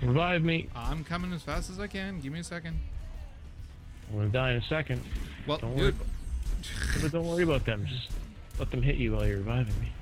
Revive 0.02 0.42
me. 0.42 0.68
I'm 0.74 1.04
coming 1.04 1.32
as 1.32 1.42
fast 1.42 1.70
as 1.70 1.80
I 1.80 1.86
can. 1.86 2.20
Give 2.20 2.32
me 2.32 2.40
a 2.40 2.44
second. 2.44 2.78
I'm 4.10 4.18
gonna 4.18 4.28
die 4.28 4.50
in 4.52 4.56
a 4.58 4.62
second. 4.66 5.00
Well, 5.46 5.58
Don't 5.58 5.74
worry. 5.76 5.92
dude. 5.92 5.96
But 7.02 7.12
don't 7.12 7.26
worry 7.26 7.42
about 7.42 7.64
them. 7.64 7.86
Just 7.86 8.10
let 8.58 8.70
them 8.70 8.82
hit 8.82 8.96
you 8.96 9.12
while 9.12 9.26
you're 9.26 9.38
reviving 9.38 9.78
me. 9.80 9.92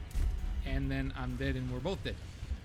And 0.67 0.91
then 0.91 1.13
I'm 1.17 1.37
dead, 1.37 1.57
and 1.57 1.71
we're 1.73 1.79
both 1.81 2.03
dead. 2.05 2.17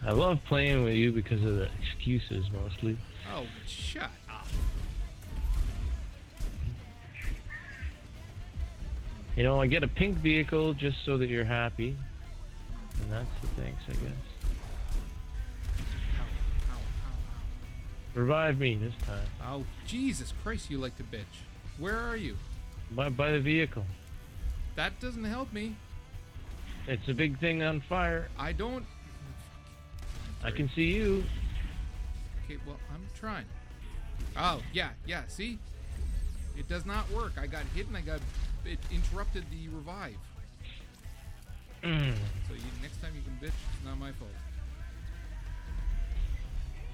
I 0.06 0.12
love 0.12 0.40
playing 0.48 0.84
with 0.84 0.96
you 0.96 1.12
because 1.12 1.44
of 1.44 1.56
the 1.56 1.70
excuses 1.82 2.46
mostly. 2.52 2.98
Oh, 3.34 3.46
shut 3.68 4.10
up. 4.30 4.48
You 9.36 9.44
know, 9.44 9.62
I 9.62 9.68
get 9.68 9.84
a 9.84 9.88
pink 9.88 10.18
vehicle 10.18 10.74
just 10.74 10.98
so 11.06 11.18
that 11.18 11.30
you're 11.30 11.46
happy. 11.46 11.96
And 13.02 13.12
that's 13.12 13.42
the 13.42 13.48
thanks, 13.62 13.82
I 13.88 13.92
guess. 13.92 14.02
Ow, 16.20 16.24
ow, 16.72 16.78
ow, 16.78 18.20
Revive 18.20 18.60
me 18.60 18.76
this 18.76 18.94
time. 19.06 19.28
Oh, 19.46 19.66
Jesus 19.86 20.34
Christ, 20.44 20.70
you 20.70 20.78
like 20.78 20.98
to 20.98 21.04
bitch. 21.04 21.44
Where 21.78 21.98
are 21.98 22.18
you? 22.18 22.38
By, 22.92 23.10
by 23.10 23.32
the 23.32 23.40
vehicle. 23.40 23.86
That 24.76 25.00
doesn't 25.00 25.26
help 25.26 25.54
me. 25.54 25.76
It's 26.88 27.08
a 27.08 27.14
big 27.14 27.40
thing 27.40 27.62
on 27.64 27.82
fire. 27.82 28.30
I 28.38 28.52
don't. 28.52 28.86
I 30.44 30.52
can 30.52 30.70
see 30.76 30.84
you. 30.94 31.24
Okay, 32.46 32.58
well, 32.66 32.78
I'm 32.94 33.06
trying. 33.20 33.46
Oh, 34.38 34.62
yeah, 34.74 34.90
yeah, 35.06 35.24
see? 35.28 35.60
It 36.58 36.68
does 36.68 36.86
not 36.86 37.10
work. 37.12 37.34
I 37.40 37.48
got 37.48 37.64
hit 37.76 37.88
and 37.88 37.96
I 37.98 38.02
got. 38.02 38.20
It 38.66 38.80
interrupted 38.92 39.46
the 39.52 39.70
revive. 39.70 40.16
Mm. 41.84 42.14
So 42.48 42.54
you, 42.54 42.62
next 42.82 43.02
time 43.02 43.12
you 43.16 43.22
can 43.22 43.34
bitch, 43.42 43.54
it's 43.54 43.86
not 43.86 43.98
my 43.98 44.12
fault. 44.14 44.30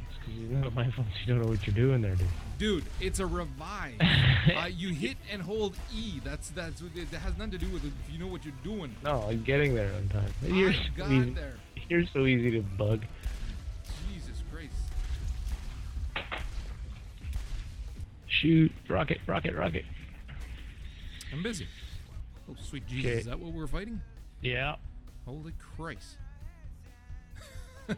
It's 0.10 0.18
'cause 0.20 0.34
you 0.36 0.48
know 0.48 0.70
my 0.72 0.92
fault. 0.92 1.08
You 1.26 1.34
don't 1.34 1.42
know 1.44 1.48
what 1.50 1.66
you're 1.66 1.76
doing 1.76 2.02
there, 2.02 2.16
dude. 2.16 2.28
Dude, 2.60 2.84
it's 3.02 3.20
a 3.20 3.26
revive. 3.26 3.96
uh, 4.56 4.66
you 4.68 4.90
hit 4.90 5.18
and 5.32 5.42
hold 5.42 5.76
E. 5.94 6.20
That's 6.24 6.50
that's 6.50 6.82
it 6.82 7.08
has 7.10 7.36
nothing 7.38 7.52
to 7.52 7.58
do 7.58 7.68
with 7.70 7.84
it 7.84 7.92
if 8.08 8.14
you 8.14 8.20
know 8.20 8.28
what 8.28 8.46
you're 8.46 8.54
doing. 8.64 8.96
No, 9.04 9.26
I'm 9.28 9.44
getting 9.44 9.74
there 9.74 9.92
on 9.96 10.08
time. 10.10 10.32
You're 10.44 10.70
I 10.70 10.74
so 10.74 10.80
got 10.96 11.12
easy. 11.12 11.30
there. 11.32 11.56
You're 11.90 12.06
so 12.14 12.26
easy 12.28 12.52
to 12.52 12.62
bug. 12.62 13.04
Shoot, 18.42 18.72
rocket, 18.90 19.20
rocket, 19.28 19.56
rocket. 19.56 19.86
I'm 21.32 21.44
busy. 21.44 21.68
Oh, 22.50 22.56
sweet 22.62 22.86
Jesus. 22.88 23.06
Okay. 23.06 23.20
Is 23.20 23.26
that 23.26 23.40
what 23.40 23.54
we're 23.54 23.68
fighting? 23.68 24.02
Yeah. 24.42 24.76
Holy 25.26 25.54
Christ. 25.76 26.18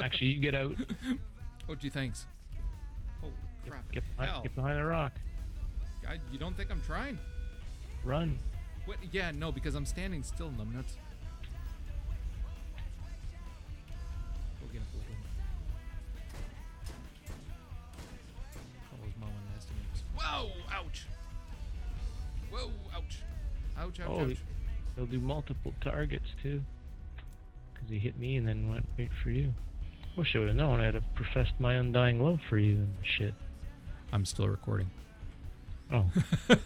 Actually, 0.00 0.28
you 0.28 0.40
get 0.40 0.54
out. 0.54 0.76
Oh, 1.66 1.74
gee, 1.74 1.88
thanks. 1.88 2.26
Holy 3.22 3.32
crap. 3.66 3.90
Get 3.90 4.02
behind, 4.18 4.42
get 4.42 4.54
behind 4.54 4.78
the 4.78 4.84
rock. 4.84 5.12
You 6.30 6.38
don't 6.38 6.54
think 6.54 6.70
I'm 6.70 6.82
trying? 6.82 7.18
Run. 8.04 8.38
What? 8.84 8.98
Yeah, 9.12 9.30
no, 9.30 9.50
because 9.50 9.74
I'm 9.74 9.86
standing 9.86 10.22
still, 10.22 10.50
numbnuts. 10.50 10.96
Go 10.96 11.03
Whoa! 20.24 20.50
Ouch! 20.72 21.06
Whoa! 22.50 22.70
Ouch! 22.94 23.22
Ouch! 23.78 24.00
Ouch! 24.00 24.06
Oh, 24.08 24.30
ouch! 24.30 24.36
They'll 24.96 25.06
do 25.06 25.20
multiple 25.20 25.74
targets 25.80 26.26
too. 26.42 26.62
Because 27.72 27.90
he 27.90 27.98
hit 27.98 28.18
me 28.18 28.36
and 28.36 28.46
then 28.46 28.68
went 28.68 28.86
right 28.98 29.10
for 29.22 29.30
you. 29.30 29.52
Wish 30.16 30.34
I 30.34 30.38
would 30.38 30.48
have 30.48 30.56
known. 30.56 30.80
I'd 30.80 30.94
have 30.94 31.14
professed 31.14 31.54
my 31.58 31.74
undying 31.74 32.20
love 32.22 32.38
for 32.48 32.58
you 32.58 32.76
and 32.76 32.94
shit. 33.02 33.34
I'm 34.12 34.24
still 34.24 34.48
recording. 34.48 34.90
Oh. 35.92 36.06